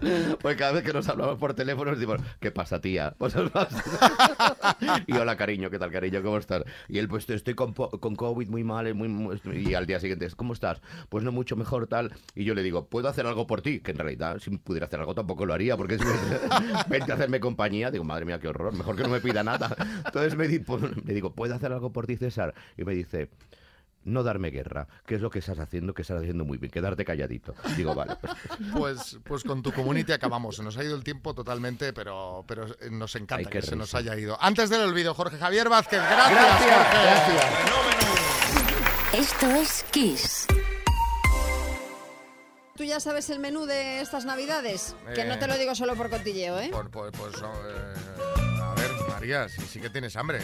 Pues 0.42 0.56
cada 0.56 0.72
vez 0.72 0.84
que 0.84 0.92
nos 0.92 1.08
hablamos 1.08 1.38
por 1.38 1.54
teléfono 1.54 1.90
nos 1.90 1.98
decimos, 2.00 2.20
¿qué 2.40 2.50
pasa, 2.50 2.80
tía? 2.80 3.14
Pues 3.18 3.34
y 5.06 5.12
hola, 5.16 5.36
cariño, 5.36 5.70
¿qué 5.70 5.78
tal, 5.78 5.90
cariño? 5.90 6.22
¿Cómo 6.22 6.38
estás? 6.38 6.62
Y 6.88 6.98
él, 6.98 7.08
pues 7.08 7.28
estoy 7.30 7.54
con, 7.54 7.72
con 7.72 8.14
COVID 8.16 8.48
muy 8.48 8.64
mal, 8.64 8.92
muy, 8.94 9.08
muy- 9.08 9.38
y 9.54 9.74
al 9.74 9.86
día 9.86 9.98
siguiente, 10.00 10.28
¿cómo 10.36 10.52
estás? 10.52 10.80
Pues 11.08 11.24
no 11.24 11.32
mucho 11.32 11.56
mejor, 11.56 11.86
tal. 11.86 12.12
Y 12.34 12.44
yo 12.44 12.54
le 12.54 12.62
digo, 12.62 12.86
¿puedo 12.86 13.08
hacer 13.08 13.26
algo 13.26 13.46
por 13.46 13.62
ti? 13.62 13.80
Que 13.80 13.92
en 13.92 13.98
realidad, 13.98 14.38
si 14.38 14.50
pudiera 14.58 14.86
hacer 14.86 15.00
algo, 15.00 15.14
tampoco 15.14 15.46
lo 15.46 15.54
haría, 15.54 15.76
porque 15.76 15.94
es 15.94 16.00
vente 16.88 17.12
a 17.12 17.14
hacerme 17.14 17.40
compañía. 17.40 17.90
Digo, 17.90 18.04
madre 18.04 18.24
mía, 18.24 18.38
qué 18.38 18.48
horror, 18.48 18.72
mejor 18.74 18.96
que 18.96 19.02
no 19.02 19.08
me 19.08 19.20
pida 19.20 19.42
nada. 19.42 19.74
Entonces 20.04 20.36
me 20.36 20.46
di- 20.48 20.58
pues, 20.60 20.82
le 21.04 21.14
digo, 21.14 21.34
¿puedo 21.34 21.54
hacer 21.54 21.72
algo 21.72 21.92
por 21.92 22.06
ti, 22.06 22.16
César? 22.16 22.54
Y 22.76 22.84
me 22.84 22.94
dice, 22.94 23.30
no 24.06 24.22
darme 24.22 24.50
guerra, 24.50 24.88
que 25.04 25.16
es 25.16 25.20
lo 25.20 25.28
que 25.30 25.40
estás 25.40 25.58
haciendo, 25.58 25.92
que 25.92 26.02
estás 26.02 26.18
haciendo 26.22 26.44
muy 26.44 26.56
bien, 26.58 26.70
quedarte 26.72 27.04
calladito. 27.04 27.54
Digo, 27.76 27.94
vale, 27.94 28.16
pues, 28.16 28.32
Pues, 28.72 29.18
pues 29.24 29.44
con 29.44 29.62
tu 29.62 29.72
community 29.72 30.12
acabamos. 30.12 30.56
Se 30.56 30.62
nos 30.62 30.76
ha 30.78 30.84
ido 30.84 30.96
el 30.96 31.04
tiempo 31.04 31.34
totalmente, 31.34 31.92
pero, 31.92 32.44
pero 32.48 32.66
eh, 32.66 32.88
nos 32.90 33.14
encanta 33.16 33.36
Ay, 33.36 33.46
que 33.46 33.60
se 33.62 33.76
nos 33.76 33.94
haya 33.94 34.16
ido. 34.16 34.38
Antes 34.40 34.70
del 34.70 34.80
olvido, 34.82 35.12
Jorge 35.14 35.36
Javier 35.38 35.68
Vázquez, 35.68 36.00
gracias. 36.00 36.40
Gracias, 36.60 37.44
Jorge. 37.70 39.18
Esto 39.18 39.46
es 39.50 39.84
Kiss. 39.90 40.46
¿Tú 42.76 42.84
ya 42.84 43.00
sabes 43.00 43.30
el 43.30 43.38
menú 43.38 43.64
de 43.64 44.00
estas 44.02 44.26
navidades? 44.26 44.94
Que 45.14 45.24
no 45.24 45.34
Eh. 45.34 45.36
te 45.38 45.46
lo 45.48 45.56
digo 45.56 45.74
solo 45.74 45.94
por 45.96 46.10
cotilleo, 46.10 46.58
¿eh? 46.60 46.68
Por- 46.70 46.90
por- 46.90 47.10
pues, 47.12 47.34
eh, 47.36 48.60
a 48.62 48.74
ver, 48.74 48.90
María, 49.08 49.48
si 49.48 49.62
sí 49.62 49.80
que 49.80 49.88
tienes 49.88 50.14
hambre. 50.16 50.40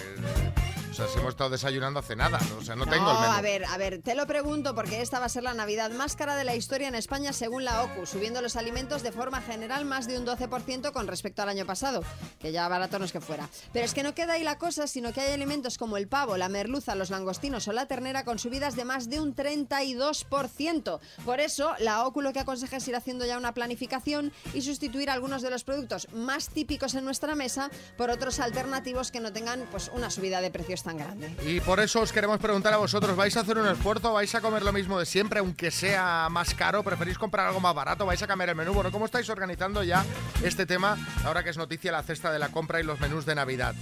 O 0.92 0.94
sea, 0.94 1.08
si 1.08 1.18
hemos 1.18 1.30
estado 1.30 1.48
desayunando 1.48 2.00
hace 2.00 2.14
nada. 2.14 2.38
O 2.58 2.62
sea, 2.62 2.76
no, 2.76 2.84
tengo 2.84 3.10
el 3.10 3.18
menú. 3.18 3.32
a 3.32 3.40
ver, 3.40 3.64
a 3.64 3.78
ver, 3.78 4.02
te 4.02 4.14
lo 4.14 4.26
pregunto 4.26 4.74
porque 4.74 5.00
esta 5.00 5.20
va 5.20 5.24
a 5.24 5.30
ser 5.30 5.42
la 5.42 5.54
Navidad 5.54 5.90
más 5.90 6.16
cara 6.16 6.36
de 6.36 6.44
la 6.44 6.54
historia 6.54 6.86
en 6.86 6.94
España 6.94 7.32
según 7.32 7.64
la 7.64 7.82
OCU, 7.84 8.04
subiendo 8.04 8.42
los 8.42 8.56
alimentos 8.56 9.02
de 9.02 9.10
forma 9.10 9.40
general 9.40 9.86
más 9.86 10.06
de 10.06 10.18
un 10.18 10.26
12% 10.26 10.92
con 10.92 11.06
respecto 11.06 11.40
al 11.40 11.48
año 11.48 11.64
pasado, 11.64 12.04
que 12.38 12.52
ya 12.52 12.68
barato 12.68 12.98
no 12.98 13.06
es 13.06 13.12
que 13.12 13.22
fuera. 13.22 13.48
Pero 13.72 13.86
es 13.86 13.94
que 13.94 14.02
no 14.02 14.14
queda 14.14 14.34
ahí 14.34 14.44
la 14.44 14.58
cosa, 14.58 14.86
sino 14.86 15.14
que 15.14 15.22
hay 15.22 15.32
alimentos 15.32 15.78
como 15.78 15.96
el 15.96 16.08
pavo, 16.08 16.36
la 16.36 16.50
merluza, 16.50 16.94
los 16.94 17.08
langostinos 17.08 17.66
o 17.68 17.72
la 17.72 17.86
ternera 17.86 18.26
con 18.26 18.38
subidas 18.38 18.76
de 18.76 18.84
más 18.84 19.08
de 19.08 19.18
un 19.18 19.34
32%. 19.34 21.00
Por 21.24 21.40
eso, 21.40 21.72
la 21.78 22.04
OCU 22.04 22.20
lo 22.20 22.34
que 22.34 22.40
aconseja 22.40 22.76
es 22.76 22.86
ir 22.86 22.96
haciendo 22.96 23.24
ya 23.24 23.38
una 23.38 23.54
planificación 23.54 24.30
y 24.52 24.60
sustituir 24.60 25.08
algunos 25.08 25.40
de 25.40 25.48
los 25.48 25.64
productos 25.64 26.08
más 26.12 26.50
típicos 26.50 26.94
en 26.94 27.06
nuestra 27.06 27.34
mesa 27.34 27.70
por 27.96 28.10
otros 28.10 28.40
alternativos 28.40 29.10
que 29.10 29.20
no 29.20 29.32
tengan 29.32 29.66
pues 29.70 29.90
una 29.94 30.10
subida 30.10 30.42
de 30.42 30.50
precios 30.50 30.81
es 30.82 30.84
tan 30.84 30.96
grande. 30.98 31.30
Y 31.46 31.60
por 31.60 31.80
eso 31.80 32.00
os 32.00 32.12
queremos 32.12 32.38
preguntar 32.38 32.72
a 32.74 32.76
vosotros, 32.76 33.16
¿vais 33.16 33.36
a 33.36 33.40
hacer 33.40 33.56
un 33.58 33.68
esfuerzo? 33.68 34.12
¿Vais 34.12 34.34
a 34.34 34.40
comer 34.40 34.62
lo 34.62 34.72
mismo 34.72 34.98
de 34.98 35.06
siempre, 35.06 35.38
aunque 35.38 35.70
sea 35.70 36.28
más 36.30 36.54
caro? 36.54 36.82
¿Preferís 36.82 37.18
comprar 37.18 37.46
algo 37.46 37.60
más 37.60 37.74
barato? 37.74 38.04
¿Vais 38.04 38.22
a 38.22 38.26
cambiar 38.26 38.50
el 38.50 38.56
menú? 38.56 38.72
Bueno, 38.74 38.90
¿cómo 38.90 39.04
estáis 39.04 39.28
organizando 39.30 39.82
ya 39.84 40.04
este 40.42 40.66
tema 40.66 40.96
ahora 41.24 41.44
que 41.44 41.50
es 41.50 41.56
noticia 41.56 41.92
la 41.92 42.02
cesta 42.02 42.32
de 42.32 42.38
la 42.38 42.48
compra 42.48 42.80
y 42.80 42.82
los 42.84 42.98
menús 43.00 43.24
de 43.24 43.34
Navidad? 43.34 43.74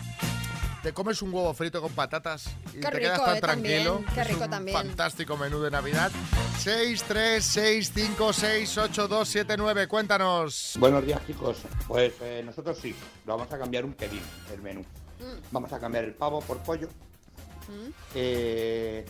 ¿Te 0.82 0.94
comes 0.94 1.20
un 1.20 1.32
huevo 1.32 1.52
frito 1.52 1.82
con 1.82 1.92
patatas 1.92 2.46
y 2.72 2.80
Qué 2.80 2.88
te 2.88 2.98
quedas 3.00 3.18
rico, 3.18 3.24
tan 3.26 3.36
eh, 3.36 3.40
tranquilo? 3.40 3.92
también, 3.96 4.14
qué 4.14 4.20
Es 4.22 4.28
rico 4.28 4.44
un 4.44 4.50
también. 4.50 4.76
Fantástico 4.78 5.36
menú 5.36 5.60
de 5.60 5.70
Navidad. 5.70 6.10
6, 6.58 7.04
3, 7.06 7.44
6, 7.44 7.92
5, 7.94 8.32
6, 8.32 8.78
8, 8.78 9.08
2, 9.08 9.28
7, 9.28 9.56
9. 9.58 9.88
Cuéntanos. 9.88 10.76
Buenos 10.78 11.04
días, 11.04 11.20
chicos. 11.26 11.58
Pues 11.86 12.14
eh, 12.22 12.42
nosotros 12.44 12.78
sí, 12.80 12.94
lo 13.26 13.36
vamos 13.36 13.52
a 13.52 13.58
cambiar 13.58 13.84
un 13.84 13.92
pelín, 13.92 14.22
el 14.54 14.62
menú. 14.62 14.84
Vamos 15.50 15.72
a 15.72 15.78
cambiar 15.78 16.04
el 16.04 16.14
pavo 16.14 16.40
por 16.40 16.58
pollo. 16.58 16.88
Eh, 18.14 19.04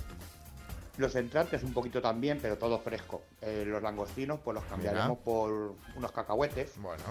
los 0.97 1.15
entrantes 1.15 1.63
un 1.63 1.73
poquito 1.73 2.03
también, 2.03 2.39
pero 2.43 2.59
todo 2.59 2.79
fresco. 2.79 3.23
Eh, 3.41 3.65
los 3.67 3.83
langostinos, 3.83 4.39
pues 4.45 4.55
los 4.55 4.65
cambiaremos 4.65 5.09
Mira. 5.09 5.25
por 5.25 5.75
unos 5.97 6.13
cacahuetes. 6.13 6.73
Bueno. 6.77 7.03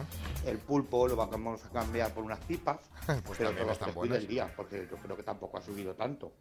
El 0.46 0.60
pulpo 0.60 1.08
lo 1.08 1.16
vamos 1.16 1.66
a 1.66 1.70
cambiar 1.70 2.14
por 2.14 2.24
unas 2.24 2.40
pipas. 2.40 2.78
Pues 3.26 3.40
pero 3.40 3.50
también 3.50 3.66
todo 3.66 3.74
están 3.74 3.90
fresco 3.90 4.08
del 4.14 4.28
día, 4.28 4.54
porque 4.56 4.88
yo 4.90 4.98
creo 4.98 5.18
que 5.18 5.24
tampoco 5.24 5.58
ha 5.58 5.62
subido 5.62 5.96
tanto. 5.96 6.32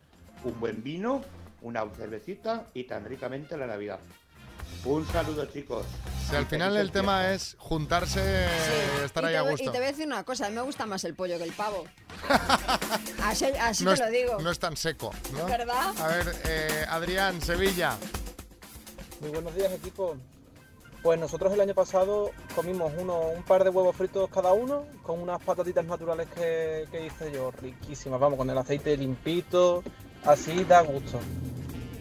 Un 0.44 0.60
buen 0.60 0.82
vino, 0.82 1.22
una 1.62 1.89
cervecita 1.89 2.66
y 2.74 2.85
tan 2.85 3.06
ricamente 3.06 3.56
la 3.56 3.66
Navidad. 3.66 4.01
Un 4.85 5.06
saludo, 5.09 5.44
chicos. 5.47 5.85
Si 6.28 6.36
al 6.36 6.47
final 6.47 6.76
el 6.76 6.93
tema 6.93 7.32
es 7.32 7.56
juntarse, 7.59 8.47
estar 9.05 9.24
ahí 9.24 9.32
te, 9.32 9.39
a 9.39 9.43
gusto. 9.43 9.64
y 9.64 9.72
te 9.72 9.78
voy 9.78 9.86
a 9.86 9.90
decir 9.90 10.06
una 10.06 10.24
cosa, 10.24 10.47
a 10.47 10.48
mí 10.51 10.56
me 10.56 10.62
gusta 10.62 10.86
más 10.86 11.05
el 11.05 11.14
pollo 11.14 11.39
que 11.39 11.44
el 11.44 11.52
pavo. 11.52 11.85
así 13.22 13.47
así 13.60 13.85
no, 13.85 13.90
te 13.90 13.94
es, 13.94 14.01
lo 14.01 14.10
digo. 14.10 14.39
no 14.40 14.51
es 14.51 14.59
tan 14.59 14.76
seco, 14.76 15.10
¿no? 15.32 15.47
¿Verdad? 15.47 15.94
A 15.98 16.09
ver, 16.09 16.35
eh, 16.47 16.85
Adrián, 16.89 17.40
Sevilla. 17.40 17.97
Muy 19.20 19.30
buenos 19.30 19.55
días, 19.55 19.72
equipo. 19.72 20.16
Pues 21.02 21.18
nosotros 21.18 21.52
el 21.52 21.60
año 21.60 21.74
pasado 21.74 22.32
comimos 22.55 22.93
uno, 22.98 23.18
un 23.20 23.43
par 23.44 23.64
de 23.64 23.70
huevos 23.70 23.97
fritos 23.97 24.28
cada 24.30 24.52
uno 24.52 24.85
con 25.02 25.20
unas 25.20 25.43
patatitas 25.43 25.85
naturales 25.85 26.28
que, 26.35 26.86
que 26.90 27.06
hice 27.06 27.32
yo, 27.32 27.51
riquísimas, 27.52 28.20
vamos, 28.20 28.36
con 28.36 28.51
el 28.51 28.59
aceite 28.59 28.97
limpito, 28.97 29.82
así 30.24 30.64
da 30.64 30.82
gusto. 30.82 31.20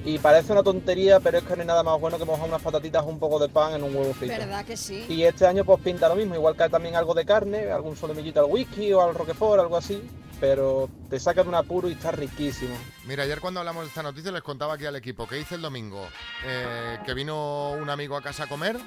Y 0.08 0.20
parece 0.20 0.54
una 0.54 0.64
tontería, 0.64 1.20
pero 1.20 1.40
es 1.40 1.44
que 1.44 1.54
no 1.58 1.62
hay 1.64 1.68
nada 1.68 1.84
más 1.84 2.00
bueno 2.00 2.18
que 2.18 2.24
mojar 2.24 2.48
unas 2.48 2.62
patatitas 2.62 3.04
un 3.06 3.20
poco 3.20 3.40
de 3.40 3.50
pan 3.50 3.74
en 3.74 3.84
un 3.84 3.94
huevo 3.94 4.14
frito. 4.14 4.38
¿Verdad 4.38 4.64
que 4.64 4.78
sí? 4.78 5.06
Y 5.10 5.24
este 5.24 5.46
año 5.46 5.66
pues 5.66 5.82
pinta 5.82 6.08
lo 6.08 6.16
mismo, 6.16 6.34
igual 6.34 6.56
que 6.56 6.70
también 6.70 6.96
algo 6.96 7.14
de 7.14 7.26
carne, 7.26 7.70
algún 7.70 7.98
solomillito 7.98 8.40
al 8.40 8.46
whisky 8.50 8.94
o 8.94 9.02
al 9.02 9.14
roquefort, 9.14 9.60
algo 9.60 9.76
así, 9.76 10.02
pero 10.40 10.90
te 11.10 11.20
saca 11.20 11.44
de 11.44 11.50
un 11.50 11.56
apuro 11.56 11.90
y 11.90 11.92
está 11.92 12.12
riquísimo. 12.12 12.74
Mira, 13.06 13.24
ayer 13.24 13.42
cuando 13.42 13.60
hablamos 13.60 13.84
de 13.84 13.90
esta 13.90 14.02
noticia 14.02 14.32
les 14.32 14.44
contaba 14.44 14.76
aquí 14.76 14.86
al 14.86 14.96
equipo 14.96 15.28
que 15.28 15.42
hice 15.42 15.56
el 15.56 15.62
domingo, 15.62 16.02
eh, 16.46 17.00
que 17.06 17.14
vino 17.14 17.72
un 17.72 17.90
amigo 17.90 18.16
a 18.16 18.22
casa 18.22 18.44
a 18.46 18.48
comer, 18.48 18.80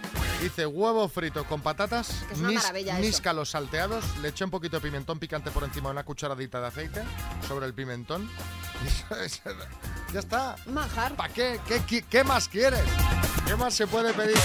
hice 0.42 0.64
huevos 0.64 1.12
fritos 1.12 1.44
con 1.46 1.60
patatas, 1.60 2.24
Que 2.28 2.32
es 2.34 2.40
una 2.40 2.52
maravilla 2.52 2.92
eso. 2.94 3.02
níscalos 3.02 3.50
salteados, 3.50 4.04
le 4.22 4.28
eché 4.28 4.44
un 4.44 4.50
poquito 4.50 4.78
de 4.78 4.80
pimentón 4.82 5.18
picante 5.18 5.50
por 5.50 5.64
encima 5.64 5.90
de 5.90 5.92
una 5.92 6.04
cucharadita 6.04 6.62
de 6.62 6.66
aceite 6.68 7.02
sobre 7.46 7.66
el 7.66 7.74
pimentón. 7.74 8.26
Ya 10.12 10.18
está. 10.18 10.56
Manjar. 10.66 11.09
¿Para 11.16 11.32
qué? 11.32 11.60
¿Qué, 12.08 12.24
más 12.24 12.48
quieres? 12.48 12.80
¿Qué 13.46 13.56
más 13.56 13.74
se 13.74 13.86
puede 13.86 14.12
pedir? 14.12 14.36